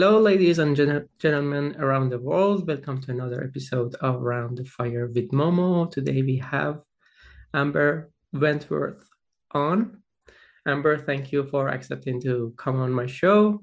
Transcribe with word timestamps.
Hello, 0.00 0.18
ladies 0.18 0.58
and 0.58 0.74
gen- 0.74 1.06
gentlemen 1.18 1.76
around 1.78 2.08
the 2.08 2.18
world. 2.18 2.66
Welcome 2.66 3.02
to 3.02 3.10
another 3.10 3.44
episode 3.44 3.94
of 3.96 4.22
Round 4.22 4.56
the 4.56 4.64
Fire 4.64 5.06
with 5.06 5.30
Momo. 5.30 5.90
Today 5.90 6.22
we 6.22 6.38
have 6.38 6.80
Amber 7.52 8.10
Wentworth 8.32 9.06
on. 9.52 10.02
Amber, 10.64 10.96
thank 10.96 11.32
you 11.32 11.44
for 11.44 11.68
accepting 11.68 12.18
to 12.22 12.54
come 12.56 12.80
on 12.80 12.90
my 12.94 13.04
show. 13.04 13.62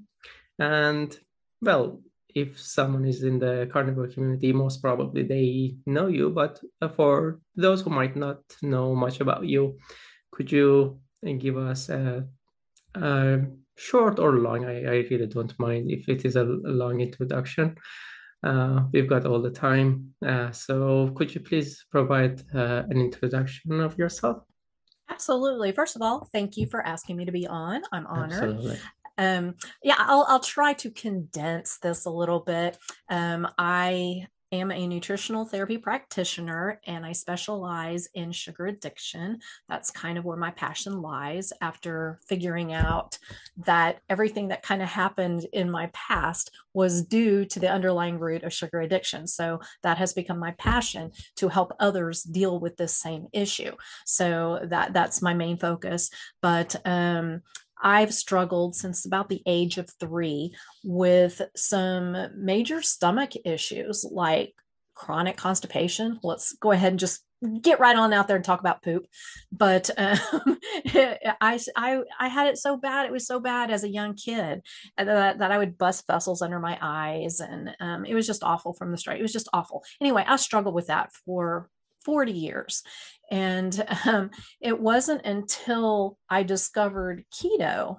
And 0.60 1.18
well, 1.60 2.04
if 2.36 2.60
someone 2.60 3.06
is 3.06 3.24
in 3.24 3.40
the 3.40 3.68
carnivore 3.74 4.08
community, 4.08 4.54
most 4.54 4.80
probably 4.80 5.24
they 5.24 5.78
know 5.88 6.06
you. 6.06 6.30
But 6.30 6.60
uh, 6.84 6.90
for 6.90 7.40
those 7.56 7.82
who 7.82 7.90
might 7.90 8.16
not 8.16 8.42
know 8.62 8.94
much 8.94 9.22
about 9.22 9.48
you, 9.48 9.80
could 10.32 10.52
you 10.52 11.00
uh, 11.28 11.32
give 11.32 11.58
us 11.58 11.90
a, 11.90 12.28
a 12.94 13.40
short 13.78 14.20
or 14.20 14.34
long? 14.34 14.66
I, 14.66 14.84
I 14.84 15.08
really 15.10 15.28
don't 15.28 15.58
mind 15.60 15.90
if 15.90 16.10
it 16.10 16.26
is 16.26 16.36
a, 16.36 16.44
long 16.44 17.00
introduction. 17.00 17.76
Uh, 18.44 18.82
we've 18.92 19.10
got 19.10 19.26
all 19.26 19.42
the 19.42 19.52
time. 19.52 20.14
Uh, 20.26 20.52
so 20.52 21.12
could 21.16 21.34
you 21.34 21.42
please 21.42 21.86
provide 21.90 22.42
uh, 22.54 22.84
an 22.90 23.00
introduction 23.00 23.80
of 23.80 23.98
yourself? 23.98 24.44
Absolutely. 25.10 25.72
First 25.72 25.96
of 25.96 26.02
all, 26.02 26.28
thank 26.34 26.58
you 26.58 26.68
for 26.68 26.86
asking 26.86 27.18
me 27.18 27.26
to 27.26 27.32
be 27.32 27.48
on. 27.48 27.82
I'm 27.92 28.06
honored. 28.08 28.34
Absolutely. 28.34 28.80
Um, 29.18 29.56
yeah, 29.84 29.96
I'll, 29.98 30.26
I'll 30.28 30.40
try 30.40 30.74
to 30.74 30.92
condense 30.92 31.78
this 31.80 32.06
a 32.06 32.10
little 32.10 32.42
bit. 32.42 32.78
Um, 33.10 33.48
I 33.58 34.28
am 34.52 34.72
a 34.72 34.88
nutritional 34.88 35.46
therapy 35.46 35.78
practitioner 35.78 36.80
and 36.88 37.06
I 37.06 37.12
specialize 37.12 38.08
in 38.14 38.32
sugar 38.32 38.68
addiction. 38.68 39.40
That's 39.68 39.92
kind 39.92 40.18
of 40.18 40.26
where 40.26 40.38
my 40.38 40.52
passion 40.52 41.02
lies 41.02 41.52
after 41.62 42.20
figuring 42.28 42.74
out 42.74 43.18
that 43.58 44.00
everything 44.10 44.48
that 44.50 44.64
kind 44.64 44.82
of 44.82 44.88
happened 44.88 45.46
in 45.52 45.70
my 45.70 45.90
past 45.94 46.52
was 46.74 47.04
due 47.04 47.44
to 47.46 47.60
the 47.60 47.70
underlying 47.70 48.20
root 48.20 48.44
of 48.44 48.54
sugar 48.54 48.82
addiction. 48.82 49.28
So 49.28 49.60
that 49.84 49.98
has 49.98 50.14
become 50.14 50.40
my 50.40 50.52
passion 50.52 51.12
to 51.36 51.50
help 51.50 51.74
others 51.80 52.24
deal 52.24 52.60
with 52.60 52.78
this 52.78 52.96
same 52.96 53.28
issue. 53.34 53.72
So 54.06 54.60
that 54.64 54.94
that's 54.94 55.22
my 55.22 55.34
main 55.34 55.58
focus. 55.58 56.10
But 56.42 56.76
um, 56.86 57.42
I've 57.82 58.14
struggled 58.14 58.76
since 58.76 59.06
about 59.06 59.30
the 59.30 59.42
age 59.46 59.78
of 59.78 59.90
three 60.00 60.56
with 60.84 61.42
some 61.56 62.16
major 62.36 62.82
stomach 62.82 63.32
issues 63.46 64.06
like 64.10 64.54
chronic 64.94 65.38
constipation. 65.38 66.20
Let's 66.24 66.54
go 66.54 66.72
ahead 66.72 66.94
and 66.94 67.00
just 67.00 67.24
get 67.62 67.80
right 67.80 67.96
on 67.96 68.14
out 68.14 68.28
there 68.28 68.36
and 68.36 68.46
talk 68.46 68.60
about 68.60 68.82
poop. 68.82 69.06
But 69.52 69.90
um, 69.98 70.18
I, 71.40 71.60
I, 71.76 72.02
I 72.20 72.28
had 72.28 72.48
it 72.48 72.58
so 72.58 72.78
bad. 72.78 73.06
It 73.06 73.12
was 73.12 73.28
so 73.28 73.40
bad 73.40 73.70
as 73.72 73.84
a 73.84 73.90
young 73.90 74.16
kid 74.16 74.62
that, 74.98 75.40
that 75.40 75.52
I 75.52 75.58
would 75.58 75.78
bust 75.78 76.08
vessels 76.08 76.42
under 76.42 76.60
my 76.60 76.78
eyes. 76.82 77.40
And 77.40 77.76
um, 77.80 78.06
it 78.06 78.16
was 78.16 78.28
just 78.28 78.44
awful 78.44 78.74
from 78.74 78.92
the 78.92 78.98
start. 78.98 79.20
It 79.20 79.24
was 79.24 79.34
just 79.34 79.50
awful. 79.54 79.84
Anyway, 80.02 80.26
I 80.28 80.36
struggled 80.38 80.76
with 80.76 80.88
that 80.88 81.12
for 81.26 81.70
40 82.08 82.32
years. 82.32 82.84
And 83.30 83.86
um, 84.06 84.32
it 84.62 84.80
wasn't 84.80 85.26
until 85.26 86.18
I 86.30 86.44
discovered 86.44 87.26
keto 87.34 87.98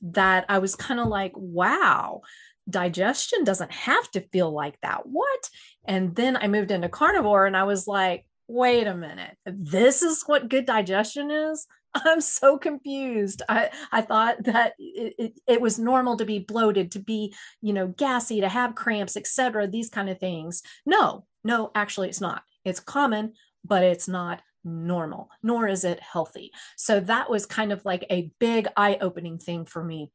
that 0.00 0.46
I 0.48 0.58
was 0.58 0.74
kind 0.74 0.98
of 0.98 1.08
like, 1.08 1.32
wow, 1.36 2.22
digestion 2.68 3.44
doesn't 3.44 3.70
have 3.70 4.10
to 4.12 4.26
feel 4.32 4.50
like 4.50 4.80
that. 4.80 5.02
What? 5.04 5.50
And 5.84 6.16
then 6.16 6.38
I 6.38 6.48
moved 6.48 6.70
into 6.70 6.88
carnivore 6.88 7.44
and 7.44 7.56
I 7.56 7.64
was 7.64 7.86
like, 7.86 8.24
wait 8.48 8.86
a 8.86 8.94
minute, 8.94 9.36
this 9.44 10.00
is 10.00 10.22
what 10.24 10.48
good 10.48 10.64
digestion 10.64 11.30
is? 11.30 11.66
I'm 11.94 12.22
so 12.22 12.56
confused. 12.56 13.42
I, 13.50 13.68
I 13.90 14.00
thought 14.00 14.44
that 14.44 14.72
it, 14.78 15.14
it, 15.18 15.40
it, 15.46 15.60
was 15.60 15.78
normal 15.78 16.16
to 16.16 16.24
be 16.24 16.38
bloated, 16.38 16.92
to 16.92 17.00
be, 17.00 17.34
you 17.60 17.74
know, 17.74 17.88
gassy, 17.88 18.40
to 18.40 18.48
have 18.48 18.74
cramps, 18.74 19.14
etc. 19.14 19.66
These 19.66 19.90
kind 19.90 20.08
of 20.08 20.18
things. 20.18 20.62
No, 20.86 21.26
no, 21.44 21.70
actually, 21.74 22.08
it's 22.08 22.20
not. 22.20 22.42
It's 22.64 22.80
common, 22.80 23.34
but 23.64 23.82
it's 23.82 24.08
not 24.08 24.42
normal, 24.64 25.28
nor 25.42 25.66
is 25.66 25.84
it 25.84 26.00
healthy. 26.00 26.52
So 26.76 27.00
that 27.00 27.30
was 27.30 27.46
kind 27.46 27.72
of 27.72 27.84
like 27.84 28.04
a 28.10 28.30
big 28.38 28.68
eye 28.76 28.98
opening 29.00 29.38
thing 29.38 29.64
for 29.64 29.82
me. 29.82 30.10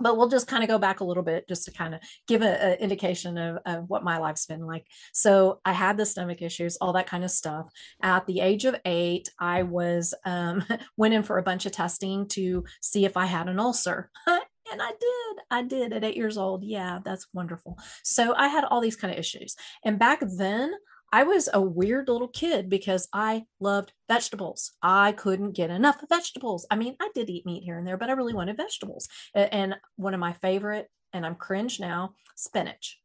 But 0.00 0.16
we'll 0.16 0.28
just 0.28 0.48
kind 0.48 0.64
of 0.64 0.68
go 0.68 0.78
back 0.78 0.98
a 0.98 1.04
little 1.04 1.22
bit 1.22 1.46
just 1.48 1.66
to 1.66 1.70
kind 1.72 1.94
of 1.94 2.00
give 2.26 2.42
an 2.42 2.78
indication 2.78 3.38
of, 3.38 3.58
of 3.64 3.88
what 3.88 4.02
my 4.02 4.18
life's 4.18 4.44
been 4.44 4.66
like. 4.66 4.86
So 5.12 5.60
I 5.64 5.72
had 5.72 5.96
the 5.96 6.04
stomach 6.04 6.42
issues, 6.42 6.76
all 6.80 6.94
that 6.94 7.06
kind 7.06 7.22
of 7.22 7.30
stuff. 7.30 7.70
At 8.02 8.26
the 8.26 8.40
age 8.40 8.64
of 8.64 8.74
eight, 8.84 9.30
I 9.38 9.62
was 9.62 10.12
um, 10.24 10.64
went 10.96 11.14
in 11.14 11.22
for 11.22 11.38
a 11.38 11.44
bunch 11.44 11.64
of 11.64 11.72
testing 11.72 12.26
to 12.28 12.64
see 12.80 13.04
if 13.04 13.16
I 13.16 13.26
had 13.26 13.48
an 13.48 13.60
ulcer. 13.60 14.10
and 14.74 14.82
I 14.82 14.90
did. 14.90 15.44
I 15.52 15.62
did 15.62 15.92
at 15.92 16.02
eight 16.02 16.16
years 16.16 16.36
old. 16.36 16.64
Yeah, 16.64 16.98
that's 17.04 17.28
wonderful. 17.32 17.78
So 18.02 18.34
I 18.34 18.48
had 18.48 18.64
all 18.64 18.80
these 18.80 18.96
kind 18.96 19.12
of 19.12 19.18
issues. 19.18 19.54
And 19.84 20.00
back 20.00 20.20
then, 20.36 20.72
I 21.12 21.22
was 21.22 21.48
a 21.52 21.60
weird 21.60 22.08
little 22.08 22.26
kid 22.26 22.68
because 22.68 23.06
I 23.12 23.44
loved 23.60 23.92
vegetables. 24.08 24.72
I 24.82 25.12
couldn't 25.12 25.52
get 25.52 25.70
enough 25.70 26.02
of 26.02 26.08
vegetables. 26.08 26.66
I 26.72 26.76
mean, 26.76 26.96
I 27.00 27.08
did 27.14 27.30
eat 27.30 27.46
meat 27.46 27.62
here 27.62 27.78
and 27.78 27.86
there, 27.86 27.96
but 27.96 28.10
I 28.10 28.14
really 28.14 28.34
wanted 28.34 28.56
vegetables. 28.56 29.08
And 29.32 29.76
one 29.94 30.12
of 30.12 30.18
my 30.18 30.32
favorite, 30.32 30.90
and 31.12 31.24
I'm 31.24 31.36
cringe 31.36 31.78
now, 31.78 32.14
spinach. 32.34 32.98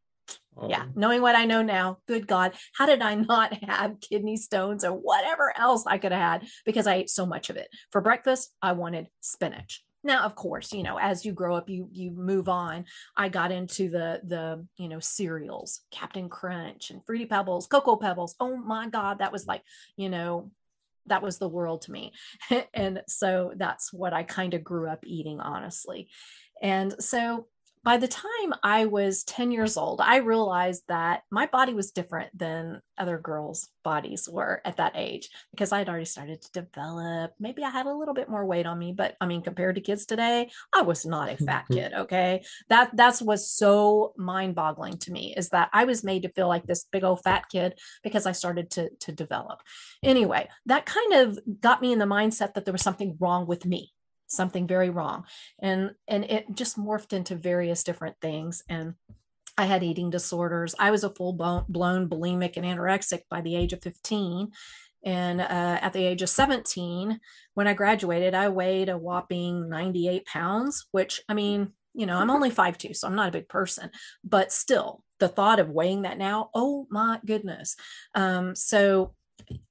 Oh. 0.58 0.69
Yeah, 0.69 0.85
knowing 0.96 1.22
what 1.22 1.35
I 1.35 1.46
know 1.46 1.62
now, 1.62 2.00
good 2.08 2.25
God, 2.25 2.53
how 2.74 2.88
did 2.88 3.03
I 3.03 3.13
not 3.29 3.53
have 3.63 4.02
kidney 4.02 4.38
stones 4.38 4.84
or 4.84 4.91
whatever 4.91 5.53
else 5.56 5.85
I 5.85 6.00
could 6.00 6.12
have 6.12 6.41
had 6.41 6.50
because 6.66 6.88
I 6.88 6.96
ate 6.96 7.12
so 7.12 7.28
much 7.28 7.52
of 7.52 7.58
it? 7.58 7.68
For 7.91 8.02
breakfast, 8.02 8.56
I 8.59 8.72
wanted 8.72 9.09
spinach 9.22 9.84
now 10.03 10.23
of 10.23 10.35
course 10.35 10.71
you 10.73 10.83
know 10.83 10.97
as 10.97 11.25
you 11.25 11.31
grow 11.31 11.55
up 11.55 11.69
you 11.69 11.87
you 11.91 12.11
move 12.11 12.49
on. 12.49 12.85
I 13.15 13.29
got 13.29 13.51
into 13.51 13.89
the 13.89 14.21
the 14.23 14.65
you 14.77 14.89
know 14.89 14.99
cereals 14.99 15.81
Cap'n 15.91 16.29
Crunch 16.29 16.91
and 16.91 17.05
fruity 17.05 17.25
pebbles 17.25 17.67
cocoa 17.67 17.95
pebbles. 17.95 18.35
Oh 18.39 18.55
my 18.55 18.87
god 18.89 19.19
that 19.19 19.31
was 19.31 19.47
like 19.47 19.63
you 19.95 20.09
know 20.09 20.51
that 21.07 21.23
was 21.23 21.37
the 21.37 21.49
world 21.49 21.81
to 21.83 21.91
me. 21.91 22.13
And 22.73 23.01
so 23.07 23.53
that's 23.55 23.91
what 23.91 24.13
i 24.13 24.23
kind 24.23 24.53
of 24.53 24.63
grew 24.63 24.87
up 24.87 25.03
eating 25.05 25.39
honestly. 25.39 26.09
And 26.61 26.95
so 26.99 27.47
by 27.89 27.97
the 27.97 28.07
time 28.07 28.53
I 28.61 28.85
was 28.85 29.23
10 29.23 29.51
years 29.51 29.75
old, 29.75 30.00
I 30.00 30.17
realized 30.17 30.83
that 30.89 31.23
my 31.31 31.47
body 31.47 31.73
was 31.73 31.89
different 31.89 32.29
than 32.38 32.83
other 33.00 33.17
girls' 33.17 33.69
bodies 33.83 34.29
were 34.31 34.61
at 34.63 34.77
that 34.77 34.91
age 34.94 35.27
because 35.50 35.72
I 35.72 35.79
had 35.79 35.89
already 35.89 36.05
started 36.05 36.39
to 36.39 36.51
develop. 36.51 37.33
Maybe 37.39 37.63
I 37.63 37.72
had 37.72 37.88
a 37.88 37.94
little 37.95 38.13
bit 38.13 38.29
more 38.29 38.45
weight 38.45 38.67
on 38.67 38.78
me, 38.78 38.94
but 38.95 39.17
I 39.19 39.25
mean, 39.25 39.41
compared 39.41 39.73
to 39.73 39.81
kids 39.81 40.05
today, 40.05 40.51
I 40.72 40.83
was 40.83 41.03
not 41.03 41.31
a 41.31 41.38
fat 41.38 41.66
kid. 41.72 41.94
Okay. 41.94 42.44
That 42.67 42.95
that's 42.95 43.23
was 43.23 43.49
so 43.49 44.13
mind-boggling 44.17 44.99
to 44.99 45.11
me 45.11 45.33
is 45.35 45.49
that 45.49 45.72
I 45.73 45.85
was 45.85 46.03
made 46.03 46.22
to 46.22 46.29
feel 46.29 46.47
like 46.47 46.67
this 46.67 46.85
big 46.91 47.03
old 47.03 47.23
fat 47.23 47.45
kid 47.51 47.73
because 48.03 48.28
I 48.28 48.33
started 48.33 48.69
to, 48.72 48.91
to 48.99 49.11
develop. 49.11 49.63
Anyway, 50.03 50.47
that 50.67 50.85
kind 50.85 51.13
of 51.13 51.39
got 51.59 51.81
me 51.81 51.91
in 51.91 51.97
the 51.97 52.05
mindset 52.05 52.53
that 52.53 52.66
there 52.66 52.72
was 52.72 52.83
something 52.83 53.17
wrong 53.19 53.47
with 53.47 53.66
me 53.66 53.94
something 54.29 54.67
very 54.67 54.90
wrong 54.90 55.25
and 55.59 55.91
and 56.07 56.23
it 56.25 56.45
just 56.53 56.78
morphed 56.78 57.13
into 57.13 57.35
various 57.35 57.84
different 57.84 58.16
things 58.22 58.63
and 58.69 58.94
I 59.59 59.66
had 59.66 59.84
eating 59.84 60.09
disorders. 60.09 60.73
I 60.79 60.90
was 60.90 61.03
a 61.03 61.09
full 61.09 61.34
blown 61.34 62.07
bulimic 62.07 62.56
and 62.56 62.66
anorexic 62.66 63.23
by 63.29 63.41
the 63.41 63.57
age 63.57 63.73
of 63.73 63.84
15. 63.84 64.53
And 65.03 65.41
uh, 65.41 65.79
at 65.81 65.91
the 65.91 66.06
age 66.06 66.22
of 66.22 66.29
17, 66.29 67.19
when 67.56 67.67
I 67.67 67.73
graduated, 67.73 68.34
I 68.34 68.47
weighed 68.47 68.88
a 68.88 68.97
whopping 68.97 69.67
98 69.67 70.25
pounds, 70.25 70.88
which 70.91 71.22
I 71.28 71.34
mean, 71.34 71.73
you 71.94 72.06
know, 72.06 72.17
I'm 72.17 72.29
only 72.29 72.51
5'2, 72.51 72.96
so 72.96 73.07
I'm 73.07 73.16
not 73.16 73.28
a 73.28 73.34
big 73.34 73.50
person, 73.50 73.90
but 74.23 74.53
still, 74.53 75.03
the 75.19 75.28
thought 75.28 75.59
of 75.59 75.69
weighing 75.69 76.03
that 76.03 76.17
now, 76.17 76.50
oh 76.53 76.88
my 76.90 77.19
goodness. 77.25 77.75
Um, 78.16 78.56
so 78.56 79.13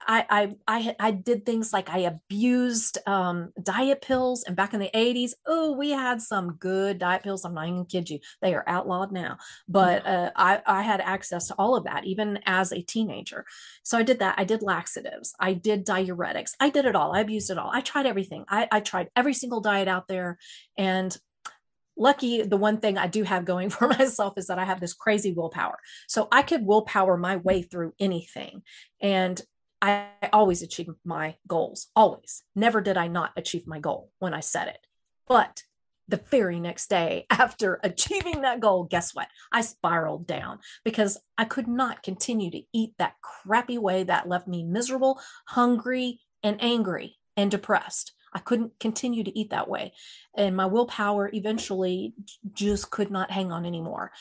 I, 0.01 0.25
I 0.31 0.57
I 0.67 0.97
I 0.99 1.11
did 1.11 1.45
things 1.45 1.73
like 1.73 1.91
I 1.91 1.99
abused 1.99 2.99
um, 3.07 3.53
diet 3.63 4.01
pills, 4.01 4.43
and 4.45 4.57
back 4.57 4.73
in 4.73 4.81
the 4.81 4.91
'80s, 4.95 5.33
oh, 5.47 5.73
we 5.73 5.91
had 5.91 6.23
some 6.23 6.55
good 6.55 6.99
diet 6.99 7.23
pills. 7.23 7.45
I'm 7.45 7.55
not 7.55 7.69
even 7.69 7.85
kid 7.85 8.09
you; 8.09 8.21
they 8.41 8.55
are 8.55 8.65
outlawed 8.67 9.13
now. 9.13 9.37
But 9.69 10.07
uh, 10.07 10.31
I 10.35 10.63
I 10.67 10.83
had 10.83 11.03
access 11.03 11.49
to 11.49 11.55
all 11.59 11.77
of 11.77 11.85
that 11.85 12.07
even 12.07 12.39
as 12.47 12.73
a 12.73 12.81
teenager. 12.81 13.45
So 13.83 13.99
I 13.99 14.03
did 14.03 14.19
that. 14.21 14.37
I 14.39 14.45
did 14.45 14.63
laxatives. 14.63 15.35
I 15.39 15.53
did 15.53 15.85
diuretics. 15.85 16.53
I 16.59 16.71
did 16.71 16.87
it 16.87 16.97
all. 16.97 17.15
I 17.15 17.21
abused 17.21 17.51
it 17.51 17.59
all. 17.59 17.71
I 17.71 17.83
tried 17.83 18.07
everything. 18.07 18.47
I, 18.49 18.67
I 18.73 18.81
tried 18.81 19.11
every 19.15 19.35
single 19.35 19.61
diet 19.61 19.89
out 19.89 20.09
there, 20.09 20.39
and 20.77 21.17
lucky 22.01 22.43
the 22.43 22.57
one 22.57 22.79
thing 22.79 22.97
i 22.97 23.09
do 23.09 23.25
have 23.25 23.45
going 23.45 23.69
for 23.71 23.89
myself 23.89 24.35
is 24.37 24.47
that 24.47 24.59
i 24.59 24.65
have 24.65 24.79
this 24.79 24.95
crazy 24.95 25.33
willpower 25.33 25.79
so 26.07 26.29
i 26.31 26.43
could 26.43 26.65
willpower 26.65 27.17
my 27.17 27.35
way 27.37 27.61
through 27.61 27.93
anything 27.99 28.63
and 29.01 29.43
I 29.81 30.09
always 30.33 30.63
achieve 30.63 30.89
my 31.05 31.37
goals, 31.47 31.89
always. 31.95 32.43
Never 32.55 32.81
did 32.81 32.97
I 32.97 33.09
not 33.09 33.33
achieve 33.37 33.67
my 33.67 33.79
goal 33.79 34.11
when 34.19 34.35
I 34.35 34.41
set 34.41 34.69
it. 34.69 34.87
But 35.27 35.63
the 36.09 36.21
very 36.31 36.59
next 36.59 36.89
day 36.89 37.27
after 37.31 37.81
achieving 37.85 38.43
that 38.43 38.61
goal, 38.61 38.85
guess 38.85 39.15
what? 39.15 39.29
I 39.53 39.61
spiraled 39.61 40.27
down 40.27 40.61
because 40.85 41.19
I 41.37 41.45
could 41.45 41.69
not 41.69 42.03
continue 42.03 42.51
to 42.51 42.63
eat 42.73 42.95
that 42.99 43.15
crappy 43.23 43.79
way 43.79 44.05
that 44.05 44.29
left 44.29 44.49
me 44.49 44.65
miserable, 44.65 45.21
hungry, 45.47 46.21
and 46.43 46.57
angry 46.61 47.17
and 47.37 47.51
depressed 47.51 48.13
I 48.33 48.41
couldn't 48.41 48.79
continue 48.79 49.25
to 49.25 49.39
eat 49.39 49.51
that 49.51 49.69
way. 49.69 49.93
And 50.37 50.57
my 50.57 50.67
willpower 50.67 51.31
eventually 51.33 52.15
just 52.53 52.91
could 52.91 53.11
not 53.11 53.31
hang 53.31 53.53
on 53.53 53.67
anymore. 53.67 54.13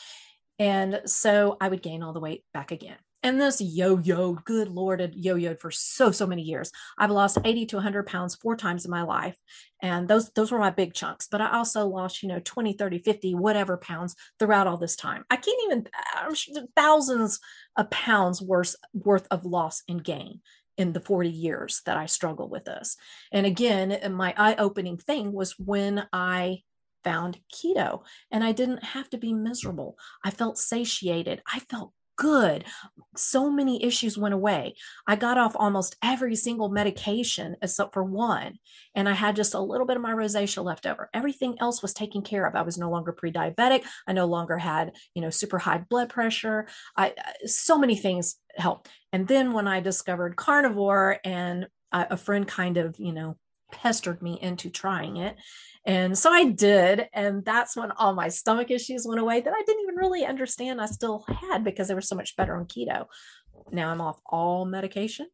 And 0.58 1.02
so 1.06 1.56
I 1.60 1.68
would 1.68 1.82
gain 1.82 2.02
all 2.02 2.12
the 2.12 2.20
weight 2.20 2.44
back 2.52 2.72
again. 2.72 2.96
And 3.22 3.40
this 3.40 3.60
yo-yo, 3.60 4.34
good 4.34 4.68
Lord, 4.68 5.00
it 5.00 5.14
yo-yoed 5.16 5.58
for 5.58 5.72
so, 5.72 6.12
so 6.12 6.26
many 6.26 6.42
years. 6.42 6.70
I've 6.96 7.10
lost 7.10 7.38
80 7.44 7.66
to 7.66 7.76
100 7.76 8.06
pounds 8.06 8.36
four 8.36 8.56
times 8.56 8.84
in 8.84 8.90
my 8.90 9.02
life. 9.02 9.36
And 9.82 10.06
those, 10.06 10.30
those 10.30 10.52
were 10.52 10.58
my 10.58 10.70
big 10.70 10.94
chunks. 10.94 11.26
But 11.30 11.40
I 11.40 11.50
also 11.50 11.86
lost, 11.88 12.22
you 12.22 12.28
know, 12.28 12.40
20, 12.44 12.74
30, 12.74 12.98
50, 13.00 13.34
whatever 13.34 13.76
pounds 13.76 14.14
throughout 14.38 14.68
all 14.68 14.76
this 14.76 14.94
time. 14.94 15.24
I 15.30 15.36
can't 15.36 15.60
even, 15.64 15.88
I'm 16.14 16.34
sure 16.34 16.54
thousands 16.76 17.40
of 17.76 17.90
pounds 17.90 18.40
worth, 18.40 18.76
worth 18.92 19.26
of 19.30 19.44
loss 19.44 19.82
and 19.88 20.02
gain 20.02 20.40
in 20.76 20.92
the 20.92 21.00
40 21.00 21.28
years 21.28 21.82
that 21.86 21.96
I 21.96 22.06
struggle 22.06 22.48
with 22.48 22.64
this. 22.64 22.96
And 23.32 23.46
again, 23.46 23.98
my 24.14 24.32
eye-opening 24.36 24.96
thing 24.96 25.32
was 25.32 25.58
when 25.58 26.06
I 26.12 26.62
found 27.02 27.40
keto 27.52 28.02
and 28.30 28.44
I 28.44 28.52
didn't 28.52 28.84
have 28.84 29.10
to 29.10 29.18
be 29.18 29.32
miserable. 29.32 29.98
I 30.24 30.30
felt 30.30 30.58
satiated. 30.58 31.42
I 31.52 31.58
felt 31.60 31.92
good. 32.18 32.64
So 33.16 33.50
many 33.50 33.82
issues 33.82 34.18
went 34.18 34.34
away. 34.34 34.74
I 35.06 35.16
got 35.16 35.38
off 35.38 35.54
almost 35.56 35.96
every 36.02 36.34
single 36.36 36.68
medication 36.68 37.56
except 37.62 37.94
for 37.94 38.02
one. 38.04 38.58
And 38.94 39.08
I 39.08 39.12
had 39.12 39.36
just 39.36 39.54
a 39.54 39.60
little 39.60 39.86
bit 39.86 39.96
of 39.96 40.02
my 40.02 40.12
rosacea 40.12 40.62
left 40.62 40.84
over. 40.84 41.08
Everything 41.14 41.56
else 41.60 41.80
was 41.80 41.94
taken 41.94 42.22
care 42.22 42.44
of. 42.44 42.54
I 42.54 42.62
was 42.62 42.76
no 42.76 42.90
longer 42.90 43.12
pre 43.12 43.32
diabetic. 43.32 43.84
I 44.06 44.12
no 44.12 44.26
longer 44.26 44.58
had, 44.58 44.92
you 45.14 45.22
know, 45.22 45.30
super 45.30 45.58
high 45.58 45.78
blood 45.78 46.10
pressure. 46.10 46.66
I, 46.96 47.10
uh, 47.10 47.46
so 47.46 47.78
many 47.78 47.96
things 47.96 48.36
helped. 48.56 48.90
And 49.12 49.26
then 49.26 49.52
when 49.52 49.68
I 49.68 49.80
discovered 49.80 50.36
carnivore 50.36 51.18
and 51.24 51.68
uh, 51.92 52.06
a 52.10 52.16
friend 52.16 52.46
kind 52.46 52.76
of, 52.76 52.96
you 52.98 53.12
know, 53.12 53.36
pestered 53.70 54.22
me 54.22 54.38
into 54.40 54.70
trying 54.70 55.16
it. 55.18 55.36
And 55.84 56.16
so 56.16 56.30
I 56.30 56.44
did. 56.44 57.08
And 57.12 57.44
that's 57.44 57.76
when 57.76 57.92
all 57.92 58.14
my 58.14 58.28
stomach 58.28 58.70
issues 58.70 59.06
went 59.06 59.20
away 59.20 59.40
that 59.40 59.54
I 59.54 59.62
didn't 59.64 59.82
even 59.82 59.96
really 59.96 60.24
understand 60.24 60.80
I 60.80 60.86
still 60.86 61.24
had 61.28 61.64
because 61.64 61.88
they 61.88 61.94
were 61.94 62.00
so 62.00 62.16
much 62.16 62.36
better 62.36 62.56
on 62.56 62.66
keto. 62.66 63.06
Now 63.72 63.90
I'm 63.90 64.00
off 64.00 64.20
all 64.26 64.64
medication. 64.64 65.28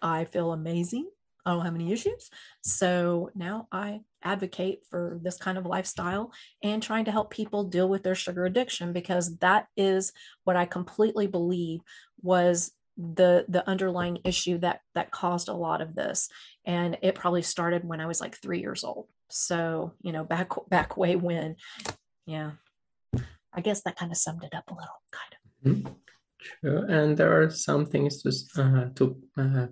I 0.00 0.24
feel 0.24 0.52
amazing. 0.52 1.08
I 1.44 1.52
don't 1.52 1.64
have 1.64 1.74
any 1.74 1.92
issues. 1.92 2.30
So 2.62 3.30
now 3.34 3.68
I 3.72 4.00
advocate 4.22 4.80
for 4.88 5.18
this 5.22 5.38
kind 5.38 5.56
of 5.56 5.66
lifestyle 5.66 6.32
and 6.62 6.82
trying 6.82 7.06
to 7.06 7.12
help 7.12 7.30
people 7.30 7.64
deal 7.64 7.88
with 7.88 8.02
their 8.02 8.14
sugar 8.14 8.44
addiction 8.44 8.92
because 8.92 9.36
that 9.38 9.66
is 9.76 10.12
what 10.44 10.56
I 10.56 10.66
completely 10.66 11.26
believe 11.26 11.80
was 12.20 12.72
the 12.96 13.44
the 13.48 13.66
underlying 13.68 14.18
issue 14.24 14.58
that 14.58 14.80
that 14.94 15.10
caused 15.10 15.48
a 15.48 15.54
lot 15.54 15.80
of 15.80 15.94
this. 15.94 16.28
And 16.64 16.98
it 17.02 17.14
probably 17.14 17.42
started 17.42 17.84
when 17.84 18.00
i 18.00 18.06
was 18.06 18.20
like 18.20 18.36
3 18.36 18.60
years 18.60 18.84
old. 18.84 19.06
So 19.28 19.92
you 20.02 20.12
know 20.12 20.24
back 20.24 20.50
back 20.68 20.96
way 20.96 21.16
when. 21.16 21.56
Yeah. 22.26 22.52
I 23.52 23.60
guess 23.60 23.82
that 23.82 23.96
kind 23.96 24.12
of 24.12 24.18
summed 24.18 24.44
it 24.44 24.54
up 24.54 24.70
a 24.70 24.74
little 24.74 25.00
kind 25.10 25.32
of. 25.34 25.72
Mm-hmm. 25.72 25.94
True. 26.42 26.86
and 26.88 27.16
there 27.16 27.42
are 27.42 27.50
some 27.50 27.84
things 27.84 28.22
to 28.22 28.30
uh, 28.62 28.86
to 28.96 29.16
uh, 29.36 29.66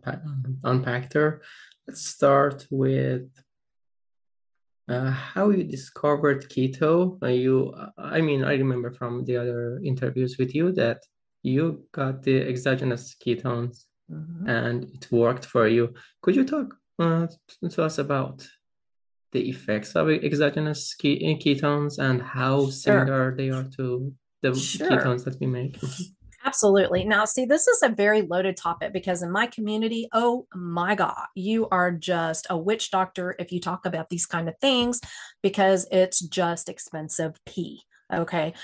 unpack 0.64 1.10
there. 1.10 1.40
Let's 1.86 2.06
start 2.06 2.66
with 2.70 3.28
uh, 4.88 5.10
how 5.10 5.50
you 5.50 5.64
discovered 5.64 6.48
keto. 6.50 7.22
Uh, 7.22 7.26
you 7.26 7.74
i 7.96 8.20
mean 8.20 8.44
i 8.44 8.54
remember 8.54 8.90
from 8.90 9.24
the 9.24 9.36
other 9.36 9.80
interviews 9.84 10.36
with 10.38 10.54
you 10.54 10.72
that 10.72 10.98
you 11.42 11.84
got 11.92 12.22
the 12.22 12.36
exogenous 12.48 13.14
ketones 13.24 13.84
mm-hmm. 14.10 14.48
and 14.48 14.84
it 14.84 15.08
worked 15.10 15.44
for 15.44 15.66
you. 15.66 15.94
Could 16.22 16.36
you 16.36 16.44
talk 16.44 16.74
uh, 16.98 17.26
to 17.70 17.82
us 17.82 17.98
about 17.98 18.46
the 19.32 19.48
effects 19.48 19.94
of 19.94 20.08
exogenous 20.10 20.94
ketones 21.02 21.98
and 21.98 22.22
how 22.22 22.62
sure. 22.62 22.70
similar 22.72 23.36
they 23.36 23.50
are 23.50 23.64
to 23.76 24.12
the 24.42 24.54
sure. 24.54 24.90
ketones 24.90 25.24
that 25.24 25.38
we 25.40 25.46
make? 25.46 25.78
Absolutely. 26.44 27.04
Now, 27.04 27.24
see, 27.24 27.44
this 27.44 27.66
is 27.66 27.82
a 27.82 27.88
very 27.88 28.22
loaded 28.22 28.56
topic 28.56 28.92
because 28.92 29.22
in 29.22 29.30
my 29.30 29.48
community, 29.48 30.08
oh 30.14 30.46
my 30.54 30.94
God, 30.94 31.26
you 31.34 31.68
are 31.68 31.90
just 31.90 32.46
a 32.48 32.56
witch 32.56 32.90
doctor 32.90 33.34
if 33.38 33.52
you 33.52 33.60
talk 33.60 33.84
about 33.84 34.08
these 34.08 34.24
kind 34.24 34.48
of 34.48 34.54
things 34.60 35.00
because 35.42 35.86
it's 35.90 36.20
just 36.20 36.68
expensive 36.68 37.34
pee. 37.44 37.82
Okay. 38.12 38.54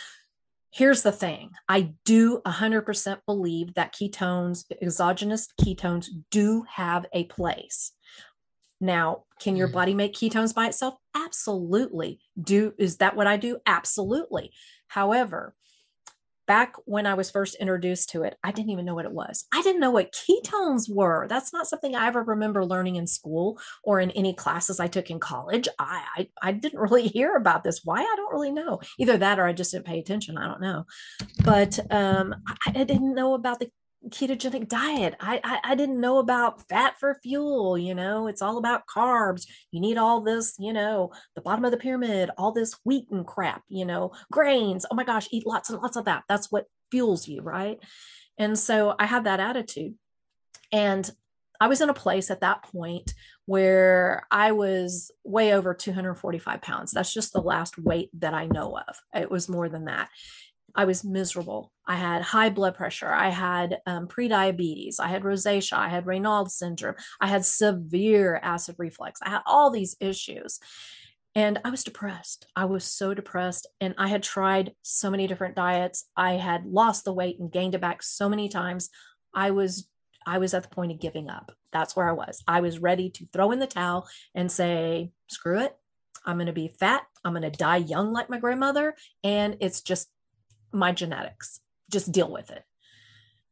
Here's 0.75 1.03
the 1.03 1.13
thing 1.13 1.51
I 1.69 1.93
do 2.05 2.41
100% 2.45 3.19
believe 3.27 3.75
that 3.75 3.95
ketones, 3.95 4.65
exogenous 4.83 5.47
ketones, 5.63 6.09
do 6.33 6.65
have 6.69 7.07
a 7.13 7.27
place. 7.27 7.93
Now, 8.81 9.23
can 9.39 9.55
your 9.55 9.69
mm. 9.69 9.73
body 9.73 9.95
make 9.95 10.15
ketones 10.15 10.53
by 10.53 10.67
itself? 10.67 10.95
Absolutely. 11.15 12.19
Do 12.41 12.75
is 12.77 12.97
that 12.97 13.15
what 13.15 13.29
I 13.29 13.37
do? 13.37 13.59
Absolutely. 13.65 14.51
However, 14.89 15.55
back 16.47 16.75
when 16.85 17.07
I 17.07 17.15
was 17.15 17.31
first 17.31 17.57
introduced 17.57 18.11
to 18.11 18.23
it, 18.23 18.37
I 18.43 18.53
didn't 18.53 18.71
even 18.71 18.85
know 18.85 18.95
what 18.95 19.05
it 19.05 19.13
was. 19.13 19.47
I 19.53 19.63
didn't 19.63 19.81
know 19.81 19.91
what 19.91 20.15
ketones 20.15 20.93
were. 20.93 21.27
That's 21.29 21.53
not 21.53 21.67
something 21.67 21.95
I 21.95 22.07
ever 22.07 22.23
remember 22.23 22.65
learning 22.65 22.97
in 22.97 23.07
school 23.07 23.59
or 23.83 24.01
in 24.01 24.11
any 24.13 24.35
classes 24.35 24.81
I 24.81 24.87
took 24.87 25.11
in 25.11 25.21
college. 25.21 25.69
I, 25.79 26.05
I, 26.17 26.29
I 26.43 26.53
didn't 26.53 26.79
really 26.91 27.09
hear 27.09 27.37
about 27.37 27.65
this. 27.65 27.81
Why? 27.85 28.01
I 28.01 28.15
don't 28.17 28.33
really 28.33 28.53
know. 28.53 28.81
Either 28.99 29.19
that 29.19 29.39
or 29.39 29.47
I 29.47 29.53
just 29.53 29.73
didn't 29.73 29.87
pay 29.87 29.99
attention. 29.99 30.39
I 30.39 30.47
don't 30.47 30.61
know. 30.61 30.85
But 31.45 31.79
um, 31.91 32.35
I, 32.47 32.73
I 32.81 32.85
didn't 32.85 33.15
know 33.15 33.35
about 33.35 33.61
the 33.61 33.71
ketogenic 34.11 34.69
diet. 34.69 35.15
I, 35.21 35.41
I, 35.45 35.61
I 35.65 35.75
didn't 35.75 36.01
know 36.01 36.19
about 36.19 36.69
fat 36.69 36.99
for 36.99 37.19
fuel. 37.23 37.79
You 37.79 37.95
know, 37.95 38.27
it's 38.27 38.43
all 38.43 38.59
about 38.59 38.87
carbs. 38.87 39.47
You 39.71 39.81
need 39.81 39.99
all 39.99 40.21
this, 40.21 40.55
you 40.59 40.73
know, 40.73 41.13
the 41.35 41.43
bottom 41.43 41.65
of 41.65 41.71
the 41.71 41.77
pyramid, 41.77 42.31
all 42.37 42.53
this 42.53 42.77
wheat 42.85 43.07
and 43.11 43.27
crap. 43.27 43.63
You 43.69 43.85
know, 43.85 44.13
grains. 44.31 44.87
Oh 44.91 44.95
my 44.95 45.05
gosh, 45.05 45.29
eat 45.31 45.47
lots 45.47 45.71
and 45.71 45.81
lots 45.81 45.97
of 45.97 46.05
that. 46.07 46.25
That's 46.29 46.51
what 46.51 46.67
fuels 46.91 47.29
you, 47.29 47.43
right? 47.43 47.79
And 48.39 48.59
so 48.59 48.95
I 48.99 49.07
had 49.07 49.25
that 49.25 49.41
attitude, 49.41 49.95
and 50.73 51.09
I 51.61 51.69
was 51.69 51.81
in 51.81 51.89
a 51.89 51.95
place 51.95 52.31
at 52.31 52.41
that 52.41 52.65
point 52.65 53.15
where 53.47 54.27
I 54.31 54.53
was 54.53 55.11
way 55.25 55.55
over 55.55 55.73
245 55.73 56.61
pounds. 56.61 56.91
That's 56.91 57.13
just 57.13 57.33
the 57.33 57.41
last 57.41 57.79
weight 57.79 58.11
that 58.21 58.35
I 58.35 58.47
know 58.47 58.77
of. 58.77 58.97
It 59.15 59.31
was 59.31 59.49
more 59.49 59.69
than 59.69 59.85
that. 59.85 60.09
I 60.75 60.85
was 60.85 61.05
miserable. 61.05 61.73
I 61.87 61.97
had 61.97 62.23
high 62.23 62.51
blood 62.51 62.75
pressure. 62.75 63.13
I 63.13 63.29
had 63.29 63.79
um, 63.87 64.09
prediabetes. 64.09 64.97
I 64.99 65.09
had 65.09 65.23
rosacea. 65.23 65.77
I 65.77 65.89
had 65.89 66.07
Raynaud's 66.07 66.55
syndrome. 66.55 66.97
I 67.21 67.29
had 67.29 67.45
severe 67.45 68.41
acid 68.43 68.77
reflux. 68.79 69.21
I 69.23 69.31
had 69.31 69.43
all 69.47 69.71
these 69.71 69.97
issues. 70.01 70.59
And 71.37 71.61
I 71.65 71.71
was 71.71 71.85
depressed. 71.85 72.47
I 72.55 72.65
was 72.65 72.85
so 72.85 73.13
depressed. 73.13 73.67
And 73.81 73.95
I 73.99 74.09
had 74.09 74.23
tried 74.23 74.73
so 74.83 75.11
many 75.11 75.27
different 75.27 75.57
diets. 75.57 76.07
I 76.17 76.35
had 76.35 76.65
lost 76.65 77.05
the 77.05 77.13
weight 77.13 77.39
and 77.39 77.53
gained 77.53 77.75
it 77.75 77.81
back 77.81 78.03
so 78.03 78.29
many 78.29 78.49
times. 78.49 78.91
I 79.35 79.51
was 79.51 79.89
I 80.27 80.39
was 80.39 80.55
at 80.55 80.63
the 80.63 80.71
point 80.71 80.91
of 80.91 81.01
giving 81.01 81.29
up. 81.29 81.53
That's 81.71 81.95
where 81.95 82.09
I 82.09 82.13
was. 82.13 82.43
I 82.49 82.61
was 82.61 82.79
ready 82.79 83.11
to 83.11 83.27
throw 83.33 83.51
in 83.51 83.59
the 83.59 83.67
towel 83.67 84.09
and 84.35 84.51
say, 84.51 85.11
screw 85.29 85.61
it. 85.61 85.77
I'm 86.25 86.37
going 86.37 86.47
to 86.47 86.53
be 86.55 86.69
fat. 86.69 87.03
I'm 87.25 87.33
going 87.33 87.43
to 87.43 87.51
die 87.51 87.79
young 87.79 88.13
like 88.13 88.31
my 88.31 88.39
grandmother. 88.39 88.95
And 89.23 89.59
it's 89.61 89.83
just 89.83 90.09
my 90.75 90.93
genetics. 90.93 91.61
Just 91.91 92.13
deal 92.13 92.31
with 92.31 92.51
it. 92.51 92.63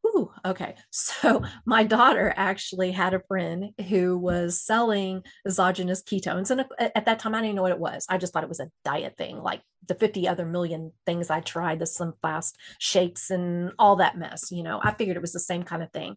Ooh, 0.05 0.31
okay. 0.45 0.75
So 0.91 1.43
my 1.65 1.85
daughter 1.85 2.33
actually 2.37 2.91
had 2.91 3.15
a 3.15 3.23
friend 3.29 3.71
who 3.89 4.19
was 4.19 4.61
selling 4.61 5.23
exogenous 5.47 6.03
ketones. 6.03 6.51
And 6.51 6.63
uh, 6.63 6.89
at 6.97 7.07
that 7.07 7.21
time, 7.21 7.35
I 7.35 7.41
didn't 7.41 7.55
know 7.55 7.63
what 7.63 7.71
it 7.71 7.79
was. 7.79 8.07
I 8.09 8.19
just 8.19 8.33
thought 8.33 8.43
it 8.43 8.49
was 8.49 8.61
a 8.61 8.71
diet 8.85 9.17
thing, 9.17 9.41
like 9.41 9.63
the 9.87 9.95
50 9.95 10.27
other 10.27 10.45
million 10.45 10.93
things 11.07 11.31
I 11.31 11.41
tried, 11.41 11.79
the 11.79 11.87
Slim 11.87 12.15
Fast 12.21 12.57
shakes 12.79 13.31
and 13.31 13.73
all 13.79 13.97
that 13.97 14.19
mess. 14.19 14.51
You 14.51 14.65
know, 14.65 14.81
I 14.83 14.93
figured 14.93 15.17
it 15.17 15.23
was 15.23 15.33
the 15.33 15.39
same 15.39 15.63
kind 15.63 15.83
of 15.83 15.93
thing 15.93 16.17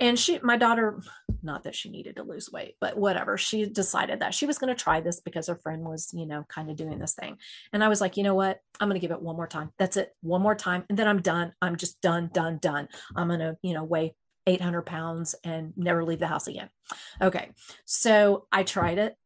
and 0.00 0.18
she 0.18 0.40
my 0.42 0.56
daughter 0.56 1.00
not 1.42 1.62
that 1.62 1.74
she 1.74 1.90
needed 1.90 2.16
to 2.16 2.22
lose 2.22 2.50
weight 2.50 2.74
but 2.80 2.96
whatever 2.96 3.38
she 3.38 3.66
decided 3.66 4.20
that 4.20 4.34
she 4.34 4.46
was 4.46 4.58
going 4.58 4.74
to 4.74 4.82
try 4.82 5.00
this 5.00 5.20
because 5.20 5.46
her 5.46 5.56
friend 5.56 5.82
was 5.84 6.10
you 6.12 6.26
know 6.26 6.44
kind 6.48 6.70
of 6.70 6.76
doing 6.76 6.98
this 6.98 7.14
thing. 7.14 7.36
And 7.72 7.84
i 7.84 7.88
was 7.88 8.00
like 8.00 8.16
you 8.16 8.24
know 8.24 8.34
what? 8.34 8.60
I'm 8.80 8.88
going 8.88 9.00
to 9.00 9.06
give 9.06 9.14
it 9.14 9.22
one 9.22 9.36
more 9.36 9.46
time. 9.46 9.72
That's 9.78 9.96
it. 9.96 10.14
One 10.22 10.42
more 10.42 10.54
time. 10.54 10.84
And 10.88 10.98
then 10.98 11.06
i'm 11.06 11.22
done. 11.22 11.52
I'm 11.62 11.76
just 11.76 12.00
done 12.00 12.30
done 12.32 12.58
done. 12.58 12.88
I'm 13.14 13.28
going 13.28 13.40
to 13.40 13.56
you 13.62 13.74
know 13.74 13.84
weigh 13.84 14.14
800 14.46 14.82
pounds 14.82 15.34
and 15.44 15.72
never 15.76 16.02
leave 16.02 16.18
the 16.18 16.26
house 16.26 16.48
again. 16.48 16.70
Okay. 17.20 17.50
So 17.84 18.46
i 18.50 18.62
tried 18.62 18.98
it. 18.98 19.16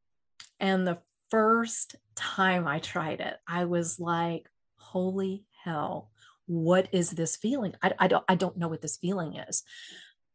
And 0.60 0.86
the 0.86 0.98
first 1.30 1.96
time 2.14 2.68
i 2.68 2.78
tried 2.78 3.20
it 3.20 3.34
i 3.48 3.64
was 3.64 3.98
like 3.98 4.48
holy 4.76 5.44
hell. 5.64 6.10
What 6.46 6.88
is 6.92 7.10
this 7.10 7.36
feeling? 7.36 7.74
I, 7.82 7.92
I 7.98 8.06
don't 8.08 8.24
i 8.28 8.34
don't 8.34 8.56
know 8.56 8.68
what 8.68 8.82
this 8.82 8.96
feeling 8.96 9.36
is 9.36 9.62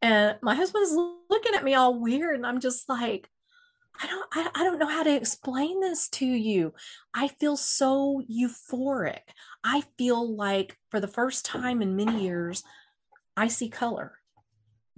and 0.02 0.36
my 0.42 0.54
husband's 0.54 0.94
looking 1.28 1.54
at 1.54 1.64
me 1.64 1.74
all 1.74 1.98
weird 1.98 2.36
and 2.36 2.46
i'm 2.46 2.60
just 2.60 2.88
like 2.88 3.28
i 4.02 4.06
don't 4.06 4.26
I, 4.32 4.50
I 4.54 4.64
don't 4.64 4.78
know 4.78 4.88
how 4.88 5.02
to 5.02 5.14
explain 5.14 5.80
this 5.80 6.08
to 6.10 6.26
you 6.26 6.72
i 7.14 7.28
feel 7.28 7.56
so 7.56 8.22
euphoric 8.30 9.20
i 9.64 9.82
feel 9.98 10.36
like 10.36 10.76
for 10.90 11.00
the 11.00 11.08
first 11.08 11.44
time 11.44 11.82
in 11.82 11.96
many 11.96 12.22
years 12.22 12.62
i 13.36 13.48
see 13.48 13.68
color 13.68 14.20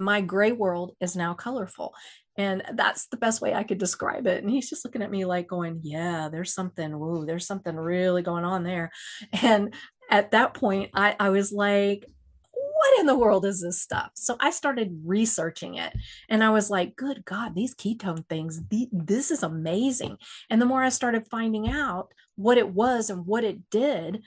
my 0.03 0.21
gray 0.21 0.53
world 0.53 0.97
is 1.01 1.17
now 1.17 1.35
colorful. 1.35 1.95
And 2.37 2.63
that's 2.75 3.07
the 3.07 3.17
best 3.17 3.41
way 3.41 3.55
I 3.55 3.63
could 3.63 3.79
describe 3.79 4.27
it. 4.27 4.43
And 4.43 4.51
he's 4.51 4.69
just 4.69 4.85
looking 4.85 5.03
at 5.03 5.11
me 5.11 5.25
like 5.25 5.47
going, 5.47 5.81
Yeah, 5.83 6.29
there's 6.31 6.55
something, 6.55 6.99
woo, 6.99 7.27
there's 7.27 7.47
something 7.47 7.77
really 7.77 8.23
going 8.23 8.45
on 8.45 8.65
there. 8.65 8.91
And 9.43 9.75
at 10.11 10.33
that 10.33 10.55
point, 10.55 10.91
I, 10.95 11.15
I 11.19 11.31
was 11.31 11.53
like, 11.53 12.07
what 12.93 13.01
in 13.01 13.07
the 13.07 13.17
world 13.17 13.47
is 13.47 13.63
this 13.63 13.81
stuff? 13.81 14.11
So 14.15 14.37
I 14.39 14.51
started 14.51 15.01
researching 15.05 15.77
it 15.77 15.93
and 16.29 16.45
I 16.45 16.51
was 16.51 16.69
like, 16.69 16.97
good 16.97 17.25
God, 17.25 17.55
these 17.55 17.75
ketone 17.75 18.29
things, 18.29 18.61
the, 18.69 18.89
this 18.93 19.31
is 19.31 19.43
amazing. 19.43 20.19
And 20.51 20.61
the 20.61 20.67
more 20.67 20.83
I 20.83 20.91
started 20.91 21.27
finding 21.31 21.71
out 21.71 22.13
what 22.37 22.59
it 22.59 22.69
was 22.69 23.09
and 23.09 23.27
what 23.27 23.45
it 23.45 23.71
did, 23.71 24.23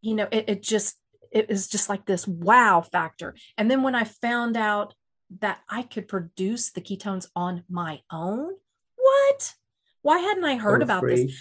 you 0.00 0.14
know, 0.14 0.28
it, 0.30 0.46
it 0.48 0.62
just, 0.62 0.96
it 1.30 1.48
was 1.48 1.68
just 1.68 1.88
like 1.88 2.06
this 2.06 2.26
wow 2.26 2.80
factor. 2.80 3.34
And 3.58 3.70
then 3.70 3.82
when 3.82 3.94
I 3.94 4.04
found 4.04 4.56
out 4.56 4.94
that 5.40 5.58
I 5.68 5.82
could 5.82 6.08
produce 6.08 6.70
the 6.70 6.80
ketones 6.80 7.28
on 7.36 7.64
my 7.68 8.00
own, 8.10 8.54
what? 8.96 9.54
Why 10.02 10.18
hadn't 10.20 10.44
I 10.44 10.56
heard 10.56 10.80
oh, 10.80 10.84
about 10.84 11.00
free. 11.00 11.26
this? 11.26 11.36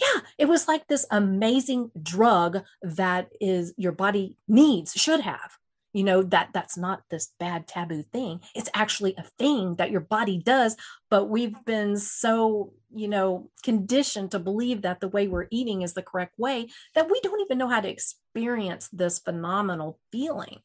Yeah, 0.00 0.20
it 0.38 0.46
was 0.46 0.66
like 0.68 0.88
this 0.88 1.06
amazing 1.10 1.90
drug 2.00 2.62
that 2.82 3.30
is 3.40 3.74
your 3.76 3.92
body 3.92 4.36
needs, 4.48 4.92
should 4.92 5.20
have 5.20 5.56
you 5.98 6.04
know 6.04 6.22
that 6.22 6.50
that's 6.54 6.78
not 6.78 7.02
this 7.10 7.32
bad 7.40 7.66
taboo 7.66 8.04
thing. 8.04 8.40
It's 8.54 8.70
actually 8.72 9.14
a 9.18 9.24
thing 9.24 9.74
that 9.76 9.90
your 9.90 10.00
body 10.00 10.38
does 10.38 10.76
but 11.10 11.26
we've 11.26 11.64
been 11.64 11.96
so 11.96 12.72
you 12.94 13.08
know 13.08 13.50
conditioned 13.62 14.30
to 14.30 14.38
believe 14.38 14.82
that 14.82 15.00
the 15.00 15.08
way 15.08 15.26
we're 15.26 15.48
eating 15.50 15.82
is 15.82 15.94
the 15.94 16.02
correct 16.02 16.38
way 16.38 16.68
that 16.94 17.10
we 17.10 17.20
don't 17.22 17.40
even 17.40 17.58
know 17.58 17.68
how 17.68 17.80
to 17.80 17.88
experience 17.88 18.88
this 18.92 19.18
phenomenal 19.18 19.98
feeling. 20.12 20.60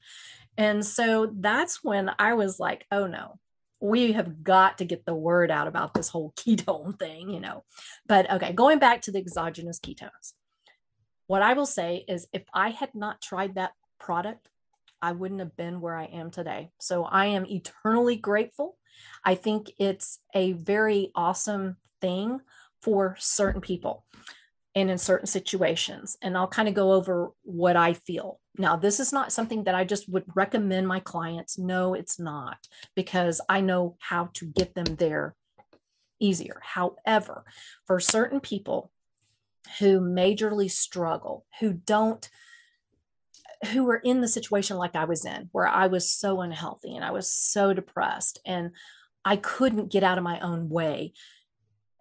And 0.56 0.86
so 0.86 1.32
that's 1.34 1.84
when 1.84 2.12
i 2.20 2.34
was 2.34 2.60
like 2.60 2.86
oh 2.92 3.08
no. 3.08 3.40
We 3.80 4.14
have 4.14 4.46
got 4.46 4.78
to 4.78 4.86
get 4.86 5.06
the 5.06 5.14
word 5.14 5.52
out 5.52 5.68
about 5.68 5.94
this 5.94 6.08
whole 6.08 6.32
ketone 6.38 6.98
thing 6.98 7.30
you 7.30 7.40
know. 7.40 7.64
But 8.08 8.32
okay 8.32 8.54
going 8.54 8.80
back 8.80 9.02
to 9.04 9.12
the 9.12 9.20
exogenous 9.20 9.80
ketones. 9.80 10.34
What 11.28 11.42
i 11.42 11.54
will 11.54 11.66
say 11.66 12.06
is 12.08 12.28
if 12.34 12.44
i 12.54 12.70
had 12.70 12.94
not 12.94 13.22
tried 13.22 13.56
that 13.56 13.74
product 14.00 14.50
I 15.04 15.12
wouldn't 15.12 15.42
have 15.42 15.56
been 15.58 15.82
where 15.82 15.96
I 15.96 16.06
am 16.06 16.32
today. 16.32 16.72
So 16.80 17.04
I 17.04 17.26
am 17.26 17.46
eternally 17.46 18.16
grateful. 18.16 18.78
I 19.26 19.36
think 19.36 19.70
it's 19.78 20.20
a 20.34 20.54
very 20.54 21.12
awesome 21.14 21.76
thing 22.00 22.40
for 22.82 23.18
certain 23.20 23.60
people 23.60 24.06
and 24.74 24.90
in 24.90 24.98
certain 24.98 25.28
situations. 25.28 26.16
And 26.22 26.38
I'll 26.38 26.48
kind 26.48 26.70
of 26.70 26.74
go 26.74 26.94
over 26.94 27.32
what 27.42 27.76
I 27.76 27.94
feel. 27.94 28.40
Now, 28.58 28.78
this 28.78 29.02
is 29.02 29.12
not 29.12 29.34
something 29.34 29.66
that 29.66 29.76
I 29.76 29.84
just 29.84 30.08
would 30.08 30.24
recommend 30.36 30.88
my 30.88 31.02
clients. 31.02 31.60
No, 31.60 31.96
it's 31.96 32.18
not, 32.18 32.58
because 32.96 33.42
I 33.50 33.60
know 33.60 33.98
how 34.00 34.30
to 34.36 34.46
get 34.46 34.74
them 34.74 34.96
there 34.96 35.36
easier. 36.22 36.62
However, 36.64 37.44
for 37.86 38.00
certain 38.00 38.40
people 38.40 38.90
who 39.80 40.00
majorly 40.00 40.72
struggle, 40.72 41.46
who 41.60 41.74
don't 41.74 42.30
who 43.72 43.86
were 43.86 43.98
in 43.98 44.22
the 44.22 44.28
situation 44.28 44.78
like 44.78 44.96
I 44.96 45.06
was 45.06 45.26
in, 45.26 45.50
where 45.52 45.68
I 45.68 45.88
was 45.88 46.10
so 46.10 46.42
unhealthy 46.42 46.96
and 46.96 47.06
I 47.06 47.12
was 47.12 47.32
so 47.32 47.74
depressed 47.74 48.40
and 48.46 48.72
I 49.26 49.38
couldn't 49.38 49.92
get 49.92 50.04
out 50.04 50.18
of 50.18 50.24
my 50.24 50.40
own 50.40 50.70
way. 50.70 51.14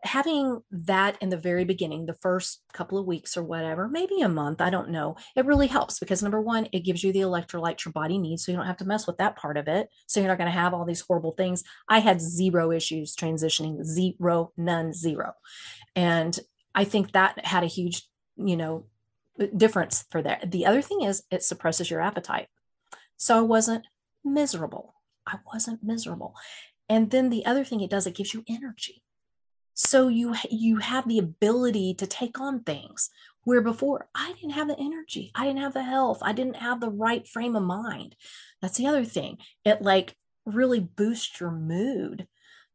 Having 0.04 0.62
that 0.72 1.16
in 1.20 1.28
the 1.28 1.36
very 1.36 1.64
beginning, 1.64 2.06
the 2.06 2.14
first 2.14 2.62
couple 2.72 2.98
of 2.98 3.06
weeks 3.06 3.36
or 3.36 3.44
whatever, 3.44 3.86
maybe 3.86 4.20
a 4.20 4.28
month, 4.28 4.60
I 4.60 4.68
don't 4.68 4.90
know, 4.90 5.14
it 5.36 5.46
really 5.46 5.68
helps 5.68 6.00
because 6.00 6.20
number 6.24 6.40
one, 6.40 6.66
it 6.72 6.80
gives 6.80 7.04
you 7.04 7.12
the 7.12 7.20
electrolytes 7.20 7.84
your 7.84 7.92
body 7.92 8.18
needs. 8.18 8.44
So 8.44 8.50
you 8.50 8.58
don't 8.58 8.66
have 8.66 8.78
to 8.78 8.84
mess 8.84 9.06
with 9.06 9.18
that 9.18 9.36
part 9.36 9.56
of 9.56 9.68
it. 9.68 9.88
So 10.08 10.18
you're 10.18 10.28
not 10.28 10.38
going 10.38 10.50
to 10.50 10.58
have 10.58 10.74
all 10.74 10.84
these 10.84 11.02
horrible 11.02 11.32
things. 11.32 11.62
I 11.88 12.00
had 12.00 12.20
zero 12.20 12.72
issues 12.72 13.14
transitioning, 13.14 13.84
zero, 13.84 14.52
none, 14.56 14.92
zero. 14.92 15.34
And 15.94 16.36
I 16.74 16.82
think 16.82 17.12
that 17.12 17.44
had 17.46 17.62
a 17.62 17.68
huge, 17.68 18.02
you 18.36 18.56
know, 18.56 18.86
difference 19.56 20.04
for 20.10 20.22
that. 20.22 20.50
The 20.50 20.66
other 20.66 20.82
thing 20.82 21.02
is 21.02 21.22
it 21.30 21.42
suppresses 21.42 21.90
your 21.90 22.00
appetite. 22.00 22.48
So 23.16 23.38
I 23.38 23.40
wasn't 23.42 23.86
miserable. 24.24 24.94
I 25.26 25.36
wasn't 25.52 25.82
miserable. 25.82 26.34
And 26.88 27.10
then 27.10 27.30
the 27.30 27.46
other 27.46 27.64
thing 27.64 27.80
it 27.80 27.90
does, 27.90 28.06
it 28.06 28.16
gives 28.16 28.34
you 28.34 28.44
energy. 28.48 29.02
So 29.74 30.08
you 30.08 30.34
you 30.50 30.78
have 30.78 31.08
the 31.08 31.18
ability 31.18 31.94
to 31.94 32.06
take 32.06 32.38
on 32.38 32.60
things 32.60 33.10
where 33.44 33.62
before 33.62 34.08
I 34.14 34.32
didn't 34.32 34.52
have 34.52 34.68
the 34.68 34.78
energy, 34.78 35.32
I 35.34 35.46
didn't 35.46 35.62
have 35.62 35.72
the 35.72 35.82
health, 35.82 36.18
I 36.22 36.32
didn't 36.32 36.56
have 36.56 36.80
the 36.80 36.90
right 36.90 37.26
frame 37.26 37.56
of 37.56 37.62
mind. 37.62 38.14
That's 38.60 38.76
the 38.76 38.86
other 38.86 39.04
thing. 39.04 39.38
It 39.64 39.82
like 39.82 40.14
really 40.44 40.80
boosts 40.80 41.40
your 41.40 41.50
mood. 41.50 42.28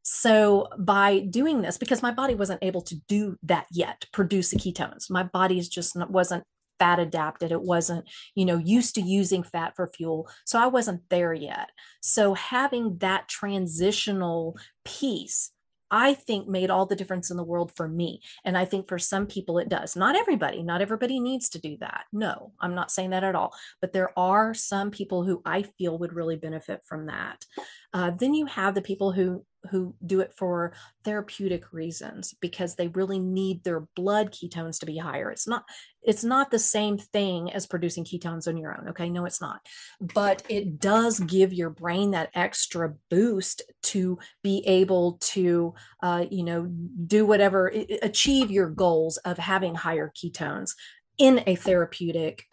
So 0.10 0.70
by 0.80 1.20
doing 1.20 1.62
this, 1.62 1.78
because 1.78 2.02
my 2.02 2.12
body 2.12 2.34
wasn't 2.34 2.64
able 2.64 2.82
to 2.84 2.96
do 3.10 3.36
that 3.44 3.66
yet, 3.70 4.06
produce 4.14 4.52
the 4.52 4.56
ketones, 4.56 5.10
my 5.10 5.24
body 5.24 5.60
is 5.60 5.68
just 5.68 5.98
not, 5.98 6.10
wasn't 6.10 6.46
fat 6.80 6.98
adapted. 6.98 7.52
It 7.52 7.62
wasn't, 7.62 8.08
you 8.34 8.46
know, 8.46 8.58
used 8.58 8.96
to 8.96 9.02
using 9.02 9.44
fat 9.44 9.76
for 9.76 9.86
fuel. 9.86 10.30
So 10.46 10.60
I 10.60 10.68
wasn't 10.68 11.02
there 11.10 11.34
yet. 11.34 11.72
So 12.02 12.36
having 12.36 13.00
that 13.00 13.28
transitional 13.28 14.58
piece 14.86 15.52
I 15.90 16.14
think 16.14 16.48
made 16.48 16.70
all 16.70 16.86
the 16.86 16.96
difference 16.96 17.32
in 17.32 17.38
the 17.38 17.44
world 17.44 17.72
for 17.76 17.88
me. 17.88 18.22
And 18.44 18.58
I 18.58 18.66
think 18.66 18.88
for 18.88 19.00
some 19.00 19.26
people 19.26 19.58
it 19.58 19.70
does. 19.70 19.96
Not 19.96 20.16
everybody, 20.16 20.62
not 20.64 20.82
everybody 20.82 21.20
needs 21.20 21.50
to 21.50 21.60
do 21.60 21.78
that. 21.80 22.06
No, 22.12 22.52
I'm 22.60 22.76
not 22.76 22.92
saying 22.92 23.12
that 23.12 23.24
at 23.24 23.36
all. 23.36 23.54
But 23.82 23.94
there 23.94 24.18
are 24.18 24.54
some 24.54 24.92
people 24.92 25.24
who 25.24 25.42
I 25.46 25.64
feel 25.78 25.98
would 25.98 26.14
really 26.14 26.36
benefit 26.36 26.82
from 26.88 27.08
that. 27.08 27.46
Uh, 27.94 28.12
then 28.12 28.34
you 28.34 28.46
have 28.48 28.76
the 28.76 28.82
people 28.82 29.12
who 29.12 29.46
who 29.68 29.96
do 30.06 30.20
it 30.22 30.34
for 30.34 30.74
therapeutic 31.04 31.72
reasons 31.72 32.34
because 32.42 32.76
they 32.76 32.88
really 32.90 33.20
need 33.20 33.64
their 33.64 33.82
blood 33.96 34.32
ketones 34.32 34.80
to 34.80 34.86
be 34.86 34.98
higher. 34.98 35.32
It's 35.32 35.48
not 35.48 35.66
it's 36.02 36.24
not 36.24 36.52
the 36.52 36.60
same 36.60 36.98
thing 36.98 37.52
as 37.52 37.68
producing 37.68 38.06
ketones 38.06 38.48
on 38.48 38.56
your 38.56 38.78
own. 38.78 38.88
Okay, 38.90 39.10
no, 39.10 39.26
it's 39.26 39.42
not. 39.42 39.60
But 40.00 40.42
it 40.48 40.80
does 40.80 41.20
give 41.20 41.52
your 41.52 41.70
brain 41.70 42.12
that 42.12 42.30
extra 42.34 42.94
boost 43.10 43.62
to 43.84 44.18
be 44.42 44.64
able 44.66 45.18
to, 45.20 45.74
uh, 46.02 46.26
you 46.32 46.44
know, 46.44 46.66
do 47.06 47.26
whatever, 47.26 47.68
achieve 48.02 48.50
your 48.52 48.70
goals 48.70 49.18
of 49.18 49.38
having 49.38 49.76
higher 49.76 50.12
ketones 50.16 50.72
in 51.18 51.44
a 51.46 51.56
therapeutic 51.56 52.46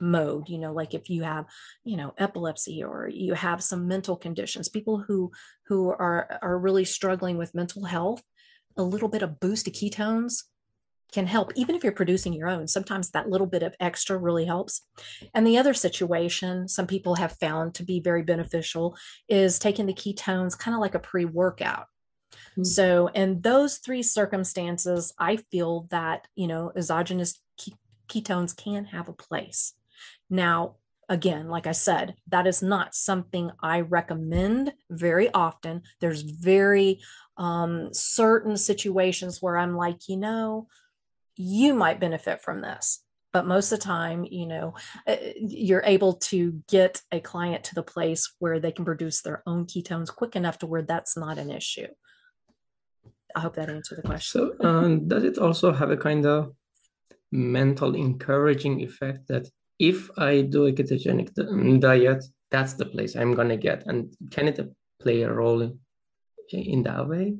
mode 0.00 0.48
you 0.48 0.58
know 0.58 0.72
like 0.72 0.94
if 0.94 1.08
you 1.08 1.22
have 1.22 1.46
you 1.84 1.96
know 1.96 2.12
epilepsy 2.18 2.82
or 2.82 3.08
you 3.08 3.34
have 3.34 3.62
some 3.62 3.88
mental 3.88 4.16
conditions 4.16 4.68
people 4.68 4.98
who 4.98 5.30
who 5.66 5.88
are 5.88 6.38
are 6.42 6.58
really 6.58 6.84
struggling 6.84 7.38
with 7.38 7.54
mental 7.54 7.84
health 7.84 8.22
a 8.76 8.82
little 8.82 9.08
bit 9.08 9.22
of 9.22 9.40
boost 9.40 9.66
of 9.66 9.72
ketones 9.72 10.42
can 11.12 11.26
help 11.26 11.52
even 11.54 11.74
if 11.74 11.82
you're 11.82 11.92
producing 11.92 12.32
your 12.32 12.48
own 12.48 12.66
sometimes 12.66 13.10
that 13.10 13.28
little 13.28 13.46
bit 13.46 13.62
of 13.62 13.74
extra 13.80 14.16
really 14.16 14.44
helps. 14.44 14.82
And 15.34 15.46
the 15.46 15.58
other 15.58 15.74
situation 15.74 16.68
some 16.68 16.86
people 16.86 17.14
have 17.14 17.38
found 17.38 17.74
to 17.74 17.84
be 17.84 18.00
very 18.00 18.22
beneficial 18.22 18.96
is 19.28 19.58
taking 19.58 19.86
the 19.86 19.94
ketones 19.94 20.58
kind 20.58 20.74
of 20.74 20.80
like 20.80 20.94
a 20.94 21.00
pre-workout. 21.00 21.86
Mm-hmm. 22.52 22.64
so 22.64 23.06
in 23.08 23.40
those 23.40 23.78
three 23.78 24.02
circumstances 24.02 25.14
i 25.18 25.36
feel 25.36 25.86
that 25.90 26.26
you 26.34 26.48
know 26.48 26.72
exogenous 26.74 27.40
ketones 28.08 28.54
can 28.56 28.84
have 28.86 29.08
a 29.08 29.12
place 29.12 29.74
now, 30.30 30.76
again, 31.08 31.48
like 31.48 31.66
I 31.66 31.72
said, 31.72 32.14
that 32.28 32.46
is 32.46 32.62
not 32.62 32.94
something 32.94 33.50
I 33.62 33.80
recommend 33.80 34.72
very 34.90 35.32
often. 35.32 35.82
There's 36.00 36.22
very 36.22 37.00
um, 37.36 37.90
certain 37.92 38.56
situations 38.56 39.40
where 39.40 39.56
I'm 39.56 39.76
like, 39.76 40.08
you 40.08 40.16
know, 40.16 40.68
you 41.36 41.74
might 41.74 42.00
benefit 42.00 42.42
from 42.42 42.62
this. 42.62 43.02
But 43.32 43.46
most 43.46 43.70
of 43.70 43.78
the 43.78 43.84
time, 43.84 44.24
you 44.24 44.46
know, 44.46 44.74
uh, 45.06 45.16
you're 45.36 45.82
able 45.84 46.14
to 46.14 46.62
get 46.68 47.02
a 47.12 47.20
client 47.20 47.64
to 47.64 47.74
the 47.74 47.82
place 47.82 48.32
where 48.38 48.58
they 48.58 48.72
can 48.72 48.86
produce 48.86 49.20
their 49.20 49.42
own 49.46 49.66
ketones 49.66 50.14
quick 50.14 50.36
enough 50.36 50.58
to 50.60 50.66
where 50.66 50.82
that's 50.82 51.18
not 51.18 51.36
an 51.36 51.50
issue. 51.50 51.88
I 53.34 53.40
hope 53.40 53.56
that 53.56 53.68
answered 53.68 53.98
the 53.98 54.02
question. 54.02 54.56
So, 54.58 54.66
um, 54.66 55.06
does 55.06 55.24
it 55.24 55.36
also 55.36 55.70
have 55.70 55.90
a 55.90 55.98
kind 55.98 56.24
of 56.24 56.54
mental 57.30 57.94
encouraging 57.94 58.80
effect 58.80 59.28
that 59.28 59.50
if 59.78 60.10
I 60.18 60.42
do 60.42 60.66
a 60.66 60.72
ketogenic 60.72 61.32
mm, 61.34 61.80
diet, 61.80 62.24
that's 62.50 62.74
the 62.74 62.86
place 62.86 63.16
I'm 63.16 63.34
gonna 63.34 63.56
get. 63.56 63.84
And 63.86 64.14
can 64.30 64.48
it 64.48 64.60
play 65.00 65.22
a 65.22 65.32
role 65.32 65.62
in, 66.50 66.82
that 66.84 67.08
way? 67.08 67.36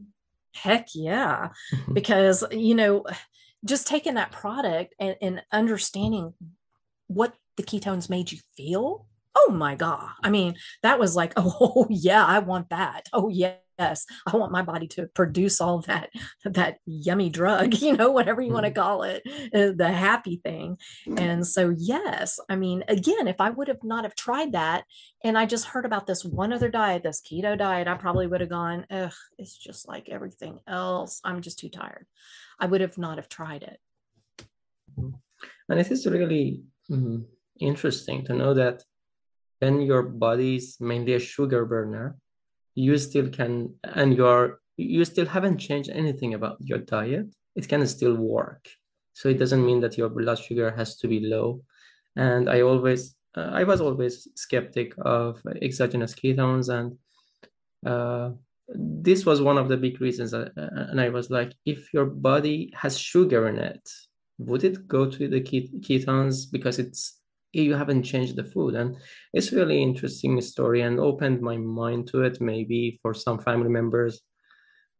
Heck 0.55 0.89
yeah. 0.95 1.51
Mm-hmm. 1.73 1.95
because, 1.95 2.45
you 2.51 2.75
know, 2.75 3.05
just 3.65 3.87
taking 3.87 4.15
that 4.15 4.33
product 4.33 4.95
and, 4.99 5.17
and 5.21 5.43
understanding 5.53 6.35
what 7.09 7.35
the 7.57 7.63
ketones 7.63 8.11
made 8.11 8.33
you 8.33 8.39
feel 8.57 9.07
oh 9.37 9.53
my 9.53 9.75
god. 9.75 10.11
I 10.23 10.31
mean 10.31 10.57
that 10.83 10.99
was 10.99 11.15
like 11.15 11.33
oh 11.37 11.87
yeah 11.91 12.25
i 12.25 12.39
want 12.39 12.71
that. 12.71 13.09
Oh 13.13 13.29
yes. 13.29 13.59
I 13.79 14.35
want 14.35 14.53
my 14.53 14.63
body 14.63 14.87
to 14.89 15.07
produce 15.09 15.61
all 15.61 15.81
that 15.83 16.09
that 16.47 16.79
yummy 16.87 17.29
drug 17.29 17.75
you 17.83 17.95
know 17.95 18.11
whatever 18.11 18.41
you 18.41 18.51
want 18.51 18.65
to 18.65 18.73
mm-hmm. 18.73 18.81
call 18.81 19.03
it 19.03 19.23
uh, 19.55 19.73
the 19.77 19.93
happy 19.93 20.41
thing. 20.43 20.79
And 21.19 21.47
so 21.47 21.75
yes 21.77 22.41
i 22.49 22.57
mean 22.57 22.85
again 22.89 23.29
if 23.29 23.39
i 23.39 23.51
would 23.51 23.69
have 23.69 23.85
not 23.85 24.05
have 24.05 24.15
tried 24.15 24.53
that 24.53 24.85
and 25.23 25.37
i 25.37 25.45
just 25.45 25.67
heard 25.67 25.85
about 25.85 26.07
this 26.07 26.25
one 26.25 26.55
other 26.55 26.71
diet 26.71 27.03
this 27.03 27.21
keto 27.21 27.57
diet 27.59 27.87
i 27.87 27.95
probably 27.95 28.27
would 28.27 28.41
have 28.41 28.51
gone 28.51 28.87
ugh 28.91 29.13
it's 29.39 29.57
just 29.57 29.87
like 29.87 30.09
everything 30.09 30.61
else. 30.67 31.21
I'm 31.25 31.41
just 31.41 31.59
too 31.59 31.69
tired. 31.69 32.07
I 32.59 32.67
would 32.67 32.81
have 32.81 32.99
not 32.99 33.19
have 33.19 33.29
tried 33.29 33.63
it. 33.63 33.79
Mm-hmm. 34.99 35.11
and 35.69 35.81
it 35.81 35.91
is 35.91 36.07
really 36.07 36.63
mm, 36.91 37.23
interesting 37.61 38.25
to 38.25 38.33
know 38.33 38.55
that 38.55 38.83
when 39.59 39.81
your 39.81 40.03
body 40.03 40.57
is 40.57 40.77
mainly 40.81 41.15
a 41.15 41.19
sugar 41.19 41.65
burner, 41.65 42.17
you 42.75 42.99
still 42.99 43.29
can, 43.29 43.75
and 43.85 44.17
you 44.17 44.27
are, 44.27 44.61
you 44.77 45.05
still 45.05 45.27
haven't 45.27 45.59
changed 45.59 45.91
anything 45.91 46.35
about 46.35 46.59
your 46.61 46.79
diet. 46.79 47.27
It 47.55 47.69
can 47.69 47.87
still 47.87 48.15
work. 48.17 48.69
So 49.15 49.29
it 49.31 49.39
doesn't 49.39 49.65
mean 49.65 49.81
that 49.81 49.97
your 49.97 50.11
blood 50.11 50.39
sugar 50.39 50.71
has 50.71 50.99
to 50.99 51.09
be 51.09 51.21
low. 51.21 51.63
And 52.17 52.51
I 52.51 52.61
always, 52.61 53.15
uh, 53.35 53.51
I 53.53 53.65
was 53.65 53.81
always 53.81 54.29
skeptic 54.35 54.93
of 54.99 55.41
exogenous 55.63 56.15
ketones, 56.15 56.69
and 56.69 56.99
uh, 57.87 58.33
this 58.69 59.25
was 59.25 59.41
one 59.41 59.57
of 59.57 59.69
the 59.69 59.77
big 59.77 60.01
reasons. 60.01 60.35
Uh, 60.35 60.51
and 60.57 61.01
I 61.01 61.09
was 61.09 61.31
like, 61.31 61.55
if 61.65 61.93
your 61.95 62.07
body 62.07 62.73
has 62.75 62.99
sugar 62.99 63.49
in 63.49 63.59
it, 63.59 63.89
would 64.39 64.65
it 64.65 64.87
go 64.87 65.11
to 65.11 65.29
the 65.29 65.41
ketones 65.41 66.51
because 66.51 66.79
it's 66.79 67.21
you 67.63 67.75
haven't 67.75 68.03
changed 68.03 68.37
the 68.37 68.45
food. 68.45 68.75
And 68.75 68.97
it's 69.33 69.53
really 69.53 69.83
interesting 69.83 70.41
story 70.41 70.83
and 70.83 71.01
opened 71.01 71.41
my 71.41 71.57
mind 71.57 72.09
to 72.09 72.23
it. 72.23 72.41
Maybe 72.41 72.99
for 73.03 73.15
some 73.15 73.39
family 73.39 73.71
members 73.71 74.21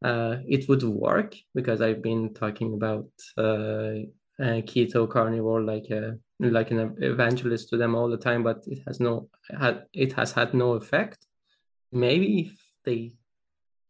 uh, 0.05 0.37
it 0.47 0.69
would 0.69 0.83
work 0.83 1.35
because 1.55 1.81
i've 1.81 2.03
been 2.03 2.35
talking 2.35 2.75
about 2.75 3.09
uh, 3.39 4.05
keto 4.39 5.09
carnivore 5.09 5.63
like 5.63 5.89
a 5.91 6.19
like 6.41 6.71
an 6.71 6.95
evangelist 7.01 7.71
to 7.71 7.77
them 7.77 7.95
all 7.95 8.09
the 8.09 8.17
time 8.17 8.43
but 8.43 8.63
it 8.67 8.81
has 8.87 9.01
no 9.01 9.29
had 9.59 9.85
it 9.93 10.13
has 10.13 10.33
had 10.33 10.53
no 10.53 10.73
effect. 10.73 11.27
Maybe 11.93 12.41
if 12.41 12.53
they 12.85 13.13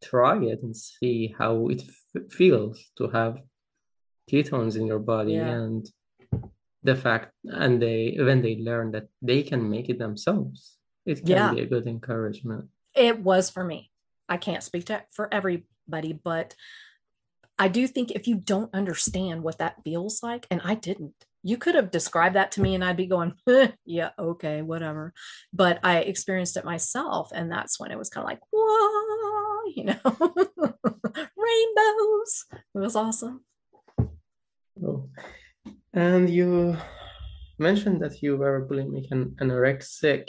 try 0.02 0.36
it 0.44 0.62
and 0.62 0.76
see 0.76 1.34
how 1.36 1.68
it 1.68 1.82
f- 1.82 2.30
feels 2.30 2.78
to 2.98 3.08
have 3.08 3.38
ketones 4.30 4.76
in 4.76 4.86
your 4.86 4.98
body 4.98 5.32
yeah. 5.32 5.48
and 5.48 5.90
the 6.86 6.96
fact 6.96 7.32
and 7.44 7.80
they 7.80 8.16
when 8.18 8.42
they 8.42 8.56
learn 8.56 8.92
that 8.92 9.08
they 9.20 9.42
can 9.42 9.68
make 9.68 9.88
it 9.88 9.98
themselves 9.98 10.78
it 11.04 11.18
can 11.18 11.28
yeah. 11.28 11.52
be 11.54 11.60
a 11.60 11.66
good 11.66 11.86
encouragement. 11.86 12.64
It 12.92 13.20
was 13.20 13.48
for 13.48 13.62
me. 13.62 13.92
I 14.28 14.38
can't 14.38 14.62
speak 14.62 14.86
to 14.86 15.04
for 15.12 15.32
everybody 15.32 16.12
but 16.12 16.54
i 17.58 17.68
do 17.68 17.86
think 17.86 18.10
if 18.10 18.26
you 18.26 18.34
don't 18.34 18.74
understand 18.74 19.44
what 19.44 19.58
that 19.58 19.76
feels 19.84 20.20
like 20.20 20.48
and 20.50 20.60
i 20.64 20.74
didn't 20.74 21.14
you 21.44 21.56
could 21.56 21.76
have 21.76 21.92
described 21.92 22.34
that 22.34 22.50
to 22.50 22.60
me 22.60 22.74
and 22.74 22.84
i'd 22.84 22.96
be 22.96 23.06
going 23.06 23.34
yeah 23.84 24.10
okay 24.18 24.62
whatever. 24.62 25.14
But 25.52 25.78
i 25.84 25.98
experienced 25.98 26.56
it 26.56 26.64
myself 26.64 27.30
and 27.32 27.50
that's 27.50 27.78
when 27.78 27.92
it 27.92 27.98
was 27.98 28.10
kind 28.10 28.24
of 28.24 28.30
like 28.30 28.40
whoa 28.50 29.46
you 29.74 29.84
know? 29.84 30.00
Rainbows. 31.36 32.46
It 32.52 32.78
was 32.78 32.96
awesome. 32.96 33.42
Oh. 34.84 35.08
And 35.96 36.28
you 36.28 36.76
mentioned 37.58 38.02
that 38.02 38.22
you 38.22 38.36
were 38.36 38.68
bulimic 38.68 39.10
and 39.10 39.34
anorexic 39.38 40.28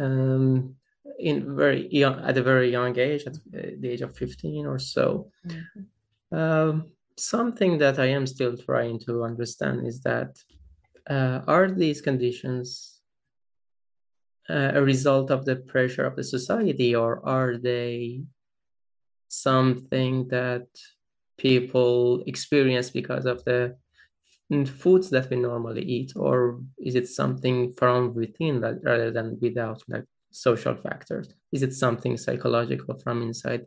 um, 0.00 0.74
in 1.18 1.54
very 1.54 1.86
young, 1.94 2.24
at 2.24 2.38
a 2.38 2.42
very 2.42 2.70
young 2.72 2.98
age, 2.98 3.24
at 3.26 3.36
the 3.52 3.88
age 3.88 4.00
of 4.00 4.16
15 4.16 4.66
or 4.66 4.78
so. 4.78 5.30
Mm-hmm. 5.46 6.36
Um, 6.36 6.92
something 7.18 7.78
that 7.78 7.98
I 7.98 8.06
am 8.06 8.26
still 8.26 8.56
trying 8.56 8.98
to 9.00 9.22
understand 9.22 9.86
is 9.86 10.00
that 10.00 10.38
uh, 11.08 11.40
are 11.46 11.70
these 11.70 12.00
conditions 12.00 13.00
uh, 14.48 14.72
a 14.74 14.82
result 14.82 15.30
of 15.30 15.44
the 15.44 15.56
pressure 15.56 16.06
of 16.06 16.16
the 16.16 16.24
society 16.24 16.94
or 16.94 17.24
are 17.26 17.58
they 17.58 18.22
something 19.28 20.28
that 20.28 20.66
people 21.36 22.22
experience 22.26 22.90
because 22.90 23.26
of 23.26 23.44
the 23.44 23.76
foods 24.66 25.10
that 25.10 25.28
we 25.30 25.36
normally 25.36 25.82
eat, 25.82 26.12
or 26.16 26.60
is 26.78 26.94
it 26.94 27.08
something 27.08 27.72
from 27.72 28.14
within 28.14 28.60
that, 28.60 28.76
rather 28.82 29.10
than 29.10 29.38
without, 29.40 29.82
like 29.88 30.04
social 30.30 30.74
factors? 30.74 31.34
Is 31.52 31.62
it 31.62 31.72
something 31.72 32.16
psychological 32.16 32.98
from 32.98 33.22
inside? 33.22 33.66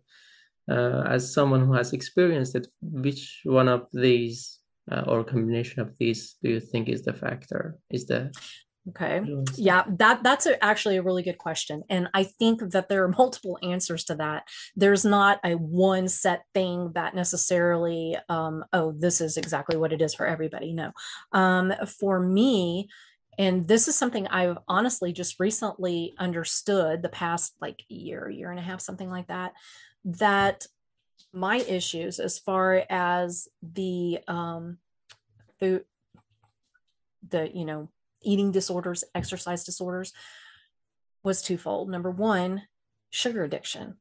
Uh, 0.70 1.04
as 1.08 1.34
someone 1.34 1.66
who 1.66 1.74
has 1.74 1.94
experienced 1.94 2.56
it, 2.56 2.68
which 2.82 3.42
one 3.44 3.68
of 3.68 3.88
these 3.92 4.60
uh, 4.92 5.04
or 5.08 5.24
combination 5.24 5.82
of 5.82 5.98
these 5.98 6.36
do 6.44 6.50
you 6.50 6.60
think 6.60 6.88
is 6.90 7.02
the 7.02 7.14
factor? 7.14 7.78
Is 7.90 8.06
the 8.06 8.32
Okay. 8.90 9.22
Yeah, 9.56 9.84
that 9.98 10.24
that's 10.24 10.46
a, 10.46 10.64
actually 10.64 10.98
a 10.98 11.04
really 11.04 11.24
good 11.24 11.38
question, 11.38 11.84
and 11.90 12.08
I 12.14 12.24
think 12.24 12.72
that 12.72 12.90
there 12.90 13.04
are 13.04 13.08
multiple 13.18 13.58
answers 13.62 14.04
to 14.06 14.16
that. 14.16 14.48
There's 14.76 15.06
not 15.06 15.40
a 15.44 15.54
one 15.54 16.08
set 16.08 16.44
thing 16.54 16.92
that 16.96 17.16
necessarily, 17.16 18.18
um, 18.30 18.66
oh, 18.74 18.94
this 18.98 19.22
is 19.22 19.38
exactly 19.38 19.78
what 19.78 19.94
it 19.94 20.02
is 20.02 20.14
for 20.14 20.26
everybody. 20.26 20.74
No, 20.74 20.92
um, 21.32 21.74
for 22.00 22.20
me, 22.20 22.90
and 23.38 23.68
this 23.68 23.88
is 23.88 23.96
something 23.96 24.28
I've 24.28 24.58
honestly 24.68 25.14
just 25.14 25.40
recently 25.40 26.14
understood 26.18 27.02
the 27.02 27.10
past 27.10 27.54
like 27.62 27.84
year, 27.88 28.30
year 28.30 28.52
and 28.52 28.60
a 28.60 28.64
half, 28.64 28.82
something 28.82 29.10
like 29.10 29.28
that. 29.28 29.54
That 30.06 30.66
my 31.32 31.58
issues 31.58 32.20
as 32.20 32.40
far 32.40 32.84
as 32.90 33.48
the 33.62 34.20
um, 34.28 34.78
the 35.60 35.84
the 37.28 37.50
you 37.54 37.66
know 37.66 37.90
eating 38.22 38.52
disorders, 38.52 39.04
exercise 39.16 39.64
disorders, 39.64 40.14
was 41.24 41.42
twofold. 41.42 41.90
Number 41.90 42.12
one, 42.12 42.64
sugar 43.10 43.44
addiction 43.44 43.98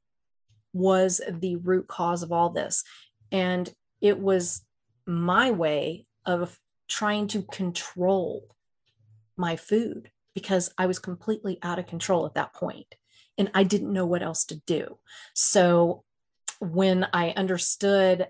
was 0.73 1.21
the 1.29 1.57
root 1.57 1.89
cause 1.89 2.23
of 2.23 2.33
all 2.33 2.51
this. 2.51 2.85
And 3.33 3.73
it 4.01 4.19
was 4.19 4.63
my 5.07 5.51
way 5.51 6.07
of 6.25 6.59
trying 6.89 7.27
to 7.29 7.43
control 7.43 8.55
my 9.37 9.57
food 9.57 10.11
because 10.35 10.73
I 10.79 10.87
was 10.87 10.99
completely 10.99 11.59
out 11.63 11.79
of 11.79 11.87
control 11.87 12.27
at 12.27 12.35
that 12.35 12.55
point 12.55 12.95
and 13.37 13.51
I 13.55 13.63
didn't 13.63 13.93
know 13.93 14.07
what 14.07 14.23
else 14.23 14.45
to 14.47 14.61
do. 14.67 14.99
So 15.35 16.05
when 16.61 17.07
I 17.13 17.31
understood, 17.31 18.27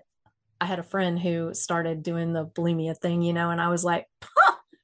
I 0.61 0.65
had 0.65 0.79
a 0.79 0.83
friend 0.83 1.19
who 1.19 1.53
started 1.53 2.03
doing 2.03 2.33
the 2.33 2.45
bulimia 2.45 2.97
thing, 2.97 3.21
you 3.21 3.33
know, 3.33 3.49
and 3.49 3.59
I 3.59 3.69
was 3.69 3.83
like, 3.83 4.05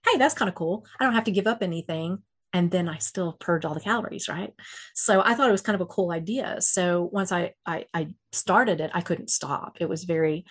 hey, 0.06 0.18
that's 0.18 0.34
kind 0.34 0.50
of 0.50 0.56
cool. 0.56 0.86
I 1.00 1.04
don't 1.04 1.14
have 1.14 1.26
to 1.26 1.32
give 1.32 1.48
up 1.48 1.62
anything. 1.62 2.20
And 2.54 2.72
then 2.72 2.88
I 2.88 3.00
still 3.00 3.34
purge 3.34 3.66
all 3.66 3.74
the 3.74 3.82
calories, 3.82 4.30
right? 4.30 4.54
So 4.94 5.22
I 5.22 5.34
thought 5.34 5.50
it 5.50 5.52
was 5.52 5.62
kind 5.62 5.76
of 5.76 5.82
a 5.82 5.86
cool 5.86 6.12
idea. 6.12 6.62
So 6.62 7.10
once 7.12 7.34
I 7.34 7.54
I, 7.66 7.86
I 7.94 8.14
started 8.32 8.80
it, 8.80 8.92
I 8.94 9.02
couldn't 9.02 9.30
stop. 9.30 9.78
It 9.82 9.90
was 9.90 10.06
very, 10.06 10.46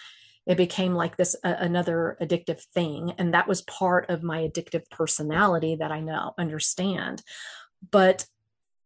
it 0.46 0.58
became 0.58 0.92
like 0.94 1.16
this 1.16 1.34
uh, 1.42 1.54
another 1.58 2.18
addictive 2.20 2.62
thing, 2.74 3.14
and 3.16 3.32
that 3.32 3.48
was 3.48 3.62
part 3.62 4.10
of 4.10 4.22
my 4.22 4.46
addictive 4.46 4.88
personality 4.90 5.76
that 5.76 5.92
I 5.92 6.00
now 6.00 6.34
understand. 6.36 7.22
But 7.90 8.26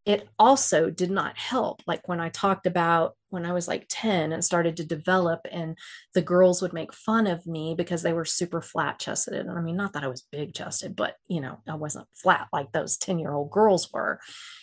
it 0.09 0.27
also 0.39 0.89
did 0.89 1.11
not 1.11 1.37
help. 1.37 1.83
Like 1.87 2.09
when 2.09 2.19
I 2.19 2.31
talked 2.31 2.67
about 2.67 3.15
when 3.29 3.45
I 3.45 3.53
was 3.53 3.69
like 3.69 3.85
10 3.91 4.33
and 4.33 4.43
started 4.43 4.75
to 4.79 4.85
develop, 4.87 5.41
and 5.53 5.77
the 6.15 6.23
girls 6.23 6.63
would 6.63 6.73
make 6.73 6.95
fun 6.95 7.27
of 7.27 7.47
me 7.47 7.75
because 7.77 8.01
they 8.01 8.15
were 8.15 8.25
super 8.25 8.63
flat 8.63 8.99
chested. 8.99 9.35
And 9.35 9.51
I 9.51 9.61
mean, 9.61 9.77
not 9.77 9.93
that 9.93 10.05
I 10.05 10.09
was 10.09 10.27
big 10.33 10.55
chested, 10.55 10.97
but 10.97 11.17
you 11.29 11.43
know, 11.43 11.59
I 11.69 11.75
wasn't 11.75 12.09
flat 12.15 12.49
like 12.55 12.73
those 12.73 12.97
10 12.97 13.19
year 13.19 13.35
old 13.35 13.51
girls 13.51 13.93
were. 13.93 14.19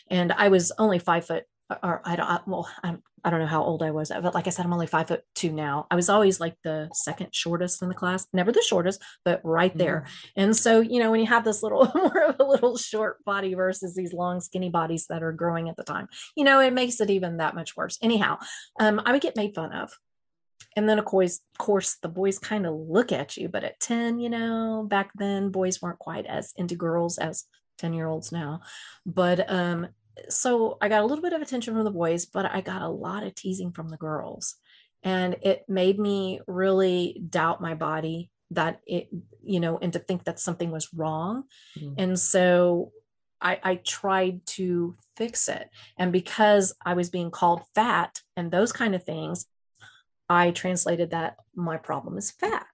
And 0.10 0.34
I 0.34 0.48
was 0.48 0.72
only 0.80 0.98
five 0.98 1.28
foot 1.28 1.44
or 1.82 2.02
I 2.06 2.16
don't, 2.16 2.48
well, 2.48 2.70
I'm, 2.84 3.02
I 3.24 3.32
don't 3.32 3.40
know 3.40 3.48
how 3.48 3.64
old 3.64 3.82
I 3.82 3.90
was, 3.90 4.10
but 4.10 4.36
like 4.36 4.46
I 4.46 4.52
said, 4.52 4.66
I'm 4.66 4.74
only 4.74 4.86
five 4.86 5.08
foot 5.08 5.24
two 5.34 5.52
now. 5.52 5.88
I 5.90 5.96
was 5.96 6.10
always 6.10 6.40
like 6.40 6.56
the 6.64 6.90
second 6.94 7.34
shortest 7.34 7.82
in 7.82 7.90
the 7.90 7.96
class, 7.96 8.28
never 8.34 8.52
the 8.52 8.62
shortest, 8.62 9.02
but 9.24 9.42
right 9.44 9.76
there. 9.76 10.02
Mm-hmm. 10.06 10.42
And 10.42 10.56
so, 10.56 10.80
you 10.80 11.00
know, 11.00 11.10
when 11.10 11.22
you 11.22 11.26
have 11.26 11.44
this 11.44 11.64
little 11.64 11.92
more 11.96 12.24
of 12.24 12.36
a 12.40 12.44
little 12.44 12.78
short 12.78 13.24
body 13.26 13.56
versus 13.56 13.96
these 13.96 14.14
long, 14.14 14.42
skinny 14.42 14.70
bodies 14.70 15.08
that 15.10 15.24
are 15.24 15.32
growing 15.32 15.68
at 15.70 15.76
the 15.76 15.84
time, 15.84 16.08
you 16.36 16.44
know, 16.44 16.60
it 16.60 16.72
makes 16.72 17.02
it 17.02 17.10
even 17.10 17.38
that 17.38 17.56
much 17.56 17.76
worse. 17.76 17.98
Anyhow, 18.02 18.38
um, 18.80 19.02
I 19.04 19.12
would 19.12 19.22
get 19.22 19.36
made 19.36 19.56
fun 19.56 19.74
of. 19.74 19.92
And 20.76 20.88
then 20.88 21.00
of 21.00 21.06
course, 21.06 21.40
of 21.54 21.66
course, 21.66 21.96
the 22.02 22.10
boys 22.10 22.38
kind 22.38 22.68
of 22.68 22.76
look 22.76 23.12
at 23.12 23.38
you, 23.38 23.50
but 23.50 23.64
at 23.64 23.80
10, 23.80 24.20
you 24.20 24.30
know, 24.30 24.86
back 24.88 25.10
then 25.16 25.50
boys 25.50 25.82
weren't 25.82 26.00
quite 26.00 26.28
as 26.28 26.54
into 26.58 26.76
girls 26.76 27.18
as 27.18 27.46
10 27.80 27.94
year 27.94 28.08
olds 28.08 28.32
now. 28.32 28.62
But 29.06 29.50
um, 29.50 29.88
so 30.30 30.78
I 30.82 30.90
got 30.90 31.02
a 31.02 31.06
little 31.06 31.22
bit 31.22 31.34
of 31.34 31.42
attention 31.42 31.74
from 31.74 31.84
the 31.84 31.92
boys, 31.92 32.26
but 32.26 32.46
I 32.46 32.62
got 32.62 32.82
a 32.82 32.90
lot 32.90 33.24
of 33.24 33.36
teasing 33.36 33.72
from 33.72 33.90
the 33.90 33.98
girls. 33.98 34.56
And 35.04 35.36
it 35.42 35.66
made 35.68 36.00
me 36.00 36.42
really 36.48 37.22
doubt 37.30 37.62
my 37.62 37.76
body 37.76 38.32
that 38.52 38.82
it, 38.88 39.10
you 39.44 39.60
know, 39.60 39.78
and 39.78 39.94
to 39.94 40.00
think 40.00 40.24
that 40.24 40.40
something 40.40 40.72
was 40.72 40.94
wrong. 40.94 41.44
Mm-hmm. 41.78 41.94
And 41.98 42.20
so 42.20 42.92
I, 43.42 43.60
I 43.64 43.76
tried 43.76 44.46
to 44.48 44.96
fix 45.18 45.48
it. 45.48 45.70
And 45.98 46.12
because 46.12 46.74
I 46.84 46.94
was 46.94 47.10
being 47.10 47.32
called 47.32 47.62
fat 47.76 48.22
and 48.36 48.50
those 48.50 48.72
kind 48.72 48.96
of 48.96 49.04
things, 49.04 49.46
I 50.30 50.52
translated 50.52 51.12
that 51.12 51.38
my 51.56 51.78
problem 51.78 52.18
is 52.18 52.32
fat. 52.32 52.66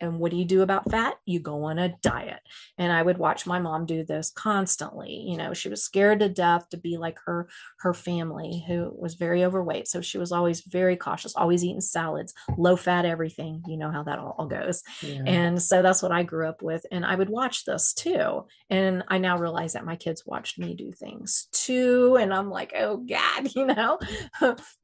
And 0.00 0.18
what 0.18 0.30
do 0.30 0.36
you 0.36 0.44
do 0.44 0.62
about 0.62 0.90
fat? 0.90 1.14
You 1.26 1.40
go 1.40 1.64
on 1.64 1.78
a 1.78 1.94
diet. 2.02 2.40
And 2.78 2.92
I 2.92 3.02
would 3.02 3.18
watch 3.18 3.46
my 3.46 3.58
mom 3.58 3.86
do 3.86 4.04
this 4.04 4.30
constantly. 4.30 5.24
You 5.28 5.36
know, 5.36 5.54
she 5.54 5.68
was 5.68 5.82
scared 5.82 6.20
to 6.20 6.28
death 6.28 6.68
to 6.70 6.76
be 6.76 6.96
like 6.96 7.18
her 7.26 7.48
her 7.80 7.94
family 7.94 8.64
who 8.66 8.92
was 8.96 9.14
very 9.14 9.44
overweight. 9.44 9.88
So 9.88 10.00
she 10.00 10.18
was 10.18 10.32
always 10.32 10.62
very 10.62 10.96
cautious, 10.96 11.36
always 11.36 11.64
eating 11.64 11.80
salads, 11.80 12.34
low 12.56 12.76
fat 12.76 13.04
everything. 13.04 13.62
You 13.66 13.76
know 13.76 13.90
how 13.90 14.02
that 14.04 14.18
all, 14.18 14.46
goes. 14.50 14.82
Yeah. 15.02 15.22
And 15.26 15.62
so 15.62 15.82
that's 15.82 16.02
what 16.02 16.12
I 16.12 16.22
grew 16.22 16.48
up 16.48 16.62
with. 16.62 16.84
And 16.90 17.04
I 17.04 17.14
would 17.14 17.28
watch 17.28 17.64
this 17.64 17.92
too. 17.92 18.46
And 18.68 19.04
I 19.08 19.18
now 19.18 19.36
realize 19.36 19.74
that 19.74 19.84
my 19.84 19.96
kids 19.96 20.24
watched 20.26 20.58
me 20.58 20.74
do 20.74 20.92
things 20.92 21.46
too. 21.52 22.16
And 22.16 22.32
I'm 22.32 22.50
like, 22.50 22.72
oh 22.76 22.96
God, 22.96 23.48
you 23.54 23.66
know. 23.66 23.98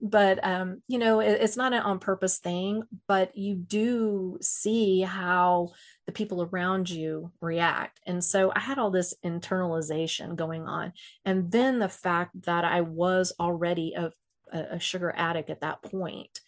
but 0.01 0.45
um, 0.45 0.83
you 0.89 0.99
know, 0.99 1.21
it, 1.21 1.39
it's 1.41 1.57
not 1.57 1.73
an 1.73 1.81
on 1.81 1.99
purpose 1.99 2.39
thing, 2.39 2.83
but 3.09 3.37
you 3.37 3.57
do 3.57 4.39
see 4.41 5.06
how 5.07 5.73
the 6.07 6.13
people 6.13 6.43
around 6.43 6.91
you 6.91 7.33
react. 7.41 8.01
And 8.07 8.23
so 8.23 8.53
I 8.55 8.61
had 8.61 8.79
all 8.79 8.91
this 8.91 9.15
internalization 9.25 10.37
going 10.37 10.67
on. 10.67 10.93
And 11.25 11.51
then 11.51 11.79
the 11.79 11.89
fact 11.89 12.43
that 12.43 12.65
I 12.65 12.83
was 12.83 13.33
already 13.41 13.95
a, 13.95 14.13
a 14.53 14.79
sugar 14.79 15.13
addict 15.17 15.51
at 15.51 15.63
that 15.63 15.83
point, 15.83 16.41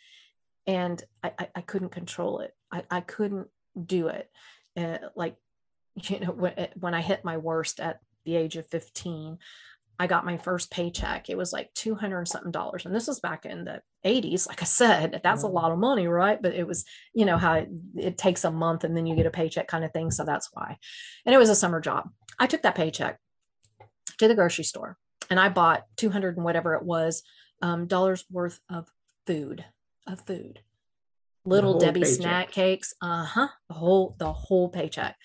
and 0.67 1.03
I, 1.23 1.33
I, 1.39 1.49
I 1.57 1.61
couldn't 1.63 1.91
control 1.91 2.41
it. 2.41 2.55
I, 2.71 2.83
I 2.91 3.01
couldn't 3.01 3.49
do 3.83 4.09
it. 4.09 4.31
Uh, 4.77 4.99
like, 5.17 5.37
you 6.03 6.21
know, 6.21 6.33
when, 6.33 6.69
when 6.79 6.95
I 6.95 7.01
hit 7.01 7.25
my 7.25 7.37
worst 7.37 7.81
at 7.81 8.01
the 8.25 8.37
age 8.37 8.57
of 8.57 8.67
15, 8.67 9.39
I 9.99 10.07
got 10.07 10.25
my 10.25 10.37
first 10.37 10.71
paycheck. 10.71 11.29
It 11.29 11.37
was 11.37 11.53
like 11.53 11.73
200 11.75 12.29
something 12.29 12.53
dollars. 12.53 12.87
And 12.87 12.95
this 12.95 13.09
was 13.09 13.19
back 13.19 13.45
in 13.45 13.65
the 13.65 13.83
80s. 14.07 14.47
Like 14.47 14.63
I 14.63 14.65
said, 14.65 15.21
that's 15.25 15.43
a 15.43 15.49
lot 15.49 15.73
of 15.73 15.79
money, 15.79 16.07
right? 16.07 16.41
But 16.41 16.55
it 16.55 16.67
was, 16.67 16.85
you 17.15 17.25
know, 17.25 17.37
how 17.37 17.55
it, 17.55 17.69
it, 17.97 18.19
takes 18.19 18.45
a 18.45 18.51
month 18.51 18.85
and 18.85 18.97
then 18.97 19.07
you 19.07 19.17
get 19.17 19.27
a 19.27 19.31
paycheck 19.31 19.67
kind 19.67 19.85
of 19.85 19.93
thing. 19.93 20.13
So 20.13 20.25
that's 20.25 20.51
why. 20.53 20.77
And 21.27 21.35
it 21.35 21.39
was 21.39 21.51
a 21.51 21.57
summer 21.57 21.81
job. 21.81 22.11
I 22.39 22.47
took 22.47 22.63
that 22.63 22.77
paycheck 22.77 23.19
to 24.19 24.29
the 24.29 24.37
grocery 24.37 24.65
store 24.65 24.97
and 25.31 25.41
I 25.41 25.49
bought 25.49 25.85
200 25.97 26.37
and 26.37 26.45
whatever 26.45 26.75
it 26.75 26.85
was 26.85 27.25
um, 27.61 27.87
dollars 27.87 28.25
worth 28.31 28.61
of 28.71 28.89
food, 29.27 29.65
of 30.07 30.21
food 30.21 30.61
little 31.49 31.79
Debbie 31.79 32.01
paycheck. 32.01 32.17
snack 32.17 32.51
cakes. 32.51 32.95
Uh 33.01 33.25
huh. 33.25 33.49
The 33.69 33.75
whole 33.75 34.17
the 34.19 34.33
whole 34.33 34.69
paycheck. 34.69 35.17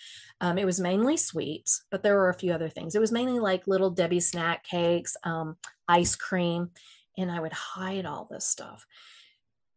Um, 0.41 0.57
it 0.57 0.65
was 0.65 0.79
mainly 0.79 1.17
sweets, 1.17 1.85
but 1.91 2.03
there 2.03 2.15
were 2.15 2.29
a 2.29 2.37
few 2.37 2.51
other 2.53 2.69
things. 2.69 2.95
It 2.95 3.01
was 3.01 3.11
mainly 3.11 3.39
like 3.39 3.67
little 3.67 3.89
Debbie 3.89 4.19
snack 4.19 4.63
cakes, 4.63 5.15
um, 5.23 5.57
ice 5.87 6.15
cream, 6.15 6.71
and 7.17 7.31
I 7.31 7.39
would 7.39 7.53
hide 7.53 8.05
all 8.05 8.27
this 8.29 8.47
stuff. 8.47 8.85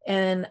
And 0.07 0.49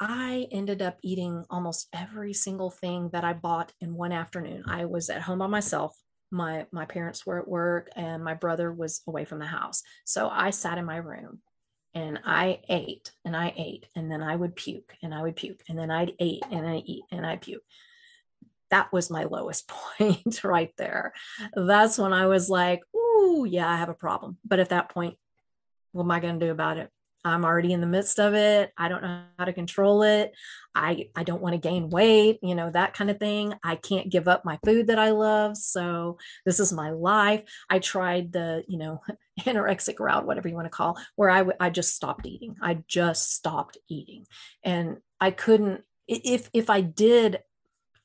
I 0.00 0.46
ended 0.52 0.80
up 0.80 0.98
eating 1.02 1.44
almost 1.50 1.88
every 1.92 2.32
single 2.32 2.70
thing 2.70 3.10
that 3.12 3.24
I 3.24 3.32
bought 3.32 3.72
in 3.80 3.94
one 3.94 4.12
afternoon. 4.12 4.62
I 4.66 4.84
was 4.84 5.10
at 5.10 5.22
home 5.22 5.40
by 5.40 5.48
myself. 5.48 5.96
My 6.30 6.66
my 6.72 6.84
parents 6.84 7.26
were 7.26 7.40
at 7.40 7.48
work 7.48 7.88
and 7.96 8.22
my 8.22 8.34
brother 8.34 8.72
was 8.72 9.00
away 9.08 9.24
from 9.24 9.38
the 9.38 9.46
house. 9.46 9.82
So 10.04 10.28
I 10.28 10.50
sat 10.50 10.78
in 10.78 10.84
my 10.84 10.96
room 10.96 11.40
and 11.94 12.20
I 12.24 12.60
ate 12.68 13.12
and 13.24 13.36
I 13.36 13.52
ate 13.56 13.86
and 13.96 14.10
then 14.10 14.22
I 14.22 14.36
would 14.36 14.54
puke 14.54 14.94
and 15.02 15.14
I 15.14 15.22
would 15.22 15.36
puke 15.36 15.62
and 15.68 15.78
then 15.78 15.90
I'd 15.90 16.14
eat 16.18 16.42
and 16.50 16.66
I 16.66 16.76
eat 16.76 17.04
and 17.10 17.24
I 17.26 17.36
puke. 17.36 17.62
That 18.70 18.92
was 18.92 19.10
my 19.10 19.24
lowest 19.24 19.68
point 19.98 20.44
right 20.44 20.72
there. 20.76 21.12
That's 21.54 21.98
when 21.98 22.12
I 22.12 22.26
was 22.26 22.50
like, 22.50 22.80
"Ooh, 22.94 23.46
yeah, 23.48 23.68
I 23.68 23.76
have 23.76 23.88
a 23.88 23.94
problem." 23.94 24.38
But 24.44 24.60
at 24.60 24.68
that 24.70 24.90
point, 24.90 25.16
what 25.92 26.04
am 26.04 26.10
I 26.10 26.20
going 26.20 26.38
to 26.38 26.46
do 26.46 26.52
about 26.52 26.76
it? 26.76 26.90
I'm 27.24 27.44
already 27.44 27.72
in 27.72 27.80
the 27.80 27.86
midst 27.86 28.20
of 28.20 28.34
it. 28.34 28.72
I 28.76 28.88
don't 28.88 29.02
know 29.02 29.22
how 29.38 29.44
to 29.44 29.52
control 29.52 30.02
it. 30.02 30.32
I 30.74 31.08
I 31.16 31.24
don't 31.24 31.42
want 31.42 31.54
to 31.54 31.68
gain 31.68 31.90
weight, 31.90 32.38
you 32.42 32.54
know, 32.54 32.70
that 32.70 32.94
kind 32.94 33.10
of 33.10 33.18
thing. 33.18 33.54
I 33.64 33.76
can't 33.76 34.10
give 34.10 34.28
up 34.28 34.44
my 34.44 34.58
food 34.64 34.86
that 34.86 34.98
I 34.98 35.10
love. 35.10 35.56
So 35.56 36.18
this 36.46 36.60
is 36.60 36.72
my 36.72 36.90
life. 36.90 37.42
I 37.68 37.80
tried 37.80 38.32
the, 38.32 38.62
you 38.68 38.78
know, 38.78 39.02
anorexic 39.40 39.98
route, 39.98 40.26
whatever 40.26 40.48
you 40.48 40.54
want 40.54 40.66
to 40.66 40.70
call, 40.70 40.98
where 41.16 41.30
I 41.30 41.44
I 41.58 41.70
just 41.70 41.94
stopped 41.94 42.26
eating. 42.26 42.56
I 42.62 42.82
just 42.86 43.32
stopped 43.32 43.78
eating. 43.88 44.26
And 44.62 44.98
I 45.20 45.32
couldn't 45.32 45.82
if 46.06 46.48
if 46.52 46.70
I 46.70 46.80
did 46.80 47.40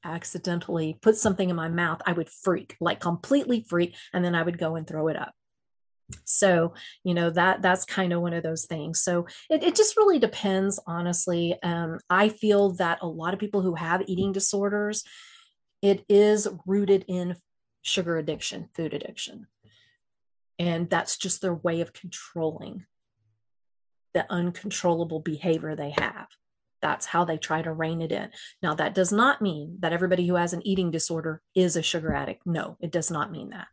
accidentally 0.03 0.97
put 1.01 1.15
something 1.15 1.49
in 1.49 1.55
my 1.55 1.69
mouth, 1.69 2.01
I 2.05 2.11
would 2.11 2.29
freak, 2.29 2.75
like 2.81 2.99
completely 2.99 3.65
freak, 3.67 3.95
and 4.11 4.25
then 4.25 4.35
I 4.35 4.43
would 4.43 4.57
go 4.57 4.75
and 4.75 4.85
throw 4.85 5.07
it 5.07 5.15
up 5.15 5.33
so 6.25 6.73
you 7.03 7.13
know 7.13 7.29
that 7.29 7.61
that's 7.61 7.85
kind 7.85 8.13
of 8.13 8.21
one 8.21 8.33
of 8.33 8.43
those 8.43 8.65
things. 8.65 9.01
So 9.01 9.27
it, 9.49 9.63
it 9.63 9.75
just 9.75 9.97
really 9.97 10.19
depends 10.19 10.79
honestly. 10.87 11.55
Um, 11.63 11.99
i 12.09 12.29
feel 12.29 12.73
that 12.73 12.99
a 13.01 13.07
lot 13.07 13.33
of 13.33 13.39
people 13.39 13.61
who 13.61 13.75
have 13.75 14.03
eating 14.07 14.31
disorders 14.31 15.03
it 15.81 16.05
is 16.07 16.47
rooted 16.65 17.03
in 17.07 17.35
sugar 17.81 18.17
addiction 18.17 18.69
food 18.73 18.93
addiction. 18.93 19.47
And 20.57 20.89
that's 20.89 21.17
just 21.17 21.41
their 21.41 21.53
way 21.53 21.81
of 21.81 21.93
controlling 21.93 22.85
the 24.13 24.25
uncontrollable 24.31 25.19
behavior 25.19 25.75
they 25.75 25.93
have 25.97 26.27
that's 26.83 27.05
how 27.05 27.23
they 27.23 27.37
try 27.37 27.61
to 27.61 27.71
rein 27.71 28.01
it 28.01 28.11
in. 28.11 28.29
Now, 28.61 28.75
that 28.75 28.93
does 28.93 29.11
not 29.11 29.41
mean 29.41 29.77
that 29.79 29.93
everybody 29.93 30.27
who 30.27 30.35
has 30.35 30.51
an 30.51 30.67
eating 30.67 30.91
disorder 30.91 31.41
is 31.55 31.77
a 31.77 31.81
sugar 31.81 32.13
addict. 32.13 32.45
No, 32.45 32.77
it 32.81 32.91
does 32.91 33.09
not 33.09 33.31
mean 33.31 33.51
that. 33.51 33.67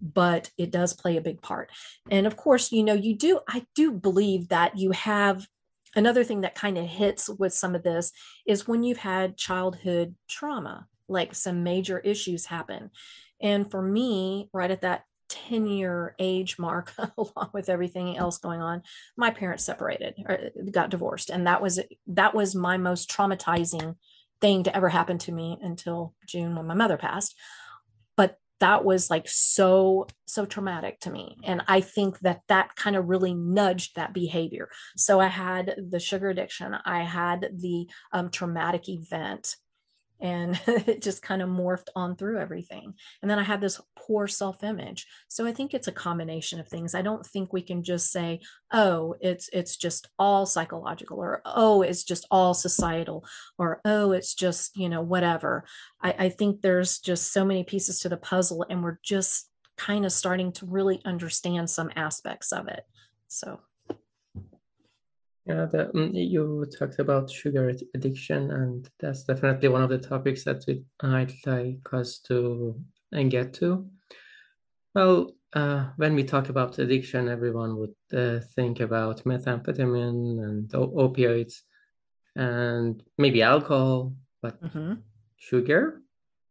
But 0.00 0.50
it 0.56 0.70
does 0.70 0.94
play 0.94 1.16
a 1.16 1.20
big 1.20 1.42
part. 1.42 1.70
And 2.08 2.24
of 2.26 2.36
course, 2.36 2.70
you 2.70 2.84
know, 2.84 2.94
you 2.94 3.16
do, 3.16 3.40
I 3.48 3.66
do 3.74 3.90
believe 3.90 4.48
that 4.48 4.78
you 4.78 4.92
have 4.92 5.44
another 5.96 6.22
thing 6.22 6.42
that 6.42 6.54
kind 6.54 6.78
of 6.78 6.86
hits 6.86 7.28
with 7.28 7.52
some 7.52 7.74
of 7.74 7.82
this 7.82 8.12
is 8.46 8.68
when 8.68 8.84
you've 8.84 8.98
had 8.98 9.36
childhood 9.36 10.14
trauma, 10.28 10.86
like 11.08 11.34
some 11.34 11.64
major 11.64 11.98
issues 11.98 12.46
happen. 12.46 12.90
And 13.42 13.68
for 13.70 13.82
me, 13.82 14.48
right 14.52 14.70
at 14.70 14.82
that 14.82 15.02
10 15.32 15.66
year 15.66 16.14
age 16.18 16.58
mark 16.58 16.92
along 17.16 17.50
with 17.54 17.70
everything 17.70 18.18
else 18.18 18.36
going 18.36 18.60
on 18.60 18.82
my 19.16 19.30
parents 19.30 19.64
separated 19.64 20.14
or 20.28 20.50
got 20.70 20.90
divorced 20.90 21.30
and 21.30 21.46
that 21.46 21.62
was 21.62 21.80
that 22.06 22.34
was 22.34 22.54
my 22.54 22.76
most 22.76 23.10
traumatizing 23.10 23.96
thing 24.42 24.62
to 24.64 24.76
ever 24.76 24.90
happen 24.90 25.16
to 25.16 25.32
me 25.32 25.56
until 25.62 26.14
june 26.26 26.54
when 26.54 26.66
my 26.66 26.74
mother 26.74 26.98
passed. 26.98 27.34
But 28.16 28.36
that 28.60 28.84
was 28.84 29.08
like 29.08 29.26
so 29.26 30.06
so 30.26 30.44
traumatic 30.44 31.00
to 31.00 31.10
me 31.10 31.36
and 31.42 31.62
i 31.66 31.80
think 31.80 32.20
that 32.20 32.42
that 32.46 32.76
kind 32.76 32.94
of 32.94 33.08
really 33.08 33.34
nudged 33.34 33.96
that 33.96 34.12
behavior. 34.12 34.68
So 34.96 35.18
i 35.18 35.28
had 35.28 35.74
the 35.90 35.98
sugar 35.98 36.28
addiction 36.28 36.76
i 36.84 37.02
had 37.02 37.48
the 37.56 37.88
um, 38.12 38.30
traumatic 38.30 38.88
event 38.88 39.56
and 40.22 40.58
it 40.66 41.02
just 41.02 41.20
kind 41.20 41.42
of 41.42 41.48
morphed 41.50 41.88
on 41.94 42.16
through 42.16 42.38
everything. 42.38 42.94
And 43.20 43.30
then 43.30 43.38
i 43.38 43.42
had 43.42 43.60
this 43.60 43.80
poor 43.96 44.26
self-image. 44.26 45.06
So 45.28 45.46
i 45.46 45.52
think 45.52 45.74
it's 45.74 45.88
a 45.88 45.92
combination 45.92 46.60
of 46.60 46.68
things. 46.68 46.94
I 46.94 47.02
don't 47.02 47.26
think 47.26 47.52
we 47.52 47.60
can 47.62 47.82
just 47.82 48.10
say 48.10 48.40
oh 48.72 49.14
it's 49.20 49.50
it's 49.52 49.76
just 49.76 50.08
all 50.18 50.46
psychological 50.46 51.18
or 51.18 51.42
oh 51.44 51.82
it's 51.82 52.04
just 52.04 52.26
all 52.30 52.54
societal 52.54 53.26
or 53.58 53.80
oh 53.84 54.12
it's 54.12 54.34
just 54.34 54.76
you 54.76 54.88
know 54.88 55.02
whatever. 55.02 55.64
I, 56.00 56.14
I 56.18 56.28
think 56.30 56.62
there's 56.62 56.98
just 56.98 57.32
so 57.32 57.44
many 57.44 57.64
pieces 57.64 58.00
to 58.00 58.08
the 58.08 58.16
puzzle 58.16 58.64
and 58.70 58.82
we're 58.82 58.98
just 59.02 59.48
kind 59.76 60.04
of 60.04 60.12
starting 60.12 60.52
to 60.52 60.66
really 60.66 61.00
understand 61.04 61.68
some 61.68 61.90
aspects 61.96 62.52
of 62.52 62.68
it. 62.68 62.84
So 63.28 63.60
yeah, 65.46 65.66
the, 65.66 65.90
mm, 65.94 66.10
you 66.14 66.64
talked 66.78 66.98
about 67.00 67.30
sugar 67.30 67.72
addiction, 67.94 68.50
and 68.50 68.88
that's 69.00 69.24
definitely 69.24 69.68
one 69.68 69.82
of 69.82 69.90
the 69.90 69.98
topics 69.98 70.44
that 70.44 70.64
we, 70.68 70.84
I'd 71.00 71.32
like 71.46 71.92
us 71.92 72.18
to 72.28 72.80
and 73.10 73.30
get 73.30 73.54
to. 73.54 73.86
Well, 74.94 75.34
uh, 75.52 75.88
when 75.96 76.14
we 76.14 76.24
talk 76.24 76.48
about 76.48 76.78
addiction, 76.78 77.28
everyone 77.28 77.76
would 77.76 77.94
uh, 78.12 78.40
think 78.54 78.80
about 78.80 79.24
methamphetamine 79.24 80.42
and 80.42 80.68
opioids 80.70 81.62
and 82.36 83.02
maybe 83.18 83.42
alcohol, 83.42 84.14
but 84.42 84.62
mm-hmm. 84.62 84.94
sugar, 85.36 86.02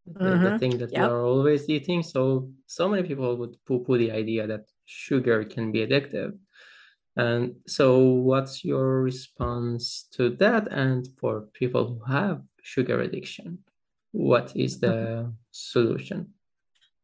mm-hmm. 0.10 0.24
The, 0.24 0.30
the, 0.30 0.36
mm-hmm. 0.36 0.58
thing 0.58 0.78
that 0.80 0.92
yep. 0.92 1.02
we 1.02 1.08
are 1.08 1.26
always 1.26 1.70
eating. 1.70 2.04
So, 2.04 2.52
so 2.68 2.90
many 2.90 3.08
people 3.08 3.38
would 3.38 3.56
poo-poo 3.66 3.98
the 3.98 4.12
idea 4.12 4.48
that 4.48 4.66
sugar 4.86 5.46
can 5.46 5.72
be 5.72 5.86
addictive. 5.86 6.38
And 7.18 7.56
so, 7.68 8.00
what's 8.00 8.64
your 8.64 9.02
response 9.02 10.08
to 10.14 10.30
that? 10.38 10.72
And 10.72 11.08
for 11.20 11.42
people 11.54 11.88
who 11.88 12.12
have 12.12 12.42
sugar 12.62 13.02
addiction, 13.02 13.60
what 14.12 14.56
is 14.56 14.80
the 14.80 14.88
mm-hmm. 14.88 15.30
solution? 15.52 16.34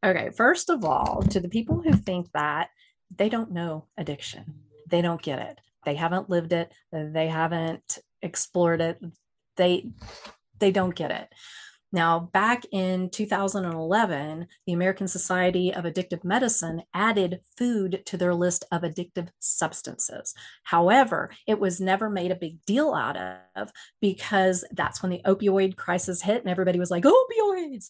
Okay, 0.06 0.30
first 0.36 0.70
of 0.70 0.86
all, 0.86 1.24
to 1.24 1.40
the 1.40 1.50
people 1.50 1.82
who 1.82 1.94
think 1.94 2.32
that 2.34 2.70
they 3.16 3.30
don't 3.30 3.52
know 3.52 3.86
addiction, 3.98 4.54
they 4.88 5.02
don't 5.02 5.22
get 5.22 5.40
it, 5.40 5.60
they 5.86 5.96
haven't 5.96 6.30
lived 6.30 6.54
it, 6.54 6.72
they 6.92 7.28
haven't 7.28 8.00
explored 8.22 8.82
it, 8.82 9.02
they 9.56 9.90
they 10.60 10.72
don't 10.72 10.96
get 10.96 11.12
it. 11.12 11.30
Now, 11.92 12.20
back 12.34 12.64
in 12.72 13.10
2011, 13.10 14.48
the 14.66 14.74
American 14.74 15.08
Society 15.08 15.74
of 15.74 15.86
Addictive 15.86 16.24
Medicine 16.24 16.84
added 16.94 17.40
food 17.58 18.04
to 18.06 18.18
their 18.18 18.34
list 18.34 18.66
of 18.72 18.82
addictive 18.82 19.30
substances. 19.40 20.34
However, 20.64 21.32
it 21.48 21.60
was 21.60 21.80
never 21.80 22.10
made 22.10 22.32
a 22.32 22.36
big 22.36 22.64
deal 22.66 22.94
out 22.94 23.18
of 23.56 23.72
because 24.02 24.66
that's 24.72 25.02
when 25.02 25.12
the 25.12 25.22
opioid 25.26 25.78
crisis 25.78 26.22
hit 26.22 26.42
and 26.42 26.50
everybody 26.50 26.80
was 26.80 26.92
like, 26.92 27.06
opioids. 27.06 27.90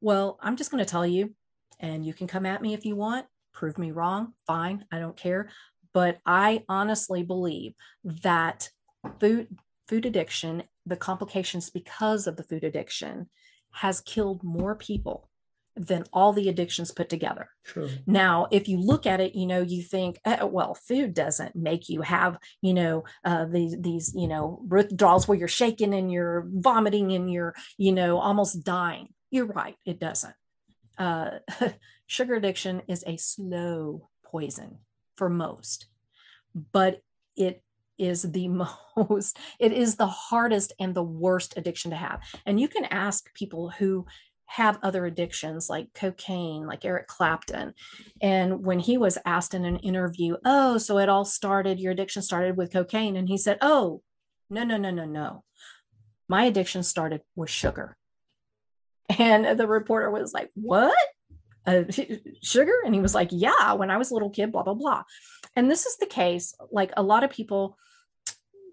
Well, 0.00 0.38
I'm 0.40 0.56
just 0.56 0.70
going 0.70 0.82
to 0.82 0.90
tell 0.90 1.06
you, 1.06 1.34
and 1.78 2.06
you 2.06 2.14
can 2.14 2.26
come 2.26 2.46
at 2.46 2.62
me 2.62 2.72
if 2.72 2.86
you 2.86 2.96
want, 2.96 3.26
prove 3.52 3.76
me 3.76 3.90
wrong, 3.90 4.32
fine, 4.46 4.86
I 4.90 4.98
don't 4.98 5.16
care. 5.16 5.50
But 5.92 6.18
I 6.24 6.62
honestly 6.68 7.22
believe 7.22 7.74
that 8.04 8.70
food 9.20 9.48
food 9.88 10.04
addiction 10.04 10.64
the 10.86 10.96
complications 10.96 11.68
because 11.70 12.26
of 12.26 12.36
the 12.36 12.44
food 12.44 12.64
addiction 12.64 13.28
has 13.72 14.00
killed 14.00 14.42
more 14.42 14.74
people 14.74 15.28
than 15.76 16.04
all 16.10 16.32
the 16.32 16.48
addictions 16.48 16.90
put 16.90 17.10
together. 17.10 17.50
True. 17.64 17.90
Now, 18.06 18.46
if 18.50 18.66
you 18.66 18.80
look 18.80 19.04
at 19.04 19.20
it, 19.20 19.34
you 19.34 19.46
know, 19.46 19.60
you 19.60 19.82
think, 19.82 20.18
eh, 20.24 20.42
well, 20.42 20.74
food 20.74 21.12
doesn't 21.12 21.54
make 21.54 21.90
you 21.90 22.00
have, 22.00 22.38
you 22.62 22.72
know, 22.72 23.04
uh, 23.24 23.44
these 23.44 23.76
these, 23.78 24.14
you 24.14 24.26
know, 24.26 24.62
withdrawals 24.66 25.28
where 25.28 25.36
you're 25.36 25.48
shaking 25.48 25.92
and 25.92 26.10
you're 26.10 26.46
vomiting 26.48 27.12
and 27.12 27.30
you're, 27.30 27.54
you 27.76 27.92
know, 27.92 28.18
almost 28.18 28.64
dying. 28.64 29.08
You're 29.30 29.46
right, 29.46 29.76
it 29.84 30.00
doesn't. 30.00 30.34
Uh, 30.96 31.30
sugar 32.06 32.36
addiction 32.36 32.80
is 32.88 33.04
a 33.06 33.18
slow 33.18 34.08
poison 34.24 34.78
for 35.16 35.28
most, 35.28 35.86
but 36.72 37.02
it 37.36 37.62
is 37.98 38.22
the 38.22 38.48
most 38.96 39.38
it 39.58 39.72
is 39.72 39.96
the 39.96 40.06
hardest 40.06 40.72
and 40.78 40.94
the 40.94 41.02
worst 41.02 41.54
addiction 41.56 41.90
to 41.90 41.96
have. 41.96 42.20
And 42.44 42.60
you 42.60 42.68
can 42.68 42.84
ask 42.86 43.32
people 43.34 43.70
who 43.70 44.06
have 44.48 44.78
other 44.82 45.04
addictions 45.06 45.68
like 45.68 45.92
cocaine 45.92 46.66
like 46.66 46.84
eric 46.84 47.08
clapton. 47.08 47.74
And 48.20 48.64
when 48.64 48.78
he 48.78 48.96
was 48.96 49.18
asked 49.26 49.54
in 49.54 49.64
an 49.64 49.78
interview 49.78 50.36
oh 50.44 50.78
so 50.78 50.98
it 50.98 51.08
all 51.08 51.24
started 51.24 51.80
your 51.80 51.92
addiction 51.92 52.22
started 52.22 52.56
with 52.56 52.72
cocaine? 52.72 53.16
And 53.16 53.28
he 53.28 53.38
said 53.38 53.58
oh 53.60 54.02
no 54.48 54.64
no 54.64 54.76
no 54.76 54.90
no 54.90 55.04
no. 55.04 55.44
My 56.28 56.44
addiction 56.44 56.82
started 56.82 57.22
with 57.34 57.50
sugar. 57.50 57.96
And 59.18 59.58
the 59.58 59.66
reporter 59.66 60.10
was 60.10 60.32
like 60.32 60.50
what? 60.54 60.96
Uh, 61.66 61.84
sugar? 62.42 62.74
And 62.84 62.94
he 62.94 63.00
was 63.00 63.14
like 63.14 63.30
yeah 63.32 63.72
when 63.72 63.90
i 63.90 63.96
was 63.96 64.10
a 64.12 64.14
little 64.14 64.30
kid 64.30 64.52
blah 64.52 64.62
blah 64.62 64.74
blah. 64.74 65.02
And 65.56 65.68
this 65.70 65.86
is 65.86 65.96
the 65.96 66.06
case 66.06 66.54
like 66.70 66.92
a 66.96 67.02
lot 67.02 67.24
of 67.24 67.30
people 67.30 67.76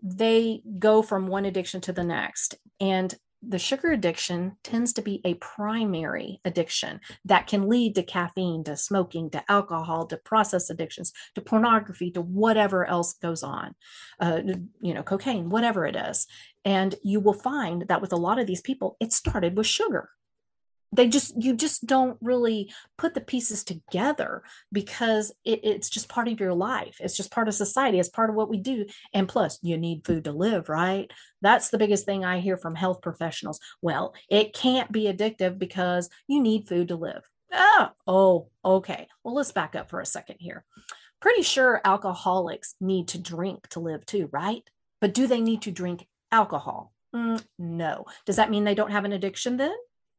they 0.04 0.62
go 0.78 1.02
from 1.02 1.28
one 1.28 1.46
addiction 1.46 1.80
to 1.82 1.94
the 1.94 2.04
next. 2.04 2.56
And 2.80 3.16
the 3.46 3.60
sugar 3.60 3.92
addiction 3.92 4.58
tends 4.64 4.94
to 4.94 5.02
be 5.02 5.22
a 5.26 5.34
primary 5.36 6.40
addiction 6.46 7.02
that 7.26 7.48
can 7.48 7.68
lead 7.68 7.96
to 7.96 8.04
caffeine, 8.04 8.64
to 8.64 8.78
smoking, 8.78 9.30
to 9.32 9.44
alcohol, 9.52 10.06
to 10.08 10.18
process 10.18 10.70
addictions, 10.70 11.12
to 11.36 11.42
pornography, 11.42 12.12
to 12.12 12.22
whatever 12.22 12.86
else 12.86 13.14
goes 13.14 13.44
on, 13.44 13.76
uh, 14.20 14.42
you 14.82 14.94
know, 14.94 15.04
cocaine, 15.04 15.50
whatever 15.50 15.86
it 15.86 15.96
is. 15.96 16.26
And 16.64 16.96
you 17.04 17.20
will 17.20 17.34
find 17.34 17.88
that 17.88 18.02
with 18.02 18.14
a 18.14 18.18
lot 18.18 18.40
of 18.40 18.48
these 18.48 18.62
people, 18.62 18.96
it 19.02 19.12
started 19.12 19.58
with 19.58 19.68
sugar 19.68 20.10
they 20.94 21.08
just 21.08 21.34
you 21.42 21.56
just 21.56 21.86
don't 21.88 22.18
really 22.22 22.72
put 22.98 23.16
the 23.16 23.22
pieces 23.22 23.64
together 23.64 24.44
because 24.72 25.32
it, 25.44 25.62
it's 25.64 25.90
just 25.90 26.08
part 26.08 26.28
of 26.28 26.40
your 26.40 26.54
life. 26.54 26.98
It's 27.00 27.18
just 27.18 27.32
part 27.32 27.48
of 27.48 27.56
society. 27.56 28.00
It's 28.00 28.10
part 28.10 28.30
of 28.30 28.36
what 28.36 28.50
we 28.50 28.58
do. 28.58 28.86
And 29.14 29.28
plus 29.28 29.58
you 29.64 29.78
need 29.78 30.06
food 30.06 30.26
to 30.26 30.32
live 30.32 30.70
right? 30.70 31.12
That's 31.42 31.70
the 31.70 31.78
biggest 31.78 32.06
thing 32.06 32.24
i 32.24 32.40
hear 32.40 32.58
from 32.58 32.76
health 32.76 33.02
professionals. 33.02 33.60
Well 33.82 34.14
it 34.30 34.54
can't 34.54 34.92
be 34.92 35.06
addictive 35.06 35.58
because 35.58 36.10
you 36.28 36.42
need 36.42 36.68
food 36.68 36.90
to 36.90 36.96
live. 36.96 37.24
Oh 37.52 37.90
oh 38.06 38.48
okay. 38.64 39.08
Well 39.24 39.34
let's 39.34 39.52
back 39.52 39.76
up 39.76 39.90
for 39.90 40.00
a 40.00 40.06
second 40.06 40.38
here. 40.40 40.64
Pretty 41.20 41.42
sure 41.42 41.82
alcoholics 41.84 42.76
need 42.80 43.08
to 43.10 43.18
drink 43.18 43.68
to 43.70 43.80
live 43.80 44.06
too 44.06 44.30
right? 44.32 44.64
But 45.02 45.16
do 45.16 45.26
they 45.26 45.42
need 45.42 45.64
to 45.64 45.72
drink 45.72 46.08
alcohol? 46.32 46.94
Mm, 47.16 47.44
no. 47.58 48.06
Does 48.26 48.36
that 48.36 48.52
mean 48.52 48.64
they 48.64 48.76
don't 48.76 48.92
have 48.92 49.06
an 49.06 49.14
addiction 49.14 49.58
then 49.58 49.76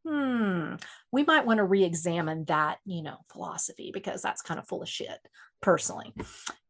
hmm, 0.07 0.75
we 1.13 1.25
might 1.25 1.47
want 1.47 1.59
to 1.59 1.65
re-examine 1.65 2.45
that, 2.47 2.79
you 2.85 3.03
know, 3.03 3.19
philosophy 3.33 3.91
because 3.93 4.23
that's 4.23 4.43
kind 4.43 4.61
of 4.61 4.69
full 4.69 4.83
of 4.83 4.89
shit 4.89 5.19
personally. 5.63 6.13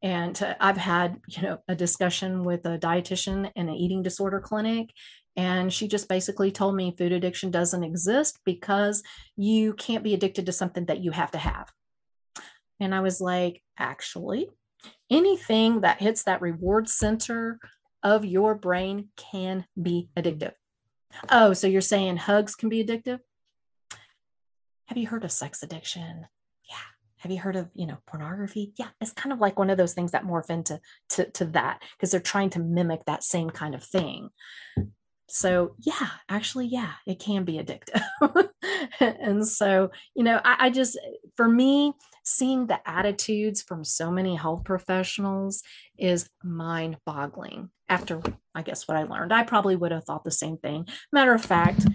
And 0.03 0.41
uh, 0.43 0.55
I've 0.61 0.77
had, 0.77 1.21
you 1.29 1.43
know, 1.43 1.59
a 1.69 1.75
discussion 1.75 2.45
with 2.45 2.65
a 2.67 2.79
dietitian 2.79 3.51
in 3.57 3.69
an 3.69 3.75
eating 3.75 4.03
disorder 4.03 4.41
clinic 4.41 4.91
and 5.37 5.73
she 5.73 5.89
just 5.89 6.09
basically 6.09 6.53
told 6.53 6.77
me 6.77 6.95
food 6.97 7.13
addiction 7.13 7.51
doesn't 7.51 7.83
exist 7.83 8.39
because 8.45 9.03
you 9.37 9.75
can't 9.75 10.05
be 10.05 10.15
addicted 10.15 10.47
to 10.47 10.53
something 10.53 10.87
that 10.87 11.03
you 11.03 11.11
have 11.11 11.33
to 11.33 11.39
have. 11.39 11.73
And 12.81 12.95
I 12.95 13.01
was 13.01 13.21
like, 13.21 13.63
actually, 13.79 14.49
anything 15.11 15.81
that 15.81 16.01
hits 16.01 16.25
that 16.25 16.41
reward 16.41 16.89
center 16.89 17.59
of 18.03 18.25
your 18.25 18.55
brain 18.55 19.09
can 19.17 19.67
be 19.81 20.09
addictive. 20.17 20.53
Oh, 21.31 21.53
so 21.53 21.67
you're 21.67 21.81
saying 21.81 22.17
hugs 22.17 22.55
can 22.55 22.69
be 22.69 22.85
addictive? 22.85 23.21
Have 24.87 24.99
you 24.99 25.07
heard 25.07 25.25
of 25.25 25.33
sex 25.33 25.63
addiction? 25.63 26.27
Yeah. 26.69 26.77
Have 27.19 27.33
you 27.33 27.39
heard 27.39 27.57
of, 27.57 27.71
you 27.75 27.87
know, 27.87 27.99
pornography? 28.07 28.73
Yeah. 28.77 28.89
It's 29.01 29.13
kind 29.13 29.33
of 29.33 29.41
like 29.41 29.59
one 29.59 29.71
of 29.71 29.79
those 29.79 29.95
things 29.95 30.13
that 30.13 30.25
morph 30.25 30.51
into 30.51 30.81
to, 31.11 31.31
to 31.31 31.45
that 31.47 31.83
because 31.97 32.11
they're 32.11 32.21
trying 32.21 32.51
to 32.51 32.61
mimic 32.61 33.05
that 33.07 33.25
same 33.25 33.51
kind 33.51 33.75
of 33.75 33.83
thing. 33.83 34.29
So 35.29 35.75
yeah, 35.81 36.11
actually, 36.29 36.67
yeah, 36.67 36.93
it 37.07 37.19
can 37.19 37.45
be 37.45 37.59
addictive. 37.59 38.03
and 39.01 39.47
so, 39.47 39.91
you 40.15 40.25
know, 40.25 40.41
I, 40.45 40.67
I 40.67 40.71
just 40.71 40.99
for 41.37 41.49
me, 41.49 41.93
seeing 42.25 42.67
the 42.67 42.81
attitudes 42.89 43.63
from 43.63 43.85
so 43.85 44.11
many 44.11 44.35
health 44.35 44.65
professionals 44.65 45.63
is 45.99 46.29
mind 46.43 46.97
boggling 47.05 47.71
after 47.89 48.21
I 48.55 48.63
guess 48.63 48.87
what 48.87 48.97
I 48.97 49.03
learned. 49.03 49.33
I 49.33 49.43
probably 49.43 49.75
would 49.75 49.91
have 49.91 50.05
thought 50.05 50.23
the 50.23 50.31
same 50.31 50.59
thing. 50.59 50.87
Matter 51.13 51.35
of 51.35 51.45
fact, 51.45 51.87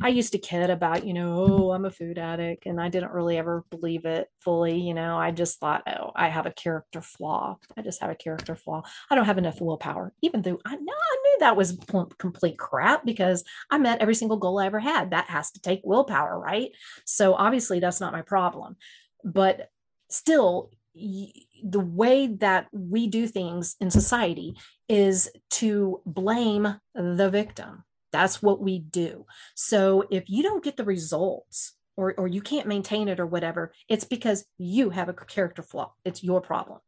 I 0.00 0.08
used 0.08 0.32
to 0.32 0.38
kid 0.38 0.70
about, 0.70 1.06
you 1.06 1.12
know, 1.12 1.44
oh, 1.46 1.72
I'm 1.72 1.84
a 1.84 1.90
food 1.90 2.18
addict, 2.18 2.64
and 2.64 2.80
I 2.80 2.88
didn't 2.88 3.12
really 3.12 3.36
ever 3.36 3.64
believe 3.70 4.06
it 4.06 4.28
fully. 4.38 4.78
You 4.78 4.94
know, 4.94 5.18
I 5.18 5.30
just 5.30 5.60
thought, 5.60 5.82
oh, 5.86 6.12
I 6.16 6.28
have 6.28 6.46
a 6.46 6.52
character 6.52 7.02
flaw. 7.02 7.58
I 7.76 7.82
just 7.82 8.00
have 8.00 8.10
a 8.10 8.14
character 8.14 8.56
flaw. 8.56 8.82
I 9.10 9.14
don't 9.14 9.26
have 9.26 9.36
enough 9.36 9.60
willpower, 9.60 10.12
even 10.22 10.40
though 10.40 10.58
I 10.64 10.76
know 10.76 10.94
I 10.94 11.16
knew 11.22 11.36
that 11.40 11.56
was 11.56 11.78
complete 12.18 12.58
crap 12.58 13.04
because 13.04 13.44
I 13.70 13.76
met 13.76 14.00
every 14.00 14.14
single 14.14 14.38
goal 14.38 14.58
I 14.58 14.66
ever 14.66 14.80
had. 14.80 15.10
That 15.10 15.28
has 15.28 15.50
to 15.52 15.60
take 15.60 15.80
willpower, 15.84 16.15
right? 16.24 16.70
So 17.04 17.34
obviously, 17.34 17.80
that's 17.80 18.00
not 18.00 18.12
my 18.12 18.22
problem. 18.22 18.76
But 19.24 19.68
still, 20.08 20.70
the 20.94 21.80
way 21.80 22.26
that 22.26 22.68
we 22.72 23.06
do 23.06 23.26
things 23.26 23.76
in 23.80 23.90
society 23.90 24.56
is 24.88 25.30
to 25.50 26.00
blame 26.06 26.80
the 26.94 27.28
victim. 27.30 27.84
That's 28.12 28.42
what 28.42 28.60
we 28.60 28.78
do. 28.78 29.26
So 29.54 30.04
if 30.10 30.24
you 30.28 30.42
don't 30.42 30.64
get 30.64 30.76
the 30.76 30.84
results 30.84 31.74
or, 31.96 32.14
or 32.16 32.28
you 32.28 32.40
can't 32.40 32.68
maintain 32.68 33.08
it 33.08 33.20
or 33.20 33.26
whatever, 33.26 33.72
it's 33.88 34.04
because 34.04 34.46
you 34.58 34.90
have 34.90 35.08
a 35.08 35.12
character 35.12 35.62
flaw. 35.62 35.92
It's 36.04 36.22
your 36.22 36.40
problem. 36.40 36.80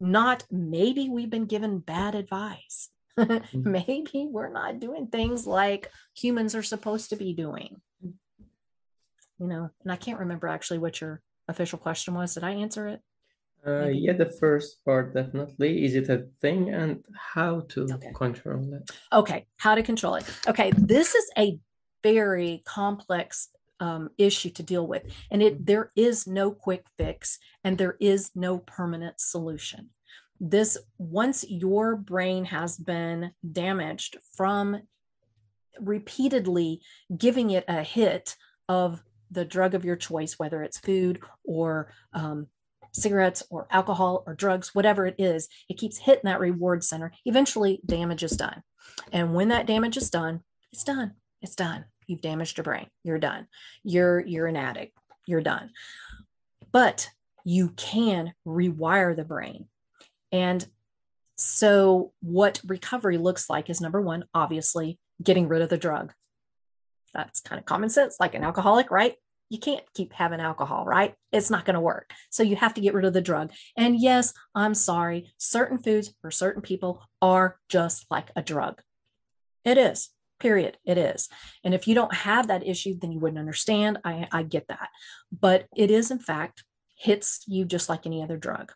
Not 0.00 0.44
maybe 0.50 1.08
we've 1.08 1.30
been 1.30 1.46
given 1.46 1.78
bad 1.78 2.14
advice. 2.14 2.88
Mm-hmm. 3.18 3.70
maybe 3.70 4.28
we're 4.30 4.52
not 4.52 4.80
doing 4.80 5.08
things 5.08 5.46
like 5.46 5.90
humans 6.16 6.54
are 6.54 6.62
supposed 6.62 7.10
to 7.10 7.16
be 7.16 7.34
doing. 7.34 7.82
You 9.40 9.46
know, 9.46 9.70
and 9.82 9.90
I 9.90 9.96
can't 9.96 10.20
remember 10.20 10.46
actually 10.48 10.78
what 10.78 11.00
your 11.00 11.22
official 11.48 11.78
question 11.78 12.14
was. 12.14 12.34
Did 12.34 12.44
I 12.44 12.52
answer 12.52 12.86
it? 12.88 13.00
Uh, 13.66 13.88
yeah, 13.88 14.12
the 14.12 14.30
first 14.30 14.84
part 14.84 15.14
definitely. 15.14 15.84
Is 15.84 15.94
it 15.94 16.08
a 16.08 16.26
thing 16.40 16.70
and 16.70 17.04
how 17.14 17.60
to 17.70 17.86
okay. 17.92 18.12
control 18.14 18.74
it? 18.74 18.90
Okay, 19.12 19.46
how 19.56 19.74
to 19.74 19.82
control 19.82 20.14
it. 20.14 20.24
Okay, 20.46 20.72
this 20.76 21.14
is 21.14 21.30
a 21.36 21.58
very 22.02 22.62
complex 22.64 23.48
um, 23.80 24.10
issue 24.18 24.50
to 24.50 24.62
deal 24.62 24.86
with, 24.86 25.02
and 25.30 25.42
it 25.42 25.66
there 25.66 25.90
is 25.96 26.26
no 26.26 26.50
quick 26.50 26.84
fix 26.96 27.38
and 27.64 27.76
there 27.76 27.96
is 28.00 28.30
no 28.34 28.58
permanent 28.58 29.20
solution. 29.20 29.90
This 30.38 30.78
once 30.96 31.44
your 31.48 31.96
brain 31.96 32.46
has 32.46 32.78
been 32.78 33.32
damaged 33.52 34.16
from 34.36 34.82
repeatedly 35.80 36.80
giving 37.16 37.50
it 37.50 37.64
a 37.68 37.82
hit 37.82 38.36
of 38.68 39.02
the 39.30 39.44
drug 39.44 39.74
of 39.74 39.84
your 39.84 39.96
choice, 39.96 40.38
whether 40.38 40.62
it's 40.62 40.78
food 40.78 41.20
or 41.44 41.92
um, 42.12 42.48
cigarettes 42.92 43.42
or 43.50 43.66
alcohol 43.70 44.24
or 44.26 44.34
drugs, 44.34 44.74
whatever 44.74 45.06
it 45.06 45.14
is, 45.18 45.48
it 45.68 45.78
keeps 45.78 45.98
hitting 45.98 46.22
that 46.24 46.40
reward 46.40 46.82
center. 46.84 47.12
Eventually, 47.24 47.80
damage 47.86 48.22
is 48.22 48.36
done. 48.36 48.62
And 49.12 49.34
when 49.34 49.48
that 49.48 49.66
damage 49.66 49.96
is 49.96 50.10
done, 50.10 50.40
it's 50.72 50.84
done. 50.84 51.12
It's 51.42 51.54
done. 51.54 51.84
You've 52.06 52.20
damaged 52.20 52.58
your 52.58 52.64
brain. 52.64 52.88
You're 53.04 53.18
done. 53.18 53.46
You're 53.84 54.20
you're 54.20 54.46
an 54.46 54.56
addict. 54.56 54.96
You're 55.26 55.40
done. 55.40 55.70
But 56.72 57.08
you 57.44 57.70
can 57.70 58.34
rewire 58.46 59.14
the 59.14 59.24
brain. 59.24 59.66
And 60.32 60.66
so 61.36 62.12
what 62.20 62.60
recovery 62.66 63.16
looks 63.16 63.48
like 63.48 63.70
is 63.70 63.80
number 63.80 64.00
1, 64.00 64.24
obviously, 64.34 64.98
getting 65.22 65.48
rid 65.48 65.62
of 65.62 65.68
the 65.68 65.78
drug. 65.78 66.12
That's 67.14 67.40
kind 67.40 67.58
of 67.58 67.66
common 67.66 67.90
sense, 67.90 68.16
like 68.20 68.34
an 68.34 68.44
alcoholic, 68.44 68.90
right? 68.90 69.14
You 69.48 69.58
can't 69.58 69.84
keep 69.94 70.12
having 70.12 70.40
alcohol, 70.40 70.84
right? 70.84 71.14
It's 71.32 71.50
not 71.50 71.64
going 71.64 71.74
to 71.74 71.80
work. 71.80 72.12
So 72.30 72.42
you 72.42 72.56
have 72.56 72.74
to 72.74 72.80
get 72.80 72.94
rid 72.94 73.04
of 73.04 73.12
the 73.12 73.20
drug. 73.20 73.52
And 73.76 74.00
yes, 74.00 74.32
I'm 74.54 74.74
sorry, 74.74 75.32
certain 75.38 75.78
foods 75.78 76.14
for 76.20 76.30
certain 76.30 76.62
people 76.62 77.02
are 77.20 77.58
just 77.68 78.06
like 78.10 78.30
a 78.36 78.42
drug. 78.42 78.80
It 79.64 79.76
is, 79.76 80.10
period. 80.38 80.78
It 80.84 80.98
is. 80.98 81.28
And 81.64 81.74
if 81.74 81.88
you 81.88 81.94
don't 81.94 82.14
have 82.14 82.48
that 82.48 82.66
issue, 82.66 82.96
then 82.98 83.12
you 83.12 83.18
wouldn't 83.18 83.40
understand. 83.40 83.98
I, 84.04 84.28
I 84.30 84.44
get 84.44 84.68
that. 84.68 84.88
But 85.32 85.66
it 85.76 85.90
is, 85.90 86.10
in 86.10 86.20
fact, 86.20 86.64
hits 86.96 87.44
you 87.46 87.64
just 87.64 87.88
like 87.88 88.06
any 88.06 88.22
other 88.22 88.36
drug. 88.36 88.72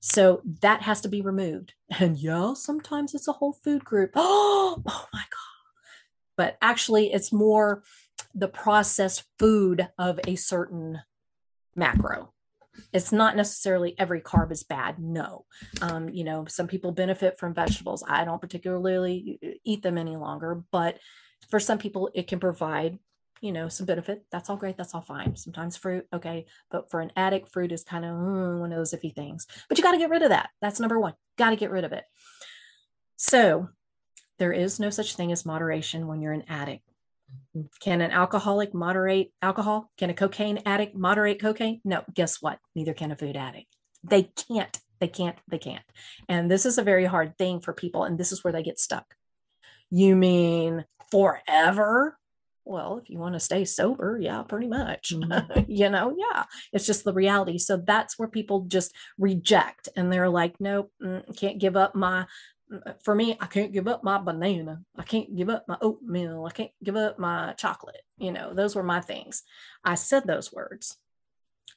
So 0.00 0.42
that 0.60 0.82
has 0.82 1.00
to 1.02 1.08
be 1.08 1.20
removed. 1.20 1.74
And 1.98 2.16
yeah, 2.16 2.54
sometimes 2.54 3.14
it's 3.14 3.28
a 3.28 3.32
whole 3.32 3.52
food 3.52 3.84
group. 3.84 4.12
Oh, 4.14 4.82
oh 4.86 5.06
my 5.12 5.20
God. 5.20 5.53
But 6.36 6.56
actually, 6.60 7.12
it's 7.12 7.32
more 7.32 7.82
the 8.34 8.48
processed 8.48 9.24
food 9.38 9.88
of 9.98 10.18
a 10.26 10.36
certain 10.36 11.00
macro. 11.76 12.32
It's 12.92 13.12
not 13.12 13.36
necessarily 13.36 13.94
every 13.98 14.20
carb 14.20 14.50
is 14.50 14.64
bad. 14.64 14.98
No. 14.98 15.44
Um, 15.80 16.08
you 16.08 16.24
know, 16.24 16.44
some 16.46 16.66
people 16.66 16.90
benefit 16.92 17.38
from 17.38 17.54
vegetables. 17.54 18.02
I 18.06 18.24
don't 18.24 18.40
particularly 18.40 19.60
eat 19.64 19.82
them 19.82 19.96
any 19.96 20.16
longer, 20.16 20.62
but 20.72 20.98
for 21.50 21.60
some 21.60 21.78
people, 21.78 22.10
it 22.14 22.26
can 22.26 22.40
provide 22.40 22.98
you 23.40 23.52
know 23.52 23.68
some 23.68 23.84
benefit 23.84 24.24
that's 24.30 24.48
all 24.48 24.56
great 24.56 24.76
that's 24.76 24.94
all 24.94 25.02
fine 25.02 25.36
sometimes 25.36 25.76
fruit 25.76 26.06
okay 26.14 26.46
but 26.70 26.90
for 26.90 27.00
an 27.00 27.12
addict 27.14 27.50
fruit 27.50 27.72
is 27.72 27.84
kind 27.84 28.04
of 28.04 28.12
mm, 28.12 28.60
one 28.60 28.72
of 28.72 28.78
those 28.78 28.94
iffy 28.94 29.14
things 29.14 29.46
but 29.68 29.76
you 29.76 29.84
got 29.84 29.92
to 29.92 29.98
get 29.98 30.08
rid 30.08 30.22
of 30.22 30.30
that 30.30 30.48
that's 30.62 30.80
number 30.80 30.98
one 30.98 31.12
got 31.36 31.50
to 31.50 31.56
get 31.56 31.70
rid 31.70 31.84
of 31.84 31.92
it 31.92 32.04
so 33.16 33.68
there 34.38 34.52
is 34.52 34.80
no 34.80 34.90
such 34.90 35.16
thing 35.16 35.32
as 35.32 35.46
moderation 35.46 36.06
when 36.06 36.20
you're 36.20 36.32
an 36.32 36.44
addict. 36.48 36.82
Can 37.80 38.00
an 38.00 38.10
alcoholic 38.10 38.74
moderate 38.74 39.32
alcohol? 39.40 39.90
Can 39.96 40.10
a 40.10 40.14
cocaine 40.14 40.60
addict 40.66 40.96
moderate 40.96 41.40
cocaine? 41.40 41.80
No 41.84 42.02
guess 42.12 42.42
what? 42.42 42.58
Neither 42.74 42.94
can 42.94 43.12
a 43.12 43.16
food 43.16 43.36
addict. 43.36 43.74
They 44.02 44.24
can't. 44.24 44.78
They 45.00 45.08
can't. 45.08 45.36
They 45.48 45.58
can't. 45.58 45.84
And 46.28 46.50
this 46.50 46.66
is 46.66 46.78
a 46.78 46.82
very 46.82 47.04
hard 47.04 47.36
thing 47.38 47.60
for 47.60 47.72
people 47.72 48.04
and 48.04 48.18
this 48.18 48.32
is 48.32 48.42
where 48.42 48.52
they 48.52 48.62
get 48.62 48.78
stuck. 48.78 49.14
You 49.90 50.16
mean 50.16 50.84
forever? 51.10 52.18
Well, 52.64 52.98
if 52.98 53.10
you 53.10 53.18
want 53.18 53.34
to 53.34 53.40
stay 53.40 53.64
sober, 53.66 54.18
yeah, 54.20 54.42
pretty 54.42 54.68
much. 54.68 55.12
Mm-hmm. 55.14 55.60
you 55.68 55.90
know, 55.90 56.16
yeah, 56.16 56.44
it's 56.72 56.86
just 56.86 57.04
the 57.04 57.12
reality. 57.12 57.58
So 57.58 57.76
that's 57.76 58.18
where 58.18 58.28
people 58.28 58.60
just 58.62 58.94
reject 59.18 59.88
and 59.96 60.10
they're 60.10 60.30
like, 60.30 60.54
nope, 60.60 60.90
mm, 61.02 61.36
can't 61.36 61.58
give 61.58 61.76
up 61.76 61.94
my. 61.94 62.26
For 63.02 63.14
me, 63.14 63.36
I 63.40 63.46
can't 63.46 63.72
give 63.72 63.86
up 63.86 64.02
my 64.02 64.18
banana. 64.18 64.82
I 64.96 65.02
can't 65.02 65.36
give 65.36 65.48
up 65.48 65.64
my 65.68 65.76
oatmeal. 65.80 66.46
I 66.46 66.50
can't 66.50 66.70
give 66.82 66.96
up 66.96 67.18
my 67.18 67.52
chocolate. 67.54 68.02
You 68.18 68.32
know, 68.32 68.54
those 68.54 68.74
were 68.74 68.82
my 68.82 69.00
things. 69.00 69.42
I 69.84 69.94
said 69.94 70.24
those 70.26 70.52
words. 70.52 70.96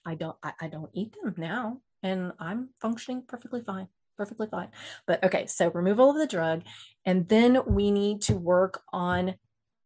I 0.06 0.15
don't. 0.15 0.38
I, 0.41 0.54
I 0.62 0.67
don't 0.67 0.89
eat 0.93 1.13
them 1.21 1.36
now, 1.38 1.82
and 2.02 2.32
I'm 2.39 2.69
functioning 2.80 3.23
perfectly 3.28 3.62
fine 3.62 3.89
perfectly 4.17 4.47
fine. 4.47 4.69
But 5.06 5.23
okay, 5.23 5.45
so 5.45 5.71
removal 5.71 6.10
of 6.10 6.17
the 6.17 6.28
drug. 6.28 6.63
And 7.06 7.30
then 7.30 7.60
we 7.65 7.91
need 7.91 8.21
to 8.23 8.36
work 8.36 8.82
on 8.91 9.36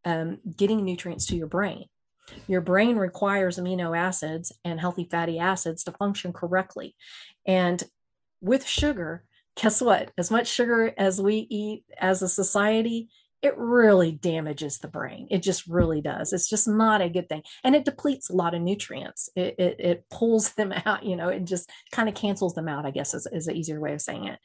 um, 0.06 0.40
getting 0.56 0.84
nutrients 0.84 1.28
to 1.28 1.36
your 1.36 1.48
brain. 1.48 1.86
Your 2.48 2.62
brain 2.62 2.96
requires 2.96 3.60
amino 3.60 3.96
acids 3.98 4.52
and 4.64 4.80
healthy 4.80 5.08
fatty 5.12 5.38
acids 5.38 5.84
to 5.84 5.92
function 5.92 6.32
correctly. 6.32 6.96
And 7.46 7.84
with 8.40 8.66
sugar, 8.66 9.26
guess 9.62 9.80
what? 9.80 10.12
As 10.18 10.32
much 10.32 10.48
sugar 10.48 10.92
as 10.98 11.22
we 11.22 11.46
eat 11.50 11.84
as 12.00 12.24
a 12.24 12.28
society, 12.28 13.10
it 13.44 13.56
really 13.58 14.12
damages 14.12 14.80
the 14.80 14.88
brain. 14.88 15.28
It 15.30 15.44
just 15.44 15.68
really 15.68 16.02
does. 16.02 16.34
It's 16.34 16.50
just 16.50 16.68
not 16.68 17.02
a 17.02 17.10
good 17.10 17.30
thing. 17.30 17.44
And 17.64 17.76
it 17.76 17.86
depletes 17.86 18.30
a 18.30 18.36
lot 18.36 18.56
of 18.56 18.62
nutrients. 18.62 19.30
It, 19.36 19.56
it, 19.60 19.80
it 19.80 20.06
pulls 20.10 20.54
them 20.54 20.74
out, 20.86 21.04
you 21.04 21.16
know, 21.16 21.30
it 21.30 21.46
just 21.46 21.70
kind 21.92 22.10
of 22.10 22.16
cancels 22.16 22.56
them 22.56 22.68
out, 22.68 22.86
I 22.86 22.92
guess 22.92 23.14
is, 23.14 23.28
is 23.32 23.48
an 23.48 23.56
easier 23.56 23.80
way 23.80 23.94
of 23.94 24.02
saying 24.02 24.26
it. 24.26 24.40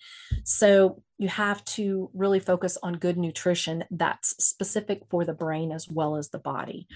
So 0.44 1.02
you 1.16 1.28
have 1.28 1.64
to 1.64 2.10
really 2.12 2.40
focus 2.40 2.76
on 2.82 2.94
good 2.94 3.16
nutrition 3.16 3.84
that's 3.90 4.44
specific 4.44 5.02
for 5.10 5.24
the 5.24 5.34
brain 5.34 5.72
as 5.72 5.88
well 5.88 6.16
as 6.16 6.28
the 6.28 6.38
body. 6.38 6.88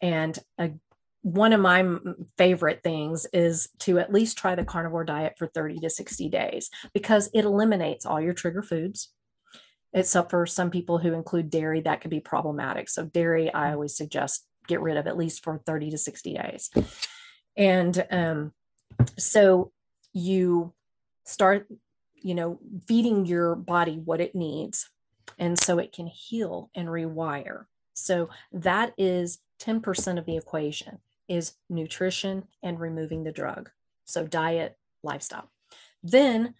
And 0.00 0.38
a, 0.58 0.70
one 1.24 1.54
of 1.54 1.60
my 1.60 1.82
favorite 2.36 2.82
things 2.82 3.26
is 3.32 3.70
to 3.78 3.98
at 3.98 4.12
least 4.12 4.36
try 4.36 4.54
the 4.54 4.62
carnivore 4.62 5.04
diet 5.04 5.32
for 5.38 5.46
30 5.46 5.78
to 5.78 5.88
60 5.88 6.28
days 6.28 6.68
because 6.92 7.30
it 7.32 7.46
eliminates 7.46 8.04
all 8.04 8.20
your 8.20 8.34
trigger 8.34 8.62
foods 8.62 9.10
except 9.94 10.28
for 10.28 10.44
some 10.44 10.70
people 10.70 10.98
who 10.98 11.14
include 11.14 11.48
dairy 11.48 11.80
that 11.80 12.02
could 12.02 12.10
be 12.10 12.20
problematic. 12.20 12.90
So 12.90 13.06
dairy 13.06 13.52
i 13.54 13.68
mm. 13.68 13.72
always 13.72 13.96
suggest 13.96 14.46
get 14.68 14.82
rid 14.82 14.98
of 14.98 15.06
at 15.06 15.16
least 15.16 15.42
for 15.42 15.62
30 15.64 15.92
to 15.92 15.98
60 15.98 16.34
days. 16.34 16.70
And 17.56 18.06
um, 18.10 18.52
so 19.16 19.72
you 20.12 20.74
start 21.24 21.66
you 22.16 22.34
know 22.34 22.58
feeding 22.86 23.24
your 23.24 23.54
body 23.54 23.98
what 24.04 24.20
it 24.20 24.34
needs 24.34 24.90
and 25.38 25.58
so 25.58 25.78
it 25.78 25.90
can 25.92 26.06
heal 26.06 26.68
and 26.74 26.88
rewire. 26.88 27.64
So 27.94 28.28
that 28.52 28.92
is 28.98 29.38
10% 29.62 30.18
of 30.18 30.26
the 30.26 30.36
equation 30.36 30.98
is 31.28 31.54
nutrition 31.68 32.44
and 32.62 32.80
removing 32.80 33.24
the 33.24 33.32
drug 33.32 33.70
so 34.04 34.26
diet 34.26 34.76
lifestyle 35.02 35.50
then 36.02 36.54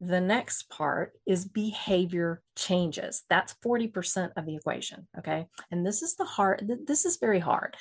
the 0.00 0.20
next 0.20 0.68
part 0.68 1.12
is 1.26 1.44
behavior 1.44 2.42
changes. 2.56 3.24
That's 3.28 3.54
40% 3.64 4.30
of 4.36 4.46
the 4.46 4.54
equation. 4.54 5.08
Okay. 5.18 5.48
And 5.70 5.84
this 5.84 6.02
is 6.02 6.14
the 6.14 6.24
hard, 6.24 6.70
this 6.86 7.04
is 7.04 7.16
very 7.16 7.40
hard. 7.40 7.76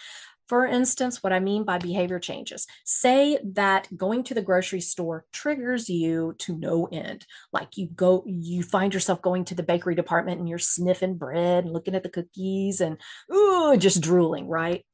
For 0.48 0.66
instance, 0.66 1.22
what 1.22 1.34
I 1.34 1.42
mean 1.42 1.66
by 1.66 1.78
behavior 1.78 2.20
changes, 2.20 2.68
say 2.86 3.38
that 3.54 3.90
going 3.96 4.24
to 4.24 4.34
the 4.34 4.42
grocery 4.42 4.80
store 4.80 5.26
triggers 5.34 5.90
you 5.90 6.36
to 6.40 6.58
no 6.58 6.88
end. 6.90 7.26
Like 7.52 7.76
you 7.76 7.88
go, 7.88 8.24
you 8.26 8.64
find 8.64 8.94
yourself 8.94 9.22
going 9.22 9.44
to 9.46 9.56
the 9.56 9.64
bakery 9.64 9.94
department 9.94 10.40
and 10.40 10.48
you're 10.48 10.58
sniffing 10.58 11.18
bread 11.18 11.66
and 11.66 11.74
looking 11.74 11.96
at 11.96 12.04
the 12.04 12.10
cookies 12.10 12.80
and 12.80 12.98
ooh, 13.32 13.76
just 13.78 14.02
drooling, 14.02 14.48
right? 14.48 14.86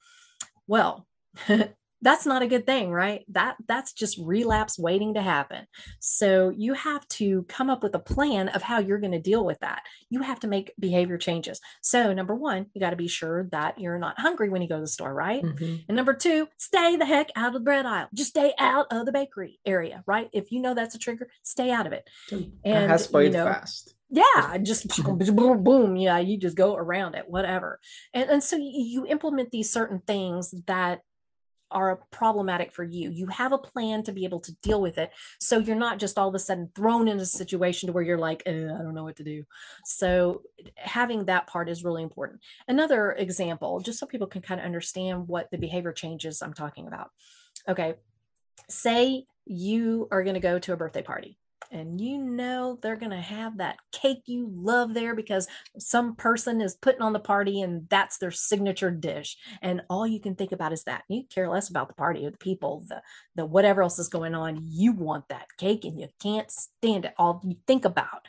Well, 0.66 1.06
that's 2.04 2.26
not 2.26 2.42
a 2.42 2.48
good 2.48 2.68
thing 2.68 2.92
right? 2.92 3.24
That 3.30 3.56
that's 3.66 3.94
just 3.94 4.20
relapse 4.20 4.78
waiting 4.78 5.14
to 5.14 5.22
happen. 5.22 5.66
So 6.00 6.50
you 6.50 6.74
have 6.74 7.08
to 7.10 7.44
come 7.44 7.70
up 7.70 7.82
with 7.82 7.96
a 7.96 8.00
plan 8.00 8.50
of 8.50 8.62
how 8.62 8.80
you're 8.80 9.00
going 9.00 9.14
to 9.14 9.22
deal 9.22 9.46
with 9.46 9.60
that. 9.62 9.84
You 10.10 10.22
have 10.22 10.42
to 10.42 10.48
make 10.48 10.74
behavior 10.78 11.18
changes. 11.18 11.62
So 11.82 12.14
number 12.14 12.36
one 12.36 12.68
you 12.74 12.82
got 12.82 12.90
to 12.90 12.98
be 12.98 13.08
sure 13.08 13.48
that 13.52 13.80
you're 13.80 13.98
not 13.98 14.20
hungry 14.20 14.50
when 14.50 14.62
you 14.62 14.68
go 14.68 14.76
to 14.76 14.82
the 14.82 14.88
store 14.88 15.14
right? 15.14 15.42
Mm-hmm. 15.44 15.76
and 15.88 15.96
number 15.96 16.14
two 16.14 16.48
stay 16.58 16.98
the 16.98 17.06
heck 17.06 17.30
out 17.36 17.48
of 17.48 17.54
the 17.54 17.60
bread 17.62 17.86
aisle. 17.86 18.10
Just 18.14 18.32
stay 18.32 18.54
out 18.60 18.88
of 18.92 19.06
the 19.06 19.14
bakery 19.14 19.60
area 19.66 20.04
right? 20.06 20.30
If 20.34 20.52
you 20.52 20.62
know 20.62 20.74
that's 20.74 20.96
a 20.96 21.00
trigger 21.00 21.30
stay 21.42 21.72
out 21.72 21.88
of 21.88 21.94
it. 21.94 22.08
And 22.66 22.92
has 22.92 23.10
you 23.14 23.30
know, 23.30 23.46
fast. 23.46 23.96
yeah 24.10 24.58
just 24.58 25.04
boom, 25.36 25.64
boom 25.64 25.96
yeah 25.96 26.20
you 26.20 26.38
just 26.38 26.58
go 26.58 26.76
around 26.76 27.16
it 27.16 27.30
whatever. 27.30 27.80
And, 28.14 28.30
and 28.30 28.44
so 28.44 28.58
you 28.60 29.06
implement 29.08 29.52
these 29.52 29.72
certain 29.72 30.02
things 30.06 30.54
that 30.68 31.00
are 31.74 31.98
problematic 32.12 32.72
for 32.72 32.84
you. 32.84 33.10
You 33.12 33.28
have 33.28 33.52
a 33.52 33.58
plan 33.58 34.04
to 34.04 34.12
be 34.12 34.26
able 34.26 34.40
to 34.42 34.54
deal 34.62 34.82
with 34.82 34.98
it. 34.98 35.12
So 35.40 35.58
you're 35.58 35.76
not 35.76 36.00
just 36.00 36.18
all 36.18 36.30
of 36.30 36.36
a 36.36 36.40
sudden 36.40 36.70
thrown 36.76 37.08
in 37.08 37.20
a 37.20 37.26
situation 37.26 37.88
to 37.88 37.94
where 37.94 38.04
you're 38.04 38.18
like, 38.18 38.44
eh, 38.46 38.52
I 38.52 38.82
don't 38.82 38.94
know 38.94 39.04
what 39.04 39.18
to 39.18 39.24
do. 39.24 39.44
So 39.86 40.44
having 40.78 41.26
that 41.26 41.48
part 41.48 41.70
is 41.70 41.84
really 41.84 42.04
important. 42.04 42.42
Another 42.68 43.12
example, 43.14 43.80
just 43.80 44.00
so 44.00 44.06
people 44.06 44.28
can 44.28 44.42
kind 44.42 44.60
of 44.60 44.66
understand 44.66 45.28
what 45.28 45.52
the 45.52 45.58
behavior 45.58 45.92
changes 45.92 46.42
I'm 46.42 46.54
talking 46.54 46.88
about. 46.88 47.12
Okay. 47.68 47.96
Say 48.70 49.26
you 49.46 50.08
are 50.12 50.24
going 50.24 50.36
to 50.36 50.40
go 50.40 50.60
to 50.60 50.74
a 50.74 50.78
birthday 50.78 51.02
party 51.02 51.38
and 51.74 52.00
you 52.00 52.20
know 52.20 52.78
they're 52.82 52.96
going 52.96 53.12
to 53.12 53.18
have 53.18 53.58
that 53.58 53.78
cake 53.92 54.22
you 54.28 54.50
love 54.54 54.94
there 54.94 55.16
because 55.16 55.48
some 55.80 56.16
person 56.16 56.62
is 56.62 56.76
putting 56.76 57.02
on 57.02 57.14
the 57.14 57.20
party 57.20 57.62
and 57.62 57.90
that's 57.90 58.20
their 58.20 58.32
signature 58.32 58.92
dish. 58.92 59.36
And 59.62 59.82
all 59.90 60.06
you 60.06 60.20
can 60.20 60.36
think 60.36 60.52
about 60.52 60.72
is 60.72 60.84
that. 60.84 61.04
You 61.10 61.24
care 61.34 61.50
less 61.50 61.70
about 61.70 61.88
the 61.88 61.96
party 61.96 62.26
or 62.26 62.32
the 62.32 62.38
people 62.38 62.86
the 62.88 63.02
the 63.36 63.46
whatever 63.46 63.82
else 63.82 63.98
is 63.98 64.08
going 64.08 64.36
on. 64.36 64.60
You 64.62 64.94
want 64.94 65.28
that 65.30 65.48
cake 65.58 65.84
and 65.84 66.00
you 66.00 66.08
can't 66.22 66.50
stand 66.52 67.06
it. 67.06 67.14
All 67.18 67.42
you 67.44 67.58
think 67.66 67.86
about. 67.86 68.28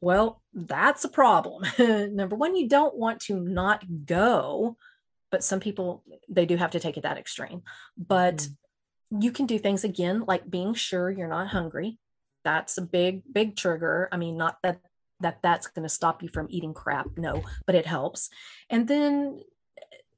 Well 0.00 0.42
that's 0.54 1.04
a 1.04 1.10
problem. 1.10 1.64
Number 1.78 2.34
one 2.34 2.56
you 2.56 2.68
don't 2.68 2.96
want 2.96 3.20
to 3.22 3.38
not 3.38 3.84
go 4.06 4.76
but 5.30 5.44
some 5.44 5.60
people 5.60 6.04
they 6.28 6.44
do 6.44 6.56
have 6.56 6.72
to 6.72 6.80
take 6.80 6.96
it 6.96 7.02
that 7.02 7.18
extreme. 7.18 7.62
But 7.96 8.36
mm 8.36 8.56
you 9.20 9.30
can 9.30 9.46
do 9.46 9.58
things 9.58 9.84
again 9.84 10.24
like 10.26 10.48
being 10.48 10.74
sure 10.74 11.10
you're 11.10 11.28
not 11.28 11.48
hungry 11.48 11.98
that's 12.44 12.78
a 12.78 12.82
big 12.82 13.22
big 13.32 13.56
trigger 13.56 14.08
i 14.12 14.16
mean 14.16 14.36
not 14.36 14.56
that 14.62 14.80
that 15.20 15.38
that's 15.42 15.68
going 15.68 15.84
to 15.84 15.88
stop 15.88 16.22
you 16.22 16.28
from 16.28 16.46
eating 16.50 16.74
crap 16.74 17.06
no 17.16 17.42
but 17.66 17.74
it 17.74 17.86
helps 17.86 18.28
and 18.70 18.88
then 18.88 19.40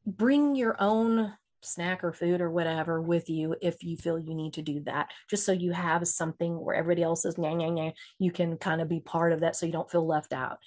bring 0.07 0.55
your 0.55 0.77
own 0.81 1.33
snack 1.61 2.05
or 2.05 2.13
food 2.13 2.41
or 2.41 2.51
whatever 2.51 3.01
with 3.01 3.31
you 3.31 3.57
if 3.63 3.83
you 3.83 3.97
feel 3.97 4.19
you 4.19 4.35
need 4.35 4.53
to 4.53 4.63
do 4.63 4.81
that 4.81 5.11
just 5.31 5.47
so 5.47 5.53
you 5.53 5.73
have 5.73 6.07
something 6.07 6.63
where 6.63 6.75
everybody 6.75 7.03
else 7.03 7.25
is 7.25 7.39
nah, 7.39 7.55
nah, 7.55 7.71
nah, 7.71 7.91
you 8.19 8.31
can 8.31 8.57
kind 8.59 8.81
of 8.81 8.89
be 8.89 9.01
part 9.01 9.33
of 9.33 9.41
that 9.41 9.57
so 9.57 9.65
you 9.65 9.73
don't 9.73 9.91
feel 9.91 10.07
left 10.07 10.33
out 10.33 10.59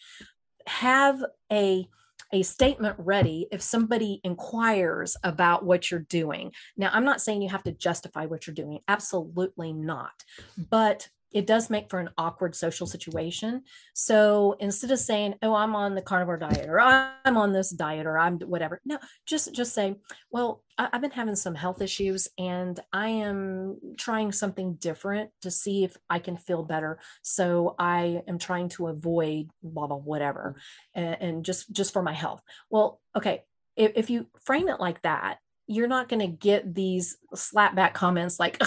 have 0.65 1.23
a 1.51 1.87
a 2.33 2.43
statement 2.43 2.95
ready 2.97 3.47
if 3.51 3.61
somebody 3.61 4.19
inquires 4.23 5.15
about 5.23 5.63
what 5.63 5.89
you're 5.89 6.01
doing. 6.01 6.51
Now, 6.75 6.89
I'm 6.91 7.05
not 7.05 7.21
saying 7.21 7.41
you 7.41 7.49
have 7.49 7.63
to 7.63 7.71
justify 7.71 8.25
what 8.25 8.45
you're 8.45 8.53
doing, 8.53 8.79
absolutely 8.87 9.71
not. 9.71 10.23
But 10.69 11.07
it 11.31 11.45
does 11.45 11.69
make 11.69 11.89
for 11.89 11.99
an 11.99 12.09
awkward 12.17 12.55
social 12.55 12.87
situation. 12.87 13.63
So 13.93 14.55
instead 14.59 14.91
of 14.91 14.99
saying, 14.99 15.35
"Oh, 15.41 15.53
I'm 15.53 15.75
on 15.75 15.95
the 15.95 16.01
carnivore 16.01 16.37
diet," 16.37 16.67
or 16.67 16.79
"I'm 16.79 17.37
on 17.37 17.51
this 17.51 17.69
diet," 17.69 18.05
or 18.05 18.17
"I'm 18.17 18.39
whatever," 18.39 18.81
no, 18.85 18.97
just 19.25 19.53
just 19.53 19.73
say, 19.73 19.95
"Well, 20.31 20.63
I, 20.77 20.89
have 20.93 21.01
been 21.01 21.11
having 21.11 21.35
some 21.35 21.55
health 21.55 21.81
issues, 21.81 22.27
and 22.37 22.79
I 22.93 23.09
am 23.09 23.77
trying 23.97 24.31
something 24.31 24.75
different 24.75 25.31
to 25.41 25.51
see 25.51 25.83
if 25.83 25.97
I 26.09 26.19
can 26.19 26.37
feel 26.37 26.63
better. 26.63 26.99
So 27.21 27.75
I 27.77 28.23
am 28.27 28.37
trying 28.37 28.69
to 28.69 28.87
avoid 28.87 29.49
blah 29.61 29.87
blah 29.87 29.97
whatever, 29.97 30.55
and, 30.93 31.17
and 31.21 31.45
just 31.45 31.71
just 31.71 31.93
for 31.93 32.01
my 32.01 32.13
health." 32.13 32.41
Well, 32.69 33.01
okay, 33.15 33.43
if, 33.75 33.91
if 33.95 34.09
you 34.09 34.27
frame 34.41 34.69
it 34.69 34.79
like 34.79 35.01
that, 35.03 35.39
you're 35.67 35.87
not 35.87 36.07
going 36.09 36.21
to 36.21 36.27
get 36.27 36.73
these 36.73 37.17
slapback 37.35 37.93
comments 37.93 38.39
like 38.39 38.61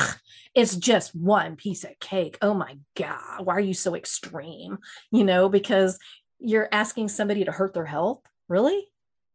it's 0.55 0.77
just 0.77 1.15
one 1.15 1.57
piece 1.57 1.83
of 1.85 1.99
cake. 1.99 2.39
Oh 2.43 2.55
my 2.55 2.77
god 2.97 3.45
why 3.45 3.55
are 3.55 3.61
you 3.61 3.75
so 3.75 3.95
extreme? 3.95 4.79
You 5.11 5.25
know 5.25 5.49
because 5.49 5.99
you're 6.39 6.69
asking 6.73 7.09
somebody 7.09 7.45
to 7.45 7.53
hurt 7.53 7.75
their 7.75 7.87
health? 7.87 8.23
Really? 8.49 8.87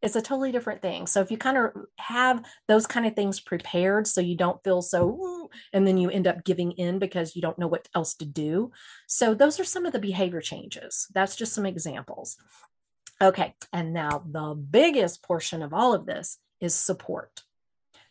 It's 0.02 0.16
a 0.16 0.22
totally 0.22 0.52
different 0.52 0.82
thing. 0.82 1.08
So 1.08 1.22
if 1.22 1.32
you 1.32 1.38
kind 1.38 1.58
of 1.58 1.72
have 1.98 2.46
those 2.68 2.86
kind 2.86 3.08
of 3.08 3.16
things 3.16 3.40
prepared 3.40 4.06
so 4.06 4.22
you 4.22 4.36
don't 4.36 4.64
feel 4.64 4.82
so 4.82 5.50
and 5.74 5.88
then 5.88 5.98
you 5.98 6.10
end 6.10 6.28
up 6.28 6.44
giving 6.44 6.74
in 6.74 7.00
because 7.00 7.36
you 7.36 7.42
don't 7.42 7.58
know 7.58 7.68
what 7.68 7.88
else 7.96 8.14
to 8.16 8.26
do. 8.26 8.72
So 9.08 9.34
those 9.34 9.60
are 9.60 9.64
some 9.64 9.86
of 9.86 9.94
the 9.94 10.00
behavior 10.00 10.42
changes. 10.42 11.08
That's 11.14 11.36
just 11.36 11.54
some 11.54 11.66
examples. 11.66 12.38
Okay 13.22 13.56
and 13.74 13.94
now 13.94 14.24
the 14.30 14.54
biggest 14.54 15.24
portion 15.24 15.64
of 15.64 15.74
all 15.74 15.94
of 15.94 16.06
this 16.06 16.38
is 16.60 16.76
support 16.76 17.44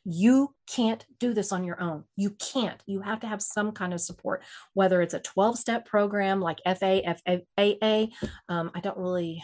you 0.04 0.54
can't 0.66 1.04
do 1.18 1.32
this 1.32 1.50
on 1.52 1.64
your 1.64 1.80
own. 1.80 2.04
You 2.16 2.30
can't. 2.30 2.82
You 2.86 3.00
have 3.00 3.20
to 3.20 3.26
have 3.26 3.42
some 3.42 3.72
kind 3.72 3.94
of 3.94 4.00
support, 4.00 4.42
whether 4.74 5.00
it's 5.00 5.14
a 5.14 5.20
12 5.20 5.58
step 5.58 5.86
program 5.86 6.40
like 6.40 6.60
FA, 6.66 7.16
FAA. 7.26 8.06
Um, 8.48 8.70
I 8.74 8.80
don't 8.80 8.98
really 8.98 9.42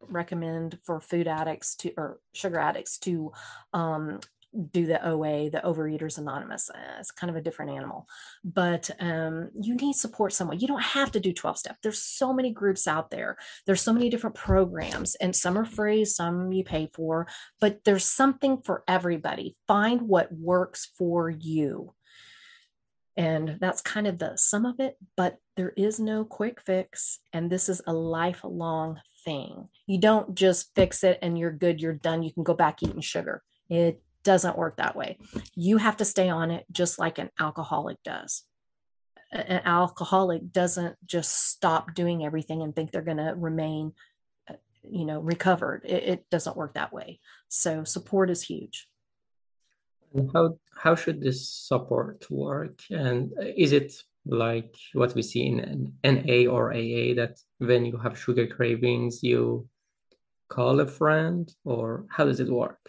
recommend 0.00 0.78
for 0.84 1.00
food 1.00 1.28
addicts 1.28 1.74
to 1.76 1.92
or 1.96 2.20
sugar 2.32 2.58
addicts 2.58 2.98
to 2.98 3.32
um, 3.72 4.20
do 4.70 4.86
the 4.86 5.06
OA, 5.06 5.50
the 5.50 5.60
Overeaters 5.64 6.18
Anonymous. 6.18 6.70
Uh, 6.70 6.78
it's 6.98 7.10
kind 7.10 7.30
of 7.30 7.36
a 7.36 7.40
different 7.40 7.72
animal, 7.72 8.06
but 8.44 8.90
um, 9.00 9.50
you 9.60 9.74
need 9.74 9.94
support 9.94 10.32
somewhere. 10.32 10.56
You 10.56 10.66
don't 10.66 10.82
have 10.82 11.12
to 11.12 11.20
do 11.20 11.32
12 11.32 11.58
step. 11.58 11.76
There's 11.82 12.02
so 12.02 12.32
many 12.32 12.50
groups 12.50 12.86
out 12.86 13.10
there. 13.10 13.36
There's 13.66 13.82
so 13.82 13.92
many 13.92 14.08
different 14.08 14.36
programs, 14.36 15.14
and 15.16 15.34
some 15.34 15.58
are 15.58 15.64
free, 15.64 16.04
some 16.04 16.52
you 16.52 16.64
pay 16.64 16.90
for, 16.94 17.26
but 17.60 17.84
there's 17.84 18.04
something 18.04 18.62
for 18.64 18.84
everybody. 18.88 19.56
Find 19.66 20.02
what 20.02 20.32
works 20.32 20.90
for 20.96 21.28
you. 21.30 21.94
And 23.18 23.58
that's 23.60 23.80
kind 23.80 24.06
of 24.06 24.18
the 24.18 24.36
sum 24.36 24.64
of 24.64 24.78
it, 24.78 24.96
but 25.16 25.38
there 25.56 25.72
is 25.76 25.98
no 25.98 26.24
quick 26.24 26.60
fix. 26.60 27.18
And 27.32 27.50
this 27.50 27.68
is 27.68 27.82
a 27.84 27.92
lifelong 27.92 29.00
thing. 29.24 29.68
You 29.88 29.98
don't 29.98 30.36
just 30.36 30.70
fix 30.76 31.02
it 31.02 31.18
and 31.20 31.36
you're 31.36 31.50
good, 31.50 31.80
you're 31.80 31.94
done. 31.94 32.22
You 32.22 32.32
can 32.32 32.44
go 32.44 32.54
back 32.54 32.80
eating 32.80 33.00
sugar. 33.00 33.42
It 33.68 34.00
doesn't 34.24 34.58
work 34.58 34.76
that 34.76 34.96
way. 34.96 35.18
You 35.54 35.78
have 35.78 35.96
to 35.98 36.04
stay 36.04 36.28
on 36.28 36.50
it 36.50 36.64
just 36.70 36.98
like 36.98 37.18
an 37.18 37.30
alcoholic 37.38 38.02
does. 38.02 38.44
An 39.32 39.60
alcoholic 39.64 40.52
doesn't 40.52 40.96
just 41.04 41.50
stop 41.50 41.94
doing 41.94 42.24
everything 42.24 42.62
and 42.62 42.74
think 42.74 42.90
they're 42.90 43.02
going 43.02 43.18
to 43.18 43.34
remain, 43.36 43.92
uh, 44.48 44.54
you 44.82 45.04
know, 45.04 45.20
recovered. 45.20 45.82
It, 45.84 46.02
it 46.02 46.30
doesn't 46.30 46.56
work 46.56 46.74
that 46.74 46.92
way. 46.92 47.20
So 47.48 47.84
support 47.84 48.30
is 48.30 48.42
huge. 48.42 48.88
How 50.32 50.58
how 50.74 50.94
should 50.94 51.20
this 51.20 51.50
support 51.50 52.26
work? 52.30 52.80
And 52.90 53.32
is 53.56 53.72
it 53.72 53.92
like 54.24 54.74
what 54.92 55.14
we 55.14 55.22
see 55.22 55.46
in 55.46 55.92
NA 56.04 56.50
or 56.50 56.72
AA 56.72 57.14
that 57.16 57.38
when 57.58 57.84
you 57.84 57.98
have 57.98 58.18
sugar 58.18 58.46
cravings, 58.46 59.22
you 59.22 59.68
call 60.48 60.80
a 60.80 60.86
friend, 60.86 61.52
or 61.64 62.06
how 62.08 62.24
does 62.24 62.40
it 62.40 62.48
work? 62.48 62.80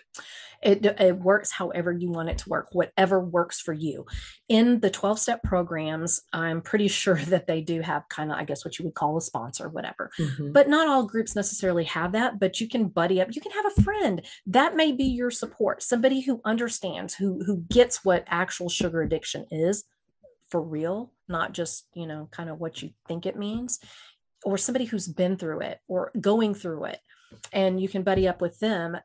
It, 0.61 0.85
it 0.85 1.17
works 1.17 1.51
however 1.51 1.91
you 1.91 2.09
want 2.11 2.29
it 2.29 2.37
to 2.39 2.49
work, 2.49 2.69
whatever 2.73 3.19
works 3.19 3.61
for 3.61 3.73
you. 3.73 4.05
In 4.47 4.79
the 4.79 4.89
12 4.89 5.19
step 5.19 5.43
programs, 5.43 6.21
I'm 6.33 6.61
pretty 6.61 6.87
sure 6.87 7.15
that 7.27 7.47
they 7.47 7.61
do 7.61 7.81
have 7.81 8.07
kind 8.09 8.31
of, 8.31 8.37
I 8.37 8.43
guess, 8.43 8.65
what 8.65 8.77
you 8.77 8.85
would 8.85 8.95
call 8.95 9.17
a 9.17 9.21
sponsor, 9.21 9.69
whatever. 9.69 10.11
Mm-hmm. 10.19 10.51
But 10.51 10.69
not 10.69 10.87
all 10.87 11.03
groups 11.05 11.35
necessarily 11.35 11.85
have 11.85 12.11
that, 12.13 12.39
but 12.39 12.59
you 12.59 12.67
can 12.67 12.87
buddy 12.87 13.21
up. 13.21 13.29
You 13.31 13.41
can 13.41 13.51
have 13.51 13.65
a 13.77 13.81
friend 13.81 14.21
that 14.47 14.75
may 14.75 14.91
be 14.91 15.05
your 15.05 15.31
support, 15.31 15.81
somebody 15.81 16.21
who 16.21 16.41
understands, 16.43 17.15
who, 17.15 17.43
who 17.45 17.63
gets 17.69 18.03
what 18.03 18.25
actual 18.27 18.69
sugar 18.69 19.01
addiction 19.01 19.45
is 19.51 19.85
for 20.49 20.61
real, 20.61 21.11
not 21.27 21.53
just, 21.53 21.87
you 21.93 22.07
know, 22.07 22.27
kind 22.31 22.49
of 22.49 22.59
what 22.59 22.81
you 22.81 22.89
think 23.07 23.25
it 23.25 23.37
means, 23.37 23.79
or 24.43 24.57
somebody 24.57 24.85
who's 24.85 25.07
been 25.07 25.37
through 25.37 25.61
it 25.61 25.79
or 25.87 26.11
going 26.19 26.53
through 26.53 26.85
it 26.85 26.99
and 27.51 27.81
you 27.81 27.87
can 27.87 28.03
buddy 28.03 28.27
up 28.27 28.41
with 28.41 28.59
them 28.59 28.97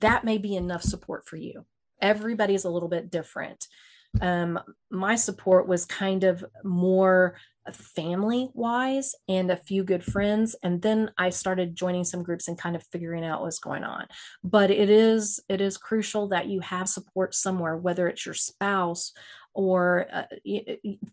that 0.00 0.24
may 0.24 0.38
be 0.38 0.56
enough 0.56 0.82
support 0.82 1.26
for 1.26 1.36
you. 1.36 1.64
Everybody's 2.00 2.64
a 2.64 2.70
little 2.70 2.88
bit 2.88 3.10
different. 3.10 3.66
Um, 4.20 4.58
my 4.90 5.16
support 5.16 5.68
was 5.68 5.84
kind 5.84 6.24
of 6.24 6.44
more 6.64 7.36
family 7.72 8.48
wise 8.54 9.14
and 9.28 9.50
a 9.50 9.56
few 9.56 9.82
good 9.82 10.04
friends 10.04 10.54
and 10.62 10.82
then 10.82 11.10
i 11.18 11.28
started 11.30 11.74
joining 11.74 12.04
some 12.04 12.22
groups 12.22 12.48
and 12.48 12.58
kind 12.58 12.76
of 12.76 12.86
figuring 12.92 13.24
out 13.24 13.42
what's 13.42 13.58
going 13.58 13.82
on 13.82 14.06
but 14.44 14.70
it 14.70 14.88
is 14.88 15.40
it 15.48 15.60
is 15.60 15.76
crucial 15.76 16.28
that 16.28 16.46
you 16.46 16.60
have 16.60 16.88
support 16.88 17.34
somewhere 17.34 17.76
whether 17.76 18.06
it's 18.06 18.24
your 18.24 18.34
spouse 18.34 19.12
or 19.56 20.06
uh, 20.12 20.24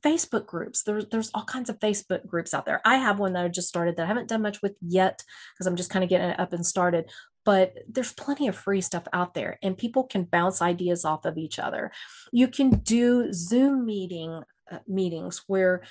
Facebook 0.02 0.46
groups. 0.46 0.84
There's 0.84 1.08
there's 1.08 1.32
all 1.34 1.46
kinds 1.46 1.70
of 1.70 1.80
Facebook 1.80 2.28
groups 2.28 2.54
out 2.54 2.66
there. 2.66 2.82
I 2.84 2.98
have 2.98 3.18
one 3.18 3.34
that 3.34 3.46
I 3.46 3.48
just 3.48 3.70
started 3.70 3.96
that 3.96 4.04
I 4.04 4.08
haven't 4.08 4.28
done 4.28 4.42
much 4.42 4.62
with 4.62 4.76
yet 4.82 5.24
because 5.54 5.66
I'm 5.66 5.78
just 5.78 5.90
kind 5.90 6.04
of 6.04 6.10
getting 6.10 6.30
it 6.30 6.40
up 6.40 6.54
and 6.54 6.66
started 6.66 7.10
but 7.46 7.74
there's 7.90 8.14
plenty 8.14 8.48
of 8.48 8.56
free 8.56 8.80
stuff 8.80 9.04
out 9.12 9.34
there 9.34 9.60
and 9.62 9.78
people 9.78 10.04
can 10.06 10.24
bounce 10.24 10.62
ideas 10.62 11.04
off 11.04 11.26
of 11.26 11.38
each 11.38 11.60
other 11.60 11.92
you 12.32 12.48
can 12.48 12.70
do 12.70 13.32
zoom 13.34 13.86
meeting 13.86 14.42
uh, 14.72 14.80
meetings 14.88 15.44
where 15.48 15.84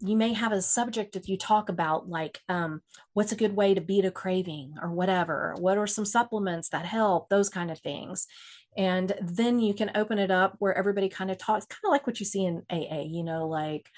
you 0.00 0.16
may 0.16 0.32
have 0.32 0.52
a 0.52 0.60
subject 0.60 1.12
that 1.12 1.28
you 1.28 1.38
talk 1.38 1.68
about 1.68 2.08
like 2.08 2.40
um, 2.48 2.82
what's 3.12 3.32
a 3.32 3.36
good 3.36 3.54
way 3.54 3.74
to 3.74 3.80
beat 3.80 4.04
a 4.04 4.10
craving 4.10 4.74
or 4.82 4.90
whatever 4.90 5.54
what 5.58 5.78
are 5.78 5.86
some 5.86 6.04
supplements 6.04 6.68
that 6.70 6.84
help 6.84 7.28
those 7.28 7.48
kind 7.48 7.70
of 7.70 7.78
things 7.80 8.26
and 8.76 9.14
then 9.22 9.60
you 9.60 9.74
can 9.74 9.90
open 9.94 10.18
it 10.18 10.30
up 10.30 10.56
where 10.58 10.76
everybody 10.76 11.08
kind 11.08 11.30
of 11.30 11.38
talks 11.38 11.66
kind 11.66 11.80
of 11.84 11.90
like 11.90 12.06
what 12.06 12.20
you 12.20 12.26
see 12.26 12.44
in 12.44 12.62
aa 12.70 13.02
you 13.02 13.22
know 13.22 13.46
like 13.48 13.88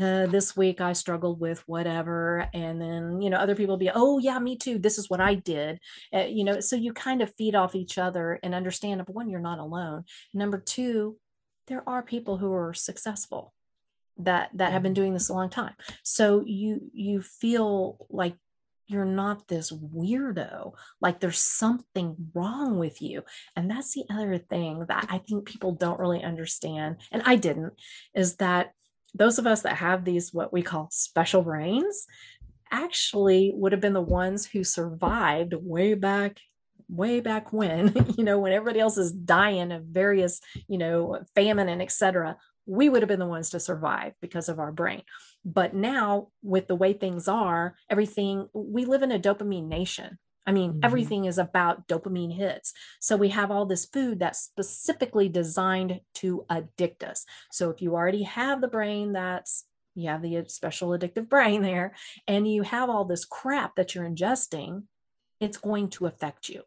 uh, 0.00 0.26
this 0.26 0.54
week 0.54 0.82
I 0.82 0.92
struggled 0.92 1.40
with 1.40 1.60
whatever. 1.66 2.50
And 2.52 2.78
then, 2.78 3.22
you 3.22 3.30
know, 3.30 3.38
other 3.38 3.54
people 3.54 3.78
be, 3.78 3.90
oh, 3.94 4.18
yeah, 4.18 4.38
me 4.38 4.54
too. 4.56 4.78
This 4.78 4.98
is 4.98 5.08
what 5.08 5.22
I 5.22 5.36
did. 5.36 5.80
Uh, 6.12 6.26
you 6.28 6.44
know, 6.44 6.60
so 6.60 6.76
you 6.76 6.92
kind 6.92 7.22
of 7.22 7.34
feed 7.34 7.54
off 7.54 7.74
each 7.74 7.96
other 7.96 8.38
and 8.42 8.54
understand 8.54 8.98
number 8.98 9.12
one, 9.12 9.30
you're 9.30 9.40
not 9.40 9.58
alone. 9.58 10.04
Number 10.34 10.58
two, 10.58 11.16
there 11.66 11.82
are 11.88 12.02
people 12.02 12.36
who 12.36 12.52
are 12.52 12.74
successful 12.74 13.52
that 14.18 14.50
that 14.54 14.72
have 14.72 14.82
been 14.82 14.94
doing 14.94 15.12
this 15.12 15.28
a 15.28 15.32
long 15.34 15.50
time 15.50 15.74
so 16.02 16.42
you 16.46 16.90
you 16.94 17.20
feel 17.20 18.06
like 18.08 18.34
you're 18.88 19.04
not 19.04 19.48
this 19.48 19.72
weirdo 19.72 20.72
like 21.00 21.20
there's 21.20 21.38
something 21.38 22.16
wrong 22.34 22.78
with 22.78 23.02
you. 23.02 23.22
And 23.54 23.70
that's 23.70 23.94
the 23.94 24.04
other 24.10 24.38
thing 24.38 24.84
that 24.88 25.06
i 25.10 25.18
think 25.18 25.46
people 25.46 25.72
don't 25.72 25.98
really 25.98 26.22
understand 26.22 26.96
and 27.12 27.22
i 27.24 27.36
didn't 27.36 27.72
is 28.14 28.36
that 28.36 28.72
those 29.14 29.38
of 29.38 29.46
us 29.46 29.62
that 29.62 29.76
have 29.76 30.04
these 30.04 30.32
what 30.32 30.52
we 30.52 30.62
call 30.62 30.88
special 30.90 31.42
brains 31.42 32.06
actually 32.70 33.52
would 33.54 33.72
have 33.72 33.80
been 33.80 33.92
the 33.92 34.00
ones 34.00 34.46
who 34.46 34.64
survived 34.64 35.54
way 35.54 35.94
back 35.94 36.38
way 36.88 37.20
back 37.20 37.52
when 37.52 37.92
you 38.18 38.24
know 38.24 38.38
when 38.38 38.52
everybody 38.52 38.80
else 38.80 38.96
is 38.96 39.12
dying 39.12 39.72
of 39.72 39.84
various 39.84 40.40
you 40.68 40.78
know 40.78 41.20
famine 41.34 41.68
and 41.68 41.82
etc 41.82 42.36
we 42.66 42.88
would 42.88 43.02
have 43.02 43.08
been 43.08 43.20
the 43.20 43.26
ones 43.26 43.50
to 43.50 43.60
survive 43.60 44.12
because 44.20 44.48
of 44.48 44.58
our 44.58 44.72
brain 44.72 45.02
but 45.44 45.74
now 45.74 46.28
with 46.42 46.66
the 46.66 46.74
way 46.74 46.92
things 46.92 47.28
are 47.28 47.74
everything 47.90 48.48
we 48.52 48.84
live 48.84 49.02
in 49.02 49.12
a 49.12 49.18
dopamine 49.18 49.68
nation 49.68 50.18
I 50.48 50.52
mean, 50.52 50.74
mm-hmm. 50.74 50.84
everything 50.84 51.24
is 51.24 51.38
about 51.38 51.88
dopamine 51.88 52.32
hits. 52.32 52.72
So 53.00 53.16
we 53.16 53.30
have 53.30 53.50
all 53.50 53.66
this 53.66 53.84
food 53.84 54.20
that's 54.20 54.38
specifically 54.38 55.28
designed 55.28 56.00
to 56.14 56.46
addict 56.48 57.02
us. 57.02 57.26
So 57.50 57.70
if 57.70 57.82
you 57.82 57.94
already 57.94 58.22
have 58.22 58.60
the 58.60 58.68
brain 58.68 59.12
that's 59.12 59.64
you 59.96 60.10
have 60.10 60.22
the 60.22 60.44
special 60.48 60.90
addictive 60.90 61.28
brain 61.28 61.62
there, 61.62 61.94
and 62.28 62.46
you 62.46 62.62
have 62.62 62.90
all 62.90 63.04
this 63.04 63.24
crap 63.24 63.74
that 63.76 63.94
you're 63.94 64.08
ingesting, 64.08 64.84
it's 65.40 65.56
going 65.56 65.88
to 65.88 66.06
affect 66.06 66.48
you. 66.48 66.62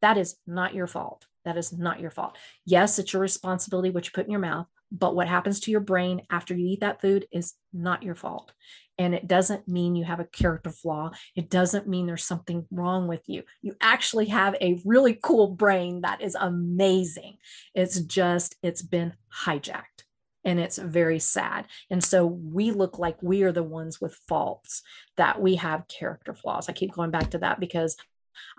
That 0.00 0.16
is 0.16 0.36
not 0.46 0.72
your 0.72 0.86
fault. 0.86 1.26
That 1.44 1.56
is 1.56 1.72
not 1.72 2.00
your 2.00 2.10
fault. 2.10 2.38
Yes, 2.64 2.98
it's 2.98 3.12
your 3.12 3.22
responsibility 3.22 3.90
what 3.90 4.06
you 4.06 4.12
put 4.14 4.26
in 4.26 4.30
your 4.30 4.40
mouth, 4.40 4.66
but 4.90 5.14
what 5.14 5.28
happens 5.28 5.60
to 5.60 5.70
your 5.70 5.80
brain 5.80 6.22
after 6.30 6.54
you 6.54 6.66
eat 6.66 6.80
that 6.80 7.00
food 7.00 7.26
is 7.32 7.54
not 7.72 8.02
your 8.02 8.14
fault 8.14 8.52
And 9.00 9.14
it 9.14 9.26
doesn't 9.26 9.66
mean 9.66 9.96
you 9.96 10.04
have 10.04 10.20
a 10.20 10.26
character 10.26 10.70
flaw. 10.70 11.12
It 11.34 11.48
doesn't 11.48 11.88
mean 11.88 12.04
there's 12.04 12.24
something 12.24 12.66
wrong 12.70 13.08
with 13.08 13.22
you. 13.28 13.44
You 13.62 13.74
actually 13.80 14.26
have 14.26 14.54
a 14.60 14.78
really 14.84 15.18
cool 15.22 15.48
brain 15.48 16.02
that 16.02 16.20
is 16.20 16.36
amazing. 16.38 17.38
It's 17.74 17.98
just, 18.00 18.56
it's 18.62 18.82
been 18.82 19.14
hijacked 19.44 20.04
and 20.44 20.60
it's 20.60 20.76
very 20.76 21.18
sad. 21.18 21.66
And 21.88 22.04
so 22.04 22.26
we 22.26 22.72
look 22.72 22.98
like 22.98 23.22
we 23.22 23.42
are 23.42 23.52
the 23.52 23.62
ones 23.62 24.02
with 24.02 24.20
faults, 24.28 24.82
that 25.16 25.40
we 25.40 25.54
have 25.54 25.88
character 25.88 26.34
flaws. 26.34 26.68
I 26.68 26.72
keep 26.72 26.92
going 26.92 27.10
back 27.10 27.30
to 27.30 27.38
that 27.38 27.58
because 27.58 27.96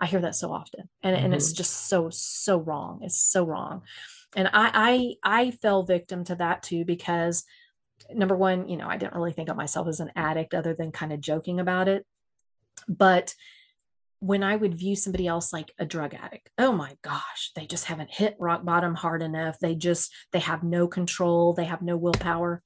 I 0.00 0.06
hear 0.06 0.22
that 0.22 0.34
so 0.34 0.52
often. 0.52 0.88
And, 1.04 1.14
mm-hmm. 1.14 1.24
and 1.24 1.34
it's 1.34 1.50
mm-hmm. 1.50 1.56
just 1.58 1.88
so, 1.88 2.10
so 2.10 2.58
wrong. 2.58 3.00
It's 3.02 3.20
so 3.20 3.44
wrong. 3.46 3.82
And 4.34 4.48
I, 4.48 5.16
I 5.22 5.44
I 5.44 5.50
fell 5.50 5.82
victim 5.82 6.24
to 6.24 6.36
that 6.36 6.62
too 6.62 6.84
because 6.84 7.44
number 8.14 8.36
one, 8.36 8.68
you 8.68 8.76
know, 8.76 8.88
I 8.88 8.96
didn't 8.96 9.14
really 9.14 9.32
think 9.32 9.48
of 9.48 9.56
myself 9.56 9.88
as 9.88 10.00
an 10.00 10.12
addict 10.16 10.54
other 10.54 10.74
than 10.74 10.92
kind 10.92 11.12
of 11.12 11.20
joking 11.20 11.60
about 11.60 11.88
it. 11.88 12.06
But 12.88 13.34
when 14.20 14.42
I 14.42 14.54
would 14.54 14.78
view 14.78 14.94
somebody 14.94 15.26
else 15.26 15.52
like 15.52 15.72
a 15.78 15.84
drug 15.84 16.14
addict, 16.14 16.50
oh 16.56 16.72
my 16.72 16.96
gosh, 17.02 17.50
they 17.56 17.66
just 17.66 17.86
haven't 17.86 18.10
hit 18.10 18.36
rock 18.38 18.64
bottom 18.64 18.94
hard 18.94 19.22
enough. 19.22 19.58
They 19.58 19.74
just, 19.74 20.12
they 20.32 20.38
have 20.38 20.62
no 20.62 20.86
control, 20.86 21.54
they 21.54 21.64
have 21.64 21.82
no 21.82 21.96
willpower. 21.96 22.62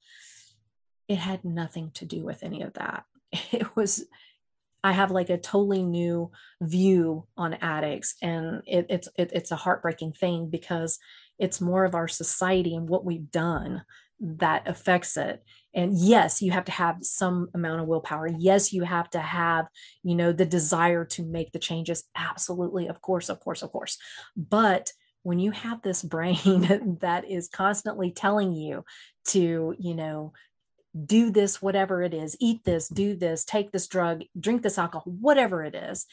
It 1.07 1.17
had 1.17 1.43
nothing 1.43 1.91
to 1.95 2.05
do 2.05 2.23
with 2.23 2.43
any 2.43 2.61
of 2.61 2.73
that. 2.73 3.05
It 3.51 3.75
was, 3.75 4.05
I 4.83 4.91
have 4.91 5.11
like 5.11 5.29
a 5.29 5.37
totally 5.37 5.83
new 5.83 6.31
view 6.61 7.25
on 7.35 7.55
addicts, 7.55 8.15
and 8.21 8.61
it, 8.65 8.85
it's 8.89 9.09
it, 9.17 9.31
it's 9.33 9.51
a 9.51 9.57
heartbreaking 9.57 10.13
thing 10.13 10.49
because 10.49 10.99
it's 11.39 11.61
more 11.61 11.85
of 11.85 11.95
our 11.95 12.07
society 12.07 12.75
and 12.75 12.89
what 12.89 13.05
we've 13.05 13.31
done 13.31 13.83
that 14.19 14.67
affects 14.67 15.15
it. 15.17 15.43
And 15.73 15.93
yes 15.95 16.41
you 16.41 16.51
have 16.51 16.65
to 16.65 16.71
have 16.71 16.97
some 17.01 17.49
amount 17.53 17.81
of 17.81 17.87
willpower. 17.87 18.27
Yes 18.27 18.73
you 18.73 18.83
have 18.83 19.09
to 19.11 19.19
have 19.19 19.67
you 20.03 20.15
know 20.15 20.31
the 20.31 20.45
desire 20.45 21.05
to 21.05 21.23
make 21.23 21.51
the 21.51 21.59
changes. 21.59 22.03
Absolutely. 22.15 22.87
Of 22.87 23.01
course 23.01 23.29
of 23.29 23.39
course 23.39 23.61
of 23.61 23.71
course. 23.71 23.97
But 24.35 24.91
when 25.23 25.39
you 25.39 25.51
have 25.51 25.81
this 25.81 26.01
brain 26.15 26.97
that 27.01 27.29
is 27.29 27.47
constantly 27.47 28.11
telling 28.11 28.53
you 28.53 28.83
to 29.25 29.75
you 29.77 29.93
know 29.93 30.33
do 31.05 31.29
this 31.29 31.61
whatever 31.61 32.01
it 32.01 32.13
is 32.13 32.35
eat 32.39 32.63
this 32.63 32.87
do 32.87 33.15
this 33.15 33.45
take 33.45 33.71
this 33.71 33.87
drug 33.87 34.23
drink 34.39 34.63
this 34.63 34.79
alcohol 34.79 35.03
whatever 35.05 35.63
it 35.63 35.75
is 35.75 36.07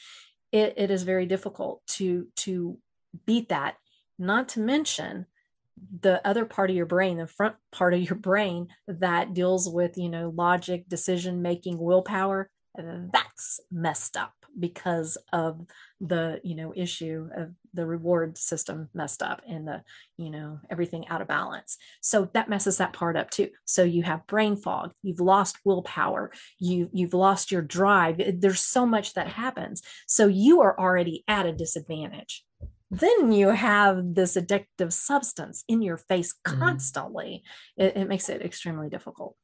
it, 0.51 0.75
it 0.77 0.91
is 0.91 1.01
very 1.03 1.25
difficult 1.25 1.81
to 1.87 2.27
to 2.35 2.77
beat 3.25 3.49
that 3.49 3.75
not 4.17 4.49
to 4.49 4.59
mention 4.59 5.25
the 6.01 6.25
other 6.25 6.45
part 6.45 6.69
of 6.69 6.75
your 6.75 6.85
brain 6.85 7.17
the 7.17 7.27
front 7.27 7.55
part 7.71 7.93
of 7.93 8.01
your 8.01 8.15
brain 8.15 8.67
that 8.87 9.33
deals 9.33 9.69
with 9.69 9.97
you 9.97 10.07
know 10.07 10.31
logic 10.35 10.87
decision 10.87 11.41
making 11.41 11.77
willpower 11.77 12.49
that's 13.11 13.59
messed 13.71 14.17
up 14.17 14.33
because 14.57 15.17
of 15.33 15.65
the 15.99 16.39
you 16.43 16.55
know 16.55 16.73
issue 16.75 17.29
of 17.35 17.51
the 17.73 17.85
reward 17.85 18.37
system 18.37 18.89
messed 18.93 19.21
up 19.21 19.41
and 19.47 19.67
the 19.67 19.81
you 20.17 20.29
know 20.29 20.59
everything 20.69 21.07
out 21.07 21.21
of 21.21 21.27
balance. 21.27 21.77
So 22.01 22.29
that 22.33 22.49
messes 22.49 22.77
that 22.77 22.93
part 22.93 23.17
up 23.17 23.29
too. 23.29 23.49
So 23.65 23.83
you 23.83 24.03
have 24.03 24.27
brain 24.27 24.55
fog 24.55 24.91
you've 25.03 25.19
lost 25.19 25.57
willpower 25.65 26.31
you 26.59 26.89
you've 26.93 27.13
lost 27.13 27.51
your 27.51 27.61
drive. 27.61 28.21
There's 28.39 28.61
so 28.61 28.85
much 28.85 29.13
that 29.13 29.27
happens. 29.27 29.81
So 30.07 30.27
you 30.27 30.61
are 30.61 30.77
already 30.79 31.23
at 31.27 31.45
a 31.45 31.51
disadvantage 31.51 32.43
then 32.91 33.31
you 33.31 33.49
have 33.49 34.15
this 34.15 34.35
addictive 34.35 34.93
substance 34.93 35.63
in 35.67 35.81
your 35.81 35.97
face 35.97 36.33
mm-hmm. 36.33 36.59
constantly. 36.59 37.43
Mm. 37.79 37.85
It, 37.85 37.97
it, 37.97 38.07
makes 38.07 38.29
it 38.29 38.41
extremely 38.41 38.89
difficult. 38.89 39.35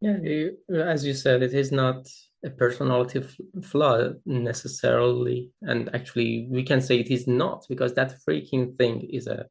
Yeah, 0.00 0.18
you, 0.22 0.58
as 0.74 1.04
you 1.06 1.14
said, 1.14 1.42
it 1.42 1.54
is 1.54 1.72
not 1.72 2.06
a 2.44 2.50
personality 2.50 3.20
f- 3.20 3.64
flaw 3.64 4.10
necessarily, 4.26 5.50
and 5.62 5.94
actually, 5.94 6.46
we 6.50 6.62
can 6.62 6.82
say 6.82 6.98
it 6.98 7.10
is 7.10 7.26
not 7.26 7.64
because 7.68 7.94
that 7.94 8.16
freaking 8.28 8.76
thing 8.76 9.00
is 9.10 9.26
a 9.26 9.46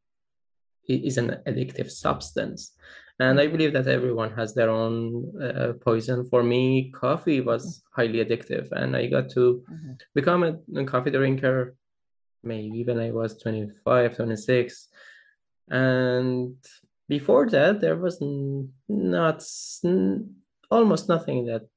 is 0.88 1.18
an 1.18 1.38
addictive 1.47 1.89
substance, 1.89 2.74
and 3.20 3.39
I 3.39 3.45
mm-hmm. 3.45 3.53
believe 3.53 3.74
that 3.74 3.88
everyone 3.88 4.32
has 4.34 4.53
their 4.53 4.70
own 4.70 5.34
uh, 5.41 5.74
poison. 5.82 6.28
For 6.30 6.43
me, 6.43 6.91
coffee 6.91 7.41
was 7.41 7.82
highly 7.95 8.24
addictive, 8.24 8.72
and 8.72 8.95
I 8.95 9.08
got 9.08 9.30
to 9.32 9.64
mm-hmm. 9.72 9.93
become 10.14 10.43
a, 10.43 10.58
a 10.80 10.86
coffee 10.86 11.10
drinker 11.10 11.76
maybe 12.46 12.84
when 12.84 13.00
I 13.00 13.12
was 13.12 13.38
25, 13.38 14.16
26. 14.16 14.88
And 15.70 16.56
before 17.10 17.50
that, 17.50 17.82
there 17.82 17.98
was 17.98 18.22
not 18.88 19.43
almost 20.72 21.10
nothing 21.10 21.46
that 21.46 21.68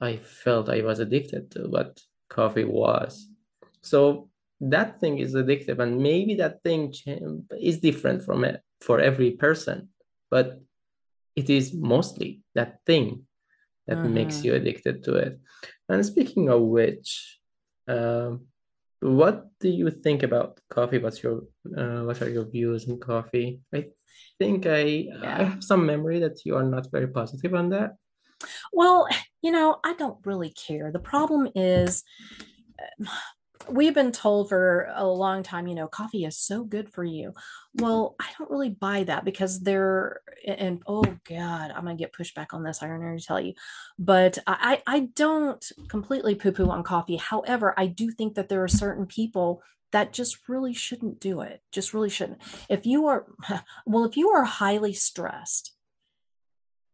I 0.00 0.16
felt 0.16 0.68
I 0.68 0.82
was 0.82 0.98
addicted 0.98 1.50
to, 1.52 1.68
but 1.68 2.00
coffee 2.28 2.64
was. 2.64 3.28
So 3.82 4.28
that 4.60 5.00
thing 5.00 5.18
is 5.18 5.34
addictive, 5.34 5.78
and 5.78 5.98
maybe 5.98 6.34
that 6.36 6.62
thing 6.62 6.92
is 7.58 7.80
different 7.80 8.22
from 8.22 8.44
it 8.44 8.62
for 8.80 9.00
every 9.00 9.32
person, 9.32 9.88
but 10.30 10.60
it 11.36 11.48
is 11.48 11.72
mostly 11.72 12.40
that 12.54 12.80
thing 12.86 13.26
that 13.86 13.98
mm-hmm. 13.98 14.14
makes 14.14 14.44
you 14.44 14.54
addicted 14.54 15.02
to 15.04 15.14
it. 15.14 15.40
And 15.88 16.04
speaking 16.04 16.48
of 16.48 16.60
which, 16.62 17.38
um, 17.88 18.46
what 19.00 19.46
do 19.60 19.68
you 19.68 19.90
think 19.90 20.22
about 20.22 20.60
coffee? 20.70 20.98
What's 20.98 21.22
your 21.22 21.42
uh, 21.76 22.02
what 22.02 22.20
are 22.22 22.28
your 22.28 22.44
views 22.44 22.88
on 22.88 22.98
coffee? 22.98 23.60
I 23.74 23.86
think 24.38 24.66
I 24.66 24.82
yeah. 24.82 25.38
I 25.38 25.44
have 25.44 25.64
some 25.64 25.86
memory 25.86 26.20
that 26.20 26.44
you 26.44 26.56
are 26.56 26.64
not 26.64 26.90
very 26.90 27.08
positive 27.08 27.54
on 27.54 27.70
that. 27.70 27.96
Well, 28.72 29.08
you 29.42 29.52
know, 29.52 29.78
I 29.84 29.94
don't 29.94 30.18
really 30.24 30.50
care. 30.50 30.92
The 30.92 30.98
problem 30.98 31.48
is 31.54 32.04
we've 33.68 33.94
been 33.94 34.12
told 34.12 34.48
for 34.48 34.90
a 34.94 35.06
long 35.06 35.42
time, 35.42 35.66
you 35.66 35.74
know, 35.74 35.86
coffee 35.86 36.24
is 36.24 36.38
so 36.38 36.64
good 36.64 36.92
for 36.92 37.04
you. 37.04 37.32
Well, 37.74 38.16
I 38.20 38.26
don't 38.38 38.50
really 38.50 38.70
buy 38.70 39.04
that 39.04 39.24
because 39.24 39.60
they're 39.60 40.20
and 40.46 40.82
oh 40.86 41.04
god, 41.28 41.70
I'm 41.70 41.84
gonna 41.84 41.96
get 41.96 42.14
pushback 42.14 42.48
on 42.52 42.62
this. 42.62 42.82
I 42.82 42.88
to 42.88 43.20
tell 43.20 43.40
you, 43.40 43.54
but 43.98 44.38
I 44.46 44.82
I 44.86 45.00
don't 45.14 45.64
completely 45.88 46.34
poo 46.34 46.52
poo 46.52 46.70
on 46.70 46.82
coffee. 46.82 47.16
However, 47.16 47.74
I 47.76 47.86
do 47.86 48.10
think 48.10 48.34
that 48.34 48.48
there 48.48 48.62
are 48.62 48.68
certain 48.68 49.06
people 49.06 49.62
that 49.92 50.12
just 50.12 50.48
really 50.48 50.72
shouldn't 50.72 51.20
do 51.20 51.40
it. 51.40 51.60
Just 51.72 51.92
really 51.92 52.10
shouldn't. 52.10 52.40
If 52.68 52.86
you 52.86 53.06
are 53.06 53.26
well, 53.86 54.04
if 54.04 54.16
you 54.16 54.30
are 54.30 54.44
highly 54.44 54.92
stressed, 54.92 55.72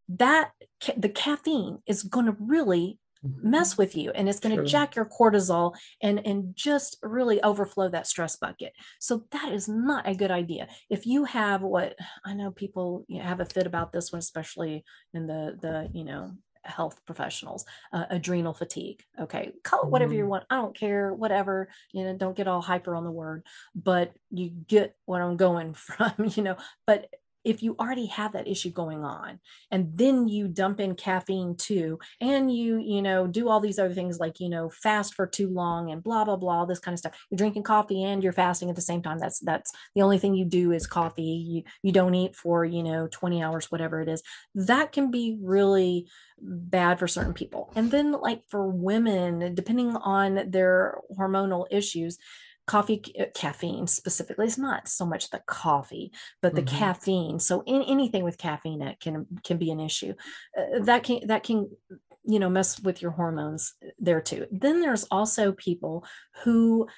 that 0.09 0.53
the 0.97 1.09
caffeine 1.09 1.79
is 1.87 2.03
going 2.03 2.27
to 2.27 2.37
really 2.39 2.99
mess 3.43 3.77
with 3.77 3.97
you 3.97 4.11
and 4.13 4.29
it's 4.29 4.41
going 4.41 4.55
to 4.55 4.63
sure. 4.63 4.67
jack 4.67 4.97
your 4.97 5.07
cortisol 5.07 5.75
and 6.03 6.25
and 6.27 6.55
just 6.57 6.99
really 7.03 7.43
overflow 7.43 7.89
that 7.89 8.07
stress 8.07 8.37
bucket. 8.37 8.73
So 8.99 9.25
that 9.31 9.53
is 9.53 9.69
not 9.69 10.09
a 10.09 10.15
good 10.15 10.31
idea. 10.31 10.69
If 10.91 11.07
you 11.07 11.25
have 11.25 11.63
what 11.63 11.97
i 12.25 12.35
know 12.35 12.51
people 12.51 13.05
you 13.09 13.19
know, 13.19 13.25
have 13.25 13.41
a 13.41 13.45
fit 13.45 13.67
about 13.67 13.93
this 13.93 14.13
one 14.13 14.19
especially 14.19 14.85
in 15.15 15.27
the 15.27 15.57
the 15.61 15.89
you 15.93 16.05
know 16.05 16.33
health 16.65 17.01
professionals 17.07 17.65
uh, 17.93 18.05
adrenal 18.11 18.55
fatigue. 18.55 19.03
Okay 19.21 19.53
call 19.63 19.83
it 19.83 19.91
whatever 19.91 20.15
you 20.15 20.27
want. 20.27 20.45
I 20.51 20.57
don't 20.57 20.77
care 20.77 21.13
whatever 21.13 21.69
you 21.93 22.05
know 22.05 22.17
don't 22.17 22.37
get 22.37 22.49
all 22.49 22.63
hyper 22.63 22.97
on 22.97 23.05
the 23.05 23.11
word 23.11 23.45
but 23.75 24.13
you 24.31 24.51
get 24.51 24.97
what 25.05 25.23
i'm 25.23 25.37
going 25.37 25.75
from 25.87 26.13
you 26.35 26.43
know 26.43 26.57
but 26.87 27.09
if 27.47 27.63
you 27.63 27.77
already 27.79 28.07
have 28.07 28.33
that 28.33 28.49
issue 28.49 28.71
going 28.71 29.05
on 29.05 29.39
and 29.71 29.97
then 29.97 30.27
you 30.27 30.49
dump 30.49 30.81
in 30.81 30.95
caffeine 30.95 31.55
too 31.57 31.99
and 32.21 32.53
you 32.55 32.79
you 32.79 33.01
know 33.01 33.27
do 33.27 33.49
all 33.49 33.61
these 33.61 33.79
other 33.79 33.95
things 33.95 34.19
like 34.19 34.41
you 34.41 34.49
know 34.49 34.69
fast 34.69 35.15
for 35.15 35.27
too 35.27 35.49
long 35.49 35.91
and 35.91 36.03
blah 36.03 36.25
blah 36.25 36.37
blah 36.37 36.57
all 36.57 36.67
this 36.67 36.81
kind 36.81 36.95
of 36.95 36.99
stuff. 36.99 37.17
You're 37.31 37.37
drinking 37.37 37.63
coffee 37.63 38.03
and 38.03 38.23
you're 38.23 38.33
fasting 38.33 38.71
at 38.71 38.77
the 38.77 38.83
same 38.83 39.03
time. 39.03 39.19
That's 39.19 39.39
that's 39.41 39.71
the 39.95 40.03
only 40.03 40.19
thing 40.19 40.35
you 40.35 40.45
do 40.45 40.73
is 40.73 40.87
coffee. 40.87 41.23
You 41.23 41.63
you 41.83 41.93
don't 41.93 42.15
eat 42.15 42.35
for 42.35 42.65
you 42.65 42.83
know 42.83 43.09
20 43.11 43.43
hours 43.43 43.71
whatever 43.71 44.01
it 44.01 44.09
is. 44.09 44.23
That 44.55 44.93
can 44.93 45.11
be 45.11 45.39
really 45.41 46.09
bad 46.41 46.99
for 46.99 47.09
certain 47.09 47.35
people. 47.35 47.73
And 47.77 47.91
then 47.91 48.13
like 48.13 48.43
for 48.49 48.67
women 48.69 49.55
depending 49.55 49.97
on 49.97 50.51
their 50.51 50.99
hormonal 51.19 51.67
issues 51.71 52.19
coffee 52.67 53.03
uh, 53.19 53.25
caffeine 53.35 53.87
specifically 53.87 54.47
it's 54.47 54.59
not 54.59 54.89
so 54.89 55.07
much 55.07 55.31
the 55.31 55.41
coffee 55.47 56.13
but 56.43 56.55
the 56.55 56.63
mm-hmm. 56.63 56.77
caffeine. 56.77 57.39
So 57.39 57.63
in, 57.67 57.83
anything 57.83 58.25
with 58.25 58.39
caffeine 58.39 58.83
it 58.83 59.01
can 59.01 59.27
can 59.45 59.59
be 59.59 59.71
an 59.71 59.81
issue. 59.81 60.15
Uh, 60.59 60.81
that 60.81 61.05
can 61.05 61.27
that 61.27 61.43
can 61.43 61.71
you 62.25 62.39
know 62.39 62.51
mess 62.51 62.81
with 62.81 63.01
your 63.01 63.13
hormones 63.13 63.75
there 63.99 64.21
too. 64.21 64.47
Then 64.51 64.81
there's 64.81 65.05
also 65.05 65.53
people 65.53 66.05
who 66.43 66.89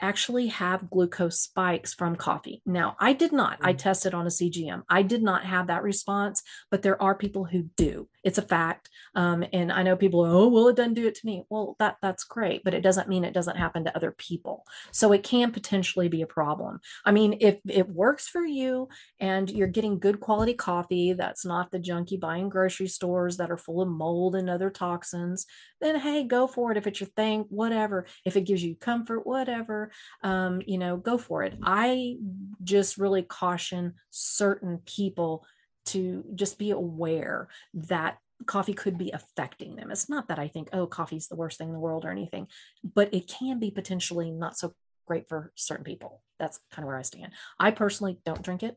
actually 0.00 0.48
have 0.48 0.90
glucose 0.90 1.40
spikes 1.40 1.94
from 1.94 2.16
coffee. 2.16 2.62
Now, 2.64 2.96
I 2.98 3.12
did 3.12 3.32
not. 3.32 3.60
Mm. 3.60 3.66
I 3.66 3.72
tested 3.72 4.14
on 4.14 4.26
a 4.26 4.30
CGM. 4.30 4.82
I 4.88 5.02
did 5.02 5.22
not 5.22 5.44
have 5.44 5.66
that 5.68 5.82
response, 5.82 6.42
but 6.70 6.82
there 6.82 7.00
are 7.02 7.14
people 7.14 7.44
who 7.44 7.62
do. 7.76 8.08
it's 8.24 8.38
a 8.38 8.42
fact 8.42 8.90
um, 9.14 9.44
and 9.52 9.72
i 9.72 9.82
know 9.82 9.96
people 9.96 10.20
oh 10.24 10.48
well 10.48 10.68
it 10.68 10.76
doesn't 10.76 10.94
do 10.94 11.06
it 11.06 11.14
to 11.14 11.26
me 11.26 11.44
well 11.48 11.76
that 11.78 11.96
that's 12.02 12.24
great 12.24 12.62
but 12.64 12.74
it 12.74 12.82
doesn't 12.82 13.08
mean 13.08 13.24
it 13.24 13.32
doesn't 13.32 13.56
happen 13.56 13.84
to 13.84 13.96
other 13.96 14.12
people 14.12 14.64
so 14.92 15.12
it 15.12 15.22
can 15.22 15.50
potentially 15.50 16.08
be 16.08 16.22
a 16.22 16.26
problem 16.26 16.78
i 17.06 17.10
mean 17.10 17.38
if 17.40 17.58
it 17.68 17.88
works 17.88 18.28
for 18.28 18.44
you 18.44 18.88
and 19.20 19.50
you're 19.50 19.66
getting 19.66 19.98
good 19.98 20.20
quality 20.20 20.54
coffee 20.54 21.12
that's 21.12 21.44
not 21.44 21.70
the 21.70 21.78
junk 21.78 22.10
you 22.10 22.18
buy 22.18 22.36
in 22.36 22.48
grocery 22.48 22.88
stores 22.88 23.36
that 23.36 23.50
are 23.50 23.56
full 23.56 23.80
of 23.80 23.88
mold 23.88 24.34
and 24.34 24.50
other 24.50 24.70
toxins 24.70 25.46
then 25.80 25.98
hey 25.98 26.24
go 26.24 26.46
for 26.46 26.70
it 26.70 26.76
if 26.76 26.86
it's 26.86 27.00
your 27.00 27.08
thing 27.16 27.44
whatever 27.48 28.06
if 28.24 28.36
it 28.36 28.42
gives 28.42 28.62
you 28.62 28.74
comfort 28.76 29.26
whatever 29.26 29.87
um, 30.22 30.62
you 30.66 30.78
know 30.78 30.96
go 30.96 31.18
for 31.18 31.42
it 31.42 31.56
i 31.62 32.16
just 32.62 32.98
really 32.98 33.22
caution 33.22 33.94
certain 34.10 34.78
people 34.86 35.44
to 35.86 36.24
just 36.34 36.58
be 36.58 36.70
aware 36.70 37.48
that 37.72 38.18
coffee 38.46 38.74
could 38.74 38.98
be 38.98 39.10
affecting 39.10 39.76
them. 39.76 39.90
It's 39.90 40.08
not 40.08 40.28
that 40.28 40.38
I 40.38 40.48
think, 40.48 40.68
oh, 40.72 40.86
coffee's 40.86 41.28
the 41.28 41.36
worst 41.36 41.58
thing 41.58 41.68
in 41.68 41.74
the 41.74 41.80
world 41.80 42.04
or 42.04 42.10
anything, 42.10 42.46
but 42.94 43.12
it 43.12 43.26
can 43.26 43.58
be 43.58 43.70
potentially 43.70 44.30
not 44.30 44.56
so 44.56 44.74
great 45.06 45.28
for 45.28 45.52
certain 45.56 45.84
people. 45.84 46.22
That's 46.38 46.60
kind 46.70 46.84
of 46.84 46.86
where 46.86 46.98
I 46.98 47.02
stand. 47.02 47.32
I 47.58 47.70
personally 47.70 48.18
don't 48.24 48.42
drink 48.42 48.62
it. 48.62 48.76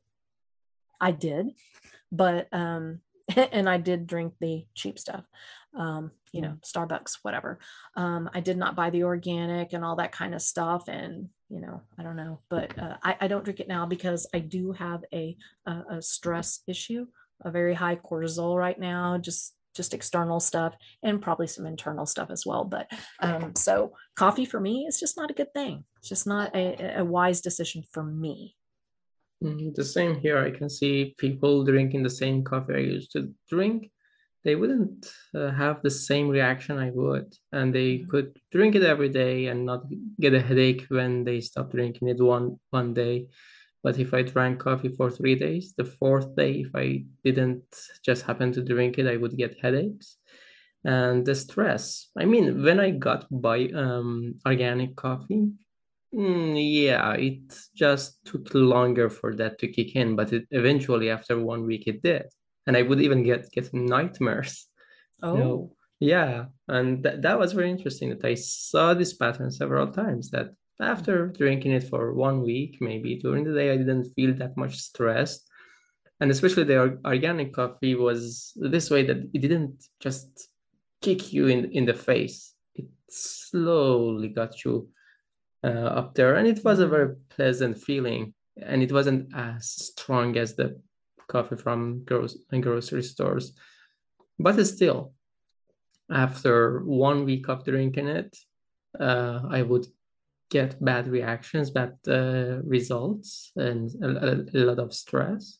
I 0.99 1.11
did, 1.11 1.51
but 2.11 2.47
um, 2.51 3.01
and 3.51 3.69
I 3.69 3.77
did 3.77 4.07
drink 4.07 4.33
the 4.39 4.65
cheap 4.73 4.99
stuff, 4.99 5.23
um, 5.77 6.11
you 6.31 6.41
know, 6.41 6.57
Starbucks, 6.65 7.19
whatever. 7.21 7.59
Um, 7.95 8.29
I 8.33 8.39
did 8.39 8.57
not 8.57 8.75
buy 8.75 8.89
the 8.89 9.03
organic 9.03 9.73
and 9.73 9.83
all 9.83 9.97
that 9.97 10.11
kind 10.11 10.33
of 10.33 10.41
stuff, 10.41 10.87
and 10.87 11.29
you 11.49 11.59
know, 11.59 11.81
I 11.97 12.03
don't 12.03 12.15
know, 12.15 12.39
but 12.49 12.77
uh, 12.79 12.97
I, 13.03 13.17
I, 13.21 13.27
don't 13.27 13.43
drink 13.43 13.59
it 13.59 13.67
now 13.67 13.85
because 13.85 14.25
I 14.33 14.39
do 14.39 14.71
have 14.71 15.03
a, 15.13 15.35
a, 15.65 15.83
a 15.91 16.01
stress 16.01 16.61
issue, 16.65 17.07
a 17.43 17.51
very 17.51 17.73
high 17.73 17.97
cortisol 17.97 18.57
right 18.57 18.79
now, 18.79 19.17
just 19.17 19.53
just 19.73 19.93
external 19.93 20.39
stuff 20.39 20.75
and 21.03 21.21
probably 21.21 21.47
some 21.47 21.65
internal 21.65 22.05
stuff 22.05 22.29
as 22.29 22.45
well. 22.45 22.63
But 22.65 22.91
um, 23.19 23.55
so 23.55 23.93
coffee 24.15 24.45
for 24.45 24.59
me 24.59 24.85
is 24.87 24.99
just 24.99 25.17
not 25.17 25.31
a 25.31 25.33
good 25.33 25.53
thing. 25.53 25.85
It's 25.99 26.09
just 26.09 26.27
not 26.27 26.55
a, 26.55 26.99
a 26.99 27.05
wise 27.05 27.41
decision 27.41 27.83
for 27.91 28.03
me. 28.03 28.55
Mm, 29.43 29.73
the 29.73 29.83
same 29.83 30.19
here. 30.19 30.37
I 30.37 30.51
can 30.51 30.69
see 30.69 31.15
people 31.17 31.63
drinking 31.63 32.03
the 32.03 32.09
same 32.09 32.43
coffee 32.43 32.75
I 32.75 32.77
used 32.77 33.11
to 33.13 33.33
drink 33.49 33.91
they 34.43 34.55
wouldn't 34.55 35.11
uh, 35.35 35.51
have 35.51 35.81
the 35.81 35.91
same 35.91 36.27
reaction 36.27 36.77
I 36.77 36.89
would, 36.91 37.35
and 37.51 37.73
they 37.73 37.97
mm-hmm. 37.97 38.09
could 38.09 38.39
drink 38.51 38.75
it 38.75 38.83
every 38.83 39.09
day 39.09 39.47
and 39.47 39.65
not 39.65 39.85
get 40.19 40.33
a 40.33 40.41
headache 40.41 40.85
when 40.89 41.23
they 41.23 41.41
stop 41.41 41.71
drinking 41.71 42.07
it 42.09 42.19
one 42.19 42.59
one 42.71 42.93
day. 42.93 43.27
But 43.83 43.97
if 43.99 44.13
I 44.13 44.21
drank 44.21 44.59
coffee 44.59 44.89
for 44.89 45.09
three 45.09 45.35
days, 45.35 45.73
the 45.75 45.85
fourth 45.85 46.35
day, 46.35 46.61
if 46.65 46.71
I 46.75 47.03
didn't 47.23 47.63
just 48.05 48.23
happen 48.23 48.51
to 48.53 48.61
drink 48.61 48.99
it, 48.99 49.07
I 49.07 49.17
would 49.17 49.35
get 49.37 49.59
headaches 49.61 50.17
and 50.83 51.25
the 51.25 51.33
stress. 51.33 52.09
I 52.17 52.25
mean, 52.25 52.63
when 52.63 52.79
I 52.79 52.91
got 52.91 53.25
by 53.31 53.69
um, 53.69 54.35
organic 54.45 54.95
coffee, 54.95 55.49
mm, 56.13 56.55
yeah, 56.57 57.13
it 57.13 57.53
just 57.75 58.23
took 58.25 58.53
longer 58.53 59.09
for 59.09 59.35
that 59.35 59.59
to 59.59 59.67
kick 59.67 59.95
in, 59.95 60.15
but 60.15 60.33
it 60.33 60.45
eventually, 60.51 61.09
after 61.09 61.39
one 61.39 61.65
week, 61.65 61.87
it 61.87 62.01
did 62.01 62.25
and 62.67 62.77
I 62.77 62.81
would 62.81 63.01
even 63.01 63.23
get 63.23 63.51
get 63.51 63.73
nightmares. 63.73 64.67
Oh. 65.23 65.33
You 65.33 65.43
know? 65.43 65.71
Yeah, 65.99 66.45
and 66.67 67.03
th- 67.03 67.21
that 67.21 67.37
was 67.37 67.53
very 67.53 67.69
interesting 67.69 68.09
that 68.09 68.25
I 68.25 68.33
saw 68.33 68.95
this 68.95 69.13
pattern 69.13 69.51
several 69.51 69.91
times. 69.91 70.31
That 70.31 70.47
after 70.79 71.27
drinking 71.27 71.73
it 71.73 71.83
for 71.83 72.15
one 72.15 72.41
week, 72.41 72.77
maybe 72.81 73.19
during 73.19 73.43
the 73.43 73.53
day, 73.53 73.69
I 73.71 73.77
didn't 73.77 74.11
feel 74.15 74.33
that 74.37 74.57
much 74.57 74.77
stressed, 74.77 75.47
and 76.19 76.31
especially 76.31 76.63
the 76.63 76.97
organic 77.05 77.53
coffee 77.53 77.93
was 77.93 78.51
this 78.55 78.89
way 78.89 79.05
that 79.05 79.17
it 79.31 79.41
didn't 79.41 79.75
just 79.99 80.49
kick 81.03 81.31
you 81.31 81.45
in 81.45 81.65
in 81.71 81.85
the 81.85 81.93
face. 81.93 82.55
It 82.73 82.87
slowly 83.07 84.29
got 84.29 84.65
you 84.65 84.89
up 85.67 86.15
there, 86.15 86.35
and 86.35 86.47
it 86.47 86.63
was 86.63 86.79
a 86.79 86.87
very 86.87 87.15
pleasant 87.29 87.77
feeling. 87.77 88.33
And 88.61 88.83
it 88.83 88.91
wasn't 88.91 89.33
as 89.33 89.69
strong 89.71 90.37
as 90.37 90.55
the 90.55 90.79
coffee 91.27 91.55
from 91.55 92.03
gro- 92.03 92.27
grocery 92.59 93.03
stores. 93.03 93.53
But 94.37 94.63
still, 94.65 95.13
after 96.11 96.81
one 96.83 97.25
week 97.25 97.47
of 97.47 97.63
drinking 97.63 98.07
it, 98.07 98.37
uh, 98.99 99.41
I 99.49 99.61
would 99.61 99.87
get 100.49 100.83
bad 100.83 101.07
reactions, 101.07 101.71
bad 101.71 101.97
uh, 102.07 102.61
results, 102.63 103.51
and 103.55 103.89
a, 104.03 104.45
a, 104.53 104.65
lot 104.65 104.79
of 104.79 104.93
stress. 104.93 105.59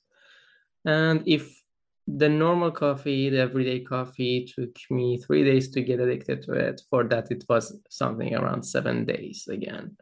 And 0.84 1.24
if 1.26 1.61
the 2.08 2.30
normal 2.30 2.72
coffee, 2.72 3.30
the 3.30 3.40
everyday 3.40 3.80
coffee, 3.82 4.52
took 4.54 4.76
me 4.90 5.18
three 5.18 5.44
days 5.44 5.70
to 5.72 5.82
get 5.82 6.00
addicted 6.00 6.42
to 6.44 6.54
it, 6.54 6.82
for 6.90 7.04
that 7.06 7.32
it 7.32 7.44
was 7.48 7.78
something 7.90 8.34
around 8.36 8.64
seven 8.64 9.06
days 9.06 9.48
again. 9.50 9.98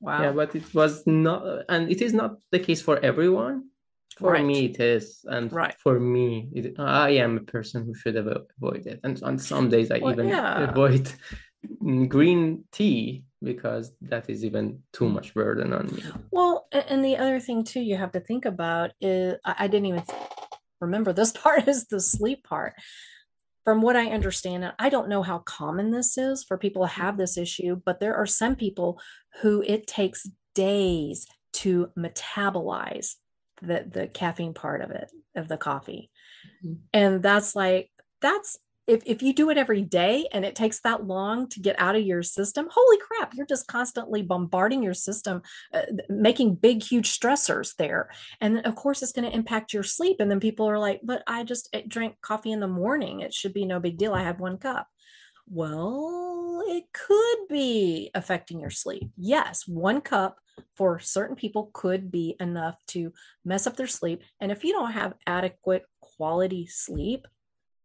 Wow. 0.00 0.22
Yeah, 0.22 0.32
but 0.32 0.54
it 0.54 0.74
was 0.74 1.06
not, 1.06 1.64
and 1.68 1.90
it 1.90 2.00
is 2.02 2.12
not 2.12 2.36
the 2.50 2.58
case 2.58 2.80
for 2.80 2.98
everyone. 3.00 3.64
For 4.18 4.32
right. 4.32 4.44
me, 4.44 4.66
it 4.66 4.80
is, 4.80 5.24
and 5.28 5.52
right. 5.52 5.74
for 5.78 6.00
me, 6.00 6.48
it, 6.52 6.74
I 6.78 7.10
am 7.10 7.36
a 7.36 7.40
person 7.40 7.84
who 7.84 7.94
should 7.94 8.16
avoid 8.16 8.86
it. 8.86 8.98
And 9.04 9.22
on 9.22 9.38
some 9.38 9.68
days, 9.68 9.92
I 9.92 9.98
well, 9.98 10.12
even 10.12 10.28
yeah. 10.28 10.70
avoid 10.70 11.12
green 12.08 12.64
tea 12.72 13.24
because 13.42 13.92
that 14.02 14.28
is 14.28 14.44
even 14.44 14.82
too 14.92 15.08
much 15.08 15.34
burden 15.34 15.72
on 15.72 15.86
me. 15.94 16.02
Well, 16.32 16.66
and 16.72 17.04
the 17.04 17.16
other 17.16 17.38
thing 17.38 17.62
too, 17.64 17.80
you 17.80 17.96
have 17.96 18.12
to 18.12 18.20
think 18.20 18.44
about 18.44 18.90
is 19.00 19.34
I 19.44 19.68
didn't 19.68 19.86
even 19.86 20.02
remember 20.80 21.12
this 21.12 21.32
part 21.42 21.68
is 21.68 21.86
the 21.86 22.00
sleep 22.00 22.44
part. 22.44 22.74
From 23.64 23.82
what 23.82 23.96
I 23.96 24.06
understand, 24.06 24.64
and 24.64 24.72
I 24.78 24.88
don't 24.88 25.10
know 25.10 25.22
how 25.22 25.40
common 25.40 25.90
this 25.90 26.16
is 26.16 26.42
for 26.42 26.56
people 26.56 26.82
to 26.82 26.88
have 26.88 27.18
this 27.18 27.36
issue, 27.36 27.78
but 27.84 28.00
there 28.00 28.16
are 28.16 28.24
some 28.24 28.56
people 28.56 28.98
who 29.42 29.62
it 29.66 29.86
takes 29.86 30.26
days 30.54 31.26
to 31.52 31.90
metabolize 31.98 33.16
the 33.62 33.84
the 33.90 34.06
caffeine 34.08 34.54
part 34.54 34.80
of 34.80 34.90
it 34.90 35.10
of 35.34 35.48
the 35.48 35.56
coffee 35.56 36.10
mm-hmm. 36.64 36.74
and 36.92 37.22
that's 37.22 37.54
like 37.54 37.90
that's 38.20 38.58
if, 38.88 39.02
if 39.04 39.22
you 39.22 39.32
do 39.32 39.50
it 39.50 39.58
every 39.58 39.82
day 39.82 40.26
and 40.32 40.44
it 40.44 40.56
takes 40.56 40.80
that 40.80 41.06
long 41.06 41.48
to 41.50 41.60
get 41.60 41.78
out 41.78 41.94
of 41.94 42.02
your 42.02 42.22
system 42.22 42.68
holy 42.70 42.98
crap 42.98 43.34
you're 43.34 43.46
just 43.46 43.66
constantly 43.66 44.22
bombarding 44.22 44.82
your 44.82 44.94
system 44.94 45.42
uh, 45.72 45.82
making 46.08 46.54
big 46.54 46.82
huge 46.82 47.18
stressors 47.18 47.76
there. 47.76 48.10
And 48.40 48.64
of 48.66 48.74
course 48.74 49.02
it's 49.02 49.12
going 49.12 49.28
to 49.30 49.36
impact 49.36 49.72
your 49.72 49.82
sleep. 49.82 50.16
And 50.20 50.30
then 50.30 50.40
people 50.40 50.68
are 50.68 50.78
like 50.78 51.00
but 51.02 51.22
i 51.26 51.44
just 51.44 51.68
eh, 51.72 51.82
drank 51.86 52.20
coffee 52.20 52.52
in 52.52 52.60
the 52.60 52.68
morning. 52.68 53.20
It 53.20 53.34
should 53.34 53.54
be 53.54 53.64
no 53.64 53.80
big 53.80 53.98
deal. 53.98 54.14
I 54.14 54.22
had 54.22 54.40
one 54.40 54.58
cup. 54.58 54.86
Well 55.46 56.62
it 56.66 56.84
could 56.92 57.48
be 57.48 58.10
affecting 58.14 58.60
your 58.60 58.70
sleep. 58.70 59.10
Yes 59.16 59.66
one 59.66 60.00
cup 60.00 60.38
for 60.74 60.98
certain 60.98 61.36
people 61.36 61.70
could 61.72 62.10
be 62.10 62.36
enough 62.40 62.76
to 62.88 63.12
mess 63.44 63.66
up 63.66 63.76
their 63.76 63.86
sleep. 63.86 64.22
And 64.40 64.50
if 64.50 64.64
you 64.64 64.72
don't 64.72 64.92
have 64.92 65.14
adequate 65.26 65.84
quality 66.00 66.66
sleep, 66.66 67.26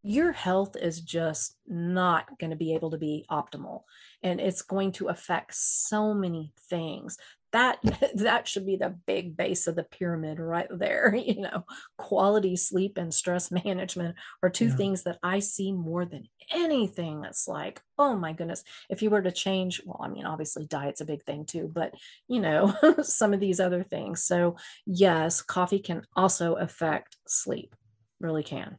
your 0.04 0.34
health 0.34 0.76
is 0.76 1.00
just 1.00 1.56
not 1.66 2.38
going 2.38 2.50
to 2.50 2.58
be 2.58 2.76
able 2.76 2.92
to 2.92 2.98
be 2.98 3.26
optimal. 3.32 3.84
And 4.22 4.40
it's 4.40 4.62
going 4.62 4.92
to 4.94 5.08
affect 5.08 5.56
so 5.56 6.14
many 6.14 6.54
things 6.70 7.18
that 7.54 7.80
that 8.16 8.48
should 8.48 8.66
be 8.66 8.76
the 8.76 8.94
big 9.06 9.38
base 9.38 9.66
of 9.68 9.76
the 9.76 9.84
pyramid 9.84 10.40
right 10.40 10.68
there 10.72 11.16
you 11.26 11.40
know 11.40 11.64
quality 11.98 12.58
sleep 12.58 12.98
and 12.98 13.14
stress 13.14 13.50
management 13.66 14.16
are 14.42 14.50
two 14.50 14.68
yeah. 14.68 14.76
things 14.76 15.04
that 15.04 15.20
i 15.24 15.40
see 15.40 15.72
more 15.72 16.04
than 16.04 16.28
anything 16.52 17.22
that's 17.22 17.48
like 17.48 17.82
oh 17.98 18.16
my 18.16 18.34
goodness 18.34 18.64
if 18.90 19.02
you 19.02 19.10
were 19.10 19.22
to 19.22 19.32
change 19.32 19.82
well 19.86 20.02
i 20.04 20.10
mean 20.10 20.26
obviously 20.26 20.66
diet's 20.66 21.02
a 21.02 21.06
big 21.06 21.24
thing 21.24 21.46
too 21.46 21.70
but 21.74 21.94
you 22.28 22.42
know 22.42 22.74
some 23.02 23.34
of 23.34 23.40
these 23.40 23.60
other 23.60 23.84
things 23.84 24.24
so 24.24 24.56
yes 24.86 25.42
coffee 25.42 25.80
can 25.80 26.02
also 26.16 26.56
affect 26.56 27.18
sleep 27.28 27.76
really 28.20 28.44
can 28.44 28.78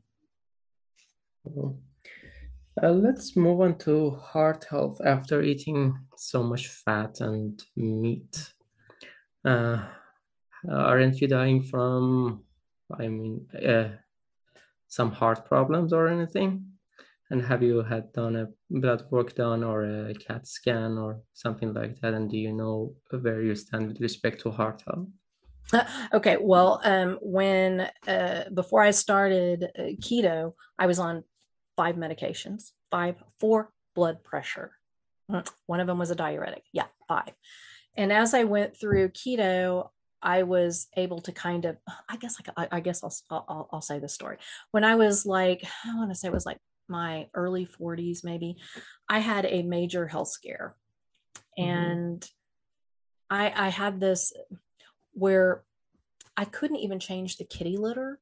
uh, 2.82 2.90
let's 2.90 3.36
move 3.36 3.61
on 3.61 3.78
to 3.78 4.11
heart 4.11 4.66
health 4.68 5.01
after 5.05 5.42
eating 5.42 5.97
so 6.16 6.42
much 6.42 6.68
fat 6.68 7.20
and 7.20 7.62
meat 7.76 8.55
uh, 9.45 10.72
aren't 10.72 11.20
you 11.20 11.28
dying 11.28 11.62
from, 11.62 12.42
I 12.99 13.09
mean, 13.09 13.47
uh, 13.55 13.90
some 14.88 15.11
heart 15.11 15.45
problems 15.45 15.92
or 15.92 16.09
anything? 16.09 16.66
And 17.30 17.42
have 17.42 17.62
you 17.62 17.82
had 17.82 18.12
done 18.12 18.36
a 18.36 18.49
blood 18.70 19.05
work 19.11 19.34
done 19.34 19.64
or 19.64 19.84
a 19.84 20.14
CAT 20.14 20.47
scan 20.47 20.99
or 20.99 21.20
something 21.32 21.72
like 21.72 22.01
that? 22.01 22.14
And 22.14 22.30
do 22.30 22.36
you 22.36 22.53
know 22.53 22.95
where 23.11 23.42
you 23.42 23.55
stand 23.55 23.88
with 23.88 24.01
respect 24.01 24.40
to 24.42 24.51
heart 24.51 24.82
health? 24.86 25.09
okay 26.12 26.36
well 26.38 26.78
um, 26.84 27.18
when 27.22 27.88
uh, 28.07 28.45
before 28.53 28.82
i 28.82 28.90
started 28.90 29.64
uh, 29.78 29.82
keto 29.99 30.53
i 30.78 30.86
was 30.86 30.99
on 30.99 31.24
five 31.76 31.96
medications 31.96 32.72
five 32.90 33.16
for 33.40 33.70
blood 33.94 34.22
pressure 34.24 34.72
one 35.66 35.80
of 35.80 35.86
them 35.86 35.98
was 35.98 36.10
a 36.10 36.14
diuretic 36.14 36.64
yeah 36.72 36.86
five 37.08 37.32
and 37.96 38.12
as 38.12 38.34
I 38.34 38.44
went 38.44 38.76
through 38.76 39.10
keto, 39.10 39.88
I 40.22 40.42
was 40.42 40.88
able 40.96 41.20
to 41.22 41.32
kind 41.32 41.64
of, 41.64 41.76
I 42.08 42.16
guess, 42.16 42.36
I, 42.56 42.68
I 42.72 42.80
guess 42.80 43.04
I'll, 43.04 43.44
I'll, 43.48 43.68
I'll 43.72 43.80
say 43.80 43.98
this 43.98 44.14
story. 44.14 44.38
When 44.70 44.84
I 44.84 44.96
was 44.96 45.26
like, 45.26 45.64
I 45.84 45.96
want 45.96 46.10
to 46.10 46.14
say 46.14 46.28
it 46.28 46.34
was 46.34 46.46
like 46.46 46.58
my 46.88 47.28
early 47.34 47.66
40s, 47.66 48.24
maybe, 48.24 48.56
I 49.08 49.18
had 49.18 49.46
a 49.46 49.62
major 49.62 50.06
health 50.06 50.28
scare. 50.28 50.74
Mm-hmm. 51.58 51.70
And 51.70 52.30
I, 53.30 53.52
I 53.54 53.68
had 53.68 54.00
this 54.00 54.32
where 55.12 55.62
I 56.36 56.44
couldn't 56.46 56.78
even 56.78 56.98
change 56.98 57.36
the 57.36 57.44
kitty 57.44 57.76
litter 57.76 58.18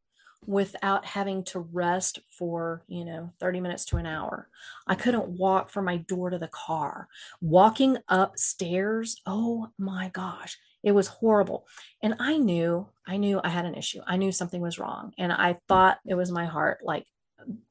without 0.46 1.04
having 1.04 1.44
to 1.44 1.60
rest 1.60 2.18
for, 2.28 2.82
you 2.88 3.04
know, 3.04 3.32
30 3.40 3.60
minutes 3.60 3.84
to 3.86 3.96
an 3.96 4.06
hour. 4.06 4.48
I 4.86 4.94
couldn't 4.94 5.28
walk 5.28 5.70
from 5.70 5.84
my 5.84 5.98
door 5.98 6.30
to 6.30 6.38
the 6.38 6.48
car. 6.48 7.08
Walking 7.40 7.98
upstairs, 8.08 9.20
oh 9.26 9.68
my 9.78 10.08
gosh, 10.08 10.58
it 10.82 10.92
was 10.92 11.06
horrible. 11.06 11.66
And 12.02 12.16
I 12.18 12.38
knew, 12.38 12.88
I 13.06 13.16
knew 13.16 13.40
I 13.42 13.48
had 13.48 13.66
an 13.66 13.74
issue. 13.74 14.00
I 14.06 14.16
knew 14.16 14.32
something 14.32 14.60
was 14.60 14.78
wrong. 14.78 15.12
And 15.16 15.32
I 15.32 15.58
thought 15.68 15.98
it 16.06 16.14
was 16.14 16.32
my 16.32 16.46
heart, 16.46 16.80
like, 16.82 17.06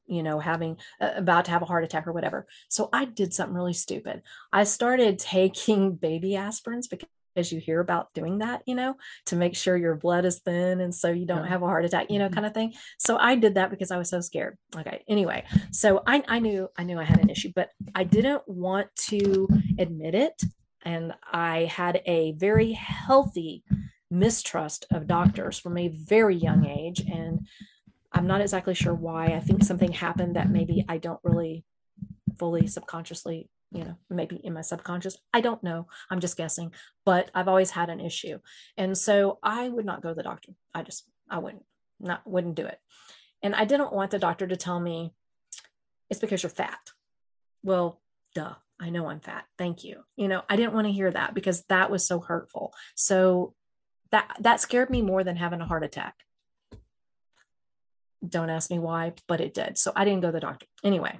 you 0.06 0.22
know, 0.22 0.38
having 0.38 0.76
uh, 1.00 1.10
about 1.16 1.46
to 1.46 1.50
have 1.50 1.62
a 1.62 1.66
heart 1.66 1.84
attack 1.84 2.06
or 2.06 2.12
whatever. 2.12 2.46
So 2.68 2.88
I 2.92 3.04
did 3.04 3.34
something 3.34 3.54
really 3.54 3.72
stupid. 3.72 4.22
I 4.52 4.64
started 4.64 5.18
taking 5.18 5.94
baby 5.94 6.32
aspirins 6.32 6.88
because 6.88 7.08
as 7.36 7.52
you 7.52 7.60
hear 7.60 7.80
about 7.80 8.12
doing 8.14 8.38
that, 8.38 8.62
you 8.66 8.74
know, 8.74 8.96
to 9.26 9.36
make 9.36 9.56
sure 9.56 9.76
your 9.76 9.94
blood 9.94 10.24
is 10.24 10.40
thin 10.40 10.80
and 10.80 10.94
so 10.94 11.10
you 11.10 11.26
don't 11.26 11.44
yeah. 11.44 11.48
have 11.48 11.62
a 11.62 11.66
heart 11.66 11.84
attack, 11.84 12.10
you 12.10 12.18
know, 12.18 12.26
mm-hmm. 12.26 12.34
kind 12.34 12.46
of 12.46 12.54
thing. 12.54 12.74
So 12.98 13.16
I 13.16 13.34
did 13.36 13.54
that 13.54 13.70
because 13.70 13.90
I 13.90 13.98
was 13.98 14.10
so 14.10 14.20
scared. 14.20 14.56
Okay. 14.76 15.02
Anyway, 15.08 15.44
so 15.70 16.02
I, 16.06 16.22
I 16.28 16.38
knew 16.38 16.68
I 16.76 16.84
knew 16.84 16.98
I 16.98 17.04
had 17.04 17.20
an 17.20 17.30
issue, 17.30 17.52
but 17.54 17.70
I 17.94 18.04
didn't 18.04 18.42
want 18.46 18.88
to 19.08 19.48
admit 19.78 20.14
it. 20.14 20.42
And 20.84 21.14
I 21.30 21.64
had 21.64 22.02
a 22.06 22.32
very 22.32 22.72
healthy 22.72 23.62
mistrust 24.10 24.86
of 24.90 25.06
doctors 25.06 25.58
from 25.58 25.78
a 25.78 25.88
very 25.88 26.36
young 26.36 26.66
age. 26.66 27.00
And 27.00 27.46
I'm 28.12 28.26
not 28.26 28.40
exactly 28.40 28.74
sure 28.74 28.94
why. 28.94 29.26
I 29.26 29.40
think 29.40 29.64
something 29.64 29.92
happened 29.92 30.36
that 30.36 30.50
maybe 30.50 30.84
I 30.88 30.98
don't 30.98 31.20
really 31.22 31.64
fully 32.38 32.66
subconsciously 32.66 33.48
you 33.72 33.84
know 33.84 33.96
maybe 34.10 34.36
in 34.36 34.52
my 34.52 34.60
subconscious. 34.60 35.16
I 35.32 35.40
don't 35.40 35.62
know. 35.62 35.86
I'm 36.10 36.20
just 36.20 36.36
guessing. 36.36 36.72
But 37.04 37.30
i've 37.34 37.48
always 37.48 37.70
had 37.70 37.88
an 37.88 38.00
issue. 38.00 38.38
And 38.76 38.96
so 38.96 39.38
i 39.42 39.68
would 39.68 39.86
not 39.86 40.02
go 40.02 40.10
to 40.10 40.14
the 40.14 40.22
doctor. 40.22 40.52
I 40.74 40.82
just 40.82 41.04
i 41.30 41.38
wouldn't 41.38 41.64
not 42.00 42.22
wouldn't 42.26 42.54
do 42.54 42.66
it. 42.66 42.78
And 43.42 43.54
i 43.54 43.64
didn't 43.64 43.92
want 43.92 44.10
the 44.10 44.18
doctor 44.18 44.46
to 44.46 44.56
tell 44.56 44.78
me 44.78 45.12
it's 46.10 46.20
because 46.20 46.42
you're 46.42 46.50
fat. 46.50 46.90
Well 47.62 48.00
duh. 48.34 48.54
I 48.80 48.90
know 48.90 49.08
i'm 49.08 49.20
fat. 49.20 49.44
Thank 49.58 49.84
you. 49.84 50.02
You 50.16 50.28
know 50.28 50.42
i 50.48 50.56
didn't 50.56 50.74
want 50.74 50.86
to 50.86 50.92
hear 50.92 51.10
that 51.10 51.34
because 51.34 51.64
that 51.64 51.90
was 51.90 52.06
so 52.06 52.20
hurtful. 52.20 52.74
So 52.94 53.54
that 54.10 54.36
that 54.40 54.60
scared 54.60 54.90
me 54.90 55.00
more 55.00 55.24
than 55.24 55.36
having 55.36 55.60
a 55.60 55.66
heart 55.66 55.84
attack. 55.84 56.14
Don't 58.26 58.50
ask 58.50 58.70
me 58.70 58.78
why 58.78 59.14
but 59.26 59.40
it 59.40 59.54
did. 59.54 59.78
So 59.78 59.92
i 59.96 60.04
didn't 60.04 60.20
go 60.20 60.28
to 60.28 60.32
the 60.32 60.40
doctor. 60.40 60.66
Anyway 60.84 61.16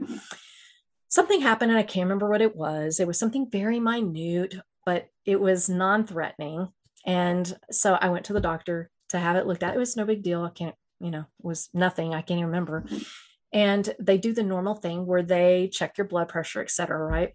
something 1.13 1.43
happened 1.43 1.71
and 1.71 1.79
I 1.79 1.83
can't 1.83 2.07
remember 2.07 2.29
what 2.29 2.41
it 2.41 2.57
was. 2.57 2.99
It 2.99 3.07
was 3.07 3.19
something 3.19 3.49
very 3.51 3.79
minute, 3.79 4.55
but 4.87 5.09
it 5.27 5.39
was 5.39 5.69
non 5.69 6.07
threatening. 6.07 6.69
And 7.05 7.55
so 7.71 7.95
I 8.01 8.09
went 8.09 8.25
to 8.27 8.33
the 8.33 8.41
doctor 8.41 8.91
to 9.11 9.19
have 9.19 9.37
it 9.37 9.47
looked 9.47 9.63
at. 9.63 9.75
It 9.75 9.79
was 9.79 9.95
no 9.95 10.07
big 10.07 10.23
deal. 10.23 10.43
I 10.43 10.51
can't, 10.51 10.75
you 11.01 11.11
know, 11.11 11.21
it 11.21 11.45
was 11.45 11.69
nothing. 11.75 12.15
I 12.15 12.23
can't 12.23 12.39
even 12.39 12.47
remember. 12.47 12.87
And 13.53 13.95
they 13.99 14.17
do 14.17 14.33
the 14.33 14.43
normal 14.43 14.75
thing 14.75 15.05
where 15.05 15.23
they 15.23 15.69
check 15.71 15.99
your 15.99 16.07
blood 16.07 16.29
pressure, 16.29 16.63
et 16.63 16.71
cetera, 16.71 17.05
right? 17.05 17.35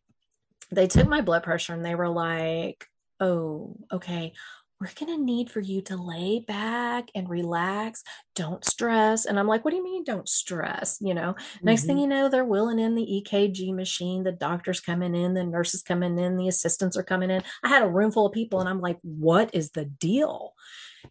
They 0.71 0.87
took 0.87 1.07
my 1.07 1.21
blood 1.21 1.43
pressure 1.43 1.73
and 1.73 1.85
they 1.85 1.93
were 1.93 2.09
like, 2.09 2.87
oh, 3.19 3.77
okay 3.91 4.33
we're 4.79 4.89
going 4.99 5.17
to 5.17 5.23
need 5.23 5.49
for 5.49 5.59
you 5.59 5.81
to 5.81 5.95
lay 5.95 6.39
back 6.39 7.09
and 7.15 7.29
relax. 7.29 8.03
Don't 8.35 8.63
stress. 8.63 9.25
And 9.25 9.39
I'm 9.39 9.47
like, 9.47 9.65
what 9.65 9.71
do 9.71 9.77
you 9.77 9.83
mean 9.83 10.03
don't 10.03 10.29
stress? 10.29 10.97
You 11.01 11.13
know, 11.13 11.33
mm-hmm. 11.33 11.65
next 11.65 11.85
thing 11.85 11.95
mm-hmm. 11.95 12.01
you 12.01 12.07
know, 12.07 12.29
they're 12.29 12.45
willing 12.45 12.79
in 12.79 12.95
the 12.95 13.23
EKG 13.25 13.73
machine, 13.73 14.23
the 14.23 14.31
doctor's 14.31 14.79
coming 14.79 15.15
in, 15.15 15.33
the 15.33 15.43
nurses 15.43 15.81
coming 15.81 16.19
in, 16.19 16.37
the 16.37 16.47
assistants 16.47 16.95
are 16.95 17.03
coming 17.03 17.31
in. 17.31 17.41
I 17.63 17.69
had 17.69 17.83
a 17.83 17.89
room 17.89 18.11
full 18.11 18.27
of 18.27 18.33
people 18.33 18.59
and 18.59 18.69
I'm 18.69 18.79
like, 18.79 18.97
what 19.01 19.49
is 19.53 19.71
the 19.71 19.85
deal? 19.85 20.53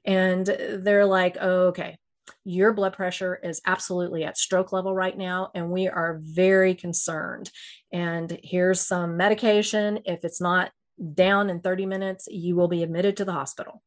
And 0.04 0.46
they're 0.46 1.06
like, 1.06 1.36
oh, 1.40 1.68
okay, 1.68 1.98
your 2.44 2.72
blood 2.72 2.92
pressure 2.92 3.38
is 3.42 3.60
absolutely 3.66 4.24
at 4.24 4.38
stroke 4.38 4.72
level 4.72 4.94
right 4.94 5.16
now, 5.16 5.50
and 5.54 5.70
we 5.70 5.88
are 5.88 6.20
very 6.22 6.74
concerned. 6.74 7.50
And 7.92 8.38
here's 8.42 8.80
some 8.80 9.16
medication. 9.16 10.00
If 10.04 10.24
it's 10.24 10.40
not 10.40 10.70
down 11.14 11.51
in 11.51 11.61
30 11.61 11.86
minutes, 11.86 12.28
you 12.30 12.57
will 12.57 12.68
be 12.68 12.82
admitted 12.82 13.16
to 13.16 13.24
the 13.24 13.32
hospital. 13.32 13.82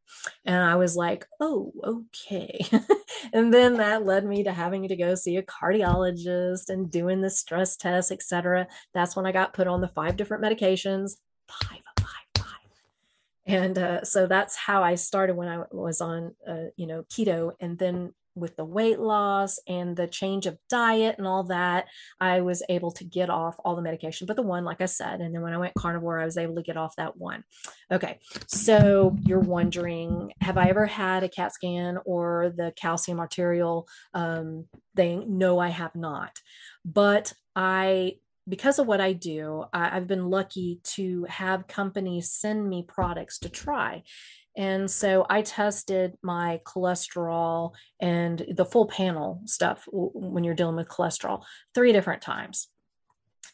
And 0.46 0.64
I 0.64 0.76
was 0.76 0.96
like, 0.96 1.26
oh, 1.40 1.74
okay. 1.84 2.66
and 3.34 3.54
then 3.54 3.78
that 3.78 4.06
led 4.06 4.26
me 4.26 4.44
to 4.44 4.54
having 4.54 4.88
to 4.88 4.96
go 4.96 5.16
see 5.16 5.38
a 5.38 5.44
cardiologist 5.44 6.70
and 6.70 6.92
doing 6.92 7.22
the 7.22 7.30
stress 7.30 7.76
test, 7.76 8.12
etc. 8.12 8.68
That's 8.94 9.16
when 9.16 9.26
I 9.26 9.32
got 9.32 9.54
put 9.54 9.68
on 9.68 9.82
the 9.82 9.88
five 9.88 10.18
different 10.18 10.44
medications. 10.44 11.14
Five, 11.48 11.82
five, 12.00 12.08
five. 12.38 12.46
And 13.46 13.78
uh, 13.78 14.04
so 14.04 14.28
that's 14.28 14.56
how 14.56 14.84
I 14.84 14.96
started 14.96 15.36
when 15.36 15.48
I 15.48 15.64
was 15.72 16.02
on, 16.02 16.36
uh, 16.48 16.66
you 16.76 16.86
know, 16.86 17.04
keto. 17.12 17.54
And 17.60 17.78
then 17.80 18.14
with 18.40 18.56
the 18.56 18.66
weight 18.66 19.00
loss 19.00 19.60
and 19.68 19.96
the 19.96 20.08
change 20.08 20.46
of 20.46 20.58
diet 20.70 21.16
and 21.18 21.28
all 21.28 21.44
that, 21.46 21.88
I 22.20 22.42
was 22.42 22.64
able 22.70 22.92
to 22.92 23.04
get 23.04 23.30
off 23.30 23.60
all 23.64 23.76
the 23.76 23.82
medication, 23.82 24.28
but 24.28 24.36
the 24.36 24.42
one, 24.42 24.66
like 24.66 24.82
I 24.82 24.86
said, 24.86 25.22
and 25.22 25.34
then 25.34 25.42
when 25.42 25.54
I 25.54 25.58
went 25.58 25.74
carnivore, 25.76 26.20
I 26.20 26.26
was 26.26 26.38
able 26.38 26.56
to 26.56 26.64
get 26.64 26.78
off 26.78 26.96
that 26.98 27.18
one. 27.18 27.44
Okay. 27.92 28.20
So 28.48 29.16
you're 29.26 29.40
wondering, 29.40 30.32
have 30.42 30.58
I 30.58 30.70
ever 30.70 30.86
had 30.86 31.24
a 31.24 31.30
CAT 31.30 31.54
scan 31.54 32.00
or 32.06 32.54
the 32.56 32.74
calcium 32.76 33.20
arterial 33.20 33.88
um, 34.14 34.66
thing? 34.96 35.38
No, 35.38 35.60
I 35.60 35.70
have 35.70 35.96
not. 35.96 36.40
But 36.86 37.34
I 37.56 38.16
because 38.50 38.80
of 38.80 38.88
what 38.88 39.00
I 39.00 39.14
do, 39.14 39.66
I, 39.72 39.90
have 39.90 40.08
been 40.08 40.30
lucky 40.30 40.82
to 40.84 41.26
have 41.26 41.68
companies 41.68 42.32
send 42.32 42.68
me 42.68 42.84
products 42.88 43.38
to 43.40 43.50
try. 43.50 44.04
And 44.58 44.90
so 44.90 45.26
I 45.30 45.42
tested 45.42 46.18
my 46.22 46.60
cholesterol 46.66 47.74
and 48.00 48.46
the 48.56 48.66
full 48.66 48.88
panel 48.88 49.42
stuff 49.46 49.88
when 49.92 50.44
you're 50.44 50.56
dealing 50.56 50.76
with 50.76 50.90
cholesterol 50.90 51.44
three 51.74 51.94
different 51.94 52.22
times. 52.22 52.68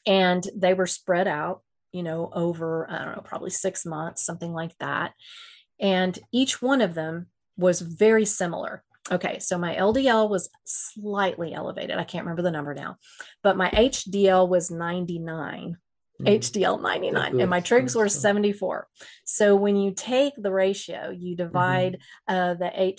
And 0.08 0.48
they 0.56 0.74
were 0.74 0.88
spread 0.88 1.28
out, 1.28 1.62
you 1.91 2.04
know, 2.04 2.32
over, 2.34 2.89
I 2.89 3.04
don't 3.04 3.16
know, 3.16 3.24
probably 3.24 3.50
six 3.50 3.86
months, 3.86 4.26
something 4.26 4.54
like 4.54 4.76
that. 4.80 5.14
And 5.80 6.18
each 6.32 6.62
one 6.62 6.82
of 6.82 6.93
them 6.93 7.28
was 7.58 7.82
very 7.82 8.26
similar. 8.26 8.84
Okay, 9.12 9.38
so 9.38 9.60
my 9.60 9.76
LDL 9.76 10.30
was 10.30 10.50
slightly 10.64 11.54
elevated. 11.54 11.98
I 11.98 12.04
can't 12.04 12.26
remember 12.26 12.41
the 12.41 12.50
number 12.50 12.74
now, 12.74 12.98
but 13.43 13.58
my 13.58 13.70
HDL 13.70 14.50
was 14.50 14.72
99 14.72 15.24
mm-hmm. 15.26 15.72
HDL 16.22 16.82
99 16.82 17.41
and 17.41 17.49
my 17.49 17.59
trigs 17.59 17.95
were 17.95 18.07
74. 18.07 18.88
So 19.26 19.55
when 19.55 19.76
you 19.76 19.93
take 19.93 20.34
the 20.38 20.51
ratio, 20.51 21.09
you 21.09 21.36
divide 21.36 21.99
mm-hmm. 22.30 22.36
uh, 22.36 22.53
the 22.53 22.95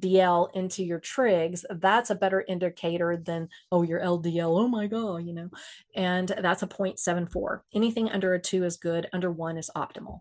HDL 0.00 0.48
into 0.54 0.84
your 0.84 1.00
trigs, 1.00 1.64
that's 1.68 2.10
a 2.10 2.14
better 2.14 2.44
indicator 2.46 3.16
than, 3.16 3.48
oh, 3.72 3.82
your 3.82 4.00
LDL, 4.00 4.60
oh 4.60 4.68
my 4.68 4.86
God, 4.86 5.24
you 5.24 5.32
know, 5.32 5.50
and 5.94 6.28
that's 6.28 6.62
a 6.62 6.68
0.74. 6.68 7.60
Anything 7.74 8.08
under 8.08 8.34
a 8.34 8.40
two 8.40 8.64
is 8.64 8.76
good, 8.76 9.08
under 9.12 9.30
one 9.30 9.58
is 9.58 9.70
optimal. 9.76 10.20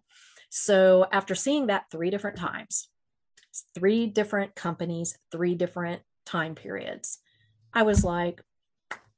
So 0.50 1.06
after 1.12 1.36
seeing 1.36 1.68
that 1.68 1.92
three 1.92 2.10
different 2.10 2.38
times, 2.38 2.90
three 3.76 4.08
different 4.08 4.56
companies, 4.56 5.18
three 5.32 5.54
different 5.54 6.02
time 6.26 6.56
periods, 6.56 7.20
I 7.74 7.84
was 7.84 8.04
like, 8.04 8.42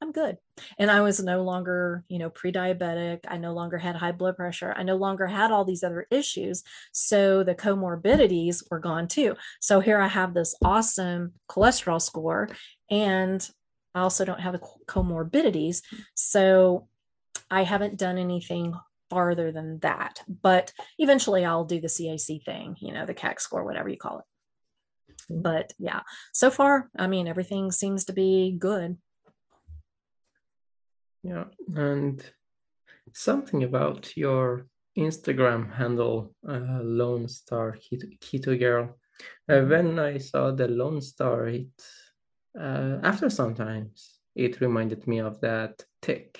I'm 0.02 0.10
good. 0.10 0.36
And 0.80 0.90
I 0.90 1.00
was 1.00 1.22
no 1.22 1.44
longer, 1.44 2.04
you 2.08 2.18
know, 2.18 2.28
pre 2.28 2.50
diabetic. 2.50 3.20
I 3.28 3.38
no 3.38 3.52
longer 3.52 3.78
had 3.78 3.94
high 3.94 4.10
blood 4.10 4.36
pressure. 4.36 4.74
I 4.76 4.82
no 4.82 4.96
longer 4.96 5.28
had 5.28 5.52
all 5.52 5.64
these 5.64 5.84
other 5.84 6.08
issues. 6.10 6.64
So 6.90 7.44
the 7.44 7.54
comorbidities 7.54 8.68
were 8.68 8.80
gone 8.80 9.06
too. 9.06 9.36
So 9.60 9.78
here 9.78 10.00
I 10.00 10.08
have 10.08 10.34
this 10.34 10.56
awesome 10.64 11.34
cholesterol 11.48 12.02
score, 12.02 12.48
and 12.90 13.48
I 13.94 14.00
also 14.00 14.24
don't 14.24 14.40
have 14.40 14.54
the 14.54 14.66
comorbidities. 14.86 15.82
So 16.14 16.88
I 17.48 17.62
haven't 17.62 17.96
done 17.96 18.18
anything 18.18 18.74
farther 19.08 19.52
than 19.52 19.78
that. 19.80 20.24
But 20.26 20.72
eventually 20.98 21.44
I'll 21.44 21.64
do 21.64 21.80
the 21.80 21.86
CAC 21.86 22.44
thing, 22.44 22.74
you 22.80 22.92
know, 22.92 23.06
the 23.06 23.14
CAC 23.14 23.40
score, 23.40 23.64
whatever 23.64 23.88
you 23.88 23.98
call 23.98 24.18
it. 24.18 24.24
But 25.30 25.72
yeah, 25.78 26.00
so 26.32 26.50
far, 26.50 26.90
I 26.98 27.06
mean, 27.06 27.28
everything 27.28 27.70
seems 27.70 28.06
to 28.06 28.12
be 28.12 28.56
good. 28.58 28.96
Yeah, 31.22 31.44
and 31.76 32.22
something 33.12 33.62
about 33.62 34.16
your 34.16 34.66
Instagram 34.98 35.72
handle, 35.72 36.34
uh, 36.48 36.80
Lone 36.82 37.28
Star 37.28 37.76
Keto, 37.76 38.18
Keto 38.18 38.58
Girl. 38.58 38.96
Uh, 39.48 39.52
mm-hmm. 39.52 39.70
when 39.70 39.98
I 39.98 40.18
saw 40.18 40.50
the 40.50 40.68
Lone 40.68 41.00
Star, 41.00 41.46
it 41.46 41.68
uh, 42.58 42.98
after 43.02 43.30
sometimes 43.30 44.18
it 44.34 44.60
reminded 44.60 45.06
me 45.06 45.18
of 45.18 45.40
that 45.40 45.84
tick 46.00 46.38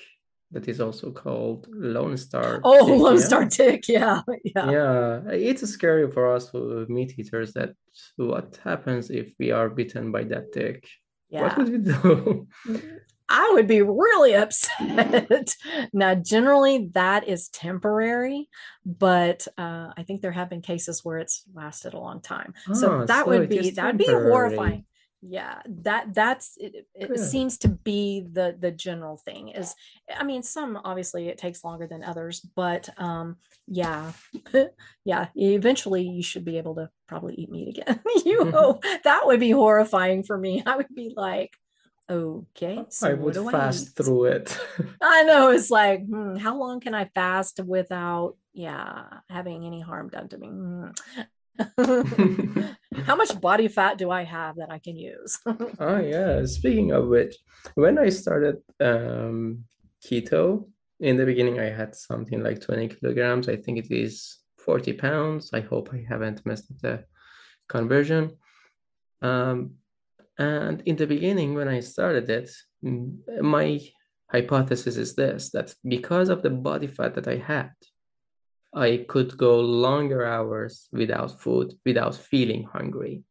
that 0.51 0.67
is 0.67 0.79
also 0.79 1.11
called 1.11 1.67
Lone 1.71 2.17
Star. 2.17 2.61
Oh, 2.63 2.87
tick, 2.87 2.99
Lone 2.99 3.17
yeah? 3.17 3.21
Star 3.21 3.45
tick. 3.49 3.87
Yeah. 3.87 4.21
Yeah. 4.43 4.71
Yeah, 4.71 5.21
it's 5.31 5.67
scary 5.67 6.11
for 6.11 6.35
us 6.35 6.53
meat 6.87 7.17
eaters 7.17 7.53
that 7.53 7.73
what 8.17 8.59
happens 8.63 9.09
if 9.09 9.33
we 9.39 9.51
are 9.51 9.69
bitten 9.69 10.11
by 10.11 10.23
that 10.25 10.51
tick? 10.51 10.87
Yeah. 11.29 11.43
What 11.43 11.57
would 11.57 11.69
we 11.71 11.77
do? 11.79 12.47
I 13.35 13.51
would 13.55 13.65
be 13.65 13.81
really 13.81 14.35
upset. 14.35 15.55
now, 15.93 16.13
generally, 16.13 16.89
that 16.93 17.27
is 17.27 17.49
temporary, 17.49 18.47
but 18.85 19.47
uh, 19.57 19.89
I 19.97 20.03
think 20.03 20.21
there 20.21 20.31
have 20.31 20.51
been 20.51 20.61
cases 20.61 21.03
where 21.03 21.17
it's 21.17 21.43
lasted 21.51 21.95
a 21.95 21.99
long 21.99 22.21
time. 22.21 22.53
so 22.73 22.91
Ah, 22.91 23.05
that 23.05 23.25
so 23.25 23.31
would 23.31 23.49
be 23.49 23.71
that 23.71 23.85
would 23.85 23.97
be 23.97 24.05
horrifying. 24.05 24.85
Yeah, 25.25 25.61
that 25.65 26.13
that's 26.13 26.57
it, 26.57 26.85
it 26.93 27.17
seems 27.17 27.57
to 27.59 27.69
be 27.69 28.25
the 28.29 28.57
the 28.59 28.71
general 28.71 29.15
thing 29.15 29.49
is 29.49 29.73
I 30.13 30.25
mean 30.25 30.43
some 30.43 30.77
obviously 30.83 31.29
it 31.29 31.37
takes 31.37 31.63
longer 31.63 31.87
than 31.87 32.03
others, 32.03 32.41
but 32.41 32.89
um 32.97 33.37
yeah. 33.65 34.11
yeah, 35.05 35.27
eventually 35.35 36.03
you 36.03 36.23
should 36.23 36.43
be 36.43 36.57
able 36.57 36.75
to 36.75 36.89
probably 37.07 37.35
eat 37.35 37.49
meat 37.49 37.69
again. 37.79 38.01
you 38.25 38.43
know, 38.43 38.81
that 39.05 39.25
would 39.25 39.39
be 39.39 39.51
horrifying 39.51 40.23
for 40.23 40.37
me. 40.37 40.61
I 40.65 40.75
would 40.75 40.93
be 40.93 41.13
like 41.15 41.51
Okay, 42.09 42.85
so 42.89 43.09
I 43.09 43.13
would 43.13 43.33
do 43.33 43.47
I 43.47 43.51
fast 43.51 43.95
through 43.95 44.25
it. 44.25 44.57
I 45.01 45.23
know 45.23 45.49
it's 45.49 45.71
like, 45.71 46.05
hmm, 46.05 46.35
how 46.35 46.57
long 46.57 46.79
can 46.79 46.93
I 46.93 47.05
fast 47.05 47.59
without, 47.63 48.35
yeah, 48.53 49.05
having 49.29 49.65
any 49.65 49.81
harm 49.81 50.09
done 50.09 50.27
to 50.29 50.37
me? 50.37 50.47
Hmm. 50.47 50.87
How 53.05 53.15
much 53.15 53.39
body 53.39 53.67
fat 53.67 53.97
do 53.97 54.09
I 54.09 54.23
have 54.23 54.55
that 54.57 54.71
I 54.71 54.79
can 54.79 54.97
use? 54.97 55.37
Oh 55.79 55.99
yeah, 55.99 56.45
speaking 56.45 56.91
of 56.91 57.07
which, 57.07 57.35
when 57.75 57.97
I 57.97 58.09
started 58.09 58.57
um, 58.79 59.65
keto, 60.03 60.67
in 60.99 61.17
the 61.17 61.25
beginning 61.25 61.59
I 61.59 61.69
had 61.69 61.95
something 61.95 62.41
like 62.41 62.61
20 62.61 62.87
kilograms. 62.87 63.49
I 63.49 63.57
think 63.57 63.77
it 63.77 63.91
is 63.91 64.39
40 64.65 64.93
pounds. 64.93 65.49
I 65.53 65.59
hope 65.59 65.89
I 65.93 66.05
haven't 66.07 66.45
messed 66.45 66.71
up 66.71 66.79
the 66.79 67.03
conversion. 67.67 68.37
Um, 69.21 69.75
and 70.43 70.81
in 70.85 70.95
the 70.95 71.07
beginning, 71.07 71.53
when 71.53 71.67
I 71.67 71.79
started 71.79 72.29
it, 72.29 72.49
my 73.41 73.79
hypothesis 74.31 74.97
is 74.97 75.15
this, 75.15 75.51
that 75.51 75.73
because 75.95 76.29
of 76.29 76.41
the 76.41 76.49
body 76.49 76.87
fat 76.87 77.13
that 77.15 77.27
I 77.27 77.37
had, 77.37 77.71
I 78.73 79.05
could 79.07 79.37
go 79.37 79.59
longer 79.59 80.25
hours 80.25 80.87
without 80.91 81.39
food, 81.39 81.73
without 81.85 82.15
feeling 82.15 82.63
hungry. 82.63 83.23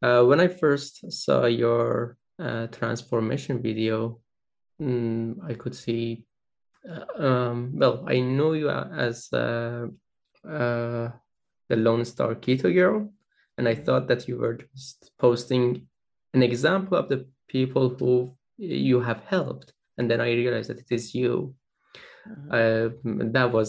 Uh, 0.00 0.22
when 0.24 0.40
I 0.40 0.48
first 0.48 1.10
saw 1.10 1.46
your 1.46 2.16
uh, 2.38 2.68
transformation 2.68 3.60
video, 3.60 4.20
mm, 4.80 5.34
I 5.44 5.54
could 5.54 5.74
see, 5.74 6.24
uh, 6.88 7.26
um, 7.26 7.72
well, 7.74 8.04
I 8.06 8.20
knew 8.20 8.54
you 8.54 8.70
as 8.70 9.28
uh, 9.32 9.88
uh, 10.48 11.08
the 11.68 11.76
Lone 11.76 12.04
Star 12.04 12.36
Keto 12.36 12.72
Girl, 12.72 13.12
and 13.56 13.66
I 13.66 13.74
thought 13.74 14.06
that 14.06 14.28
you 14.28 14.38
were 14.38 14.58
just 14.72 15.10
posting 15.18 15.88
an 16.38 16.44
example 16.50 16.96
of 16.98 17.06
the 17.08 17.20
people 17.56 17.86
who 17.98 18.12
you 18.56 18.98
have 19.08 19.22
helped, 19.34 19.68
and 19.96 20.06
then 20.10 20.20
I 20.20 20.30
realized 20.42 20.68
that 20.70 20.82
it 20.84 20.90
is 20.98 21.14
you. 21.20 21.34
Uh, 22.58 22.88
that 23.36 23.48
was 23.56 23.68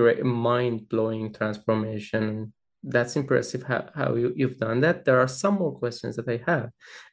great, 0.00 0.24
mind-blowing 0.24 1.24
transformation. 1.38 2.52
That's 2.94 3.16
impressive 3.16 3.62
how, 3.70 3.82
how 3.98 4.14
you, 4.14 4.28
you've 4.40 4.60
done 4.66 4.80
that. 4.84 5.04
There 5.04 5.20
are 5.20 5.28
some 5.42 5.56
more 5.62 5.74
questions 5.82 6.14
that 6.16 6.28
I 6.28 6.38
have. 6.50 6.70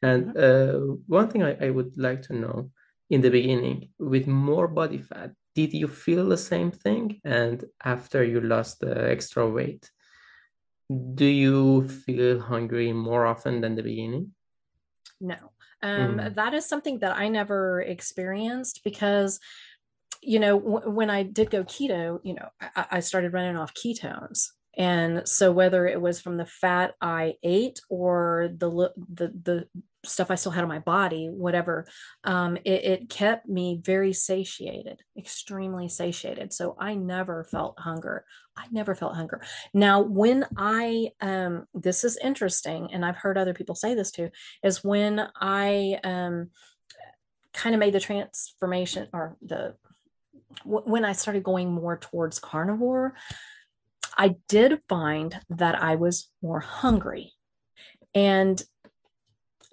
And 0.09 0.21
uh, 0.47 0.77
one 1.19 1.27
thing 1.29 1.43
I, 1.43 1.53
I 1.67 1.69
would 1.75 1.93
like 2.07 2.21
to 2.27 2.33
know 2.33 2.57
in 3.09 3.21
the 3.21 3.33
beginning, 3.39 3.89
with 4.13 4.27
more 4.27 4.67
body 4.81 5.01
fat, 5.09 5.31
did 5.59 5.71
you 5.81 5.87
feel 6.05 6.25
the 6.29 6.43
same 6.51 6.71
thing? 6.85 7.19
And 7.41 7.57
after 7.83 8.23
you 8.23 8.39
lost 8.41 8.79
the 8.79 8.93
extra 9.15 9.43
weight, 9.57 9.83
do 11.21 11.25
you 11.25 11.87
feel 12.05 12.39
hungry 12.39 12.93
more 12.93 13.25
often 13.25 13.61
than 13.61 13.75
the 13.75 13.87
beginning? 13.91 14.25
No. 15.21 15.51
Um, 15.81 16.17
Mm. 16.17 16.35
that 16.35 16.53
is 16.53 16.65
something 16.65 16.99
that 16.99 17.17
I 17.17 17.29
never 17.29 17.81
experienced 17.81 18.81
because, 18.83 19.39
you 20.21 20.39
know, 20.39 20.59
w- 20.59 20.89
when 20.89 21.09
I 21.09 21.23
did 21.23 21.49
go 21.49 21.63
keto, 21.63 22.19
you 22.23 22.33
know, 22.33 22.49
I, 22.61 22.85
I 22.91 22.99
started 22.99 23.33
running 23.33 23.57
off 23.57 23.73
ketones. 23.73 24.51
And 24.77 25.27
so 25.27 25.51
whether 25.51 25.87
it 25.87 26.01
was 26.01 26.21
from 26.21 26.37
the 26.37 26.45
fat 26.45 26.95
I 27.01 27.35
ate 27.43 27.79
or 27.89 28.49
the 28.57 28.91
the 28.97 29.27
the 29.43 29.67
stuff 30.03 30.31
I 30.31 30.35
still 30.35 30.51
had 30.51 30.63
on 30.63 30.69
my 30.69 30.79
body, 30.79 31.27
whatever, 31.27 31.87
um, 32.23 32.57
it, 32.57 32.83
it 32.83 33.09
kept 33.09 33.47
me 33.47 33.81
very 33.83 34.13
satiated, 34.13 35.01
extremely 35.17 35.89
satiated. 35.89 36.53
So 36.53 36.75
I 36.79 36.95
never 36.95 37.43
felt 37.43 37.79
hunger. 37.79 38.25
I 38.55 38.65
never 38.71 38.95
felt 38.95 39.15
hunger. 39.15 39.41
Now, 39.73 40.01
when 40.01 40.45
I 40.57 41.09
um, 41.21 41.65
this 41.73 42.03
is 42.03 42.17
interesting, 42.23 42.89
and 42.93 43.05
I've 43.05 43.17
heard 43.17 43.37
other 43.37 43.53
people 43.53 43.75
say 43.75 43.95
this 43.95 44.11
too 44.11 44.29
is 44.63 44.83
when 44.83 45.27
I 45.35 45.99
um, 46.03 46.51
kind 47.53 47.75
of 47.75 47.79
made 47.79 47.93
the 47.93 47.99
transformation 47.99 49.07
or 49.13 49.37
the 49.41 49.75
w- 50.63 50.83
when 50.85 51.05
I 51.05 51.13
started 51.13 51.43
going 51.43 51.71
more 51.71 51.97
towards 51.97 52.39
carnivore, 52.39 53.15
I 54.17 54.35
did 54.47 54.81
find 54.87 55.39
that 55.49 55.81
I 55.81 55.95
was 55.95 56.29
more 56.41 56.59
hungry. 56.59 57.33
And 58.13 58.61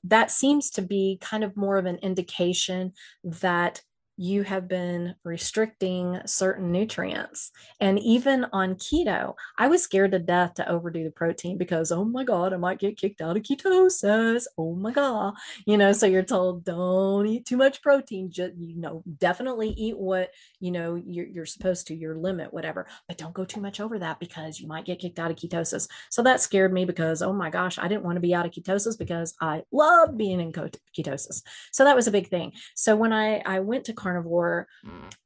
that 0.04 0.30
seems 0.30 0.70
to 0.70 0.82
be 0.82 1.18
kind 1.20 1.44
of 1.44 1.56
more 1.56 1.76
of 1.76 1.86
an 1.86 1.96
indication 1.96 2.92
that 3.22 3.82
you 4.22 4.44
have 4.44 4.68
been 4.68 5.16
restricting 5.24 6.20
certain 6.26 6.70
nutrients. 6.70 7.50
And 7.80 7.98
even 7.98 8.46
on 8.52 8.76
keto, 8.76 9.34
I 9.58 9.66
was 9.66 9.82
scared 9.82 10.12
to 10.12 10.20
death 10.20 10.54
to 10.54 10.70
overdo 10.70 11.02
the 11.02 11.10
protein 11.10 11.58
because, 11.58 11.90
oh 11.90 12.04
my 12.04 12.22
God, 12.22 12.52
I 12.52 12.56
might 12.56 12.78
get 12.78 12.96
kicked 12.96 13.20
out 13.20 13.36
of 13.36 13.42
ketosis. 13.42 14.44
Oh 14.56 14.76
my 14.76 14.92
God. 14.92 15.34
You 15.66 15.76
know, 15.76 15.90
so 15.90 16.06
you're 16.06 16.22
told 16.22 16.64
don't 16.64 17.26
eat 17.26 17.46
too 17.46 17.56
much 17.56 17.82
protein. 17.82 18.30
Just, 18.30 18.54
you 18.56 18.80
know, 18.80 19.02
definitely 19.18 19.70
eat 19.70 19.98
what, 19.98 20.30
you 20.60 20.70
know, 20.70 20.94
you're, 20.94 21.26
you're 21.26 21.44
supposed 21.44 21.88
to, 21.88 21.94
your 21.94 22.16
limit, 22.16 22.54
whatever, 22.54 22.86
but 23.08 23.18
don't 23.18 23.34
go 23.34 23.44
too 23.44 23.60
much 23.60 23.80
over 23.80 23.98
that 23.98 24.20
because 24.20 24.60
you 24.60 24.68
might 24.68 24.84
get 24.84 25.00
kicked 25.00 25.18
out 25.18 25.32
of 25.32 25.36
ketosis. 25.36 25.88
So 26.10 26.22
that 26.22 26.40
scared 26.40 26.72
me 26.72 26.84
because, 26.84 27.22
oh 27.22 27.32
my 27.32 27.50
gosh, 27.50 27.76
I 27.76 27.88
didn't 27.88 28.04
want 28.04 28.16
to 28.16 28.20
be 28.20 28.36
out 28.36 28.46
of 28.46 28.52
ketosis 28.52 28.96
because 28.96 29.34
I 29.40 29.62
love 29.72 30.16
being 30.16 30.40
in 30.40 30.52
ketosis. 30.52 31.42
So 31.72 31.82
that 31.82 31.96
was 31.96 32.06
a 32.06 32.12
big 32.12 32.28
thing. 32.28 32.52
So 32.76 32.94
when 32.94 33.12
I, 33.12 33.42
I 33.44 33.58
went 33.58 33.84
to 33.86 33.92
carnivore, 33.92 34.11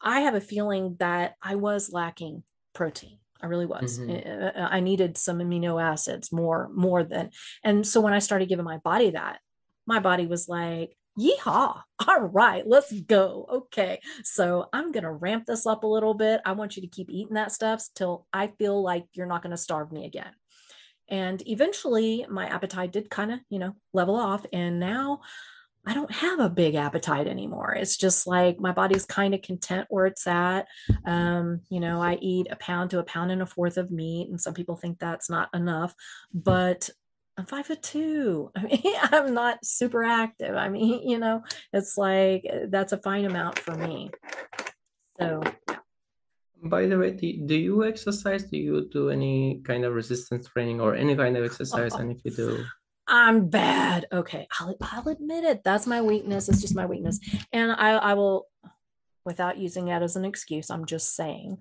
I 0.00 0.20
have 0.20 0.34
a 0.34 0.40
feeling 0.40 0.96
that 0.98 1.34
I 1.42 1.56
was 1.56 1.92
lacking 1.92 2.42
protein. 2.74 3.18
I 3.42 3.46
really 3.46 3.66
was. 3.66 3.98
Mhm. 3.98 4.56
Uh, 4.56 4.68
I 4.70 4.80
needed 4.80 5.18
some 5.18 5.38
amino 5.38 5.82
acids 5.82 6.32
more, 6.32 6.70
more 6.74 7.04
than. 7.04 7.30
And 7.62 7.86
so 7.86 8.00
when 8.00 8.14
I 8.14 8.18
started 8.18 8.48
giving 8.48 8.64
my 8.64 8.78
body 8.78 9.10
that, 9.10 9.40
my 9.86 10.00
body 10.00 10.26
was 10.26 10.48
like, 10.48 10.96
yeehaw. 11.18 11.82
All 12.08 12.20
right, 12.20 12.66
let's 12.66 12.92
go. 12.92 13.46
Okay. 13.50 14.00
So 14.24 14.68
I'm 14.72 14.92
going 14.92 15.04
to 15.04 15.10
ramp 15.10 15.46
this 15.46 15.66
up 15.66 15.84
a 15.84 15.86
little 15.86 16.14
bit. 16.14 16.40
I 16.44 16.52
want 16.52 16.76
you 16.76 16.82
to 16.82 16.88
keep 16.88 17.10
eating 17.10 17.34
that 17.34 17.52
stuff 17.52 17.86
till 17.94 18.26
I 18.32 18.48
feel 18.58 18.82
like 18.82 19.06
you're 19.12 19.26
not 19.26 19.42
going 19.42 19.52
to 19.52 19.56
starve 19.56 19.92
me 19.92 20.06
again. 20.06 20.32
And 21.08 21.42
eventually 21.46 22.26
my 22.28 22.46
appetite 22.46 22.92
did 22.92 23.10
kind 23.10 23.32
of, 23.32 23.40
you 23.48 23.58
know, 23.58 23.76
level 23.92 24.16
off. 24.16 24.44
And 24.52 24.80
now 24.80 25.20
I 25.86 25.94
don't 25.94 26.10
have 26.10 26.40
a 26.40 26.50
big 26.50 26.74
appetite 26.74 27.28
anymore. 27.28 27.72
It's 27.74 27.96
just 27.96 28.26
like 28.26 28.58
my 28.58 28.72
body's 28.72 29.06
kind 29.06 29.34
of 29.34 29.42
content 29.42 29.86
where 29.88 30.06
it's 30.06 30.26
at. 30.26 30.66
Um, 31.04 31.60
you 31.70 31.78
know, 31.78 32.02
I 32.02 32.18
eat 32.20 32.48
a 32.50 32.56
pound 32.56 32.90
to 32.90 32.98
a 32.98 33.04
pound 33.04 33.30
and 33.30 33.40
a 33.40 33.46
fourth 33.46 33.76
of 33.76 33.92
meat, 33.92 34.28
and 34.28 34.40
some 34.40 34.52
people 34.52 34.76
think 34.76 34.98
that's 34.98 35.30
not 35.30 35.48
enough, 35.54 35.94
but 36.34 36.90
I'm 37.38 37.46
five 37.46 37.66
foot 37.66 37.82
two. 37.82 38.50
I 38.56 38.62
mean, 38.62 38.94
I'm 39.12 39.34
not 39.34 39.64
super 39.64 40.02
active. 40.02 40.56
I 40.56 40.68
mean, 40.68 41.08
you 41.08 41.18
know, 41.18 41.42
it's 41.72 41.96
like 41.96 42.44
that's 42.68 42.92
a 42.92 42.98
fine 42.98 43.24
amount 43.24 43.58
for 43.58 43.74
me. 43.76 44.10
So, 45.20 45.42
yeah. 45.68 45.76
By 46.62 46.86
the 46.86 46.98
way, 46.98 47.12
do, 47.12 47.46
do 47.46 47.54
you 47.54 47.84
exercise? 47.84 48.44
Do 48.44 48.56
you 48.56 48.88
do 48.90 49.10
any 49.10 49.60
kind 49.64 49.84
of 49.84 49.94
resistance 49.94 50.48
training 50.48 50.80
or 50.80 50.94
any 50.94 51.14
kind 51.14 51.36
of 51.36 51.44
exercise? 51.44 51.94
And 51.98 52.10
if 52.10 52.24
you 52.24 52.30
do, 52.32 52.64
I'm 53.08 53.48
bad. 53.48 54.06
Okay, 54.12 54.48
I'll, 54.58 54.76
I'll 54.80 55.08
admit 55.08 55.44
it. 55.44 55.62
That's 55.62 55.86
my 55.86 56.02
weakness. 56.02 56.48
It's 56.48 56.60
just 56.60 56.74
my 56.74 56.86
weakness. 56.86 57.20
And 57.52 57.72
I, 57.72 57.90
I 57.92 58.14
will, 58.14 58.48
without 59.24 59.58
using 59.58 59.86
that 59.86 60.02
as 60.02 60.16
an 60.16 60.24
excuse, 60.24 60.70
I'm 60.70 60.86
just 60.86 61.14
saying, 61.14 61.58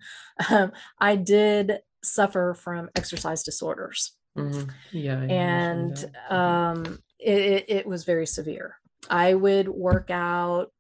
um, 0.50 0.72
I 1.00 1.16
did 1.16 1.80
suffer 2.04 2.54
from 2.54 2.90
exercise 2.96 3.44
disorders. 3.44 4.14
Mhm. 4.38 4.70
yeah, 4.92 5.22
I 5.22 5.26
and 5.26 6.12
um, 6.30 7.00
it, 7.20 7.38
it, 7.42 7.66
it 7.70 7.88
was 7.88 8.04
very 8.04 8.28
severe. 8.28 8.76
I 9.10 9.34
would 9.34 9.70
work 9.70 10.10
out 10.10 10.74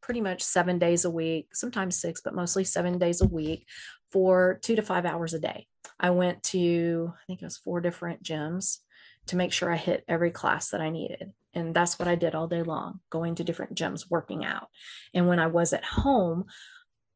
pretty 0.00 0.20
much 0.20 0.42
seven 0.42 0.78
days 0.78 1.04
a 1.04 1.10
week, 1.10 1.54
sometimes 1.54 2.00
six, 2.00 2.20
but 2.22 2.34
mostly 2.34 2.64
seven 2.64 2.98
days 2.98 3.20
a 3.20 3.26
week 3.26 3.66
for 4.10 4.58
two 4.62 4.76
to 4.76 4.82
five 4.82 5.04
hours 5.04 5.34
a 5.34 5.38
day. 5.38 5.66
I 6.00 6.10
went 6.10 6.42
to, 6.44 7.12
I 7.14 7.22
think 7.26 7.42
it 7.42 7.46
was 7.46 7.56
four 7.58 7.80
different 7.80 8.22
gyms 8.22 8.78
to 9.26 9.36
make 9.36 9.52
sure 9.52 9.72
I 9.72 9.76
hit 9.76 10.04
every 10.08 10.30
class 10.30 10.70
that 10.70 10.80
I 10.80 10.90
needed. 10.90 11.32
And 11.54 11.74
that's 11.74 11.98
what 11.98 12.08
I 12.08 12.14
did 12.14 12.34
all 12.34 12.48
day 12.48 12.62
long, 12.62 13.00
going 13.10 13.34
to 13.36 13.44
different 13.44 13.76
gyms, 13.76 14.10
working 14.10 14.44
out. 14.44 14.68
And 15.12 15.28
when 15.28 15.38
I 15.38 15.48
was 15.48 15.72
at 15.72 15.84
home, 15.84 16.46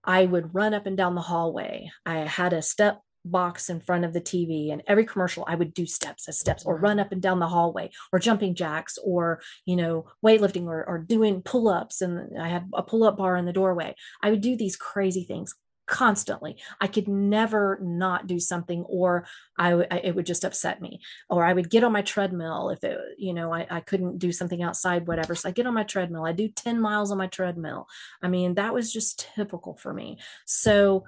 I 0.04 0.26
would 0.26 0.54
run 0.54 0.74
up 0.74 0.86
and 0.86 0.96
down 0.96 1.14
the 1.14 1.22
hallway. 1.22 1.90
I 2.04 2.18
had 2.18 2.52
a 2.52 2.62
step 2.62 3.00
box 3.24 3.68
in 3.68 3.80
front 3.80 4.04
of 4.04 4.12
the 4.12 4.20
TV 4.20 4.72
and 4.72 4.82
every 4.86 5.04
commercial 5.04 5.44
I 5.48 5.56
would 5.56 5.74
do 5.74 5.84
steps 5.84 6.28
as 6.28 6.38
steps 6.38 6.64
or 6.64 6.78
run 6.78 7.00
up 7.00 7.12
and 7.12 7.20
down 7.20 7.40
the 7.40 7.48
hallway 7.48 7.90
or 8.12 8.18
jumping 8.18 8.54
jacks 8.54 8.98
or 9.02 9.40
you 9.64 9.76
know 9.76 10.06
weightlifting 10.24 10.66
or, 10.66 10.84
or 10.84 10.98
doing 10.98 11.42
pull-ups 11.42 12.00
and 12.02 12.40
I 12.40 12.48
had 12.48 12.68
a 12.72 12.82
pull-up 12.82 13.16
bar 13.16 13.36
in 13.36 13.44
the 13.44 13.52
doorway. 13.52 13.94
I 14.22 14.30
would 14.30 14.40
do 14.40 14.56
these 14.56 14.76
crazy 14.76 15.24
things 15.24 15.54
constantly. 15.86 16.56
I 16.80 16.86
could 16.88 17.08
never 17.08 17.78
not 17.80 18.26
do 18.26 18.38
something 18.38 18.84
or 18.88 19.26
I, 19.56 19.72
it 20.02 20.14
would 20.14 20.26
just 20.26 20.44
upset 20.44 20.82
me. 20.82 21.00
Or 21.30 21.44
I 21.44 21.52
would 21.52 21.70
get 21.70 21.84
on 21.84 21.92
my 21.92 22.02
treadmill 22.02 22.70
if 22.70 22.84
it, 22.84 22.98
you 23.18 23.32
know, 23.32 23.52
I, 23.52 23.66
I 23.70 23.80
couldn't 23.80 24.18
do 24.18 24.32
something 24.32 24.62
outside, 24.62 25.06
whatever. 25.06 25.34
So 25.34 25.48
I 25.48 25.52
get 25.52 25.66
on 25.66 25.74
my 25.74 25.84
treadmill. 25.84 26.26
I 26.26 26.32
do 26.32 26.48
10 26.48 26.80
miles 26.80 27.10
on 27.10 27.18
my 27.18 27.28
treadmill. 27.28 27.86
I 28.22 28.28
mean, 28.28 28.54
that 28.54 28.74
was 28.74 28.92
just 28.92 29.28
typical 29.34 29.76
for 29.76 29.94
me. 29.94 30.18
So 30.44 31.04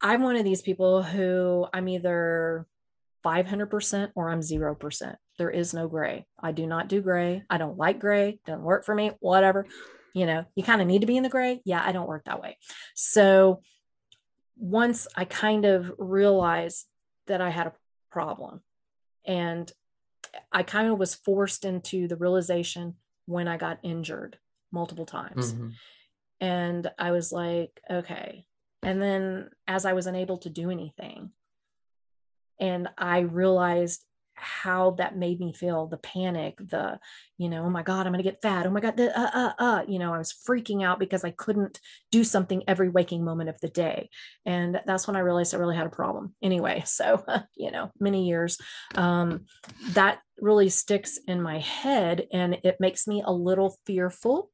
I'm 0.00 0.22
one 0.22 0.36
of 0.36 0.44
these 0.44 0.62
people 0.62 1.02
who 1.02 1.66
I'm 1.72 1.88
either 1.88 2.66
500% 3.24 4.12
or 4.14 4.30
I'm 4.30 4.40
0%. 4.40 5.16
There 5.36 5.50
is 5.50 5.74
no 5.74 5.88
gray. 5.88 6.26
I 6.38 6.52
do 6.52 6.66
not 6.66 6.88
do 6.88 7.02
gray. 7.02 7.44
I 7.50 7.58
don't 7.58 7.76
like 7.76 8.00
gray. 8.00 8.40
Doesn't 8.46 8.62
work 8.62 8.84
for 8.84 8.94
me, 8.94 9.12
whatever 9.20 9.66
you 10.14 10.26
know 10.26 10.44
you 10.54 10.62
kind 10.62 10.80
of 10.80 10.86
need 10.86 11.00
to 11.00 11.06
be 11.06 11.16
in 11.16 11.22
the 11.22 11.28
gray. 11.28 11.60
Yeah 11.64 11.82
i 11.84 11.92
don't 11.92 12.08
work 12.08 12.24
that 12.24 12.42
way. 12.42 12.58
So 12.94 13.62
once 14.56 15.06
i 15.16 15.24
kind 15.24 15.64
of 15.64 15.92
realized 15.98 16.86
that 17.26 17.40
i 17.40 17.50
had 17.50 17.66
a 17.66 17.72
problem 18.10 18.60
and 19.24 19.72
i 20.52 20.62
kind 20.62 20.88
of 20.88 20.98
was 20.98 21.14
forced 21.14 21.64
into 21.64 22.06
the 22.08 22.16
realization 22.16 22.94
when 23.26 23.48
i 23.48 23.56
got 23.56 23.78
injured 23.82 24.38
multiple 24.72 25.06
times. 25.06 25.52
Mm-hmm. 25.52 25.68
and 26.40 26.90
i 26.98 27.10
was 27.10 27.32
like 27.32 27.80
okay. 27.90 28.46
And 28.82 29.00
then 29.00 29.50
as 29.68 29.84
i 29.84 29.92
was 29.92 30.06
unable 30.06 30.38
to 30.38 30.50
do 30.50 30.70
anything 30.70 31.30
and 32.58 32.88
i 32.98 33.20
realized 33.20 34.04
how 34.40 34.92
that 34.92 35.16
made 35.16 35.40
me 35.40 35.52
feel 35.52 35.86
the 35.86 35.96
panic 35.98 36.56
the 36.58 36.98
you 37.38 37.48
know 37.48 37.64
oh 37.64 37.70
my 37.70 37.82
god 37.82 38.06
i'm 38.06 38.12
gonna 38.12 38.22
get 38.22 38.42
fat 38.42 38.66
oh 38.66 38.70
my 38.70 38.80
god 38.80 38.96
the, 38.96 39.18
uh, 39.18 39.30
uh, 39.32 39.52
uh. 39.58 39.82
you 39.86 39.98
know 39.98 40.12
i 40.12 40.18
was 40.18 40.34
freaking 40.48 40.82
out 40.84 40.98
because 40.98 41.24
i 41.24 41.30
couldn't 41.30 41.80
do 42.10 42.24
something 42.24 42.62
every 42.66 42.88
waking 42.88 43.24
moment 43.24 43.48
of 43.48 43.60
the 43.60 43.68
day 43.68 44.08
and 44.44 44.80
that's 44.86 45.06
when 45.06 45.16
i 45.16 45.20
realized 45.20 45.54
i 45.54 45.58
really 45.58 45.76
had 45.76 45.86
a 45.86 45.90
problem 45.90 46.34
anyway 46.42 46.82
so 46.86 47.24
you 47.56 47.70
know 47.70 47.90
many 48.00 48.26
years 48.26 48.58
um, 48.94 49.44
that 49.92 50.20
really 50.40 50.68
sticks 50.68 51.18
in 51.26 51.40
my 51.42 51.58
head 51.58 52.26
and 52.32 52.58
it 52.64 52.76
makes 52.80 53.06
me 53.06 53.22
a 53.24 53.32
little 53.32 53.76
fearful 53.86 54.50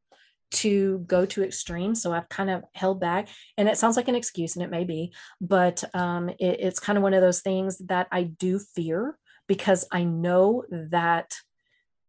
to 0.51 0.99
go 1.07 1.27
to 1.27 1.45
extremes. 1.45 2.03
So 2.03 2.13
I've 2.13 2.29
kind 2.29 2.51
of 2.51 2.65
held 2.75 3.01
back. 3.01 3.29
And 3.57 3.69
it 3.69 3.79
sounds 3.79 3.97
like 3.97 4.09
an 4.09 4.15
excuse, 4.15 4.57
and 4.57 4.65
it 4.65 4.71
may 4.71 4.85
be, 4.85 5.13
but 5.41 5.85
um, 5.95 6.29
it, 6.29 6.61
it's 6.61 6.81
kind 6.81 6.97
of 6.97 7.03
one 7.03 7.15
of 7.15 7.23
those 7.23 7.41
things 7.41 7.79
that 7.87 8.09
I 8.13 8.25
do 8.25 8.59
fear 8.59 9.19
because 9.47 9.87
I 9.93 10.05
know 10.05 10.65
that 10.71 11.35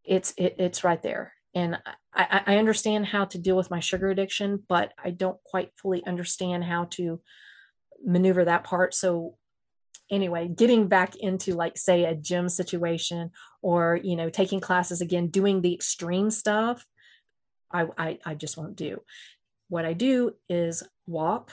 it's 0.04 0.34
it, 0.38 0.56
it's 0.60 0.84
right 0.84 1.02
there. 1.02 1.34
And 1.54 1.78
I, 2.14 2.42
I 2.46 2.58
understand 2.58 3.08
how 3.08 3.26
to 3.26 3.38
deal 3.38 3.58
with 3.58 3.72
my 3.72 3.80
sugar 3.80 4.10
addiction, 4.10 4.64
but 4.68 4.94
I 5.04 5.12
don't 5.12 5.42
quite 5.44 5.72
fully 5.76 6.06
understand 6.06 6.64
how 6.64 6.86
to 6.92 7.20
maneuver 8.04 8.46
that 8.46 8.64
part. 8.64 8.94
So 8.94 9.38
anyway, 10.10 10.48
getting 10.48 10.88
back 10.88 11.16
into 11.16 11.56
like 11.56 11.78
say 11.78 12.06
a 12.06 12.16
gym 12.16 12.50
situation 12.50 13.32
or 13.62 14.00
you 14.02 14.16
know 14.16 14.30
taking 14.30 14.60
classes 14.60 15.02
again, 15.02 15.28
doing 15.28 15.62
the 15.62 15.74
extreme 15.74 16.30
stuff, 16.30 16.86
I, 17.72 17.88
I, 17.98 18.20
I 18.26 18.36
just 18.36 18.58
won't 18.58 18.76
do. 18.76 19.02
What 19.70 19.86
I 19.86 19.94
do 19.94 20.34
is 20.48 20.84
walk, 21.06 21.52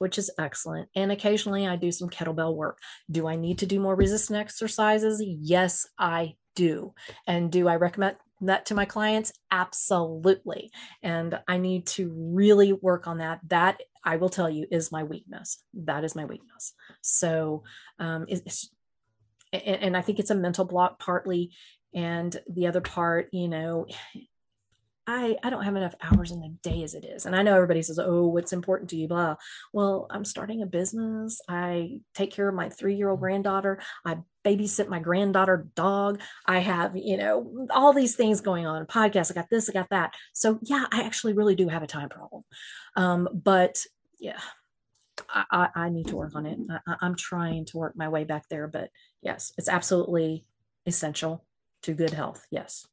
which 0.00 0.16
is 0.16 0.30
excellent. 0.38 0.88
And 0.96 1.12
occasionally 1.12 1.66
I 1.66 1.76
do 1.76 1.92
some 1.92 2.08
kettlebell 2.08 2.56
work. 2.56 2.78
Do 3.10 3.28
I 3.28 3.36
need 3.36 3.58
to 3.58 3.66
do 3.66 3.78
more 3.78 3.94
resistance 3.94 4.38
exercises? 4.38 5.22
Yes, 5.22 5.86
I 5.98 6.36
do. 6.56 6.94
And 7.26 7.52
do 7.52 7.68
I 7.68 7.76
recommend 7.76 8.16
that 8.40 8.64
to 8.66 8.74
my 8.74 8.86
clients? 8.86 9.30
Absolutely. 9.50 10.70
And 11.02 11.38
I 11.46 11.58
need 11.58 11.86
to 11.88 12.10
really 12.16 12.72
work 12.72 13.06
on 13.06 13.18
that. 13.18 13.40
That 13.48 13.78
I 14.02 14.16
will 14.16 14.30
tell 14.30 14.48
you 14.48 14.66
is 14.70 14.90
my 14.90 15.02
weakness. 15.04 15.62
That 15.74 16.02
is 16.02 16.16
my 16.16 16.24
weakness. 16.24 16.72
So, 17.02 17.64
um, 17.98 18.24
it's, 18.28 18.70
and, 19.52 19.82
and 19.82 19.96
I 19.98 20.00
think 20.00 20.18
it's 20.18 20.30
a 20.30 20.34
mental 20.34 20.64
block 20.64 20.98
partly. 20.98 21.50
And 21.92 22.34
the 22.48 22.68
other 22.68 22.80
part, 22.80 23.28
you 23.32 23.48
know, 23.48 23.86
I, 25.06 25.36
I 25.42 25.50
don't 25.50 25.64
have 25.64 25.76
enough 25.76 25.94
hours 26.02 26.30
in 26.30 26.40
the 26.40 26.54
day 26.62 26.82
as 26.82 26.94
it 26.94 27.04
is. 27.04 27.26
And 27.26 27.34
I 27.34 27.42
know 27.42 27.54
everybody 27.54 27.82
says, 27.82 27.98
oh, 27.98 28.28
what's 28.28 28.52
important 28.52 28.90
to 28.90 28.96
you? 28.96 29.08
Blah. 29.08 29.36
Well, 29.72 30.06
I'm 30.10 30.24
starting 30.24 30.62
a 30.62 30.66
business. 30.66 31.40
I 31.48 32.00
take 32.14 32.32
care 32.32 32.48
of 32.48 32.54
my 32.54 32.68
three 32.68 32.94
year 32.94 33.08
old 33.08 33.18
mm. 33.18 33.22
granddaughter. 33.22 33.80
I 34.04 34.18
babysit 34.44 34.88
my 34.88 35.00
granddaughter 35.00 35.68
dog. 35.74 36.20
I 36.46 36.60
have, 36.60 36.96
you 36.96 37.16
know, 37.16 37.66
all 37.70 37.92
these 37.92 38.14
things 38.14 38.40
going 38.40 38.66
on, 38.66 38.86
Podcast. 38.86 39.30
I 39.30 39.34
got 39.34 39.50
this, 39.50 39.68
I 39.68 39.72
got 39.72 39.90
that. 39.90 40.14
So 40.32 40.58
yeah, 40.62 40.86
I 40.92 41.02
actually 41.02 41.32
really 41.32 41.54
do 41.54 41.68
have 41.68 41.82
a 41.82 41.88
time 41.88 42.08
problem. 42.08 42.44
Um, 42.96 43.28
but 43.32 43.84
yeah, 44.18 44.40
I, 45.28 45.44
I, 45.50 45.68
I, 45.74 45.88
need 45.90 46.08
to 46.08 46.16
work 46.16 46.34
on 46.34 46.46
it. 46.46 46.58
I, 46.86 46.96
I'm 47.00 47.16
trying 47.16 47.66
to 47.66 47.78
work 47.78 47.96
my 47.96 48.08
way 48.08 48.24
back 48.24 48.48
there. 48.48 48.68
But 48.68 48.90
yes, 49.22 49.52
it's 49.58 49.68
absolutely 49.68 50.44
essential 50.86 51.44
to 51.82 51.94
good 51.94 52.12
health. 52.12 52.46
Yes. 52.50 52.86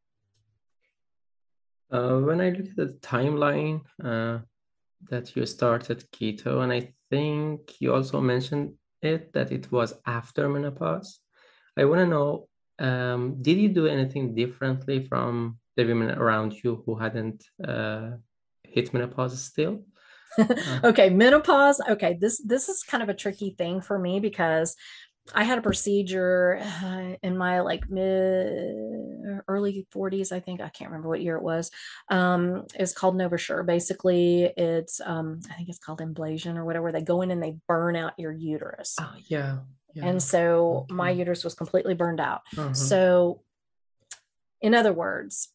Uh, 1.91 2.19
when 2.19 2.41
I 2.41 2.49
look 2.49 2.67
at 2.69 2.75
the 2.75 2.97
timeline 3.01 3.81
uh, 4.03 4.39
that 5.09 5.35
you 5.35 5.45
started 5.45 6.03
keto, 6.11 6.63
and 6.63 6.71
I 6.71 6.93
think 7.09 7.79
you 7.79 7.93
also 7.93 8.19
mentioned 8.19 8.73
it 9.01 9.33
that 9.33 9.51
it 9.51 9.71
was 9.71 9.93
after 10.05 10.49
menopause. 10.49 11.19
I 11.77 11.85
want 11.85 11.99
to 11.99 12.07
know 12.07 12.47
um, 12.79 13.41
did 13.41 13.57
you 13.57 13.69
do 13.69 13.87
anything 13.87 14.35
differently 14.35 15.03
from 15.03 15.59
the 15.75 15.85
women 15.85 16.11
around 16.11 16.53
you 16.63 16.83
who 16.85 16.95
hadn't 16.95 17.43
uh, 17.63 18.11
hit 18.63 18.93
menopause 18.93 19.41
still? 19.41 19.83
okay, 20.83 21.09
menopause. 21.09 21.81
Okay, 21.89 22.17
this 22.19 22.41
this 22.45 22.69
is 22.69 22.83
kind 22.83 23.01
of 23.01 23.09
a 23.09 23.13
tricky 23.13 23.55
thing 23.57 23.81
for 23.81 23.97
me 23.97 24.19
because 24.19 24.75
I 25.33 25.43
had 25.43 25.57
a 25.57 25.61
procedure 25.61 26.61
uh, 26.83 27.15
in 27.21 27.37
my 27.37 27.61
like 27.61 27.89
mid 27.89 29.43
early 29.47 29.87
40s, 29.93 30.31
I 30.31 30.39
think. 30.39 30.61
I 30.61 30.69
can't 30.69 30.89
remember 30.89 31.09
what 31.09 31.21
year 31.21 31.35
it 31.35 31.43
was. 31.43 31.71
Um, 32.09 32.65
it's 32.75 32.93
called 32.93 33.15
NovaSure. 33.15 33.65
Basically, 33.65 34.43
it's 34.43 35.01
um, 35.03 35.39
I 35.49 35.53
think 35.53 35.69
it's 35.69 35.79
called 35.79 35.99
ablation 35.99 36.55
or 36.55 36.65
whatever. 36.65 36.91
They 36.91 37.01
go 37.01 37.21
in 37.21 37.31
and 37.31 37.41
they 37.41 37.57
burn 37.67 37.95
out 37.95 38.13
your 38.17 38.31
uterus. 38.31 38.95
Oh, 38.99 39.13
yeah. 39.27 39.59
yeah. 39.93 40.05
And 40.05 40.21
so 40.21 40.85
okay. 40.85 40.93
my 40.93 41.11
uterus 41.11 41.43
was 41.43 41.53
completely 41.53 41.93
burned 41.93 42.19
out. 42.19 42.41
Uh-huh. 42.57 42.73
So, 42.73 43.41
in 44.61 44.73
other 44.73 44.93
words, 44.93 45.49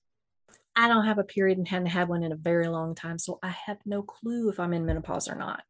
I 0.77 0.89
don't 0.89 1.07
have 1.07 1.19
a 1.19 1.25
period 1.25 1.59
and 1.59 1.69
hadn't 1.69 1.87
had 1.87 2.09
one 2.09 2.23
in 2.23 2.33
a 2.33 2.37
very 2.37 2.69
long 2.69 2.95
time. 2.95 3.19
So 3.19 3.39
I 3.43 3.49
have 3.49 3.79
no 3.85 4.03
clue 4.03 4.49
if 4.49 4.59
I'm 4.59 4.73
in 4.73 4.87
menopause 4.87 5.29
or 5.29 5.35
not 5.35 5.63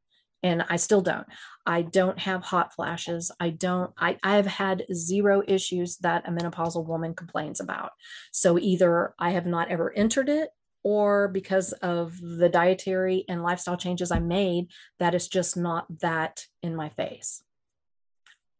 and 0.42 0.64
I 0.68 0.76
still 0.76 1.00
don't. 1.00 1.26
I 1.66 1.82
don't 1.82 2.18
have 2.18 2.42
hot 2.42 2.74
flashes. 2.74 3.30
I 3.38 3.50
don't, 3.50 3.92
I, 3.96 4.18
I 4.22 4.36
have 4.36 4.46
had 4.46 4.84
zero 4.92 5.42
issues 5.46 5.98
that 5.98 6.26
a 6.26 6.32
menopausal 6.32 6.84
woman 6.86 7.14
complains 7.14 7.60
about. 7.60 7.92
So 8.32 8.58
either 8.58 9.14
I 9.18 9.30
have 9.30 9.46
not 9.46 9.70
ever 9.70 9.92
entered 9.92 10.28
it 10.28 10.50
or 10.82 11.28
because 11.28 11.72
of 11.74 12.20
the 12.20 12.48
dietary 12.48 13.24
and 13.28 13.42
lifestyle 13.42 13.76
changes 13.76 14.10
I 14.10 14.18
made, 14.18 14.68
that 14.98 15.14
is 15.14 15.28
just 15.28 15.56
not 15.56 16.00
that 16.00 16.46
in 16.62 16.74
my 16.74 16.88
face. 16.88 17.42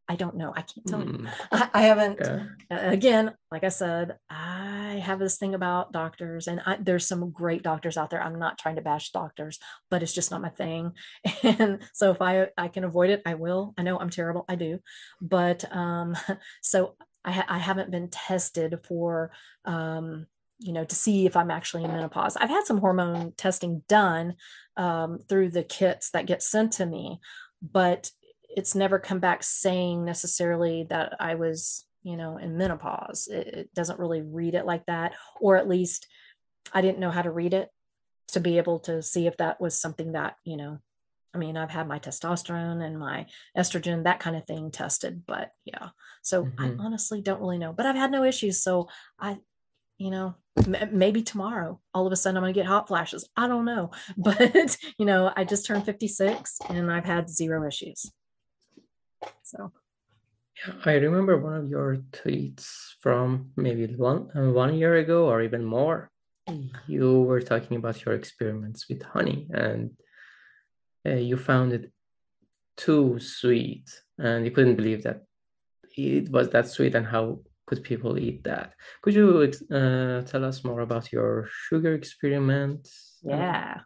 I 0.09 0.17
don't 0.17 0.37
know. 0.37 0.53
I 0.55 0.63
can't 0.63 0.87
tell 0.87 1.01
mm. 1.01 1.07
you. 1.07 1.19
Hmm. 1.19 1.29
I, 1.53 1.71
I 1.75 1.83
haven't. 1.83 2.21
Okay. 2.21 2.45
Again, 2.71 3.35
like 3.51 3.65
I 3.65 3.69
said, 3.69 4.19
I 4.29 5.01
have 5.05 5.19
this 5.19 5.39
thing 5.39 5.55
about 5.55 5.93
doctors, 5.93 6.49
and 6.49 6.61
I, 6.67 6.77
there's 6.81 7.07
some 7.07 7.31
great 7.31 7.63
doctors 7.63 7.97
out 7.97 8.11
there. 8.11 8.23
I'm 8.23 8.39
not 8.39 8.59
trying 8.59 8.77
to 8.77 8.83
bash 8.83 9.11
doctors, 9.11 9.59
but 9.91 10.03
it's 10.03 10.13
just 10.13 10.31
not 10.31 10.43
my 10.43 10.51
thing. 10.51 10.93
And 11.43 11.81
so 11.93 12.11
if 12.11 12.21
I 12.21 12.49
I 12.57 12.69
can 12.69 12.85
avoid 12.85 13.11
it, 13.11 13.23
I 13.27 13.35
will. 13.35 13.75
I 13.79 13.83
know 13.83 13.99
I'm 13.99 14.11
terrible. 14.11 14.45
I 14.49 14.55
do, 14.57 14.81
but 15.21 15.65
um, 15.75 16.17
so 16.63 16.97
I, 17.25 17.33
ha- 17.33 17.47
I 17.49 17.59
haven't 17.59 17.91
been 17.91 18.09
tested 18.09 18.79
for 18.85 19.33
um, 19.65 20.27
you 20.59 20.73
know 20.73 20.85
to 20.85 20.95
see 20.95 21.27
if 21.27 21.37
i'm 21.37 21.51
actually 21.51 21.83
in 21.83 21.91
menopause 21.91 22.37
i've 22.37 22.49
had 22.49 22.65
some 22.65 22.79
hormone 22.79 23.33
testing 23.37 23.83
done 23.89 24.37
um, 24.77 25.19
through 25.29 25.51
the 25.51 25.65
kits 25.65 26.11
that 26.11 26.27
get 26.27 26.43
sent 26.43 26.73
to 26.73 26.87
me 26.87 27.19
but 27.61 28.11
it's 28.57 28.75
never 28.75 28.99
come 28.99 29.19
back 29.19 29.43
saying 29.43 30.05
necessarily 30.05 30.87
that 30.91 31.15
I 31.21 31.35
was, 31.35 31.87
you 32.03 32.17
know, 32.17 32.37
in 32.37 32.57
menopause. 32.57 33.29
It, 33.31 33.47
it, 33.47 33.75
doesn't 33.75 33.99
really 33.99 34.23
read 34.23 34.55
it 34.55 34.67
like 34.67 34.87
that, 34.87 35.13
or 35.41 35.57
at 35.57 35.69
least 35.69 36.07
I 36.73 36.81
didn't 36.81 36.99
know 36.99 37.11
how 37.11 37.23
to 37.23 37.31
read 37.31 37.55
it 37.55 37.69
to 38.29 38.41
be 38.41 38.59
able 38.59 38.81
to 38.81 39.03
see 39.03 39.27
if 39.27 39.37
that 39.39 39.61
was 39.61 39.79
something 39.79 40.13
that, 40.13 40.37
you 40.45 40.57
know, 40.57 40.79
I 41.35 41.39
mean, 41.39 41.57
I've 41.57 41.71
had 41.71 41.89
my 41.89 41.99
testosterone 41.99 42.85
and 42.85 42.99
my 42.99 43.27
estrogen, 43.57 44.05
that 44.05 44.21
kind 44.21 44.37
of 44.37 44.47
thing 44.47 44.71
tested, 44.71 45.23
but 45.27 45.53
yeah. 45.65 45.89
So 46.23 46.45
mm-hmm. 46.45 46.63
I 46.63 46.85
honestly 46.85 47.23
don't 47.23 47.41
really 47.41 47.59
know, 47.59 47.73
but 47.73 47.87
I've 47.87 47.97
had 47.97 48.13
no 48.13 48.25
issues. 48.25 48.63
So 48.63 48.89
I, 49.19 49.39
you 49.97 50.11
know, 50.11 50.35
maybe 50.91 51.23
tomorrow 51.23 51.81
all 51.95 52.07
of 52.07 52.13
a 52.13 52.17
sudden 52.17 52.37
i'm 52.37 52.43
going 52.43 52.53
to 52.53 52.61
get 52.61 52.67
hot 52.67 52.87
flashes 52.87 53.27
i 53.37 53.47
don't 53.47 53.65
know 53.65 53.91
but 54.19 54.77
you 54.99 55.07
know 55.07 55.33
i 55.35 55.45
just 55.45 55.65
turned 55.65 55.85
56 55.85 56.59
and 56.69 56.91
i've 56.93 57.07
had 57.07 57.31
zero 57.31 57.67
issues 57.67 58.11
so 59.43 59.73
yeah, 60.67 60.75
I 60.85 60.95
remember 60.95 61.39
one 61.39 61.55
of 61.55 61.69
your 61.69 61.97
tweets 62.13 62.67
from 63.01 63.51
maybe 63.57 63.87
one 63.97 64.29
one 64.55 64.75
year 64.75 64.97
ago 64.97 65.27
or 65.27 65.43
even 65.43 65.65
more. 65.65 66.11
You 66.87 67.23
were 67.23 67.41
talking 67.41 67.77
about 67.77 68.05
your 68.05 68.15
experiments 68.15 68.89
with 68.89 69.03
honey, 69.03 69.49
and 69.53 69.93
uh, 71.07 71.15
you 71.15 71.37
found 71.37 71.73
it 71.73 71.93
too 72.77 73.19
sweet, 73.21 73.89
and 74.19 74.45
you 74.45 74.51
couldn't 74.51 74.77
believe 74.77 75.05
that 75.05 75.23
it 75.97 76.31
was 76.31 76.51
that 76.51 76.69
sweet, 76.69 76.95
and 76.95 77.07
how 77.07 77.41
could 77.67 77.85
people 77.85 78.19
eat 78.19 78.43
that? 78.45 78.75
Could 79.03 79.15
you 79.15 79.53
uh, 79.71 80.23
tell 80.23 80.45
us 80.45 80.65
more 80.65 80.81
about 80.81 81.13
your 81.13 81.49
sugar 81.69 81.95
experiment? 81.95 82.89
Yeah 83.23 83.83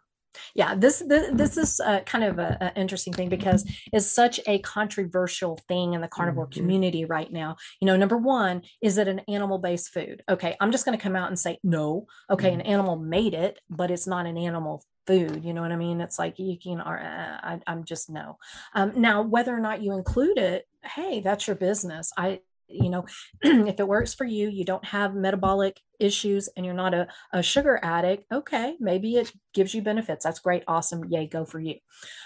yeah 0.55 0.75
this 0.75 1.03
this, 1.07 1.29
this 1.33 1.57
is 1.57 1.79
uh, 1.79 2.01
kind 2.01 2.23
of 2.23 2.39
an 2.39 2.71
interesting 2.75 3.13
thing 3.13 3.29
because 3.29 3.65
it's 3.93 4.05
such 4.05 4.39
a 4.47 4.59
controversial 4.59 5.59
thing 5.67 5.93
in 5.93 6.01
the 6.01 6.07
carnivore 6.07 6.47
mm-hmm. 6.47 6.59
community 6.59 7.05
right 7.05 7.31
now. 7.31 7.55
You 7.79 7.87
know 7.87 7.97
number 7.97 8.17
one 8.17 8.61
is 8.81 8.97
it 8.97 9.07
an 9.07 9.21
animal 9.27 9.57
based 9.59 9.89
food? 9.89 10.23
Okay 10.29 10.55
i'm 10.59 10.71
just 10.71 10.85
going 10.85 10.97
to 10.97 11.01
come 11.01 11.15
out 11.15 11.29
and 11.29 11.39
say 11.39 11.59
no. 11.63 12.07
Okay 12.29 12.51
mm-hmm. 12.51 12.61
an 12.61 12.65
animal 12.65 12.97
made 12.97 13.33
it 13.33 13.59
but 13.69 13.91
it's 13.91 14.07
not 14.07 14.25
an 14.25 14.37
animal 14.37 14.83
food 15.05 15.43
you 15.43 15.53
know 15.53 15.61
what 15.61 15.71
i 15.71 15.75
mean? 15.75 16.01
It's 16.01 16.19
like 16.19 16.37
you 16.37 16.57
can 16.61 16.81
uh, 16.81 17.39
I, 17.43 17.71
am 17.71 17.83
just 17.83 18.09
no. 18.09 18.37
Um, 18.73 18.93
now 18.95 19.21
whether 19.21 19.55
or 19.55 19.59
not 19.59 19.81
you 19.81 19.93
include 19.93 20.37
it 20.37 20.65
hey 20.83 21.19
that's 21.19 21.47
your 21.47 21.55
business. 21.55 22.11
I 22.17 22.41
you 22.67 22.89
know 22.89 23.05
if 23.41 23.79
it 23.79 23.87
works 23.87 24.13
for 24.13 24.25
you 24.25 24.49
you 24.49 24.65
don't 24.65 24.85
have 24.85 25.15
metabolic 25.15 25.79
issues 25.99 26.49
and 26.55 26.65
you're 26.65 26.75
not 26.75 26.93
a, 26.93 27.07
a 27.33 27.41
sugar 27.41 27.79
addict 27.81 28.25
okay 28.31 28.75
maybe 28.79 29.15
it 29.15 29.31
gives 29.53 29.73
you 29.73 29.81
benefits 29.81 30.23
that's 30.23 30.39
great 30.39 30.63
awesome 30.67 31.03
yay 31.09 31.27
go 31.27 31.45
for 31.45 31.59
you 31.59 31.75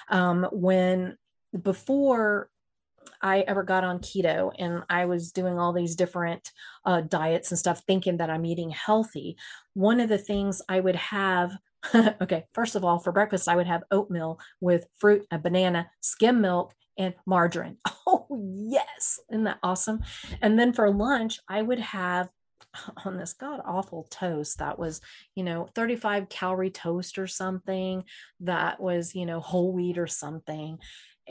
um, 0.09 0.47
when 0.51 1.17
before 1.61 2.49
I 3.21 3.41
ever 3.41 3.63
got 3.63 3.83
on 3.83 3.99
keto 3.99 4.51
and 4.57 4.83
I 4.89 5.05
was 5.05 5.31
doing 5.31 5.59
all 5.59 5.73
these 5.73 5.95
different 5.95 6.51
uh, 6.85 7.01
diets 7.01 7.51
and 7.51 7.59
stuff, 7.59 7.83
thinking 7.85 8.17
that 8.17 8.29
I'm 8.29 8.45
eating 8.45 8.69
healthy. 8.69 9.37
One 9.73 9.99
of 9.99 10.09
the 10.09 10.17
things 10.17 10.61
I 10.69 10.79
would 10.79 10.95
have, 10.95 11.51
okay, 12.21 12.45
first 12.53 12.75
of 12.75 12.83
all, 12.83 12.99
for 12.99 13.11
breakfast, 13.11 13.47
I 13.47 13.55
would 13.55 13.67
have 13.67 13.83
oatmeal 13.91 14.39
with 14.59 14.87
fruit, 14.99 15.25
a 15.31 15.39
banana, 15.39 15.89
skim 16.01 16.41
milk, 16.41 16.73
and 16.97 17.13
margarine. 17.25 17.77
Oh, 18.07 18.27
yes. 18.67 19.21
Isn't 19.29 19.45
that 19.45 19.59
awesome? 19.63 20.01
And 20.41 20.59
then 20.59 20.73
for 20.73 20.91
lunch, 20.91 21.39
I 21.47 21.61
would 21.61 21.79
have 21.79 22.29
on 23.05 23.15
this 23.17 23.33
god 23.33 23.61
awful 23.63 24.05
toast 24.09 24.59
that 24.59 24.77
was, 24.77 24.99
you 25.35 25.43
know, 25.43 25.69
35 25.75 26.27
calorie 26.27 26.71
toast 26.71 27.17
or 27.17 27.27
something 27.27 28.03
that 28.41 28.81
was, 28.81 29.15
you 29.15 29.25
know, 29.25 29.39
whole 29.39 29.71
wheat 29.71 29.97
or 29.97 30.07
something. 30.07 30.79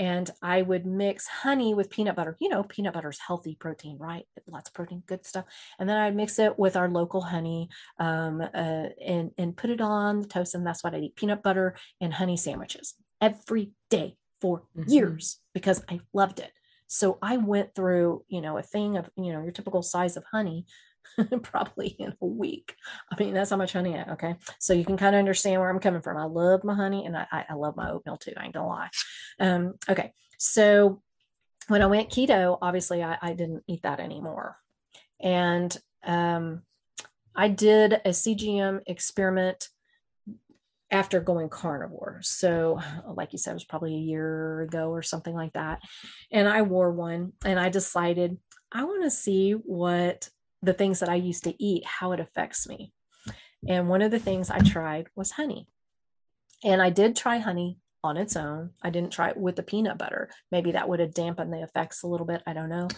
And 0.01 0.30
I 0.40 0.62
would 0.62 0.86
mix 0.86 1.26
honey 1.26 1.74
with 1.74 1.90
peanut 1.90 2.16
butter. 2.16 2.34
You 2.40 2.48
know, 2.48 2.62
peanut 2.64 2.94
butter 2.94 3.11
is 3.11 3.18
healthy 3.18 3.55
protein, 3.55 3.98
right? 3.98 4.24
Lots 4.46 4.70
of 4.70 4.74
protein, 4.74 5.03
good 5.07 5.26
stuff. 5.26 5.44
And 5.78 5.86
then 5.86 5.98
I'd 5.98 6.16
mix 6.16 6.38
it 6.38 6.59
with 6.59 6.74
our 6.74 6.88
local 6.88 7.20
honey 7.20 7.68
um, 7.98 8.40
uh, 8.40 8.86
and, 9.05 9.30
and 9.36 9.55
put 9.55 9.68
it 9.68 9.82
on 9.82 10.22
the 10.22 10.26
toast. 10.26 10.55
And 10.55 10.66
that's 10.66 10.82
what 10.82 10.94
I 10.94 10.98
eat 11.01 11.16
peanut 11.16 11.42
butter 11.42 11.76
and 12.01 12.14
honey 12.14 12.38
sandwiches 12.38 12.94
every 13.20 13.72
day 13.90 14.16
for 14.40 14.62
mm-hmm. 14.74 14.90
years 14.90 15.38
because 15.53 15.84
I 15.86 16.01
loved 16.14 16.40
it. 16.40 16.51
So 16.86 17.18
I 17.20 17.36
went 17.36 17.74
through, 17.74 18.24
you 18.28 18.40
know, 18.40 18.57
a 18.57 18.62
thing 18.62 18.96
of, 18.96 19.11
you 19.16 19.34
know, 19.34 19.42
your 19.42 19.53
typical 19.53 19.82
size 19.82 20.16
of 20.16 20.24
honey 20.32 20.64
probably 21.42 21.88
in 21.98 22.14
a 22.20 22.26
week. 22.26 22.74
I 23.11 23.22
mean, 23.22 23.34
that's 23.34 23.50
how 23.50 23.56
much 23.56 23.72
honey 23.72 23.98
I 23.98 24.12
okay. 24.12 24.36
So 24.58 24.72
you 24.72 24.84
can 24.84 24.96
kind 24.96 25.14
of 25.14 25.18
understand 25.18 25.61
where 25.61 25.70
I'm 25.70 25.80
coming 25.80 26.02
from. 26.02 26.16
I 26.16 26.24
love 26.24 26.64
my 26.64 26.74
honey 26.74 27.06
and 27.06 27.16
I, 27.16 27.26
I 27.48 27.54
love 27.54 27.76
my 27.76 27.90
oatmeal 27.90 28.16
too. 28.16 28.32
I 28.36 28.44
ain't 28.44 28.54
gonna 28.54 28.68
lie. 28.68 28.90
Um, 29.38 29.74
okay. 29.88 30.12
So 30.38 31.02
when 31.68 31.82
I 31.82 31.86
went 31.86 32.11
keto, 32.11 32.58
obviously 32.61 33.02
I, 33.02 33.16
I 33.20 33.32
didn't 33.32 33.62
eat 33.68 33.82
that 33.82 34.00
anymore. 34.00 34.56
And 35.20 35.76
um, 36.04 36.62
I 37.34 37.48
did 37.48 37.92
a 37.92 38.11
CGM 38.11 38.80
experiment 38.86 39.68
after 40.90 41.20
going 41.20 41.48
carnivore. 41.48 42.18
So, 42.22 42.80
like 43.06 43.32
you 43.32 43.38
said, 43.38 43.52
it 43.52 43.54
was 43.54 43.64
probably 43.64 43.94
a 43.94 43.98
year 43.98 44.62
ago 44.62 44.90
or 44.90 45.02
something 45.02 45.34
like 45.34 45.52
that. 45.52 45.80
And 46.32 46.48
I 46.48 46.62
wore 46.62 46.90
one 46.90 47.32
and 47.44 47.61
I 47.61 47.68
decided 47.68 48.38
I 48.72 48.84
want 48.84 49.04
to 49.04 49.11
see 49.11 49.52
what 49.52 50.28
the 50.62 50.72
things 50.72 51.00
that 51.00 51.08
I 51.08 51.14
used 51.14 51.44
to 51.44 51.62
eat, 51.62 51.84
how 51.86 52.12
it 52.12 52.20
affects 52.20 52.68
me. 52.68 52.92
And 53.68 53.88
one 53.88 54.02
of 54.02 54.11
the 54.11 54.18
things 54.18 54.50
I 54.50 54.61
tried 54.61 55.08
was 55.14 55.32
honey. 55.32 55.66
And 56.64 56.80
I 56.82 56.90
did 56.90 57.16
try 57.16 57.38
honey 57.38 57.78
on 58.02 58.16
its 58.16 58.36
own. 58.36 58.70
I 58.82 58.90
didn't 58.90 59.12
try 59.12 59.30
it 59.30 59.36
with 59.36 59.56
the 59.56 59.62
peanut 59.62 59.98
butter. 59.98 60.30
Maybe 60.50 60.72
that 60.72 60.88
would 60.88 61.00
have 61.00 61.12
dampened 61.12 61.52
the 61.52 61.62
effects 61.62 62.02
a 62.02 62.06
little 62.06 62.26
bit. 62.26 62.42
I 62.46 62.54
don't 62.54 62.70
know. 62.70 62.88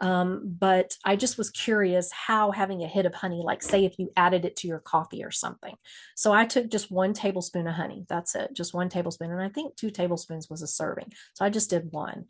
Um, 0.00 0.56
but 0.58 0.94
I 1.04 1.16
just 1.16 1.36
was 1.36 1.50
curious 1.50 2.10
how 2.10 2.50
having 2.50 2.82
a 2.82 2.88
hit 2.88 3.06
of 3.06 3.14
honey, 3.14 3.42
like 3.44 3.62
say 3.62 3.84
if 3.84 3.98
you 3.98 4.10
added 4.16 4.44
it 4.44 4.56
to 4.56 4.68
your 4.68 4.78
coffee 4.78 5.22
or 5.24 5.30
something. 5.30 5.74
So 6.14 6.32
I 6.32 6.46
took 6.46 6.70
just 6.70 6.90
one 6.90 7.12
tablespoon 7.12 7.66
of 7.66 7.74
honey. 7.74 8.06
That's 8.08 8.34
it, 8.34 8.54
just 8.54 8.74
one 8.74 8.88
tablespoon. 8.88 9.30
And 9.30 9.42
I 9.42 9.50
think 9.50 9.76
two 9.76 9.90
tablespoons 9.90 10.48
was 10.48 10.62
a 10.62 10.66
serving. 10.66 11.12
So 11.34 11.44
I 11.44 11.50
just 11.50 11.70
did 11.70 11.92
one. 11.92 12.26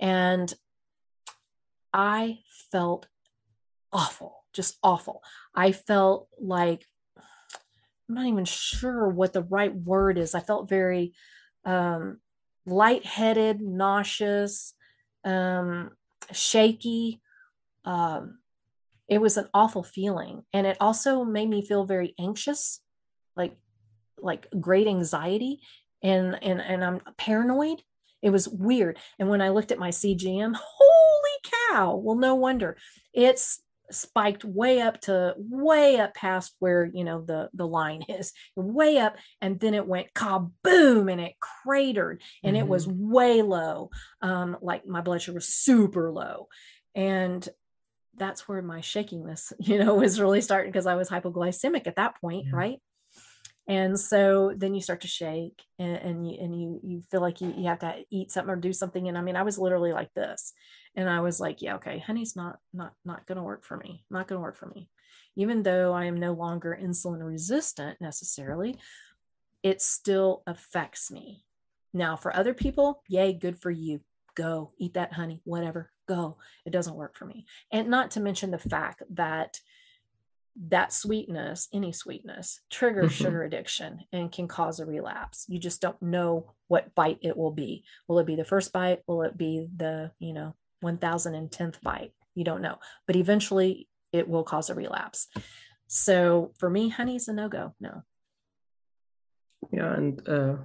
And 0.00 0.52
I 1.92 2.40
felt 2.70 3.06
awful, 3.92 4.44
just 4.52 4.78
awful. 4.82 5.22
I 5.54 5.72
felt 5.72 6.28
like, 6.40 6.86
I'm 8.08 8.14
not 8.14 8.26
even 8.26 8.44
sure 8.44 9.08
what 9.08 9.32
the 9.32 9.42
right 9.42 9.74
word 9.74 10.18
is. 10.18 10.34
I 10.34 10.40
felt 10.40 10.68
very 10.68 11.12
um, 11.64 12.20
lightheaded, 12.64 13.60
nauseous, 13.60 14.74
um, 15.24 15.90
shaky. 16.32 17.20
Um, 17.84 18.38
it 19.08 19.20
was 19.20 19.36
an 19.36 19.48
awful 19.54 19.82
feeling, 19.82 20.42
and 20.52 20.66
it 20.66 20.76
also 20.80 21.24
made 21.24 21.48
me 21.48 21.64
feel 21.64 21.84
very 21.84 22.14
anxious, 22.18 22.80
like 23.36 23.56
like 24.20 24.48
great 24.60 24.86
anxiety, 24.86 25.60
and 26.02 26.42
and 26.42 26.60
and 26.60 26.84
I'm 26.84 27.00
paranoid. 27.16 27.82
It 28.20 28.30
was 28.30 28.48
weird. 28.48 28.98
And 29.18 29.28
when 29.28 29.40
I 29.40 29.50
looked 29.50 29.70
at 29.70 29.78
my 29.78 29.90
CGM, 29.90 30.54
holy 30.78 31.52
cow! 31.70 31.96
Well, 31.96 32.16
no 32.16 32.34
wonder. 32.34 32.76
It's 33.12 33.62
spiked 33.90 34.44
way 34.44 34.80
up 34.80 35.00
to 35.00 35.34
way 35.38 35.98
up 35.98 36.14
past 36.14 36.54
where 36.58 36.84
you 36.92 37.04
know 37.04 37.22
the 37.22 37.48
the 37.54 37.66
line 37.66 38.02
is 38.08 38.32
way 38.56 38.98
up 38.98 39.16
and 39.40 39.58
then 39.60 39.74
it 39.74 39.86
went 39.86 40.12
kaboom 40.14 41.10
and 41.10 41.20
it 41.20 41.34
cratered 41.40 42.22
and 42.42 42.56
mm-hmm. 42.56 42.64
it 42.64 42.68
was 42.68 42.86
mm-hmm. 42.86 43.10
way 43.10 43.42
low 43.42 43.90
um 44.22 44.56
like 44.60 44.86
my 44.86 45.00
blood 45.00 45.22
sugar 45.22 45.36
was 45.36 45.48
super 45.48 46.10
low 46.10 46.48
and 46.94 47.48
that's 48.16 48.48
where 48.48 48.62
my 48.62 48.80
shakiness 48.80 49.52
you 49.60 49.78
know 49.78 49.94
was 49.94 50.20
really 50.20 50.40
starting 50.40 50.70
because 50.70 50.86
i 50.86 50.94
was 50.94 51.08
hypoglycemic 51.08 51.86
at 51.86 51.96
that 51.96 52.20
point 52.20 52.46
yeah. 52.46 52.56
right 52.56 52.78
and 53.68 54.00
so 54.00 54.54
then 54.56 54.74
you 54.74 54.80
start 54.80 55.02
to 55.02 55.08
shake 55.08 55.62
and, 55.78 55.96
and 55.96 56.26
you 56.26 56.38
and 56.40 56.58
you 56.58 56.80
you 56.82 57.02
feel 57.10 57.20
like 57.20 57.42
you, 57.42 57.52
you 57.54 57.68
have 57.68 57.80
to 57.80 58.02
eat 58.10 58.32
something 58.32 58.50
or 58.50 58.56
do 58.56 58.72
something. 58.72 59.06
And 59.06 59.16
i 59.16 59.20
mean 59.20 59.36
i 59.36 59.42
was 59.42 59.58
literally 59.58 59.92
like 59.92 60.12
this. 60.14 60.52
And 60.96 61.08
i 61.08 61.20
was 61.20 61.38
like 61.38 61.60
yeah 61.60 61.76
okay 61.76 61.98
honey's 61.98 62.34
not 62.34 62.58
not 62.72 62.94
not 63.04 63.26
to 63.26 63.42
work 63.42 63.64
for 63.64 63.76
me 63.76 64.04
not 64.10 64.28
to 64.28 64.38
work 64.38 64.56
for 64.56 64.66
me. 64.66 64.88
Even 65.36 65.62
though 65.62 65.92
i 65.92 66.06
am 66.06 66.18
no 66.18 66.32
longer 66.32 66.78
insulin 66.82 67.24
resistant 67.24 68.00
necessarily 68.00 68.76
it 69.62 69.82
still 69.82 70.42
affects 70.46 71.10
me. 71.10 71.44
Now 71.92 72.16
for 72.16 72.34
other 72.34 72.54
people 72.54 73.02
yay 73.06 73.34
good 73.34 73.60
for 73.60 73.70
you. 73.70 74.00
Go 74.34 74.72
eat 74.78 74.94
that 74.94 75.12
honey 75.12 75.42
whatever 75.44 75.90
go. 76.08 76.38
It 76.64 76.70
doesn't 76.70 76.96
work 76.96 77.16
for 77.16 77.26
me. 77.26 77.44
And 77.70 77.88
not 77.88 78.12
to 78.12 78.20
mention 78.20 78.50
the 78.50 78.58
fact 78.58 79.02
that 79.10 79.60
that 80.66 80.92
sweetness, 80.92 81.68
any 81.72 81.92
sweetness, 81.92 82.60
triggers 82.70 83.12
mm-hmm. 83.12 83.24
sugar 83.24 83.42
addiction 83.44 84.00
and 84.12 84.32
can 84.32 84.48
cause 84.48 84.80
a 84.80 84.86
relapse. 84.86 85.44
You 85.48 85.58
just 85.58 85.80
don't 85.80 86.00
know 86.02 86.52
what 86.66 86.94
bite 86.94 87.18
it 87.22 87.36
will 87.36 87.52
be. 87.52 87.84
Will 88.08 88.18
it 88.18 88.26
be 88.26 88.36
the 88.36 88.44
first 88.44 88.72
bite? 88.72 89.00
Will 89.06 89.22
it 89.22 89.38
be 89.38 89.68
the, 89.76 90.10
you 90.18 90.32
know, 90.32 90.54
1010th 90.82 91.80
bite? 91.82 92.12
You 92.34 92.44
don't 92.44 92.62
know. 92.62 92.78
But 93.06 93.16
eventually 93.16 93.88
it 94.12 94.28
will 94.28 94.42
cause 94.42 94.68
a 94.70 94.74
relapse. 94.74 95.28
So 95.86 96.52
for 96.58 96.68
me, 96.68 96.88
honey's 96.88 97.28
a 97.28 97.32
no 97.32 97.48
go. 97.48 97.74
No. 97.80 98.02
Yeah. 99.72 99.94
And 99.94 100.28
uh, 100.28 100.56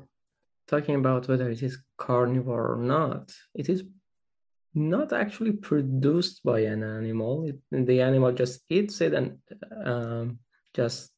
talking 0.68 0.96
about 0.96 1.28
whether 1.28 1.50
it 1.50 1.62
is 1.62 1.78
carnivore 1.98 2.74
or 2.74 2.78
not, 2.78 3.32
it 3.54 3.70
is 3.70 3.84
not 4.76 5.14
actually 5.14 5.54
produced 5.54 6.44
by 6.44 6.62
an 6.62 6.84
animal. 6.84 7.46
It, 7.46 7.86
the 7.86 8.02
animal 8.02 8.32
just 8.32 8.62
eats 8.70 9.02
it 9.02 9.14
and 9.14 9.38
um, 9.86 10.40
just 10.74 11.12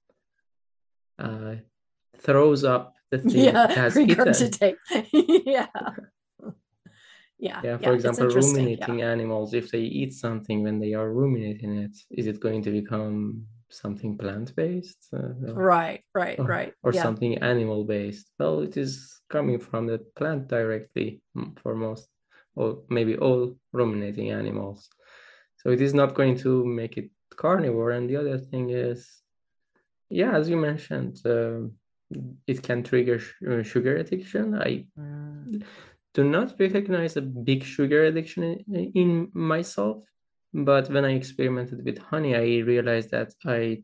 uh, 1.19 1.56
throws 2.18 2.64
up 2.64 2.94
the 3.11 3.18
thing 3.19 3.45
yeah, 3.45 3.65
it 3.65 3.77
has 3.77 3.95
regurgitate. 3.95 4.76
yeah. 5.14 5.68
Yeah, 7.38 7.61
yeah. 7.64 7.77
For 7.77 7.84
yeah, 7.84 7.94
example, 7.94 8.27
ruminating 8.27 8.99
yeah. 8.99 9.11
animals, 9.11 9.53
if 9.53 9.69
they 9.69 9.82
eat 9.82 10.14
something 10.14 10.64
when 10.64 10.80
they 10.80 10.94
are 10.94 11.11
ruminating 11.11 11.77
it, 11.80 11.95
is 12.10 12.27
it 12.27 12.40
going 12.40 12.64
to 12.64 12.72
become 12.72 13.45
something 13.69 14.18
plant-based 14.18 15.07
uh, 15.14 15.53
right 15.53 16.02
right 16.14 16.40
or, 16.40 16.45
right 16.45 16.73
or 16.84 16.94
yeah. 16.94 17.02
something 17.02 17.38
animal-based 17.40 18.32
well 18.40 18.61
it 18.61 18.77
is 18.77 19.19
coming 19.30 19.60
from 19.60 19.88
the 19.88 19.99
plant 20.15 20.48
directly 20.48 21.22
for 21.61 21.76
most 21.76 22.07
or 22.56 22.84
maybe 22.90 23.18
all 23.18 23.57
ruminating 23.73 24.32
animals. 24.32 24.90
So 25.57 25.69
it 25.72 25.82
is 25.82 25.94
not 25.94 26.15
going 26.15 26.38
to 26.40 26.65
make 26.65 26.98
it 26.98 27.10
carnivore. 27.36 27.91
And 27.91 28.10
the 28.10 28.18
other 28.18 28.38
thing 28.38 28.69
is 28.69 29.22
yeah 30.10 30.36
as 30.38 30.48
you 30.48 30.56
mentioned 30.56 31.19
uh, 31.26 31.61
it 32.45 32.61
can 32.61 32.84
trigger 32.84 33.19
sh- 33.19 33.34
uh, 33.49 33.64
sugar 33.64 33.98
addiction. 33.98 34.56
I 34.56 34.86
mm. 34.98 35.64
do 36.14 36.23
not 36.23 36.56
recognize 36.60 37.18
a 37.18 37.22
big 37.22 37.64
sugar 37.64 38.06
addiction 38.06 38.44
in, 38.44 38.91
in 38.94 39.32
myself 39.34 40.03
but 40.56 40.90
when 40.90 41.03
I 41.03 41.11
experimented 41.11 41.84
with 41.84 41.98
honey, 41.98 42.34
I 42.34 42.64
realized 42.64 43.11
that 43.11 43.34
I 43.45 43.84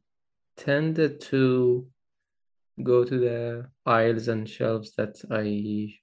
tended 0.55 1.19
to 1.31 1.85
go 2.81 3.03
to 3.03 3.19
the 3.19 3.69
aisles 3.85 4.29
and 4.29 4.47
shelves 4.49 4.93
that 4.95 5.21
I 5.29 5.93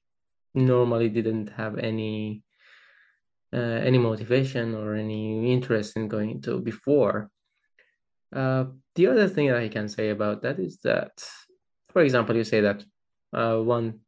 normally 0.54 1.08
didn't 1.08 1.48
have 1.48 1.78
any 1.78 2.42
uh, 3.52 3.56
any 3.56 3.98
motivation 3.98 4.74
or 4.74 4.94
any 4.94 5.52
interest 5.52 5.96
in 5.96 6.08
going 6.08 6.40
to 6.42 6.60
before. 6.60 7.30
Uh, 8.34 8.64
the 8.94 9.06
other 9.06 9.28
thing 9.28 9.48
that 9.48 9.56
I 9.56 9.68
can 9.68 9.88
say 9.88 10.10
about 10.10 10.42
that 10.42 10.58
is 10.58 10.78
that, 10.84 11.12
for 11.90 12.02
example, 12.02 12.36
you 12.36 12.44
say 12.44 12.60
that 12.60 12.84
uh, 13.32 13.58
one 13.58 14.00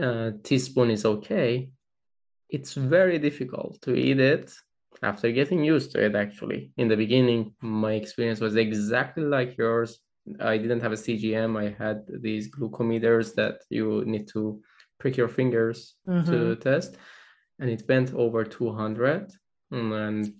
uh, 0.00 0.30
teaspoon 0.42 0.90
is 0.90 1.04
okay. 1.04 1.70
It's 2.48 2.74
very 2.74 3.18
difficult 3.18 3.80
to 3.82 3.94
eat 3.94 4.18
it 4.18 4.50
after 5.02 5.30
getting 5.32 5.64
used 5.64 5.92
to 5.92 6.04
it 6.04 6.14
actually 6.14 6.72
in 6.76 6.88
the 6.88 6.96
beginning 6.96 7.54
my 7.60 7.92
experience 7.92 8.40
was 8.40 8.56
exactly 8.56 9.22
like 9.22 9.56
yours 9.56 10.00
i 10.40 10.56
didn't 10.58 10.80
have 10.80 10.92
a 10.92 11.02
cgm 11.06 11.58
i 11.58 11.74
had 11.82 12.02
these 12.20 12.50
glucometers 12.50 13.34
that 13.34 13.62
you 13.70 14.04
need 14.06 14.28
to 14.28 14.60
prick 14.98 15.16
your 15.16 15.28
fingers 15.28 15.94
mm-hmm. 16.06 16.30
to 16.30 16.56
test 16.56 16.96
and 17.60 17.70
it 17.70 17.84
went 17.88 18.12
over 18.14 18.44
200 18.44 19.30
and 19.70 20.32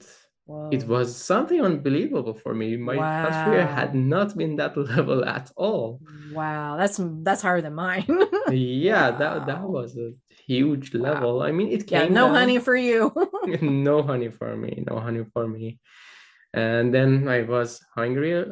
Whoa. 0.47 0.71
it 0.73 0.85
was 0.89 1.15
something 1.15 1.61
unbelievable 1.61 2.35
for 2.35 2.55
me 2.55 2.77
my 2.77 2.97
wow. 2.97 3.23
blood 3.23 3.45
sugar 3.45 3.67
had 3.67 3.95
not 3.95 4.37
been 4.37 4.57
that 4.57 4.77
level 4.95 5.25
at 5.25 5.51
all 5.57 6.01
wow 6.33 6.77
that's 6.77 6.99
that's 7.23 7.43
higher 7.43 7.61
than 7.61 7.75
mine 7.75 8.07
yeah 8.51 9.11
wow. 9.11 9.19
that 9.19 9.47
that 9.47 9.63
was 9.63 9.97
a 9.97 10.13
huge 10.51 10.95
wow. 10.95 11.01
level. 11.07 11.43
I 11.43 11.53
mean, 11.53 11.69
it 11.77 11.87
came. 11.87 12.01
Yeah, 12.01 12.09
no 12.21 12.27
down. 12.27 12.35
honey 12.35 12.59
for 12.59 12.77
you. 12.77 13.13
no 13.63 14.03
honey 14.03 14.31
for 14.31 14.57
me. 14.57 14.73
No 14.91 14.99
honey 14.99 15.25
for 15.33 15.47
me. 15.47 15.79
And 16.53 16.93
then 16.93 17.29
I 17.29 17.43
was 17.43 17.81
hungry 17.95 18.45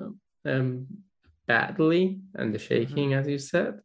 um, 0.47 0.87
badly 1.47 2.21
and 2.35 2.55
the 2.55 2.59
shaking, 2.59 3.11
mm-hmm. 3.11 3.21
as 3.21 3.27
you 3.27 3.39
said. 3.39 3.81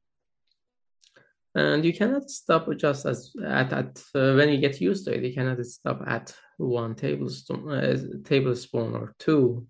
And 1.56 1.86
you 1.86 1.94
cannot 1.94 2.30
stop 2.30 2.68
just 2.78 3.06
as 3.06 3.32
at, 3.46 3.72
at 3.72 4.04
uh, 4.16 4.34
when 4.34 4.50
you 4.50 4.58
get 4.58 4.82
used 4.82 5.06
to 5.06 5.14
it. 5.14 5.24
You 5.24 5.34
cannot 5.34 5.64
stop 5.66 6.02
at 6.08 6.36
one 6.58 6.96
tablespoon, 6.96 7.70
uh, 7.70 7.98
tablespoon 8.24 8.96
or 8.96 9.14
two, 9.20 9.68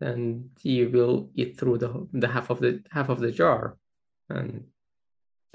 and 0.00 0.50
you 0.62 0.90
will 0.90 1.30
eat 1.34 1.58
through 1.58 1.78
the 1.78 2.06
the 2.12 2.28
half 2.28 2.50
of 2.50 2.60
the 2.60 2.82
half 2.90 3.08
of 3.08 3.20
the 3.20 3.32
jar, 3.32 3.78
and 4.28 4.64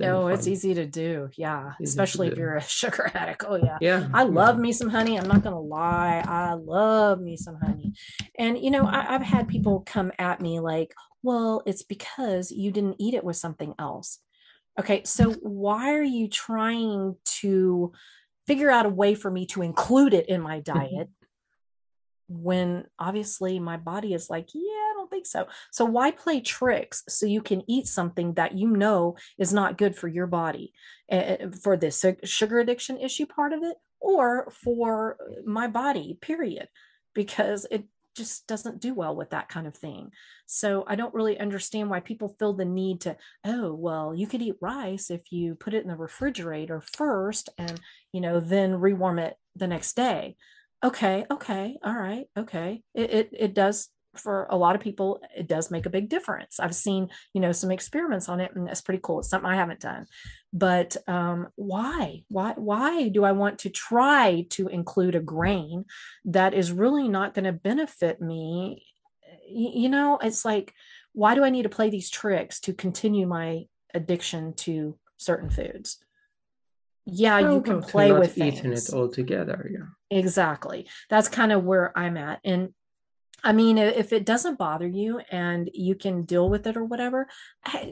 Oh, 0.04 0.28
it's 0.28 0.48
easy 0.48 0.74
to 0.74 0.86
do. 0.86 1.30
Yeah. 1.36 1.74
Easy 1.80 1.90
Especially 1.90 2.28
if 2.28 2.38
you're 2.38 2.56
a 2.56 2.62
sugar 2.80 3.12
addict. 3.14 3.44
Oh, 3.48 3.56
yeah. 3.56 3.78
Yeah. 3.82 4.08
I 4.14 4.24
love 4.24 4.58
me 4.58 4.72
some 4.72 4.90
honey. 4.90 5.18
I'm 5.18 5.28
not 5.28 5.44
going 5.44 5.54
to 5.54 5.60
lie. 5.60 6.24
I 6.26 6.54
love 6.54 7.20
me 7.20 7.38
some 7.38 7.58
honey. 7.62 7.94
And, 8.38 8.58
you 8.58 8.72
know, 8.72 8.86
I, 8.86 9.16
I've 9.16 9.22
had 9.22 9.48
people 9.48 9.84
come 9.86 10.12
at 10.18 10.42
me 10.42 10.60
like, 10.60 10.94
well, 11.24 11.62
it's 11.66 11.84
because 11.84 12.52
you 12.52 12.72
didn't 12.72 12.96
eat 13.00 13.14
it 13.14 13.24
with 13.24 13.36
something 13.36 13.76
else. 13.78 14.20
Okay. 14.80 15.04
So 15.04 15.34
why 15.34 15.94
are 15.94 16.04
you 16.04 16.28
trying 16.28 17.16
to 17.26 17.92
figure 18.48 18.72
out 18.72 18.86
a 18.86 18.90
way 18.90 19.16
for 19.16 19.30
me 19.30 19.46
to 19.48 19.62
include 19.62 20.14
it 20.14 20.30
in 20.30 20.42
my 20.42 20.60
diet 20.60 21.10
when 22.28 22.86
obviously 22.98 23.60
my 23.60 23.78
body 23.78 24.14
is 24.14 24.30
like, 24.30 24.50
yeah, 24.54 24.62
I 24.62 24.94
don't 24.96 25.10
think 25.10 25.26
so. 25.26 25.48
So 25.72 25.84
why 25.86 26.12
play 26.12 26.40
tricks 26.40 27.04
so 27.10 27.26
you 27.26 27.42
can 27.42 27.64
eat 27.70 27.88
something 27.88 28.34
that 28.36 28.58
you 28.58 28.70
know 28.70 29.18
is 29.38 29.54
not 29.54 29.78
good 29.78 29.96
for 29.96 30.08
your 30.08 30.28
body 30.28 30.74
uh, 31.12 31.38
for 31.62 31.76
this 31.76 32.04
sugar 32.24 32.60
addiction 32.60 32.98
issue 32.98 33.26
part 33.26 33.52
of 33.54 33.64
it 33.64 33.76
or 34.00 34.50
for 34.52 35.18
my 35.46 35.68
body, 35.68 36.18
period, 36.22 36.68
because 37.14 37.68
it 37.70 37.86
just 38.22 38.48
doesn't 38.48 38.82
do 38.82 38.94
well 38.94 39.16
with 39.16 39.32
that 39.32 39.50
kind 39.50 39.68
of 39.68 39.76
thing. 39.76 40.12
So 40.46 40.84
I 40.88 40.96
don't 40.96 41.14
really 41.14 41.40
understand 41.40 41.90
why 41.90 42.00
people 42.00 42.36
feel 42.40 42.54
the 42.54 42.66
need 42.66 43.02
to, 43.02 43.18
oh, 43.46 43.74
well, 43.74 44.14
you 44.14 44.28
could 44.28 44.42
eat 44.42 44.56
rice 44.62 45.10
if 45.10 45.32
you 45.32 45.56
put 45.56 45.74
it 45.74 45.84
in 45.84 45.90
the 45.90 45.96
refrigerator 45.96 46.82
first 46.82 47.50
and, 47.58 47.80
you 48.14 48.22
know, 48.22 48.40
then 48.40 48.76
rewarm 48.76 49.20
it 49.20 49.36
the 49.56 49.68
next 49.68 49.96
day 49.96 50.36
okay 50.84 51.26
okay 51.30 51.78
all 51.84 51.94
right 51.94 52.26
okay 52.36 52.82
it, 52.94 53.12
it 53.12 53.30
it 53.38 53.54
does 53.54 53.90
for 54.16 54.48
a 54.50 54.58
lot 54.58 54.76
of 54.76 54.82
people 54.82 55.22
it 55.36 55.48
does 55.48 55.72
make 55.72 55.86
a 55.86 55.90
big 55.90 56.10
difference. 56.10 56.60
I've 56.60 56.76
seen 56.76 57.10
you 57.34 57.42
know 57.42 57.52
some 57.52 57.72
experiments 57.72 58.30
on 58.30 58.40
it 58.40 58.52
and 58.56 58.68
that's 58.68 58.82
pretty 58.82 59.00
cool 59.02 59.20
it's 59.20 59.30
something 59.30 59.50
i 59.50 59.56
haven't 59.56 59.80
done. 59.80 60.06
But 60.54 60.98
um, 61.08 61.48
why? 61.56 62.24
Why 62.28 62.54
why 62.56 63.08
do 63.10 63.24
i 63.24 63.32
want 63.32 63.60
to 63.60 63.70
try 63.70 64.46
to 64.52 64.68
include 64.68 65.16
a 65.16 65.22
grain 65.22 65.86
that 66.26 66.54
is 66.54 66.72
really 66.72 67.08
not 67.08 67.34
going 67.34 67.46
to 67.46 67.54
benefit 67.54 68.22
me? 68.22 68.86
You, 69.50 69.90
know 69.90 70.18
it's 70.22 70.46
like 70.46 70.74
why 71.14 71.36
do 71.36 71.44
i 71.44 71.50
need 71.50 71.64
to 71.64 71.70
play 71.70 71.90
these 71.90 72.10
tricks 72.10 72.60
to 72.62 72.74
continue 72.74 73.28
my 73.28 73.66
addiction 73.94 74.54
to 74.54 74.98
certain 75.18 75.50
foods? 75.50 76.00
Yeah 77.06 77.42
well, 77.42 77.56
you 77.56 77.62
can 77.62 77.82
play 77.82 78.12
with 78.14 78.38
eating 78.38 78.72
it 78.72 78.90
all 78.94 79.10
together 79.10 79.70
yeah. 79.72 80.18
Exactly. 80.18 80.88
That's 81.10 81.30
kind 81.30 81.52
of 81.52 81.64
where 81.64 81.98
i'm 81.98 82.18
at 82.18 82.40
and 82.44 82.74
i 83.44 83.52
mean 83.52 83.78
if 83.78 84.14
it 84.14 84.26
doesn't 84.26 84.58
bother 84.58 84.88
you 84.88 85.20
and 85.32 85.70
you 85.74 85.96
can 85.96 86.24
deal 86.24 86.50
with 86.50 86.68
it 86.68 86.78
or 86.78 86.86
whatever 86.86 87.28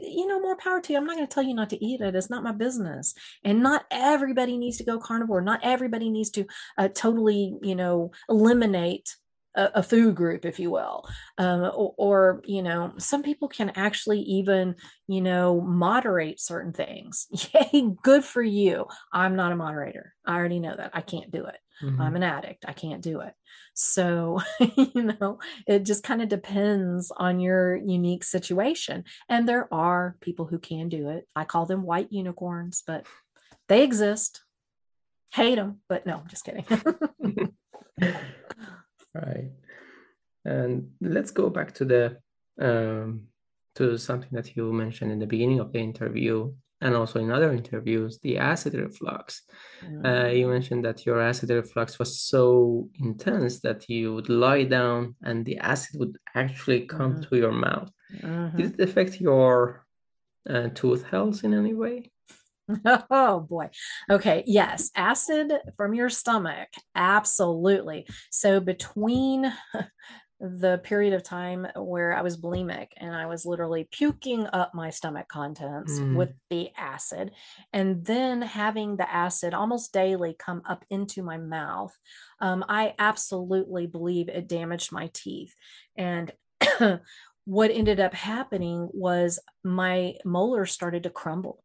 you 0.02 0.26
know 0.26 0.40
more 0.40 0.56
power 0.56 0.80
to 0.80 0.92
you 0.92 0.98
i'm 0.98 1.06
not 1.06 1.16
going 1.16 1.26
to 1.26 1.32
tell 1.32 1.42
you 1.42 1.54
not 1.54 1.70
to 1.70 1.84
eat 1.84 2.00
it 2.00 2.14
it's 2.14 2.30
not 2.30 2.42
my 2.42 2.52
business 2.52 3.14
and 3.44 3.62
not 3.62 3.84
everybody 3.90 4.56
needs 4.56 4.76
to 4.76 4.84
go 4.84 4.98
carnivore 4.98 5.40
not 5.40 5.60
everybody 5.62 6.10
needs 6.10 6.30
to 6.30 6.44
uh, 6.78 6.88
totally 6.88 7.54
you 7.62 7.74
know 7.74 8.10
eliminate 8.28 9.16
a, 9.54 9.70
a 9.76 9.82
food 9.82 10.14
group, 10.14 10.44
if 10.44 10.58
you 10.58 10.70
will. 10.70 11.08
Um, 11.38 11.62
or, 11.74 11.94
or, 11.98 12.42
you 12.44 12.62
know, 12.62 12.92
some 12.98 13.22
people 13.22 13.48
can 13.48 13.70
actually 13.70 14.20
even, 14.20 14.76
you 15.08 15.20
know, 15.20 15.60
moderate 15.60 16.40
certain 16.40 16.72
things. 16.72 17.26
Yay, 17.54 17.90
good 18.02 18.24
for 18.24 18.42
you. 18.42 18.86
I'm 19.12 19.36
not 19.36 19.52
a 19.52 19.56
moderator. 19.56 20.14
I 20.24 20.36
already 20.36 20.60
know 20.60 20.74
that. 20.76 20.92
I 20.94 21.00
can't 21.00 21.30
do 21.30 21.46
it. 21.46 21.56
Mm-hmm. 21.82 22.00
I'm 22.00 22.16
an 22.16 22.22
addict. 22.22 22.64
I 22.68 22.72
can't 22.72 23.02
do 23.02 23.20
it. 23.20 23.34
So, 23.74 24.40
you 24.76 25.14
know, 25.20 25.38
it 25.66 25.84
just 25.84 26.02
kind 26.02 26.22
of 26.22 26.28
depends 26.28 27.10
on 27.16 27.40
your 27.40 27.76
unique 27.76 28.24
situation. 28.24 29.04
And 29.28 29.48
there 29.48 29.72
are 29.72 30.16
people 30.20 30.46
who 30.46 30.58
can 30.58 30.88
do 30.88 31.08
it. 31.08 31.26
I 31.34 31.44
call 31.44 31.66
them 31.66 31.82
white 31.82 32.12
unicorns, 32.12 32.82
but 32.86 33.06
they 33.68 33.82
exist. 33.82 34.42
Hate 35.32 35.56
them, 35.56 35.80
but 35.88 36.06
no, 36.06 36.16
I'm 36.16 36.28
just 36.28 36.44
kidding. 36.44 36.64
right 39.14 39.50
and 40.44 40.90
let's 41.00 41.30
go 41.30 41.50
back 41.50 41.74
to 41.74 41.84
the 41.84 42.16
um, 42.60 43.22
to 43.74 43.96
something 43.98 44.30
that 44.32 44.56
you 44.56 44.72
mentioned 44.72 45.12
in 45.12 45.18
the 45.18 45.26
beginning 45.26 45.60
of 45.60 45.72
the 45.72 45.78
interview 45.78 46.52
and 46.80 46.94
also 46.94 47.18
in 47.18 47.30
other 47.30 47.52
interviews 47.52 48.18
the 48.22 48.38
acid 48.38 48.74
reflux 48.74 49.42
mm-hmm. 49.84 50.06
uh, 50.06 50.26
you 50.26 50.46
mentioned 50.46 50.84
that 50.84 51.04
your 51.06 51.20
acid 51.20 51.50
reflux 51.50 51.98
was 51.98 52.20
so 52.20 52.88
intense 53.00 53.60
that 53.60 53.88
you 53.88 54.14
would 54.14 54.28
lie 54.28 54.64
down 54.64 55.14
and 55.22 55.44
the 55.44 55.58
acid 55.58 55.98
would 55.98 56.16
actually 56.34 56.82
come 56.86 57.14
mm-hmm. 57.14 57.22
to 57.22 57.36
your 57.36 57.52
mouth 57.52 57.90
mm-hmm. 58.22 58.56
did 58.56 58.74
it 58.74 58.88
affect 58.88 59.20
your 59.20 59.86
uh, 60.48 60.68
tooth 60.74 61.04
health 61.04 61.44
in 61.44 61.54
any 61.54 61.74
way 61.74 62.10
Oh 63.10 63.40
boy. 63.40 63.70
Okay. 64.08 64.44
Yes. 64.46 64.90
Acid 64.94 65.52
from 65.76 65.94
your 65.94 66.08
stomach. 66.08 66.68
Absolutely. 66.94 68.06
So 68.30 68.60
between 68.60 69.52
the 70.40 70.80
period 70.82 71.12
of 71.12 71.22
time 71.22 71.66
where 71.76 72.14
I 72.14 72.22
was 72.22 72.36
bulimic 72.36 72.88
and 72.96 73.14
I 73.14 73.26
was 73.26 73.44
literally 73.44 73.86
puking 73.90 74.46
up 74.52 74.74
my 74.74 74.88
stomach 74.88 75.28
contents 75.28 75.98
mm. 75.98 76.16
with 76.16 76.32
the 76.48 76.70
acid, 76.76 77.32
and 77.72 78.04
then 78.04 78.42
having 78.42 78.96
the 78.96 79.12
acid 79.12 79.52
almost 79.52 79.92
daily 79.92 80.34
come 80.38 80.62
up 80.66 80.84
into 80.88 81.22
my 81.22 81.36
mouth, 81.36 81.96
um, 82.40 82.64
I 82.68 82.94
absolutely 82.98 83.86
believe 83.86 84.28
it 84.28 84.48
damaged 84.48 84.92
my 84.92 85.10
teeth. 85.12 85.54
And 85.96 86.32
what 87.44 87.70
ended 87.70 88.00
up 88.00 88.14
happening 88.14 88.88
was 88.92 89.38
my 89.62 90.14
molars 90.24 90.72
started 90.72 91.02
to 91.02 91.10
crumble 91.10 91.62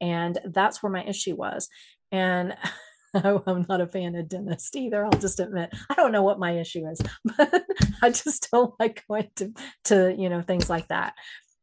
and 0.00 0.38
that's 0.44 0.82
where 0.82 0.92
my 0.92 1.02
issue 1.04 1.34
was 1.34 1.68
and 2.12 2.56
Oh, 3.14 3.42
I'm 3.46 3.64
not 3.68 3.80
a 3.80 3.86
fan 3.86 4.14
of 4.16 4.28
dentist 4.28 4.76
either. 4.76 5.04
I'll 5.04 5.18
just 5.18 5.40
admit 5.40 5.72
I 5.88 5.94
don't 5.94 6.12
know 6.12 6.22
what 6.22 6.38
my 6.38 6.58
issue 6.58 6.86
is, 6.86 7.00
but 7.36 7.64
I 8.02 8.10
just 8.10 8.48
don't 8.52 8.74
like 8.78 9.04
going 9.08 9.30
to 9.36 9.52
to 9.84 10.14
you 10.16 10.28
know 10.28 10.42
things 10.42 10.68
like 10.68 10.88
that. 10.88 11.14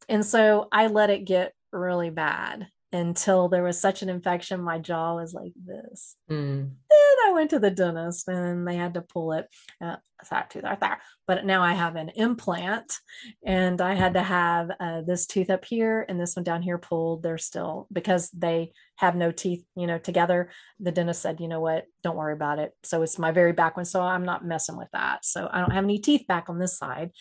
And 0.09 0.25
so 0.25 0.67
I 0.71 0.87
let 0.87 1.09
it 1.09 1.25
get 1.25 1.53
really 1.71 2.09
bad 2.09 2.67
until 2.95 3.49
there 3.49 3.63
was 3.63 3.79
such 3.79 4.01
an 4.01 4.09
infection, 4.09 4.61
my 4.61 4.79
jaw 4.79 5.15
was 5.15 5.33
like 5.33 5.53
this. 5.63 6.15
Mm. 6.29 6.71
Then 6.89 7.15
I 7.27 7.31
went 7.33 7.49
to 7.51 7.59
the 7.59 7.71
dentist 7.71 8.27
and 8.27 8.67
they 8.67 8.75
had 8.75 8.93
to 8.95 9.01
pull 9.01 9.33
it. 9.33 9.47
Uh, 9.81 9.97
that 10.29 10.49
tooth 10.49 10.63
right 10.63 10.79
there. 10.79 10.99
But 11.27 11.45
now 11.45 11.61
I 11.61 11.73
have 11.73 11.95
an 11.95 12.09
implant 12.15 12.97
and 13.45 13.79
I 13.81 13.93
had 13.93 14.13
to 14.13 14.23
have 14.23 14.71
uh, 14.79 15.01
this 15.01 15.25
tooth 15.25 15.49
up 15.49 15.65
here 15.65 16.05
and 16.07 16.19
this 16.19 16.35
one 16.35 16.43
down 16.43 16.61
here 16.61 16.77
pulled. 16.77 17.23
They're 17.23 17.37
still, 17.37 17.87
because 17.91 18.29
they 18.31 18.71
have 18.95 19.15
no 19.15 19.31
teeth, 19.31 19.63
you 19.75 19.87
know, 19.87 19.97
together. 19.97 20.49
The 20.79 20.91
dentist 20.91 21.21
said, 21.21 21.39
you 21.39 21.47
know 21.47 21.59
what, 21.59 21.85
don't 22.03 22.15
worry 22.15 22.33
about 22.33 22.59
it. 22.59 22.71
So 22.83 23.01
it's 23.01 23.19
my 23.19 23.31
very 23.31 23.51
back 23.51 23.75
one. 23.75 23.85
So 23.85 24.01
I'm 24.01 24.25
not 24.25 24.45
messing 24.45 24.77
with 24.77 24.89
that. 24.93 25.25
So 25.25 25.49
I 25.51 25.59
don't 25.59 25.73
have 25.73 25.83
any 25.83 25.99
teeth 25.99 26.25
back 26.27 26.49
on 26.49 26.59
this 26.59 26.77
side. 26.77 27.11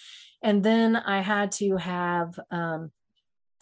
And 0.43 0.63
then 0.63 0.97
I 0.97 1.21
had 1.21 1.53
to 1.53 1.77
have 1.77 2.39
um, 2.51 2.91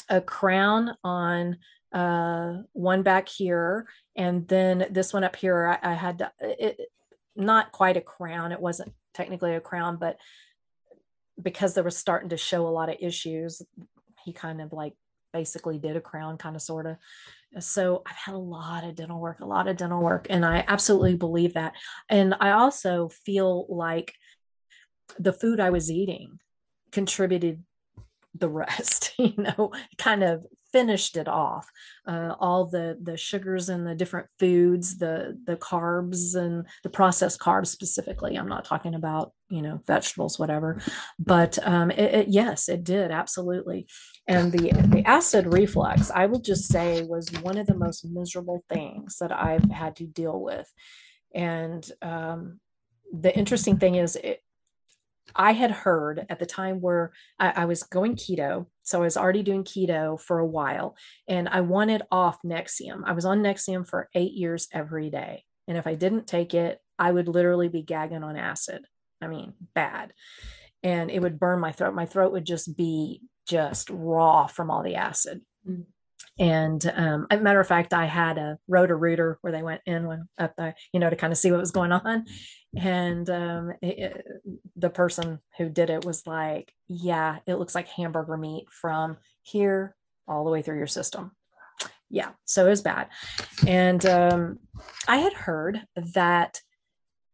a 0.09 0.20
crown 0.20 0.94
on 1.05 1.59
uh, 1.93 2.62
one 2.73 3.02
back 3.02 3.28
here, 3.28 3.86
and 4.16 4.47
then 4.48 4.86
this 4.90 5.12
one 5.12 5.24
up 5.24 5.36
here. 5.36 5.78
I, 5.82 5.93
I 5.93 5.94
had 5.94 6.19
to, 6.19 6.32
it, 6.40 6.81
not 7.36 7.73
quite 7.73 7.97
a 7.97 8.01
crown. 8.01 8.52
It 8.52 8.60
wasn't 8.60 8.93
technically 9.14 9.55
a 9.55 9.60
crown, 9.60 9.97
but 9.97 10.16
because 11.40 11.74
there 11.74 11.85
was 11.85 11.97
starting 11.97 12.31
to 12.31 12.36
show 12.36 12.66
a 12.66 12.70
lot 12.70 12.89
of 12.89 12.97
issues, 13.01 13.62
he 14.24 14.32
kind 14.32 14.60
of 14.60 14.73
like 14.73 14.94
basically 15.32 15.78
did 15.78 15.97
a 15.97 16.01
crown, 16.01 16.39
kind 16.39 16.56
of 16.56 16.62
sort 16.62 16.86
of. 16.86 16.97
So 17.62 18.02
I've 18.06 18.16
had 18.16 18.35
a 18.35 18.39
lot 18.39 18.85
of 18.85 18.94
dental 18.94 19.20
work, 19.20 19.40
a 19.40 19.47
lot 19.47 19.69
of 19.69 19.77
dental 19.77 20.02
work, 20.02 20.27
and 20.31 20.44
I 20.44 20.64
absolutely 20.66 21.16
believe 21.16 21.55
that. 21.55 21.74
And 22.09 22.35
I 22.40 22.52
also 22.52 23.09
feel 23.09 23.66
like 23.69 24.14
the 25.19 25.32
food 25.32 25.60
I 25.60 25.70
was 25.70 25.90
eating 25.90 26.39
contributed 26.90 27.62
the 28.35 28.48
rest 28.48 29.12
you 29.19 29.35
know 29.36 29.73
kind 29.98 30.23
of 30.23 30.47
finished 30.73 31.16
it 31.16 31.28
off. 31.28 31.70
Uh, 32.07 32.35
all 32.40 32.66
the 32.66 32.99
the 33.01 33.16
sugars 33.16 33.69
and 33.69 33.86
the 33.86 33.94
different 33.94 34.27
foods 34.39 34.99
the 34.99 35.39
the 35.47 35.57
carbs 35.57 36.35
and 36.35 36.66
the 36.82 36.90
processed 36.90 37.39
carbs 37.39 37.69
specifically 37.69 38.36
i'm 38.36 38.49
not 38.49 38.65
talking 38.65 38.94
about 38.94 39.32
you 39.49 39.62
know 39.62 39.81
vegetables 39.86 40.39
whatever. 40.39 40.81
But 41.19 41.59
um, 41.66 41.90
it, 41.90 42.15
it, 42.15 42.28
yes 42.28 42.69
it 42.69 42.85
did 42.85 43.11
absolutely. 43.11 43.86
And 44.27 44.51
the 44.53 44.73
the 44.89 45.03
acid 45.05 45.53
reflux 45.53 46.11
i 46.11 46.27
will 46.27 46.40
just 46.40 46.69
say 46.69 47.03
was 47.03 47.28
one 47.43 47.59
of 47.59 47.66
the 47.66 47.74
most 47.74 48.05
miserable 48.05 48.65
things 48.69 49.19
that 49.20 49.32
i've 49.32 49.70
had 49.70 49.97
to 49.97 50.07
deal 50.07 50.40
with. 50.40 50.73
And 51.35 51.89
um, 52.03 52.61
the 53.12 53.36
interesting 53.36 53.78
thing 53.78 53.97
is 53.97 54.16
it, 54.16 54.43
I 55.35 55.53
had 55.53 55.70
heard 55.70 56.27
at 56.28 56.39
the 56.39 56.47
time 56.47 56.81
where 56.81 57.12
I, 57.39 57.62
I, 57.62 57.65
was 57.65 57.82
going 57.85 58.16
keto. 58.16 58.66
So 58.82 58.99
I 58.99 59.05
was 59.05 59.16
already 59.16 59.43
doing 59.43 59.65
keto 59.65 60.20
for 60.20 60.39
a 60.39 60.47
while 60.47 60.97
and 61.28 61.49
I 61.49 61.61
wanted 61.61 62.03
off 62.11 62.39
Nexium. 62.44 63.03
I 63.07 63.12
was 63.12 63.24
on 63.24 63.43
Nexium 63.43 63.86
for 63.86 64.09
eight 64.15 64.32
years 64.32 64.69
every 64.73 65.11
day. 65.11 65.44
And 65.69 65.78
if 65.78 65.86
I 65.86 65.94
didn't 65.94 66.27
take 66.27 66.55
it, 66.55 66.81
I 66.99 67.12
would 67.12 67.28
literally 67.28 67.69
be 67.69 67.82
gagging 67.82 68.24
on 68.24 68.36
acid. 68.36 68.85
I 69.20 69.28
mean, 69.28 69.55
bad. 69.74 70.12
And 70.82 71.11
it 71.11 71.20
would 71.20 71.39
burn 71.39 71.61
my 71.61 71.73
throat. 71.73 71.94
My 71.94 72.07
throat 72.07 72.32
would 72.32 72.44
just 72.44 72.77
be 72.77 73.23
just 73.47 73.89
raw 73.90 74.47
from 74.47 74.70
all 74.70 74.82
the 74.82 74.97
acid. 74.97 75.43
Mm. 75.69 75.85
And 76.39 76.93
um, 76.97 77.27
as 77.31 77.40
a 77.40 77.43
matter 77.43 77.61
of 77.61 77.69
fact, 77.69 77.93
I 77.93 78.07
had 78.07 78.39
a 78.39 78.59
Roto-Rooter 78.66 79.39
where 79.43 79.53
they 79.53 79.62
went 79.62 79.82
in 79.86 80.07
when 80.07 80.28
up 80.39 80.55
there, 80.57 80.74
you 80.93 81.01
know, 81.01 81.11
to 81.11 81.16
kind 81.16 81.32
of 81.32 81.39
see 81.39 81.51
what 81.51 81.61
was 81.61 81.70
going 81.70 81.93
on. 81.93 82.24
And 82.77 83.28
um, 83.28 83.73
it, 83.82 84.27
the 84.77 84.90
person 84.90 85.40
who 85.59 85.69
did 85.69 85.90
it 85.90 86.05
was 86.05 86.27
like, 86.27 86.73
"Yeah, 86.89 87.39
it 87.47 87.57
looks 87.57 87.74
like 87.74 87.89
hamburger 87.89 88.36
meat 88.36 88.66
from 88.70 89.19
here 89.43 89.94
all 90.27 90.44
the 90.44 90.51
way 90.51 90.62
through 90.62 90.78
your 90.78 90.86
system." 90.86 91.32
Yeah, 92.09 92.31
so 92.44 92.66
it 92.66 92.70
was 92.70 92.82
bad. 92.82 93.09
And 93.66 94.05
um, 94.07 94.59
I 95.07 95.19
had 95.19 95.32
heard 95.32 95.82
that 96.15 96.61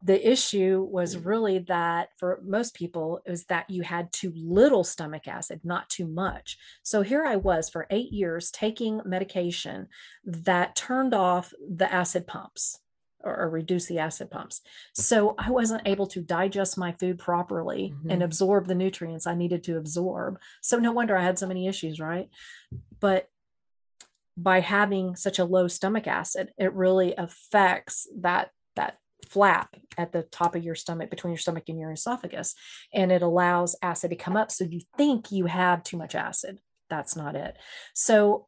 the 0.03 0.31
issue 0.31 0.87
was 0.89 1.17
really 1.17 1.59
that 1.59 2.11
for 2.17 2.41
most 2.45 2.75
people 2.75 3.21
it 3.27 3.31
was 3.31 3.45
that 3.47 3.69
you 3.69 3.83
had 3.83 4.13
too 4.13 4.33
little 4.37 4.85
stomach 4.85 5.27
acid 5.27 5.61
not 5.65 5.89
too 5.89 6.07
much 6.07 6.57
so 6.83 7.03
here 7.03 7.25
i 7.25 7.35
was 7.35 7.69
for 7.69 7.87
eight 7.91 8.13
years 8.13 8.51
taking 8.51 9.01
medication 9.05 9.89
that 10.25 10.77
turned 10.77 11.15
off 11.15 11.53
the 11.69 11.93
acid 11.93 12.27
pumps 12.27 12.79
or, 13.25 13.37
or 13.37 13.51
reduce 13.51 13.87
the 13.87 13.99
acid 13.99 14.31
pumps. 14.31 14.61
So 14.95 15.35
i 15.39 15.51
wasn't 15.51 15.87
able 15.87 16.07
to 16.09 16.21
digest 16.21 16.79
my 16.79 16.93
food 16.93 17.19
properly 17.19 17.93
mm-hmm. 17.95 18.11
and 18.11 18.23
absorb 18.23 18.67
the 18.67 18.75
nutrients 18.75 19.27
i 19.27 19.35
needed 19.35 19.65
to 19.65 19.77
absorb. 19.77 20.39
So 20.63 20.79
no 20.79 20.93
wonder 20.93 21.17
i 21.17 21.23
had 21.23 21.39
so 21.39 21.47
many 21.47 21.67
issues 21.67 22.01
right? 22.01 22.29
But 23.01 23.29
by 24.37 24.61
having 24.61 25.17
such 25.17 25.39
a 25.39 25.45
low 25.45 25.69
stomach 25.69 26.07
acid 26.07 26.53
it 26.59 26.73
really 26.75 27.15
affects 27.17 28.07
that 28.21 28.51
that 28.77 28.99
flap 29.27 29.77
at 29.97 30.13
the 30.13 30.23
top 30.23 30.55
of 30.55 30.65
your 30.65 30.75
stomach 30.75 31.11
between 31.11 31.33
your 31.33 31.39
stomach 31.39 31.65
and 31.69 31.79
your 31.79 31.93
esophagus 31.93 32.55
and 32.95 33.13
it 33.13 33.23
allows 33.23 33.77
acid 33.83 34.11
to 34.11 34.17
come 34.17 34.37
up. 34.37 34.51
So 34.51 34.65
you 34.65 34.81
think 34.97 35.33
you 35.33 35.47
have 35.47 35.83
too 35.83 35.97
much 35.97 36.15
acid. 36.15 36.61
That's 36.89 37.17
not 37.17 37.37
it. 37.37 37.57
So 37.95 38.48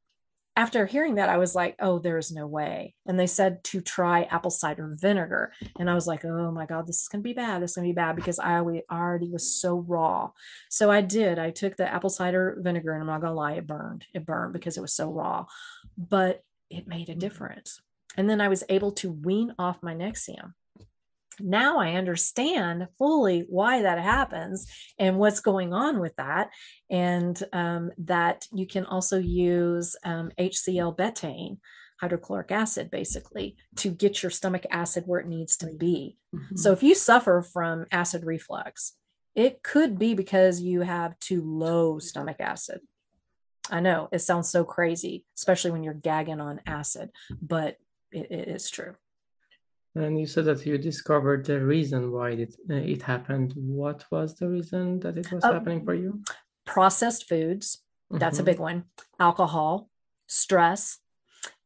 after 0.61 0.85
hearing 0.85 1.15
that 1.15 1.31
i 1.31 1.39
was 1.39 1.55
like 1.55 1.75
oh 1.81 1.99
there's 1.99 2.31
no 2.31 2.47
way. 2.47 2.95
And 3.07 3.19
they 3.19 3.27
said 3.27 3.65
to 3.65 3.81
try 3.81 4.25
apple 4.25 4.51
cider 4.51 4.95
vinegar. 5.01 5.53
And 5.79 5.89
i 5.89 5.95
was 5.95 6.07
like 6.07 6.25
oh 6.25 6.51
my 6.51 6.67
god 6.67 6.87
this 6.87 7.01
is 7.01 7.09
going 7.09 7.23
to 7.23 7.29
be 7.29 7.33
bad. 7.33 7.63
This 7.63 7.71
is 7.71 7.77
going 7.77 7.89
to 7.89 7.93
be 7.93 8.03
bad 8.05 8.15
because 8.15 8.39
i 8.39 8.59
already 8.59 9.31
was 9.31 9.61
so 9.61 9.79
raw. 9.79 10.31
So 10.69 10.91
i 10.91 11.01
did. 11.01 11.39
I 11.39 11.51
took 11.51 11.77
the 11.77 11.91
apple 11.93 12.11
cider 12.11 12.59
vinegar 12.61 12.93
and 12.93 13.01
i'm 13.01 13.07
not 13.07 13.23
going 13.23 13.33
to 13.33 13.43
lie 13.45 13.55
it 13.55 13.67
burned. 13.67 14.05
It 14.13 14.27
burned 14.27 14.53
because 14.53 14.77
it 14.77 14.83
was 14.83 14.93
so 14.93 15.11
raw. 15.11 15.47
But 15.97 16.45
it 16.69 16.87
made 16.87 17.09
a 17.09 17.13
mm-hmm. 17.13 17.21
difference. 17.21 17.81
And 18.17 18.29
then 18.29 18.41
I 18.41 18.49
was 18.49 18.65
able 18.69 18.93
to 18.93 19.11
wean 19.11 19.55
off 19.59 19.83
my 19.83 19.95
Nexium 19.95 20.53
now 21.43 21.79
I 21.79 21.95
understand 21.95 22.89
fully 22.99 23.45
why 23.49 23.83
that 23.83 23.99
happens 23.99 24.67
and 24.99 25.19
what's 25.19 25.41
going 25.41 25.73
on 25.73 26.01
with 26.01 26.15
that. 26.17 26.51
And 26.91 27.41
um, 27.53 27.91
that 27.99 28.47
you 28.53 28.67
can 28.67 28.85
also 28.85 29.19
use 29.19 29.97
um, 30.05 30.31
HCl 30.39 30.97
betaine, 30.97 31.59
hydrochloric 32.01 32.51
acid, 32.51 32.91
basically, 32.91 33.57
to 33.77 33.91
get 33.91 34.23
your 34.23 34.31
stomach 34.31 34.67
acid 34.71 35.05
where 35.07 35.21
it 35.21 35.29
needs 35.29 35.57
to 35.59 35.67
be. 35.67 36.17
Mm-hmm. 36.35 36.57
So 36.57 36.73
if 36.73 36.83
you 36.83 36.95
suffer 36.95 37.43
from 37.43 37.87
acid 37.93 38.25
reflux, 38.25 38.95
it 39.35 39.63
could 39.63 39.99
be 39.99 40.15
because 40.15 40.61
you 40.61 40.81
have 40.81 41.19
too 41.21 41.43
low 41.43 41.99
stomach 41.99 42.41
acid. 42.41 42.81
I 43.71 43.81
know 43.81 44.09
it 44.13 44.19
sounds 44.21 44.51
so 44.51 44.65
crazy, 44.65 45.25
especially 45.37 45.71
when 45.71 45.85
you're 45.85 45.95
gagging 45.95 46.41
on 46.41 46.61
acid, 46.67 47.11
but 47.41 47.77
it, 48.11 48.31
it 48.31 48.49
is 48.49 48.69
true. 48.69 48.95
And 49.95 50.21
you 50.21 50.27
said 50.27 50.45
that 50.45 50.65
you 50.65 50.79
discovered 50.79 51.45
the 51.45 51.61
reason 51.61 52.13
why 52.13 52.31
it, 52.31 52.55
uh, 52.71 52.75
it 52.75 53.03
happened. 53.03 53.55
What 53.57 54.05
was 54.11 54.37
the 54.37 54.49
reason 54.49 55.01
that 55.01 55.19
it 55.19 55.33
was 55.33 55.45
oh, 55.45 55.53
happening 55.53 55.85
for 55.85 55.95
you? 55.95 56.23
Processed 56.65 57.29
foods. 57.29 57.83
That's 58.11 58.39
mm-hmm. 58.39 58.43
a 58.43 58.51
big 58.53 58.59
one. 58.61 58.85
Alcohol, 59.19 59.89
stress, 60.27 60.99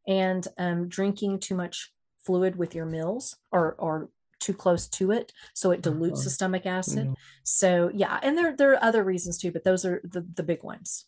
and 0.06 0.46
um, 0.56 0.88
drinking 0.88 1.40
too 1.40 1.54
much 1.54 1.92
fluid 2.18 2.56
with 2.56 2.74
your 2.74 2.86
meals 2.86 3.36
or, 3.52 3.74
or 3.78 4.08
too 4.40 4.54
close 4.54 4.86
to 4.88 5.10
it. 5.10 5.32
So 5.52 5.70
it 5.70 5.82
dilutes 5.82 6.20
uh-huh. 6.20 6.24
the 6.24 6.30
stomach 6.30 6.66
acid. 6.66 7.04
Mm-hmm. 7.04 7.14
So, 7.42 7.90
yeah. 7.92 8.20
And 8.22 8.38
there, 8.38 8.56
there 8.56 8.72
are 8.72 8.82
other 8.82 9.04
reasons 9.04 9.38
too, 9.38 9.52
but 9.52 9.64
those 9.64 9.84
are 9.84 10.00
the, 10.02 10.26
the 10.34 10.42
big 10.42 10.62
ones. 10.62 11.04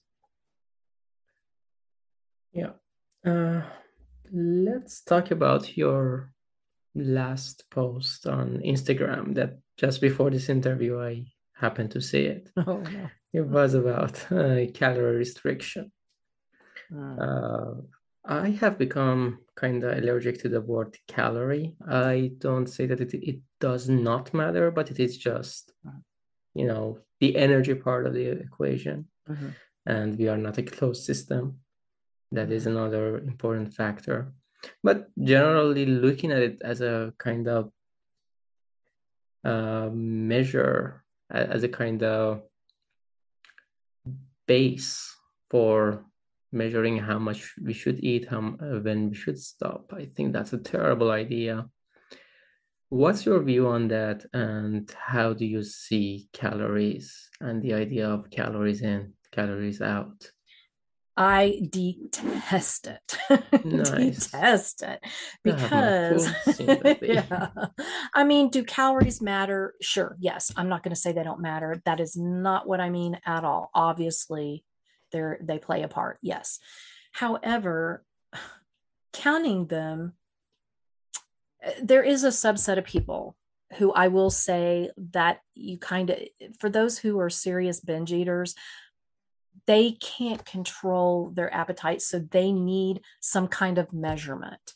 Yeah. 2.52 2.72
Uh, 3.24 3.62
let's 4.32 5.02
talk 5.02 5.30
about 5.30 5.76
your 5.76 6.32
last 6.96 7.64
post 7.70 8.26
on 8.26 8.58
Instagram 8.64 9.34
that 9.34 9.58
just 9.76 10.00
before 10.00 10.30
this 10.30 10.48
interview 10.48 11.00
I 11.00 11.26
happened 11.54 11.90
to 11.92 12.00
see 12.00 12.24
it. 12.24 12.50
Oh, 12.56 12.78
no. 12.78 13.08
It 13.32 13.46
was 13.46 13.74
about 13.74 14.14
uh, 14.32 14.66
calorie 14.72 15.16
restriction. 15.16 15.92
Mm. 16.90 17.18
Uh, 17.20 17.82
I 18.24 18.50
have 18.60 18.78
become 18.78 19.40
kind 19.54 19.84
of 19.84 19.98
allergic 19.98 20.40
to 20.40 20.48
the 20.48 20.60
word 20.60 20.96
calorie. 21.06 21.76
I 21.88 22.32
don't 22.38 22.66
say 22.66 22.86
that 22.86 23.00
it, 23.00 23.14
it 23.14 23.38
does 23.60 23.88
not 23.88 24.34
matter, 24.34 24.70
but 24.70 24.90
it 24.90 24.98
is 24.98 25.16
just, 25.16 25.72
hmm. 25.84 25.98
you 26.54 26.66
know, 26.66 26.98
the 27.20 27.36
energy 27.36 27.74
part 27.74 28.06
of 28.06 28.14
the 28.14 28.26
equation. 28.26 29.06
Mm-hmm. 29.28 29.48
And 29.86 30.18
we 30.18 30.28
are 30.28 30.36
not 30.36 30.58
a 30.58 30.62
closed 30.62 31.04
system. 31.04 31.60
That 32.32 32.50
is 32.50 32.64
hmm. 32.64 32.70
another 32.70 33.18
important 33.18 33.74
factor 33.74 34.32
but 34.82 35.08
generally 35.22 35.86
looking 35.86 36.32
at 36.32 36.42
it 36.42 36.60
as 36.62 36.80
a 36.80 37.12
kind 37.18 37.48
of 37.48 37.70
uh, 39.44 39.88
measure 39.92 41.04
as 41.30 41.62
a 41.62 41.68
kind 41.68 42.02
of 42.02 42.42
base 44.46 45.14
for 45.50 46.04
measuring 46.52 46.98
how 46.98 47.18
much 47.18 47.54
we 47.62 47.72
should 47.72 48.02
eat 48.02 48.28
how 48.28 48.38
uh, 48.60 48.78
when 48.80 49.10
we 49.10 49.14
should 49.14 49.38
stop 49.38 49.92
i 49.92 50.04
think 50.04 50.32
that's 50.32 50.52
a 50.52 50.58
terrible 50.58 51.10
idea 51.10 51.68
What's 52.88 53.26
your 53.26 53.42
view 53.42 53.66
on 53.66 53.88
that, 53.88 54.24
and 54.32 54.88
how 54.96 55.32
do 55.32 55.44
you 55.44 55.64
see 55.64 56.28
calories 56.32 57.28
and 57.40 57.60
the 57.60 57.74
idea 57.74 58.08
of 58.08 58.30
calories 58.30 58.80
in, 58.80 59.12
calories 59.32 59.82
out? 59.82 60.30
I 61.16 61.62
detest 61.70 62.86
it. 62.86 63.18
Nice. 63.64 64.26
detest 64.26 64.82
it 64.82 65.00
I 65.46 65.50
have 65.50 65.70
my 65.72 66.18
because 66.22 66.56
sympathy. 66.56 67.06
yeah. 67.08 67.48
I 68.14 68.24
mean, 68.24 68.50
do 68.50 68.62
calories 68.62 69.22
matter? 69.22 69.74
Sure. 69.80 70.16
Yes. 70.20 70.52
I'm 70.56 70.68
not 70.68 70.82
going 70.82 70.94
to 70.94 71.00
say 71.00 71.12
they 71.12 71.22
don't 71.22 71.40
matter. 71.40 71.80
That 71.84 72.00
is 72.00 72.16
not 72.16 72.68
what 72.68 72.80
I 72.80 72.90
mean 72.90 73.18
at 73.24 73.44
all. 73.44 73.70
Obviously, 73.74 74.64
they're 75.12 75.38
they 75.42 75.58
play 75.58 75.82
a 75.82 75.88
part. 75.88 76.18
Yes. 76.20 76.58
However, 77.12 78.04
counting 79.12 79.66
them, 79.66 80.12
uh, 81.66 81.70
there 81.82 82.02
is 82.02 82.24
a 82.24 82.28
subset 82.28 82.78
of 82.78 82.84
people 82.84 83.36
who 83.78 83.92
I 83.92 84.08
will 84.08 84.30
say 84.30 84.90
that 85.12 85.40
you 85.54 85.78
kind 85.78 86.10
of 86.10 86.18
for 86.60 86.68
those 86.68 86.98
who 86.98 87.18
are 87.18 87.30
serious 87.30 87.80
binge 87.80 88.12
eaters, 88.12 88.54
they 89.66 89.92
can't 89.92 90.44
control 90.44 91.30
their 91.34 91.52
appetite 91.52 92.02
so 92.02 92.18
they 92.18 92.52
need 92.52 93.00
some 93.20 93.48
kind 93.48 93.78
of 93.78 93.92
measurement. 93.92 94.74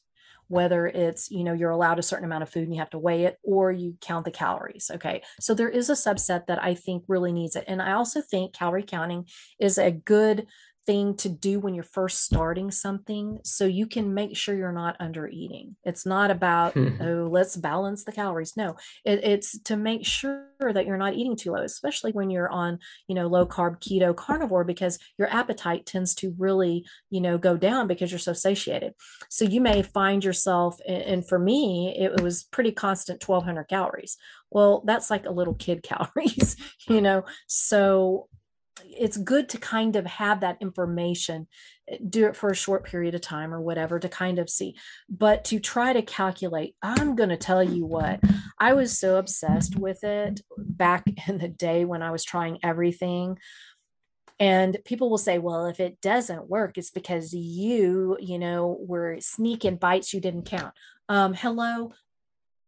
Whether 0.48 0.89
it's 0.89 1.31
you 1.31 1.44
know 1.44 1.52
you're 1.52 1.70
allowed 1.70 2.01
a 2.01 2.02
certain 2.02 2.24
amount 2.24 2.43
of 2.43 2.48
food 2.48 2.65
and 2.65 2.74
you 2.74 2.81
have 2.81 2.90
to 2.90 2.98
weigh 2.98 3.24
it 3.24 3.39
or 3.44 3.70
you 3.70 3.97
count 4.01 4.24
the 4.24 4.32
calories 4.32 4.90
okay? 4.93 5.23
So 5.39 5.55
there 5.55 5.69
is 5.69 5.90
a 5.90 5.94
subset 5.94 6.47
that 6.47 6.62
i 6.62 6.74
think 6.74 7.05
really 7.07 7.32
needs 7.32 7.55
it 7.55 7.65
and 7.69 7.81
i 7.81 7.93
also 7.93 8.20
think 8.20 8.52
calorie 8.52 8.82
counting 8.82 9.27
is 9.61 9.78
a 9.78 9.93
good 9.93 10.48
thing 10.86 11.15
to 11.15 11.28
do 11.28 11.61
when 11.61 11.74
you're 11.74 11.85
first 11.85 12.23
starting 12.23 12.70
something 12.70 13.39
so 13.44 13.65
you 13.65 13.86
can 13.86 14.15
make 14.15 14.36
sure 14.36 14.57
you're 14.57 14.73
not 14.73 14.97
under 14.98 15.28
eating. 15.28 15.77
It's 15.85 16.07
not 16.07 16.31
about 16.31 16.73
hmm. 16.74 17.01
oh 17.01 17.28
let's 17.31 17.57
balance 17.57 18.05
the 18.05 18.12
calories. 18.12 18.57
No 18.57 18.77
it, 19.05 19.23
it's 19.23 19.59
to 19.62 19.77
make 19.77 20.07
sure 20.07 20.47
that 20.61 20.86
you're 20.86 20.97
not 20.97 21.15
eating 21.15 21.36
too 21.36 21.52
low 21.52 21.62
especially 21.62 22.12
when 22.12 22.31
you're 22.31 22.51
on 22.51 22.78
you 23.09 23.15
know 23.15 23.27
low 23.27 23.47
carb 23.47 23.81
keto 23.81 24.15
carnivore 24.15 24.65
because 24.65 24.98
your 25.19 25.28
appetite 25.28 25.86
tends 25.86 26.15
to 26.15 26.35
really 26.39 26.85
you 27.11 27.20
know 27.20 27.39
go 27.39 27.57
down 27.57 27.86
because 27.86 28.11
you're 28.11 28.19
so 28.19 28.32
satiated. 28.32 28.94
So 29.28 29.44
you 29.44 29.61
may 29.61 29.82
find 29.82 30.24
yourself 30.24 30.78
and 30.86 31.27
for 31.28 31.39
me 31.39 31.94
it 31.98 32.20
was 32.23 32.44
pretty 32.44 32.73
constant 32.73 33.27
1200 33.27 33.65
calories. 33.65 34.16
Well 34.51 34.82
that's 34.86 35.11
like 35.11 35.27
a 35.27 35.31
little 35.31 35.55
kid 35.55 35.82
calories 35.85 36.57
you 36.89 37.01
know? 37.01 37.24
So 37.47 38.28
it's 38.85 39.16
good 39.16 39.48
to 39.51 39.59
kind 39.59 39.97
of 39.97 40.07
have 40.07 40.40
that 40.40 40.59
information 40.61 41.47
do 42.09 42.27
it 42.27 42.36
for 42.36 42.51
a 42.51 42.57
short 42.57 42.85
period 42.85 43.15
of 43.15 43.20
time 43.20 43.52
or 43.52 43.61
whatever 43.61 43.98
to 43.98 44.09
kind 44.09 44.39
of 44.39 44.48
see. 44.48 44.77
But 45.09 45.44
to 45.47 45.59
try 45.59 45.93
to 45.93 46.02
calculate 46.02 46.77
i'm 46.82 47.16
going 47.16 47.31
to 47.31 47.36
tell 47.36 47.62
you 47.62 47.85
what 47.85 48.20
i 48.59 48.73
was 48.73 48.98
so 48.98 49.16
obsessed 49.16 49.77
with 49.77 50.05
it 50.05 50.40
back 50.57 51.05
in 51.28 51.39
the 51.39 51.48
day 51.48 51.85
when 51.85 52.02
i 52.02 52.11
was 52.11 52.24
trying 52.24 52.59
everything. 52.62 53.39
And 54.39 54.78
people 54.86 55.11
will 55.11 55.19
say 55.19 55.39
well 55.39 55.66
if 55.66 55.81
it 55.81 56.01
doesn't 56.01 56.48
work 56.48 56.78
it's 56.78 56.90
because 56.90 57.35
you 57.35 58.16
you 58.20 58.39
know 58.39 58.78
were 58.81 59.19
sneaking 59.20 59.77
bites 59.77 60.15
you 60.15 60.20
didn't 60.20 60.47
count. 60.47 60.74
Um 61.09 61.35
hello 61.35 61.93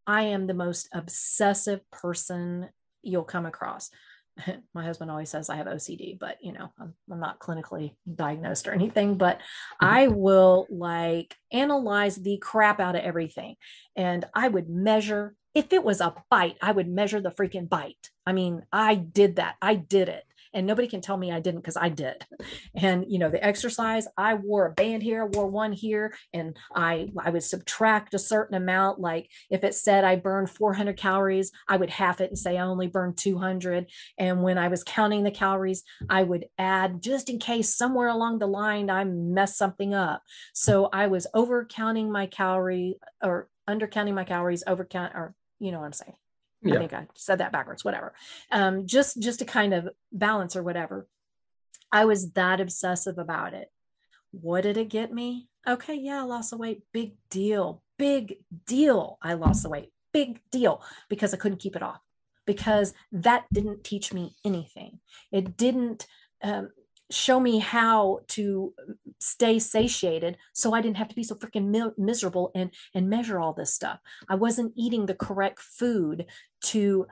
i 0.07 0.23
am 0.23 0.47
the 0.47 0.55
most 0.55 0.89
obsessive 0.93 1.81
person 1.91 2.69
you'll 3.03 3.25
come 3.25 3.47
across 3.47 3.91
my 4.75 4.85
husband 4.85 5.11
always 5.11 5.31
says 5.31 5.51
I 5.51 5.57
have 5.57 5.67
OCD, 5.67 6.19
but 6.19 6.39
you 6.43 6.53
know, 6.53 6.73
I'm, 6.81 6.95
I'm 7.11 7.21
not 7.21 7.39
clinically 7.39 7.95
diagnosed 8.15 8.67
or 8.67 8.73
anything, 8.73 9.17
but 9.17 9.39
Mm-hmm. 9.83 9.95
I 9.95 10.09
will 10.09 10.67
like 10.71 11.37
analyze 11.53 12.17
the 12.17 12.39
crap 12.39 12.81
out 12.81 12.97
of 12.97 13.03
everything. 13.03 13.57
And 13.97 14.25
I 14.35 14.49
would 14.49 14.69
measure, 14.69 15.35
if 15.55 15.73
it 15.73 15.85
was 15.85 16.01
a 16.01 16.15
bite, 16.31 16.57
I 16.63 16.73
would 16.73 16.89
measure 16.89 17.21
the 17.21 17.31
freaking 17.31 17.69
bite. 17.69 18.11
I 18.27 18.33
mean, 18.33 18.63
I 18.73 18.95
did 18.95 19.37
that. 19.37 19.57
I 19.61 19.75
did 19.75 20.09
it. 20.09 20.25
And 20.55 20.67
nobody 20.67 20.89
can 20.89 21.01
tell 21.01 21.17
me 21.17 21.33
I 21.33 21.41
didn't 21.41 21.61
because 21.61 21.77
I 21.77 21.89
did. 21.89 22.27
And 22.75 23.05
you 23.09 23.19
know, 23.19 23.31
the 23.31 23.45
exercise, 23.45 24.07
I 24.17 24.35
wore 24.35 24.67
a 24.67 24.73
band 24.73 25.03
here, 25.03 25.23
I 25.23 25.37
wore 25.37 25.49
one 25.49 25.73
here, 25.73 26.15
and 26.33 26.57
I 26.75 27.09
I 27.19 27.31
would 27.31 27.43
subtract 27.43 28.15
a 28.15 28.19
certain 28.19 28.55
amount. 28.55 29.01
Like 29.01 29.31
if 29.51 29.65
it 29.65 29.75
said 29.75 30.05
I 30.05 30.17
burned 30.17 30.51
400 30.51 30.97
calories, 30.97 31.51
I 31.69 31.77
would 31.77 31.91
half 31.91 32.21
it 32.21 32.31
and 32.31 32.39
say 32.39 32.59
I 32.59 32.63
only 32.63 32.87
burned 32.87 33.17
200 33.19 33.87
and 34.19 34.43
when 34.43 34.59
I 34.59 34.69
was 34.69 34.85
counting 34.85 35.25
the 35.25 35.31
calories, 35.31 35.83
I 36.09 36.23
would 36.23 36.47
add 36.59 37.03
just 37.03 37.29
in 37.29 37.39
case 37.39 37.77
somewhere 37.77 38.09
along 38.09 38.39
the 38.39 38.47
line 38.47 38.91
I 38.91 39.05
messed 39.05 39.57
something 39.57 39.95
up. 39.95 40.23
So 40.53 40.89
I 40.93 41.07
was 41.07 41.27
over 41.35 41.65
counting 41.65 42.11
my 42.11 42.27
calorie 42.27 42.99
or 43.23 43.49
under 43.67 43.87
counting 43.87 44.15
my 44.15 44.25
calories, 44.25 44.65
over 44.67 44.85
count, 44.85 45.13
or 45.15 45.35
you 45.59 45.73
know 45.73 45.81
what 45.81 45.87
I'm 45.87 45.93
saying. 45.93 46.17
I 46.65 46.79
think 46.79 46.93
I 46.93 47.07
said 47.15 47.39
that 47.39 47.53
backwards, 47.53 47.85
whatever. 47.85 48.15
Um, 48.51 48.87
just 48.87 49.21
just 49.21 49.41
to 49.41 49.45
kind 49.45 49.75
of 49.75 49.89
balance 50.13 50.57
or 50.57 50.63
whatever. 50.63 51.07
I 51.91 52.05
was 52.05 52.33
that 52.33 52.61
obsessive 52.61 53.19
about 53.19 53.53
it. 53.53 53.71
What 54.31 54.63
did 54.63 54.77
it 54.77 54.89
get 54.89 55.13
me? 55.13 55.49
Okay, 55.67 55.95
yeah, 55.95 56.21
I 56.21 56.25
lost 56.25 56.51
the 56.51 56.57
weight. 56.57 56.83
Big 56.93 57.15
deal. 57.31 57.83
Big 57.99 58.39
deal. 58.67 59.19
I 59.23 59.35
lost 59.35 59.63
the 59.63 59.69
weight. 59.69 59.93
Big 60.13 60.41
deal 60.51 60.83
because 61.09 61.35
I 61.35 61.37
couldn't 61.37 61.61
keep 61.61 61.77
it 61.77 61.83
off. 61.83 62.01
Because 62.47 62.95
that 63.13 63.45
didn't 63.53 63.85
teach 63.85 64.13
me 64.13 64.35
anything. 64.45 64.99
It 65.31 65.57
didn't 65.57 66.07
um, 66.43 66.71
show 67.13 67.39
me 67.39 67.59
how 67.59 68.21
to 68.29 68.75
stay 69.19 69.59
satiated 69.59 70.37
so 70.53 70.73
I 70.73 70.81
didn't 70.81 70.97
have 70.97 71.09
to 71.09 71.15
be 71.15 71.25
so 71.25 71.35
freaking 71.35 71.69
mi- 71.69 71.93
miserable 71.97 72.51
and 72.55 72.71
and 72.95 73.09
measure 73.09 73.39
all 73.39 73.53
this 73.53 73.75
stuff. 73.75 74.01
I 74.29 74.35
wasn't 74.35 74.73
eating 74.77 75.07
the 75.07 75.15
correct 75.15 75.61
food 75.61 76.27
to 76.65 77.07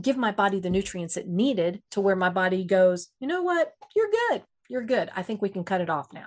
give 0.00 0.16
my 0.16 0.32
body 0.32 0.60
the 0.60 0.70
nutrients 0.70 1.16
it 1.16 1.28
needed 1.28 1.82
to 1.92 2.00
where 2.00 2.16
my 2.16 2.30
body 2.30 2.64
goes, 2.64 3.08
you 3.20 3.28
know 3.28 3.42
what? 3.42 3.72
You're 3.94 4.10
good. 4.10 4.42
You're 4.68 4.82
good. 4.82 5.10
I 5.14 5.22
think 5.22 5.42
we 5.42 5.50
can 5.50 5.64
cut 5.64 5.80
it 5.80 5.90
off 5.90 6.12
now 6.12 6.26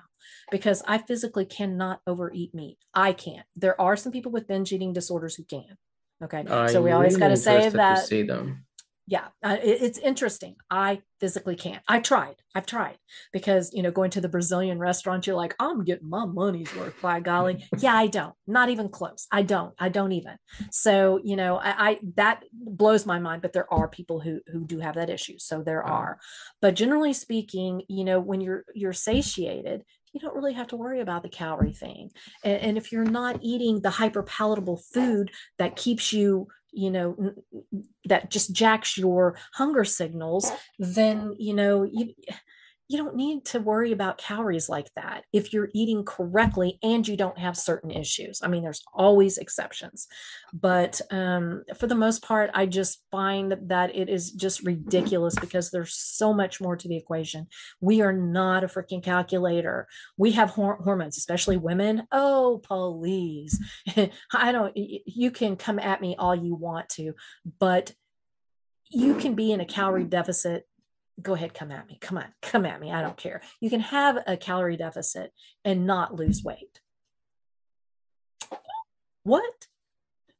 because 0.51 0.83
I 0.87 0.99
physically 0.99 1.45
cannot 1.45 2.01
overeat 2.05 2.53
meat. 2.53 2.77
I 2.93 3.13
can't. 3.13 3.45
There 3.55 3.79
are 3.81 3.95
some 3.95 4.11
people 4.11 4.31
with 4.31 4.47
binge 4.47 4.71
eating 4.71 4.93
disorders 4.93 5.35
who 5.35 5.43
can. 5.43 5.77
Okay. 6.23 6.43
so 6.47 6.77
I'm 6.79 6.83
we 6.83 6.91
always 6.91 7.13
really 7.13 7.19
got 7.19 7.27
to 7.29 7.37
say 7.37 7.65
interested 7.65 7.71
to 7.71 7.77
that 7.77 8.05
see 8.05 8.23
them. 8.23 8.65
Yeah 9.07 9.27
uh, 9.43 9.57
it- 9.63 9.81
it's 9.81 9.97
interesting. 9.99 10.55
I 10.69 11.01
physically 11.19 11.55
can't. 11.55 11.81
I 11.87 11.99
tried. 11.99 12.35
I've 12.53 12.65
tried 12.65 12.97
because 13.33 13.71
you 13.73 13.81
know 13.81 13.91
going 13.91 14.11
to 14.11 14.21
the 14.21 14.29
brazilian 14.29 14.77
restaurant 14.79 15.25
you're 15.25 15.35
like 15.35 15.55
i'm 15.59 15.83
getting 15.83 16.09
my 16.09 16.25
money's 16.25 16.73
worth 16.75 16.99
by 17.01 17.19
golly. 17.19 17.65
Yeah 17.79 17.95
i 17.95 18.07
don't. 18.07 18.35
Not 18.47 18.69
even 18.69 18.89
close. 18.89 19.27
I 19.31 19.41
don't. 19.43 19.73
I 19.79 19.89
don't 19.89 20.11
even. 20.11 20.35
So 20.71 21.19
you 21.23 21.35
know 21.35 21.57
i, 21.57 21.89
I 21.89 21.99
that 22.15 22.43
blows 22.53 23.05
my 23.05 23.19
mind 23.19 23.41
but 23.41 23.53
there 23.53 23.71
are 23.73 23.87
people 23.87 24.19
who 24.19 24.41
who 24.51 24.65
do 24.65 24.79
have 24.79 24.95
that 24.95 25.09
issue. 25.09 25.37
So 25.39 25.61
there 25.63 25.83
are. 25.83 26.19
But 26.61 26.75
generally 26.75 27.13
speaking 27.13 27.83
you 27.87 28.03
know 28.03 28.19
when 28.19 28.41
you're 28.41 28.63
you're 28.75 28.93
satiated 28.93 29.83
you 30.13 30.21
don't 30.21 30.35
really 30.35 30.53
have 30.53 30.67
to 30.67 30.77
worry 30.77 31.01
about 31.01 31.21
the 31.21 31.29
calorie 31.29 31.73
thing. 31.73 32.09
And, 32.43 32.59
and 32.61 32.77
if 32.77 32.91
you're 32.91 33.03
not 33.03 33.39
eating 33.43 33.81
the 33.81 33.89
hyper 33.91 34.23
palatable 34.23 34.77
food 34.93 35.31
that 35.59 35.75
keeps 35.75 36.11
you 36.13 36.47
you 36.77 36.91
know 36.91 37.33
that 38.05 38.29
just 38.29 38.53
jacks 38.53 38.97
your 38.97 39.35
hunger 39.53 39.83
signals 39.83 40.51
then 40.79 41.35
you 41.37 41.53
know 41.53 41.83
you 41.83 42.13
you 42.89 42.97
don't 42.97 43.15
need 43.15 43.43
to 43.45 43.59
worry 43.59 43.91
about 43.91 44.17
calories 44.17 44.69
like 44.69 44.89
that 44.95 45.25
if 45.33 45.51
you're 45.51 45.69
eating 45.73 46.05
correctly 46.05 46.79
and 46.81 47.07
you 47.07 47.17
don't 47.17 47.37
have 47.37 47.57
certain 47.57 47.91
issues. 47.91 48.39
I 48.41 48.47
mean 48.47 48.63
there's 48.63 48.83
always 48.93 49.37
exceptions 49.37 50.07
but 50.53 51.01
um, 51.11 51.63
for 51.77 51.87
the 51.87 51.95
most 51.95 52.23
part 52.23 52.49
i 52.53 52.65
just 52.65 53.03
find 53.11 53.55
that 53.63 53.95
it 53.95 54.09
is 54.09 54.31
just 54.31 54.63
ridiculous 54.63 55.35
because 55.35 55.69
there's 55.69 55.93
so 55.95 56.33
much 56.33 56.61
more 56.61 56.75
to 56.75 56.87
the 56.87 56.95
equation. 56.95 57.47
We 57.81 58.01
are 58.01 58.13
not 58.13 58.63
a 58.63 58.67
freaking 58.67 59.03
calculator. 59.03 59.87
We 60.17 60.31
have 60.31 60.51
hor- 60.51 60.81
hormones 60.83 61.17
especially 61.17 61.57
women. 61.57 62.07
Oh 62.11 62.61
please. 62.63 63.59
I 64.33 64.51
don't 64.51 64.73
you 64.75 65.31
can 65.31 65.55
come 65.55 65.79
at 65.79 66.01
me 66.01 66.15
all 66.17 66.35
you 66.35 66.55
want 66.55 66.89
to 66.89 67.13
but 67.59 67.93
you 68.89 69.15
can 69.15 69.35
be 69.35 69.51
in 69.51 69.59
a 69.59 69.65
calorie 69.65 70.05
deficit 70.05 70.65
go 71.21 71.33
ahead 71.33 71.53
come 71.53 71.71
at 71.71 71.87
me. 71.87 71.97
Come 71.99 72.17
on 72.17 72.33
come 72.41 72.65
at 72.65 72.79
me. 72.79 72.91
I 72.91 73.01
don't 73.01 73.17
care. 73.17 73.41
You 73.59 73.69
can 73.69 73.79
have 73.79 74.17
a 74.27 74.37
calorie 74.37 74.77
deficit 74.77 75.31
and 75.65 75.85
not 75.85 76.15
lose 76.15 76.43
weight. 76.43 76.81
What? 79.23 79.67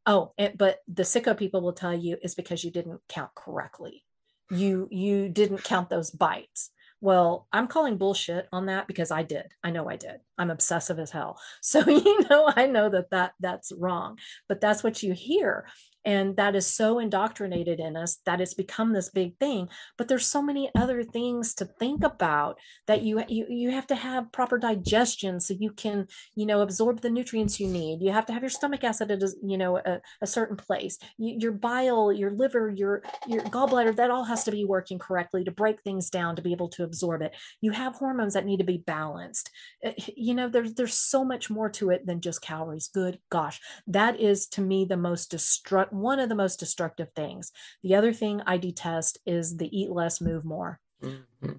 Oh 0.06 0.34
and, 0.38 0.58
but 0.58 0.80
the 0.88 1.04
sicko 1.04 1.38
people 1.38 1.62
will 1.62 1.74
tell 1.74 1.94
you 1.94 2.18
is 2.22 2.36
because 2.36 2.64
you 2.64 2.72
didn't 2.72 3.02
count 3.10 3.34
correctly. 3.36 4.04
You 4.50 4.88
you 4.92 5.30
didn't 5.30 5.64
count 5.64 5.90
those 5.90 6.12
bites. 6.12 6.72
Well 7.00 7.48
i'm 7.52 7.68
calling 7.68 7.98
bullshit 7.98 8.48
on 8.52 8.68
that 8.68 8.88
because 8.88 9.12
i 9.12 9.24
did. 9.24 9.48
I 9.64 9.72
know 9.72 9.90
i 9.90 9.96
did. 9.98 10.20
I'm 10.38 10.52
obsessive 10.52 11.00
as 11.00 11.12
hell. 11.12 11.40
So, 11.62 11.88
you 11.90 12.28
know, 12.30 12.52
I 12.56 12.68
know 12.68 12.90
that, 12.90 13.10
that 13.12 13.34
that's 13.40 13.72
wrong, 13.78 14.20
but 14.48 14.62
that's 14.62 14.84
what 14.84 15.04
you 15.04 15.14
hear 15.14 15.68
and 16.08 16.38
that 16.38 16.56
is 16.56 16.66
so 16.66 17.00
indoctrinated 17.00 17.82
in 17.82 17.98
us 17.98 18.20
that 18.26 18.40
it's 18.40 18.54
become 18.54 18.94
this 18.94 19.10
big 19.10 19.38
thing. 19.40 19.68
But 19.98 20.08
there's 20.08 20.26
so 20.26 20.42
many 20.42 20.72
other 20.74 21.04
things 21.04 21.54
to 21.56 21.66
think 21.66 22.02
about 22.02 22.58
that 22.88 23.02
you 23.02 23.22
you, 23.28 23.46
you 23.50 23.72
have 23.72 23.88
to 23.88 23.96
have 23.96 24.32
proper 24.32 24.58
digestion 24.58 25.42
so 25.42 25.54
you 25.60 25.72
can 25.72 26.08
you 26.34 26.46
know 26.46 26.62
absorb 26.62 27.02
the 27.02 27.10
nutrients 27.10 27.60
you 27.60 27.68
need. 27.68 28.02
You 28.02 28.14
have 28.14 28.26
to 28.28 28.34
have 28.34 28.42
your 28.42 28.50
stomach 28.50 28.86
acid 28.86 29.12
at 29.12 29.22
a, 29.22 29.34
you 29.44 29.58
know 29.58 29.80
a, 29.80 30.00
a 30.22 30.28
certain 30.28 30.56
place. 30.56 30.98
You, 31.18 31.36
your 31.40 31.52
bile 31.52 32.14
your 32.14 32.32
liver 32.32 32.74
your 32.74 33.04
your 33.28 33.42
gallbladder 33.42 33.94
that 33.98 34.10
all 34.10 34.24
has 34.24 34.46
to 34.46 34.52
be 34.52 34.64
working 34.64 35.00
correctly 35.00 35.44
to 35.44 35.52
break 35.52 35.82
things 35.82 36.10
down 36.10 36.38
to 36.38 36.42
be 36.42 36.54
able 36.54 36.70
to 36.70 36.86
absorb 36.86 37.22
it. 37.22 37.36
You 37.60 37.72
have 37.72 37.96
hormones 37.96 38.34
that 38.34 38.46
need 38.46 38.60
to 38.60 38.64
be 38.64 38.78
balanced. 38.78 39.52
Eh, 39.84 39.92
you 40.16 40.34
know 40.34 40.48
there's 40.48 40.74
there's 40.76 40.98
so 40.98 41.26
much 41.26 41.50
more 41.50 41.70
to 41.72 41.90
it 41.90 42.06
than 42.06 42.22
just 42.22 42.42
calories. 42.42 42.88
Good 42.88 43.20
gosh. 43.30 43.60
That 43.88 44.22
is 44.22 44.48
to 44.50 44.62
me 44.62 44.86
the 44.86 44.96
most 44.96 45.32
destructive 45.32 45.97
one 46.02 46.20
of 46.20 46.30
the 46.30 46.36
most 46.36 46.60
destructive 46.60 47.10
things. 47.16 47.52
The 47.84 47.96
other 47.96 48.14
thing 48.14 48.42
I 48.46 48.58
detest 48.58 49.20
is 49.26 49.58
the 49.58 49.76
eat 49.78 49.92
less, 49.92 50.22
move 50.22 50.46
more. 50.46 50.80
Mm-hmm. 51.04 51.54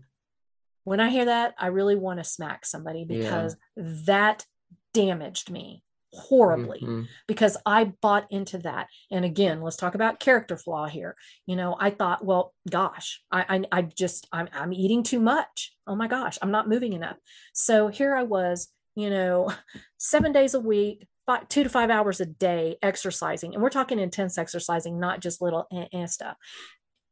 When 0.85 1.01
I 1.01 1.11
hear 1.11 1.27
that, 1.27 1.55
I 1.59 1.67
really 1.67 1.97
want 1.97 2.19
to 2.19 2.25
smack 2.25 2.65
somebody 2.65 3.05
because 3.05 3.57
yeah. 3.77 3.85
that 4.07 4.47
damaged 4.95 5.51
me 5.51 5.83
horribly 6.13 6.81
mm-hmm. 6.81 7.03
because 7.27 7.57
I 7.67 7.85
bought 7.85 8.27
into 8.31 8.59
that. 8.59 8.89
And 9.11 9.25
again, 9.25 9.61
let's 9.61 9.77
talk 9.77 9.95
about 9.95 10.21
character 10.21 10.57
flaw 10.57 10.87
here. 10.87 11.17
You 11.47 11.57
know, 11.57 11.77
I 11.79 11.91
thought, 11.91 12.25
well, 12.25 12.55
gosh, 12.71 13.23
I, 13.31 13.45
I, 13.49 13.79
I 13.79 13.83
just, 13.83 14.27
I'm, 14.33 14.49
I'm 14.53 14.73
eating 14.73 15.03
too 15.03 15.21
much. 15.21 15.75
Oh 15.87 15.95
my 15.95 16.09
gosh, 16.09 16.39
I'm 16.41 16.51
not 16.51 16.69
moving 16.69 16.95
enough. 16.95 17.17
So 17.53 17.89
here 17.89 18.17
I 18.17 18.23
was, 18.23 18.69
you 18.95 19.11
know, 19.11 19.53
seven 19.99 20.33
days 20.33 20.55
a 20.55 20.61
week, 20.61 21.07
five, 21.29 21.47
two 21.49 21.63
to 21.63 21.69
five 21.69 21.91
hours 21.91 22.21
a 22.21 22.27
day 22.27 22.79
exercising. 22.83 23.53
And 23.53 23.63
we're 23.63 23.69
talking 23.69 23.99
intense 23.99 24.39
exercising, 24.39 24.99
not 24.99 25.21
just 25.21 25.43
little 25.43 25.69
and 25.93 26.11
stuff. 26.11 26.39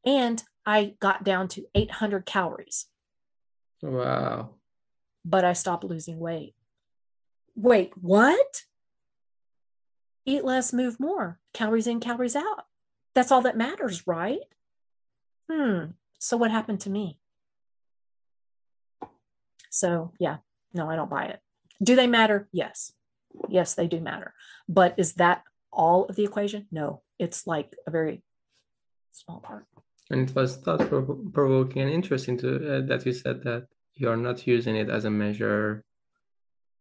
And 0.07 0.43
I 0.65 0.95
got 1.01 1.23
down 1.23 1.49
to 1.49 1.67
800 1.75 2.25
calories. 2.25 2.87
Wow. 3.83 4.55
But 5.23 5.45
I 5.45 5.53
stopped 5.53 5.85
losing 5.85 6.19
weight. 6.19 6.55
Wait, 7.55 7.93
what? 8.01 8.65
Eat 10.25 10.45
less, 10.45 10.73
move 10.73 10.99
more. 10.99 11.39
Calories 11.53 11.87
in, 11.87 12.01
calories 12.01 12.37
out. 12.37 12.65
That's 13.15 13.31
all 13.31 13.43
that 13.43 13.57
matters, 13.57 14.07
right? 14.07 14.41
Hmm. 15.51 15.91
So 16.19 16.39
what 16.39 16.51
happened 16.51 16.81
to 16.81 16.91
me? 16.91 17.19
So, 19.71 20.13
yeah, 20.19 20.39
no, 20.73 20.89
I 20.89 20.97
don't 20.97 21.11
buy 21.11 21.27
it. 21.27 21.41
Do 21.83 21.97
they 21.97 22.07
matter? 22.07 22.49
Yes 22.51 22.93
yes, 23.49 23.75
they 23.75 23.87
do 23.87 24.01
matter. 24.01 24.35
But 24.69 24.95
is 24.97 25.15
that 25.15 25.43
all 25.73 26.07
of 26.07 26.17
the 26.17 26.25
equation? 26.25 26.67
No, 26.71 27.03
it's 27.19 27.47
like 27.47 27.75
a 27.87 27.91
very 27.91 28.23
small 29.13 29.41
part. 29.41 29.67
And 30.11 30.29
it 30.29 30.35
was 30.35 30.57
thought 30.57 30.89
provoking 30.89 31.83
and 31.83 31.91
interesting 31.91 32.39
to 32.39 32.79
uh, 32.79 32.81
that 32.87 33.05
you 33.05 33.13
said 33.13 33.43
that 33.43 33.67
you 33.95 34.09
are 34.09 34.17
not 34.17 34.47
using 34.47 34.77
it 34.77 34.89
as 34.89 35.05
a 35.05 35.11
measure 35.11 35.85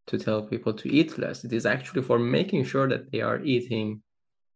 to 0.06 0.18
tell 0.18 0.42
people 0.42 0.72
to 0.74 0.88
eat 0.92 1.18
less. 1.18 1.44
It 1.44 1.52
is 1.52 1.66
actually 1.66 2.02
for 2.02 2.18
making 2.18 2.64
sure 2.64 2.88
that 2.88 3.10
they 3.10 3.20
are 3.20 3.40
eating 3.42 4.02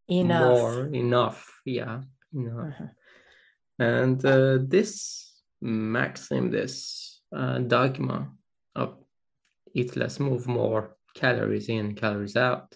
enough. 0.09 0.59
more, 0.59 0.87
enough. 0.87 1.61
Yeah, 1.65 2.03
enough. 2.33 2.75
Mm-hmm. 2.75 3.83
And 3.83 4.25
uh, 4.25 4.59
this 4.61 5.41
maxim, 5.61 6.51
this 6.51 7.21
uh, 7.35 7.59
dogma 7.59 8.31
of 8.77 8.97
eat 9.75 9.97
less, 9.97 10.21
move 10.21 10.47
more, 10.47 10.97
calories 11.15 11.69
in, 11.69 11.95
calories 11.95 12.37
out. 12.37 12.75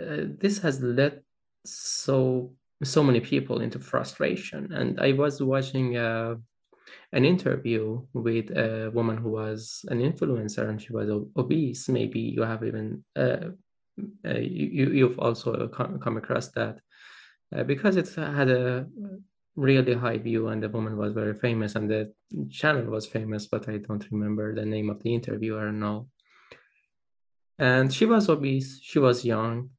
Uh, 0.00 0.26
this 0.38 0.58
has 0.58 0.80
led 0.80 1.22
so 1.64 2.52
so 2.82 3.02
many 3.02 3.20
people 3.20 3.60
into 3.60 3.78
frustration. 3.78 4.72
And 4.72 5.00
I 5.00 5.12
was 5.12 5.40
watching 5.40 5.96
uh, 5.96 6.34
an 7.12 7.24
interview 7.24 8.02
with 8.12 8.50
a 8.50 8.90
woman 8.92 9.16
who 9.16 9.30
was 9.30 9.84
an 9.88 10.00
influencer, 10.00 10.68
and 10.68 10.80
she 10.80 10.92
was 10.92 11.08
obese. 11.36 11.88
Maybe 11.88 12.20
you 12.20 12.42
have 12.42 12.64
even 12.64 13.04
uh, 13.16 13.50
uh 14.26 14.38
you 14.38 14.90
you've 14.90 15.18
also 15.18 15.68
come, 15.68 16.16
across 16.16 16.48
that 16.48 16.80
uh, 17.54 17.62
because 17.62 17.96
it 17.96 18.12
had 18.14 18.50
a 18.50 18.86
really 19.56 19.94
high 19.94 20.18
view, 20.18 20.48
and 20.48 20.62
the 20.62 20.68
woman 20.68 20.96
was 20.96 21.12
very 21.12 21.34
famous, 21.34 21.76
and 21.76 21.88
the 21.88 22.12
channel 22.50 22.86
was 22.86 23.06
famous, 23.06 23.46
but 23.46 23.68
I 23.68 23.78
don't 23.78 24.06
remember 24.10 24.54
the 24.54 24.66
name 24.66 24.90
of 24.90 25.00
the 25.02 25.14
interviewer 25.14 25.72
all 25.84 26.08
and 27.58 27.92
she 27.92 28.06
was 28.06 28.28
obese. 28.28 28.80
She 28.82 28.98
was 28.98 29.24
young 29.24 29.70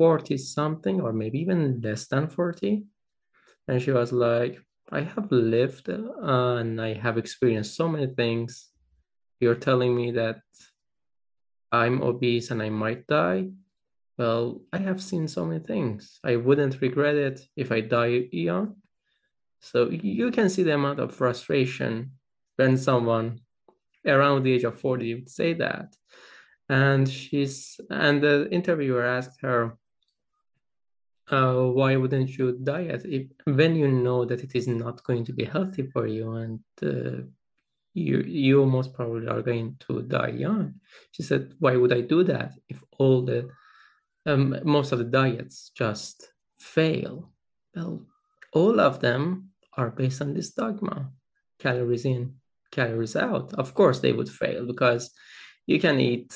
40 0.00 0.38
something 0.38 1.00
or 1.02 1.12
maybe 1.12 1.38
even 1.40 1.78
less 1.82 2.06
than 2.06 2.26
40 2.26 2.84
and 3.68 3.82
she 3.82 3.90
was 3.90 4.12
like 4.12 4.58
i 4.90 5.02
have 5.02 5.30
lived 5.30 5.90
uh, 5.90 6.54
and 6.56 6.80
i 6.80 6.94
have 6.94 7.18
experienced 7.18 7.76
so 7.76 7.86
many 7.86 8.06
things. 8.06 8.70
You're 9.40 9.62
telling 9.68 9.94
me 9.94 10.12
that 10.12 10.40
i'm 11.70 12.00
obese 12.02 12.50
and 12.50 12.62
i 12.62 12.70
might 12.70 13.06
die? 13.06 13.50
Well 14.16 14.62
i 14.72 14.78
have 14.78 15.02
seen 15.02 15.28
so 15.28 15.44
many 15.44 15.60
things. 15.60 16.18
I 16.24 16.36
wouldn't 16.36 16.80
regret 16.80 17.16
it 17.16 17.40
if 17.54 17.70
i 17.70 17.82
die 17.82 18.28
young. 18.32 18.76
So 19.60 19.90
you 19.90 20.30
can 20.30 20.48
see 20.48 20.62
the 20.62 20.74
amount 20.74 21.00
of 21.00 21.14
frustration 21.14 22.12
when 22.56 22.78
someone 22.78 23.40
around 24.06 24.44
the 24.44 24.52
age 24.52 24.64
of 24.64 24.80
40 24.80 25.14
would 25.14 25.28
say 25.28 25.52
that 25.54 25.94
and 26.70 27.08
she's 27.08 27.80
and 27.90 28.22
the 28.22 28.48
interviewer 28.52 29.04
asked 29.04 29.40
her 29.40 29.76
uh, 31.32 31.64
why 31.64 31.96
wouldn't 31.96 32.30
you 32.38 32.52
diet 32.62 33.04
if, 33.04 33.26
when 33.44 33.74
you 33.74 33.88
know 33.88 34.24
that 34.24 34.42
it 34.44 34.54
is 34.54 34.68
not 34.68 35.02
going 35.02 35.24
to 35.24 35.32
be 35.32 35.44
healthy 35.44 35.82
for 35.82 36.06
you 36.06 36.32
and 36.34 36.60
uh, 36.82 37.22
you 37.92 38.20
you 38.20 38.64
most 38.64 38.94
probably 38.94 39.26
are 39.26 39.42
going 39.42 39.76
to 39.80 40.02
die 40.02 40.28
young? 40.28 40.74
She 41.10 41.24
said 41.24 41.54
why 41.58 41.74
would 41.74 41.92
i 41.92 42.02
do 42.02 42.22
that 42.24 42.54
if 42.68 42.82
all 42.98 43.22
the 43.22 43.48
um, 44.26 44.56
most 44.62 44.92
of 44.92 44.98
the 44.98 45.04
diets 45.04 45.72
just 45.74 46.32
fail? 46.60 47.32
Well 47.74 48.06
all 48.52 48.80
of 48.80 49.00
them 49.00 49.50
are 49.76 49.90
based 49.90 50.22
on 50.22 50.34
this 50.34 50.50
dogma. 50.50 51.10
Calories 51.58 52.04
in 52.04 52.34
calories 52.70 53.16
out. 53.16 53.54
Of 53.54 53.74
course 53.74 53.98
they 53.98 54.12
would 54.12 54.28
fail 54.28 54.66
because 54.66 55.10
you 55.66 55.80
can 55.80 55.98
eat 56.00 56.32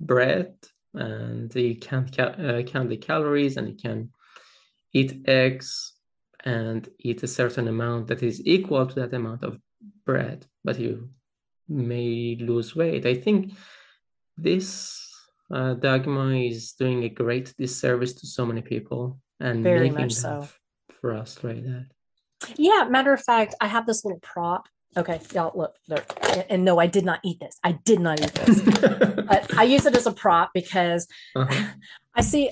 bread 0.00 0.54
and 0.94 1.54
you 1.54 1.76
can 1.76 2.08
uh, 2.18 2.62
count 2.62 2.88
the 2.88 2.96
calories 2.96 3.56
and 3.56 3.68
you 3.68 3.74
can 3.74 4.10
eat 4.92 5.22
eggs 5.26 5.94
and 6.44 6.88
eat 7.00 7.22
a 7.22 7.26
certain 7.26 7.68
amount 7.68 8.06
that 8.06 8.22
is 8.22 8.40
equal 8.46 8.86
to 8.86 9.00
that 9.00 9.14
amount 9.14 9.42
of 9.42 9.58
bread 10.04 10.46
but 10.64 10.78
you 10.78 11.10
may 11.68 12.36
lose 12.40 12.76
weight. 12.76 13.06
I 13.06 13.14
think 13.14 13.52
this 14.36 15.02
uh, 15.50 15.74
dogma 15.74 16.28
is 16.30 16.72
doing 16.72 17.04
a 17.04 17.08
great 17.08 17.54
disservice 17.58 18.12
to 18.14 18.26
so 18.26 18.44
many 18.46 18.62
people 18.62 19.20
and 19.40 19.62
very 19.62 19.90
much 19.90 20.12
so. 20.12 20.48
for 21.00 21.14
us, 21.14 21.34
frustrated 21.34 21.86
yeah 22.56 22.86
matter 22.88 23.12
of 23.12 23.22
fact 23.22 23.54
i 23.60 23.66
have 23.66 23.86
this 23.86 24.04
little 24.04 24.20
prop 24.20 24.68
Okay, 24.96 25.20
y'all 25.34 25.52
look, 25.54 25.74
look, 25.88 26.06
and 26.48 26.64
no, 26.64 26.78
I 26.78 26.86
did 26.86 27.04
not 27.04 27.20
eat 27.22 27.38
this. 27.38 27.58
I 27.62 27.72
did 27.84 28.00
not 28.00 28.20
eat 28.20 28.32
this. 28.34 28.62
but 28.80 29.54
I 29.56 29.64
use 29.64 29.84
it 29.84 29.94
as 29.94 30.06
a 30.06 30.12
prop 30.12 30.52
because 30.54 31.06
uh-huh. 31.34 31.72
I 32.14 32.22
see. 32.22 32.50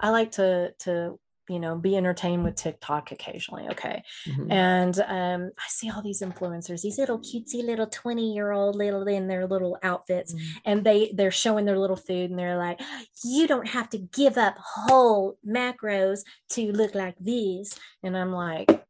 I 0.00 0.10
like 0.10 0.32
to 0.32 0.72
to 0.80 1.18
you 1.50 1.60
know 1.60 1.76
be 1.76 1.94
entertained 1.94 2.42
with 2.42 2.54
TikTok 2.54 3.12
occasionally. 3.12 3.68
Okay, 3.68 4.02
mm-hmm. 4.26 4.50
and 4.50 4.98
um, 5.00 5.50
I 5.58 5.68
see 5.68 5.90
all 5.90 6.00
these 6.00 6.22
influencers, 6.22 6.80
these 6.80 6.98
little 6.98 7.18
cutesy 7.18 7.62
little 7.62 7.86
twenty 7.86 8.32
year 8.32 8.50
old 8.50 8.76
little 8.76 9.06
in 9.06 9.28
their 9.28 9.46
little 9.46 9.76
outfits, 9.82 10.32
mm-hmm. 10.32 10.58
and 10.64 10.84
they 10.84 11.12
they're 11.14 11.30
showing 11.30 11.66
their 11.66 11.78
little 11.78 11.96
food, 11.96 12.30
and 12.30 12.38
they're 12.38 12.56
like, 12.56 12.80
"You 13.22 13.46
don't 13.46 13.68
have 13.68 13.90
to 13.90 13.98
give 13.98 14.38
up 14.38 14.56
whole 14.58 15.36
macros 15.46 16.20
to 16.50 16.72
look 16.72 16.94
like 16.94 17.16
these," 17.20 17.78
and 18.02 18.16
I'm 18.16 18.32
like, 18.32 18.86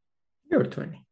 "You're 0.49 0.63
twenty 0.63 1.04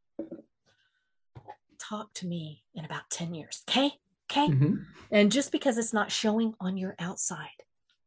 talk 1.90 2.14
to 2.16 2.28
me 2.28 2.64
in 2.74 2.86
about 2.86 3.10
10 3.10 3.34
years. 3.34 3.64
Okay. 3.70 3.92
Okay. 4.32 4.48
Mm-hmm. 4.48 4.76
And 5.12 5.32
just 5.32 5.52
because 5.52 5.78
it's 5.78 5.94
not 5.94 6.12
showing 6.12 6.54
on 6.60 6.78
your 6.78 6.96
outside, 6.98 7.48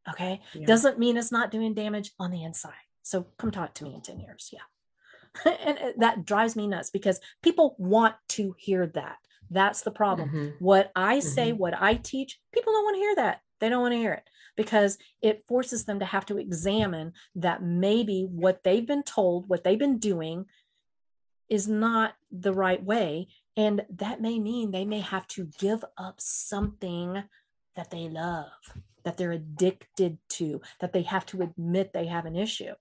okay, 0.09 0.41
yeah. 0.55 0.67
doesn't 0.67 0.99
mean 0.99 1.17
it's 1.17 1.31
not 1.31 1.51
doing 1.51 1.75
damage 1.75 2.13
on 2.19 2.31
the 2.31 2.43
inside. 2.43 2.73
So 3.03 3.27
come 3.39 3.51
talk 3.51 3.75
to 3.75 3.85
me 3.85 3.95
in 3.95 4.01
10 4.01 4.19
years. 4.19 4.53
Yeah. 4.53 5.53
and 5.65 5.79
that 5.99 6.25
drives 6.25 6.57
me 6.57 6.67
nuts 6.67 6.91
because 6.91 7.21
people 7.43 7.77
want 7.79 8.15
to 8.31 8.55
hear 8.59 8.87
that. 8.89 9.19
That's 9.51 9.83
the 9.83 9.93
problem. 9.93 10.31
Mm-hmm. 10.31 10.65
What 10.65 10.91
I 10.97 11.21
say, 11.21 11.51
mm-hmm. 11.51 11.59
what 11.59 11.81
I 11.81 11.95
teach, 11.95 12.41
people 12.53 12.73
don't 12.73 12.85
want 12.85 12.97
to 12.97 13.01
hear 13.01 13.15
that. 13.17 13.43
They 13.61 13.69
don't 13.69 13.83
want 13.83 13.93
to 13.93 13.99
hear 13.99 14.13
it 14.13 14.29
because 14.57 14.99
it 15.23 15.45
forces 15.47 15.85
them 15.85 16.01
to 16.01 16.05
have 16.05 16.27
to 16.27 16.39
examine 16.39 17.13
that 17.37 17.63
maybe 17.63 18.27
what 18.29 18.65
they've 18.65 18.87
been 18.87 19.03
told, 19.03 19.49
what 19.49 19.63
they've 19.63 19.79
been 19.79 19.99
doing 19.99 20.47
is 21.49 21.69
not 21.69 22.15
the 22.33 22.53
right 22.53 22.83
way 22.83 23.29
And 23.57 23.85
that 23.89 24.21
may 24.21 24.39
mean 24.39 24.71
they 24.71 24.85
may 24.85 25.01
have 25.01 25.27
to 25.29 25.49
give 25.59 25.85
up 25.97 26.21
something 26.21 27.25
that 27.75 27.91
they 27.91 28.09
love, 28.09 28.51
that 29.05 29.17
they're 29.17 29.33
addicted 29.33 30.19
to, 30.31 30.61
that 30.81 30.93
they 30.93 31.03
have 31.03 31.25
to 31.27 31.43
admit 31.43 31.93
they 31.93 32.07
have 32.07 32.27
an 32.27 32.37
issue. 32.37 32.75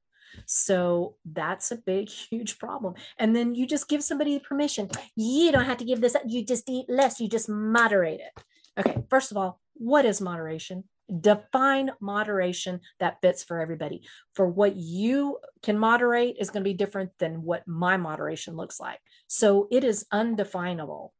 So 0.45 1.15
that's 1.25 1.71
a 1.71 1.77
big, 1.77 2.09
huge 2.29 2.59
problem. 2.59 2.95
And 3.17 3.35
then 3.35 3.55
you 3.55 3.65
just 3.65 3.87
give 3.87 4.03
somebody 4.03 4.39
permission. 4.39 4.89
You 5.15 5.51
don't 5.51 5.65
have 5.65 5.77
to 5.77 5.85
give 5.85 6.01
this 6.01 6.15
up. 6.15 6.23
You 6.25 6.43
just 6.43 6.69
eat 6.69 6.89
less. 6.89 7.19
You 7.19 7.29
just 7.29 7.47
moderate 7.49 8.19
it. 8.19 8.43
Okay. 8.77 9.03
First 9.09 9.31
of 9.31 9.37
all, 9.37 9.61
what 9.73 10.05
is 10.05 10.19
moderation? 10.19 10.85
Define 11.21 11.91
moderation 11.99 12.81
that 12.99 13.21
fits 13.21 13.43
for 13.43 13.59
everybody. 13.59 14.01
For 14.33 14.47
what 14.47 14.75
you 14.75 15.39
can 15.61 15.77
moderate 15.77 16.37
is 16.39 16.49
going 16.49 16.63
to 16.63 16.69
be 16.69 16.73
different 16.73 17.11
than 17.19 17.43
what 17.43 17.67
my 17.67 17.97
moderation 17.97 18.55
looks 18.55 18.79
like. 18.79 18.99
So 19.27 19.67
it 19.71 19.83
is 19.83 20.05
undefinable 20.11 21.13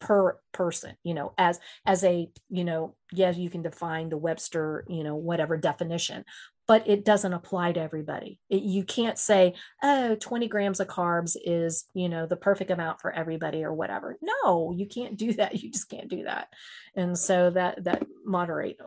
per 0.00 0.38
person 0.52 0.94
you 1.02 1.14
know 1.14 1.32
as 1.38 1.58
as 1.86 2.04
a 2.04 2.28
you 2.50 2.64
know 2.64 2.94
yes 3.12 3.36
you 3.38 3.48
can 3.48 3.62
define 3.62 4.08
the 4.08 4.18
webster 4.18 4.84
you 4.88 5.02
know 5.02 5.14
whatever 5.14 5.56
definition 5.56 6.24
but 6.66 6.86
it 6.88 7.04
doesn't 7.04 7.32
apply 7.32 7.72
to 7.72 7.80
everybody 7.80 8.38
it, 8.50 8.62
you 8.62 8.84
can't 8.84 9.18
say 9.18 9.54
oh 9.82 10.14
20 10.16 10.48
grams 10.48 10.80
of 10.80 10.88
carbs 10.88 11.36
is 11.42 11.86
you 11.94 12.08
know 12.08 12.26
the 12.26 12.36
perfect 12.36 12.70
amount 12.70 13.00
for 13.00 13.12
everybody 13.12 13.64
or 13.64 13.72
whatever 13.72 14.18
no 14.20 14.74
you 14.76 14.86
can't 14.86 15.16
do 15.16 15.32
that 15.32 15.54
you 15.62 15.70
just 15.70 15.88
can't 15.88 16.10
do 16.10 16.24
that 16.24 16.48
and 16.94 17.18
so 17.18 17.50
that 17.50 17.82
that 17.84 18.04
moderate 18.26 18.78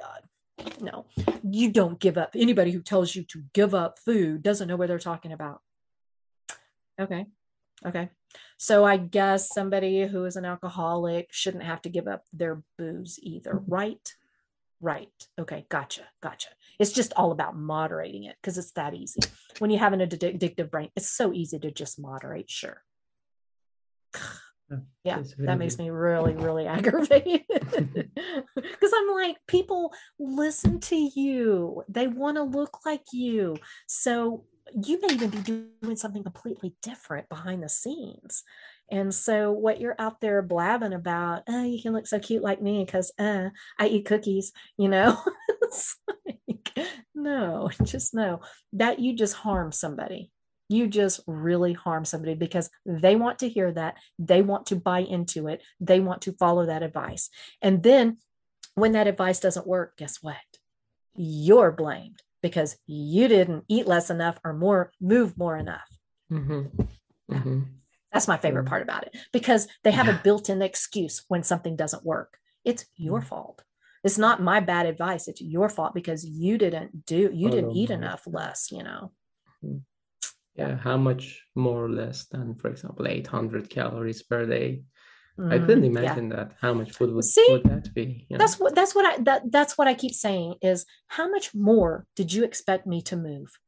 god 0.00 0.22
no 0.80 1.04
you 1.42 1.70
don't 1.70 2.00
give 2.00 2.18
up 2.18 2.30
anybody 2.34 2.70
who 2.70 2.80
tells 2.80 3.14
you 3.14 3.22
to 3.22 3.42
give 3.52 3.74
up 3.74 3.98
food 3.98 4.42
doesn't 4.42 4.68
know 4.68 4.76
what 4.76 4.88
they're 4.88 4.98
talking 4.98 5.32
about 5.32 5.60
okay 7.00 7.26
okay 7.84 8.10
so 8.56 8.84
I 8.84 8.96
guess 8.96 9.48
somebody 9.48 10.06
who 10.06 10.24
is 10.24 10.36
an 10.36 10.44
alcoholic 10.44 11.32
shouldn't 11.32 11.64
have 11.64 11.82
to 11.82 11.88
give 11.88 12.06
up 12.06 12.24
their 12.32 12.62
booze 12.76 13.18
either, 13.22 13.62
right? 13.66 14.14
Right. 14.80 15.08
Okay. 15.38 15.66
Gotcha. 15.68 16.02
Gotcha. 16.22 16.48
It's 16.78 16.92
just 16.92 17.12
all 17.14 17.32
about 17.32 17.56
moderating 17.56 18.24
it 18.24 18.36
because 18.40 18.56
it's 18.56 18.72
that 18.72 18.94
easy. 18.94 19.20
When 19.58 19.70
you 19.70 19.78
have 19.78 19.92
an 19.92 20.00
addictive 20.00 20.70
brain, 20.70 20.90
it's 20.96 21.08
so 21.08 21.32
easy 21.32 21.58
to 21.58 21.70
just 21.70 21.98
moderate. 21.98 22.50
Sure. 22.50 22.82
Yeah, 25.04 25.22
that 25.38 25.58
makes 25.58 25.78
me 25.78 25.90
really, 25.90 26.34
really 26.34 26.66
aggravated 26.68 27.42
because 27.50 28.92
I'm 28.96 29.10
like, 29.14 29.36
people 29.46 29.92
listen 30.18 30.80
to 30.80 30.96
you, 30.96 31.82
they 31.88 32.06
want 32.06 32.36
to 32.36 32.42
look 32.42 32.84
like 32.84 33.04
you. 33.12 33.56
So 33.86 34.44
you 34.72 35.00
may 35.00 35.14
even 35.14 35.30
be 35.30 35.38
doing 35.38 35.96
something 35.96 36.22
completely 36.22 36.74
different 36.82 37.28
behind 37.28 37.62
the 37.62 37.68
scenes. 37.68 38.44
And 38.90 39.14
so, 39.14 39.52
what 39.52 39.80
you're 39.80 39.96
out 39.98 40.20
there 40.20 40.42
blabbing 40.42 40.92
about, 40.92 41.44
oh, 41.48 41.64
you 41.64 41.80
can 41.80 41.92
look 41.92 42.06
so 42.06 42.18
cute 42.18 42.42
like 42.42 42.60
me 42.60 42.84
because 42.84 43.12
uh, 43.18 43.50
I 43.78 43.86
eat 43.86 44.06
cookies, 44.06 44.52
you 44.76 44.88
know? 44.88 45.16
like, 46.28 46.88
no, 47.14 47.70
just 47.84 48.14
know 48.14 48.40
that 48.72 48.98
you 48.98 49.14
just 49.14 49.34
harm 49.34 49.70
somebody. 49.70 50.32
You 50.70 50.86
just 50.86 51.20
really 51.26 51.74
harm 51.74 52.04
somebody 52.04 52.34
because 52.34 52.70
they 52.86 53.16
want 53.16 53.40
to 53.40 53.48
hear 53.48 53.70
that. 53.72 53.96
They 54.18 54.40
want 54.40 54.66
to 54.66 54.76
buy 54.76 55.00
into 55.00 55.48
it. 55.48 55.62
They 55.80 56.00
want 56.00 56.22
to 56.22 56.32
follow 56.32 56.66
that 56.66 56.82
advice. 56.82 57.28
And 57.60 57.82
then, 57.82 58.16
when 58.74 58.92
that 58.92 59.08
advice 59.08 59.40
doesn't 59.40 59.66
work, 59.66 59.96
guess 59.98 60.18
what? 60.22 60.36
You're 61.16 61.72
blamed 61.72 62.22
because 62.42 62.76
you 62.86 63.28
didn't 63.28 63.64
eat 63.68 63.86
less 63.86 64.10
enough 64.10 64.38
or 64.44 64.52
more 64.52 64.92
move 65.00 65.36
more 65.36 65.56
enough 65.56 65.88
mm-hmm. 66.30 66.82
Mm-hmm. 67.30 67.60
that's 68.12 68.28
my 68.28 68.36
favorite 68.36 68.66
part 68.66 68.82
about 68.82 69.06
it 69.06 69.16
because 69.32 69.68
they 69.84 69.90
have 69.90 70.06
yeah. 70.06 70.18
a 70.18 70.22
built-in 70.22 70.62
excuse 70.62 71.24
when 71.28 71.42
something 71.42 71.76
doesn't 71.76 72.04
work 72.04 72.38
it's 72.64 72.86
your 72.96 73.20
mm-hmm. 73.20 73.28
fault 73.28 73.62
it's 74.02 74.18
not 74.18 74.42
my 74.42 74.60
bad 74.60 74.86
advice 74.86 75.28
it's 75.28 75.40
your 75.40 75.68
fault 75.68 75.94
because 75.94 76.24
you 76.24 76.58
didn't 76.58 77.06
do 77.06 77.30
you 77.32 77.50
didn't 77.50 77.76
eat 77.76 77.90
enough 77.90 78.22
less 78.26 78.70
you 78.70 78.82
know 78.82 79.12
mm-hmm. 79.64 79.78
Yeah 80.54 80.76
how 80.76 80.96
much 80.96 81.42
more 81.54 81.84
or 81.84 81.90
less 81.90 82.26
than 82.26 82.54
for 82.54 82.68
example 82.68 83.06
800 83.06 83.70
calories 83.70 84.22
per 84.22 84.46
day 84.46 84.82
I 85.38 85.56
mm, 85.56 85.66
couldn't 85.66 85.84
imagine 85.84 86.30
yeah. 86.30 86.36
that. 86.36 86.56
How 86.60 86.74
much 86.74 86.92
food 86.92 87.14
would, 87.14 87.24
See, 87.24 87.46
would 87.48 87.64
that 87.64 87.94
be? 87.94 88.26
Know? 88.28 88.36
That's 88.36 88.60
what 88.60 88.74
that's 88.74 88.94
what 88.94 89.06
I 89.06 89.22
that 89.22 89.50
that's 89.50 89.78
what 89.78 89.88
I 89.88 89.94
keep 89.94 90.12
saying 90.12 90.56
is 90.60 90.84
how 91.06 91.30
much 91.30 91.54
more 91.54 92.04
did 92.14 92.30
you 92.32 92.44
expect 92.44 92.86
me 92.86 93.00
to 93.02 93.16
move? 93.16 93.58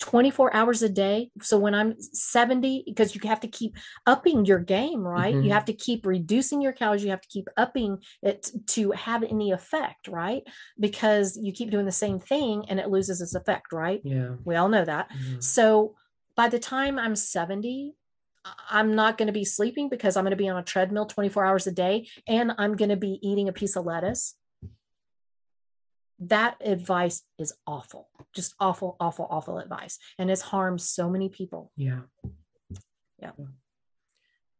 24 0.00 0.54
hours 0.54 0.82
a 0.82 0.88
day. 0.88 1.30
So 1.40 1.58
when 1.58 1.74
I'm 1.74 2.00
70, 2.00 2.84
because 2.86 3.14
you 3.14 3.20
have 3.24 3.40
to 3.40 3.48
keep 3.48 3.76
upping 4.06 4.44
your 4.44 4.58
game, 4.58 5.00
right? 5.00 5.34
Mm-hmm. 5.34 5.44
You 5.44 5.52
have 5.52 5.64
to 5.66 5.72
keep 5.72 6.04
reducing 6.04 6.60
your 6.60 6.72
calories. 6.72 7.02
You 7.02 7.10
have 7.10 7.22
to 7.22 7.28
keep 7.28 7.48
upping 7.56 7.98
it 8.22 8.50
to 8.68 8.90
have 8.92 9.22
any 9.22 9.52
effect, 9.52 10.08
right? 10.08 10.42
Because 10.78 11.38
you 11.40 11.52
keep 11.52 11.70
doing 11.70 11.86
the 11.86 11.92
same 11.92 12.18
thing 12.18 12.66
and 12.68 12.78
it 12.78 12.90
loses 12.90 13.20
its 13.20 13.34
effect, 13.34 13.72
right? 13.72 14.00
Yeah. 14.04 14.34
We 14.44 14.56
all 14.56 14.68
know 14.68 14.84
that. 14.84 15.10
Mm-hmm. 15.10 15.40
So 15.40 15.94
by 16.34 16.48
the 16.48 16.58
time 16.58 16.98
I'm 16.98 17.16
70, 17.16 17.94
I'm 18.68 18.94
not 18.94 19.18
going 19.18 19.26
to 19.26 19.32
be 19.32 19.44
sleeping 19.44 19.88
because 19.88 20.16
I'm 20.16 20.24
going 20.24 20.30
to 20.30 20.36
be 20.36 20.48
on 20.48 20.58
a 20.58 20.62
treadmill 20.62 21.06
24 21.06 21.44
hours 21.44 21.66
a 21.66 21.72
day 21.72 22.08
and 22.28 22.52
I'm 22.58 22.76
going 22.76 22.90
to 22.90 22.96
be 22.96 23.18
eating 23.22 23.48
a 23.48 23.52
piece 23.52 23.76
of 23.76 23.86
lettuce. 23.86 24.36
That 26.18 26.56
advice 26.64 27.22
is 27.38 27.52
awful, 27.66 28.08
just 28.34 28.54
awful, 28.58 28.96
awful, 29.00 29.26
awful 29.30 29.58
advice. 29.58 29.98
And 30.18 30.30
it's 30.30 30.40
harmed 30.40 30.80
so 30.80 31.10
many 31.10 31.28
people. 31.28 31.72
Yeah. 31.76 32.02
Yeah. 33.20 33.32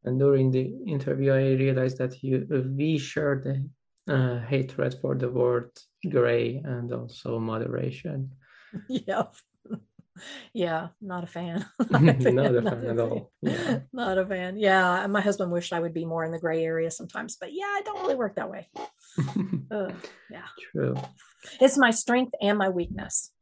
And 0.04 0.18
during 0.18 0.50
the 0.50 0.64
interview, 0.86 1.32
I 1.32 1.54
realized 1.54 1.98
that 1.98 2.22
you 2.22 2.46
we 2.76 2.98
shared 2.98 3.44
the 3.44 4.14
uh, 4.14 4.38
hatred 4.46 4.94
for 5.00 5.14
the 5.14 5.28
word 5.28 5.70
gray 6.08 6.62
and 6.64 6.92
also 6.92 7.38
moderation. 7.38 8.30
Yeah 8.88 9.24
yeah, 10.52 10.88
not 11.00 11.24
a 11.24 11.26
fan. 11.26 11.66
not, 11.90 12.02
a 12.02 12.14
fan, 12.14 12.34
not 12.34 12.54
a 12.54 12.62
fan 12.62 12.84
at 12.86 12.98
all. 12.98 13.32
Yeah. 13.42 13.80
Not 13.92 14.18
a 14.18 14.26
fan. 14.26 14.58
Yeah, 14.58 15.06
my 15.06 15.20
husband 15.20 15.50
wished 15.52 15.72
I 15.72 15.80
would 15.80 15.94
be 15.94 16.04
more 16.04 16.24
in 16.24 16.32
the 16.32 16.38
gray 16.38 16.64
area 16.64 16.90
sometimes, 16.90 17.36
but 17.36 17.52
yeah, 17.52 17.64
I 17.64 17.82
don't 17.84 18.00
really 18.00 18.14
work 18.14 18.36
that 18.36 18.50
way. 18.50 18.68
uh, 19.70 19.90
yeah, 20.30 20.46
true. 20.72 20.94
It's 21.60 21.78
my 21.78 21.90
strength 21.90 22.32
and 22.40 22.58
my 22.58 22.68
weakness. 22.68 23.32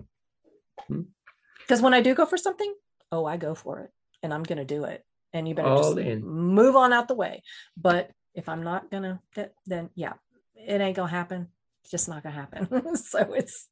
Because 0.88 1.78
hmm. 1.78 1.84
when 1.84 1.94
I 1.94 2.00
do 2.00 2.14
go 2.14 2.26
for 2.26 2.36
something, 2.36 2.72
oh, 3.12 3.24
I 3.24 3.36
go 3.36 3.54
for 3.54 3.80
it, 3.80 3.90
and 4.22 4.32
I'm 4.32 4.42
gonna 4.42 4.64
do 4.64 4.84
it, 4.84 5.04
and 5.32 5.48
you 5.48 5.54
better 5.54 5.68
all 5.68 5.94
just 5.94 5.98
in. 5.98 6.24
move 6.24 6.76
on 6.76 6.92
out 6.92 7.08
the 7.08 7.14
way. 7.14 7.42
But 7.76 8.10
if 8.34 8.48
I'm 8.48 8.62
not 8.62 8.90
gonna, 8.90 9.20
then 9.66 9.90
yeah, 9.94 10.14
it 10.54 10.80
ain't 10.80 10.96
gonna 10.96 11.10
happen. 11.10 11.48
Just 11.90 12.08
not 12.08 12.22
gonna 12.22 12.34
happen. 12.34 12.96
so 13.10 13.32
it's 13.34 13.68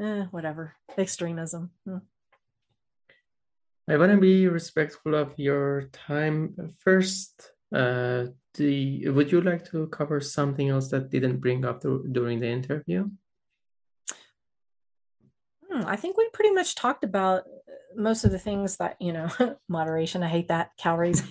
eh, 0.00 0.24
whatever 0.30 0.74
extremism. 0.98 1.70
Hmm. 1.86 1.98
I 3.88 3.96
want 3.96 4.12
to 4.12 4.18
be 4.18 4.46
respectful 4.46 5.14
of 5.14 5.32
your 5.36 5.88
time. 5.92 6.54
First, 6.78 7.50
uh, 7.74 8.26
you, 8.58 9.12
would 9.12 9.32
you 9.32 9.40
like 9.40 9.64
to 9.70 9.86
cover 9.88 10.20
something 10.20 10.68
else 10.68 10.90
that 10.90 11.10
didn't 11.10 11.38
bring 11.38 11.64
up 11.64 11.80
the, 11.80 12.04
during 12.12 12.40
the 12.40 12.48
interview? 12.48 13.08
Hmm, 15.68 15.86
I 15.86 15.96
think 15.96 16.16
we 16.16 16.28
pretty 16.32 16.52
much 16.52 16.74
talked 16.74 17.04
about 17.04 17.44
most 17.96 18.24
of 18.24 18.30
the 18.30 18.38
things 18.38 18.76
that 18.76 18.96
you 19.00 19.12
know. 19.12 19.28
moderation. 19.68 20.22
I 20.22 20.28
hate 20.28 20.48
that. 20.48 20.70
Calories. 20.76 21.22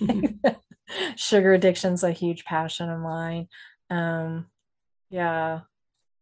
Sugar 1.16 1.54
addiction's 1.54 2.02
a 2.02 2.12
huge 2.12 2.44
passion 2.44 2.90
of 2.90 3.00
mine. 3.00 3.48
Um, 3.90 4.46
yeah, 5.08 5.60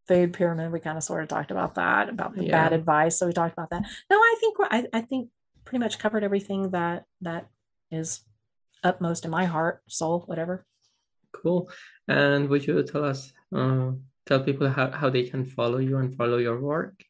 food 0.08 0.32
pyramid. 0.32 0.72
We 0.72 0.80
kind 0.80 0.96
of 0.96 1.04
sort 1.04 1.22
of 1.22 1.28
talked 1.28 1.50
about 1.50 1.76
that 1.76 2.08
about 2.08 2.34
the 2.34 2.44
yeah. 2.44 2.52
bad 2.52 2.72
advice. 2.72 3.18
So 3.18 3.26
we 3.26 3.32
talked 3.32 3.52
about 3.52 3.70
that. 3.70 3.82
No, 4.10 4.16
I 4.16 4.34
think 4.40 4.56
I, 4.60 4.86
I 4.92 5.00
think 5.02 5.28
pretty 5.64 5.78
much 5.78 5.98
covered 5.98 6.24
everything 6.24 6.70
that 6.70 7.04
that 7.20 7.48
is 7.90 8.20
upmost 8.82 9.24
in 9.24 9.30
my 9.30 9.44
heart, 9.44 9.82
soul, 9.86 10.22
whatever. 10.26 10.64
Cool. 11.32 11.70
And 12.08 12.48
would 12.48 12.66
you 12.66 12.82
tell 12.82 13.04
us, 13.04 13.32
uh, 13.54 13.92
tell 14.26 14.40
people 14.40 14.68
how, 14.68 14.90
how 14.90 15.10
they 15.10 15.24
can 15.24 15.44
follow 15.44 15.78
you 15.78 15.98
and 15.98 16.14
follow 16.16 16.38
your 16.38 16.60
work? 16.60 17.02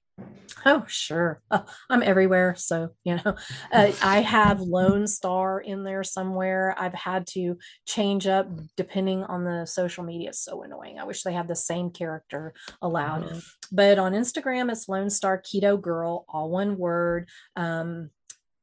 Oh, 0.66 0.85
sure. 0.86 1.40
Uh, 1.51 1.62
I'm 1.89 2.03
everywhere. 2.03 2.55
So, 2.57 2.90
you 3.05 3.16
know, 3.16 3.36
uh, 3.73 3.93
I 4.03 4.20
have 4.20 4.61
Lone 4.61 5.07
Star 5.07 5.61
in 5.61 5.85
there 5.85 6.05
somewhere. 6.05 6.74
I've 6.78 6.95
had 6.95 7.27
to 7.28 7.59
change 7.86 8.27
up 8.27 8.49
depending 8.77 9.24
on 9.24 9.45
the 9.45 9.66
social 9.66 10.05
media. 10.05 10.31
It's 10.31 10.40
so 10.45 10.62
annoying. 10.62 10.99
I 10.99 11.05
wish 11.05 11.23
they 11.23 11.32
had 11.32 11.49
the 11.49 11.57
same 11.57 11.90
character 11.90 12.55
allowed. 12.82 13.24
Uh-huh. 13.24 13.40
But 13.70 13.99
on 13.99 14.12
Instagram, 14.12 14.70
it's 14.70 14.89
Lone 14.89 15.11
Star 15.11 15.40
Keto 15.40 15.81
Girl, 15.81 16.24
all 16.28 16.51
one 16.51 16.77
word. 16.77 17.28
Um, 17.57 18.11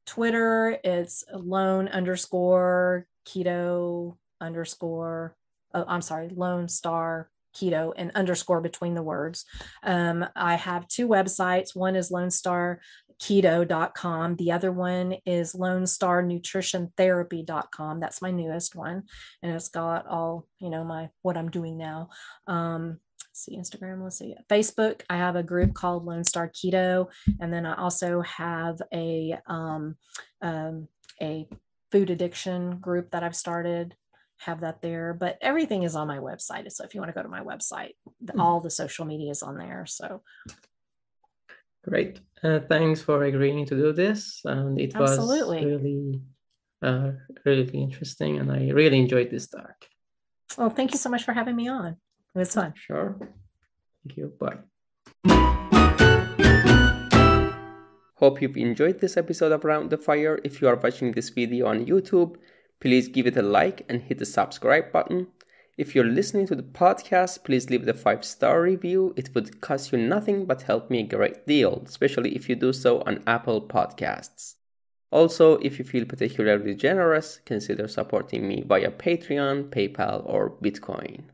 Twitter, 0.06 0.78
it's 0.84 1.24
lone 1.34 1.88
underscore 1.88 3.06
keto 3.26 4.16
underscore. 4.40 5.36
Oh, 5.74 5.84
I'm 5.86 6.02
sorry, 6.02 6.28
Lone 6.28 6.68
Star 6.68 7.28
keto 7.56 7.92
and 7.96 8.10
underscore 8.14 8.60
between 8.60 8.94
the 8.94 9.02
words. 9.02 9.44
Um, 9.82 10.26
I 10.36 10.54
have 10.56 10.88
two 10.88 11.08
websites. 11.08 11.74
One 11.74 11.96
is 11.96 12.10
Lone 12.10 12.30
Star 12.30 12.80
keto.com. 13.20 14.36
The 14.36 14.52
other 14.52 14.70
one 14.70 15.16
is 15.24 15.54
Lone 15.54 15.86
Star 15.86 16.22
Nutrition 16.22 16.92
Therapy.com. 16.96 18.00
That's 18.00 18.20
my 18.20 18.30
newest 18.30 18.74
one. 18.74 19.04
And 19.42 19.52
it's 19.52 19.68
got 19.68 20.06
all, 20.06 20.46
you 20.58 20.70
know, 20.70 20.84
my 20.84 21.08
what 21.22 21.36
I'm 21.36 21.50
doing 21.50 21.78
now. 21.78 22.10
Um, 22.46 22.98
see 23.32 23.56
Instagram, 23.56 24.02
let's 24.02 24.18
see. 24.18 24.34
Facebook, 24.48 25.02
I 25.08 25.16
have 25.16 25.36
a 25.36 25.42
group 25.42 25.74
called 25.74 26.04
Lone 26.04 26.24
Star 26.24 26.48
Keto. 26.48 27.08
And 27.40 27.52
then 27.52 27.66
I 27.66 27.74
also 27.76 28.22
have 28.22 28.80
a 28.92 29.38
um, 29.46 29.96
um, 30.42 30.88
a 31.20 31.48
food 31.92 32.10
addiction 32.10 32.78
group 32.78 33.10
that 33.10 33.22
I've 33.22 33.36
started 33.36 33.94
have 34.38 34.60
that 34.60 34.80
there 34.82 35.14
but 35.14 35.38
everything 35.40 35.82
is 35.82 35.96
on 35.96 36.06
my 36.06 36.18
website 36.18 36.70
so 36.70 36.84
if 36.84 36.94
you 36.94 37.00
want 37.00 37.08
to 37.08 37.14
go 37.14 37.22
to 37.22 37.28
my 37.28 37.40
website 37.40 37.94
mm-hmm. 38.24 38.40
all 38.40 38.60
the 38.60 38.70
social 38.70 39.04
media 39.04 39.30
is 39.30 39.42
on 39.42 39.56
there 39.56 39.84
so 39.86 40.20
Great. 41.88 42.18
Uh, 42.42 42.58
thanks 42.68 43.00
for 43.00 43.22
agreeing 43.22 43.64
to 43.64 43.76
do 43.76 43.92
this. 43.92 44.40
And 44.44 44.80
it 44.80 44.96
Absolutely. 44.96 45.64
was 45.64 45.82
really, 45.82 46.20
uh, 46.82 47.12
really 47.44 47.78
interesting. 47.80 48.38
And 48.38 48.50
I 48.50 48.70
really 48.70 48.98
enjoyed 48.98 49.30
this 49.30 49.46
talk. 49.46 49.84
Well, 50.58 50.70
thank 50.70 50.92
you 50.92 50.98
so 50.98 51.10
much 51.10 51.22
for 51.22 51.32
having 51.32 51.54
me 51.54 51.68
on. 51.68 51.96
It 52.34 52.38
was 52.38 52.52
fun. 52.52 52.74
Sure. 52.76 53.16
Thank 54.02 54.16
you. 54.16 54.32
Bye. 54.40 54.58
Hope 58.16 58.42
you've 58.42 58.56
enjoyed 58.56 58.98
this 58.98 59.16
episode 59.16 59.52
of 59.52 59.64
Round 59.64 59.88
the 59.88 59.98
Fire. 59.98 60.40
If 60.42 60.60
you 60.60 60.66
are 60.66 60.76
watching 60.76 61.12
this 61.12 61.28
video 61.28 61.66
on 61.66 61.86
YouTube, 61.86 62.36
please 62.80 63.08
give 63.08 63.26
it 63.26 63.36
a 63.36 63.42
like 63.42 63.84
and 63.88 64.02
hit 64.02 64.18
the 64.18 64.26
subscribe 64.26 64.92
button. 64.92 65.28
If 65.76 65.94
you're 65.94 66.04
listening 66.04 66.46
to 66.46 66.54
the 66.54 66.62
podcast, 66.62 67.44
please 67.44 67.68
leave 67.68 67.84
the 67.84 67.94
five 67.94 68.24
star 68.24 68.62
review. 68.62 69.12
It 69.16 69.34
would 69.34 69.60
cost 69.60 69.92
you 69.92 69.98
nothing 69.98 70.46
but 70.46 70.62
help 70.62 70.90
me 70.90 71.00
a 71.00 71.06
great 71.06 71.46
deal, 71.46 71.82
especially 71.84 72.34
if 72.34 72.48
you 72.48 72.56
do 72.56 72.72
so 72.72 73.02
on 73.02 73.22
Apple 73.26 73.60
Podcasts. 73.60 74.54
Also, 75.10 75.58
if 75.58 75.78
you 75.78 75.84
feel 75.84 76.04
particularly 76.04 76.74
generous, 76.74 77.40
consider 77.44 77.88
supporting 77.88 78.48
me 78.48 78.64
via 78.66 78.90
Patreon, 78.90 79.70
PayPal, 79.70 80.22
or 80.24 80.50
Bitcoin. 80.50 81.24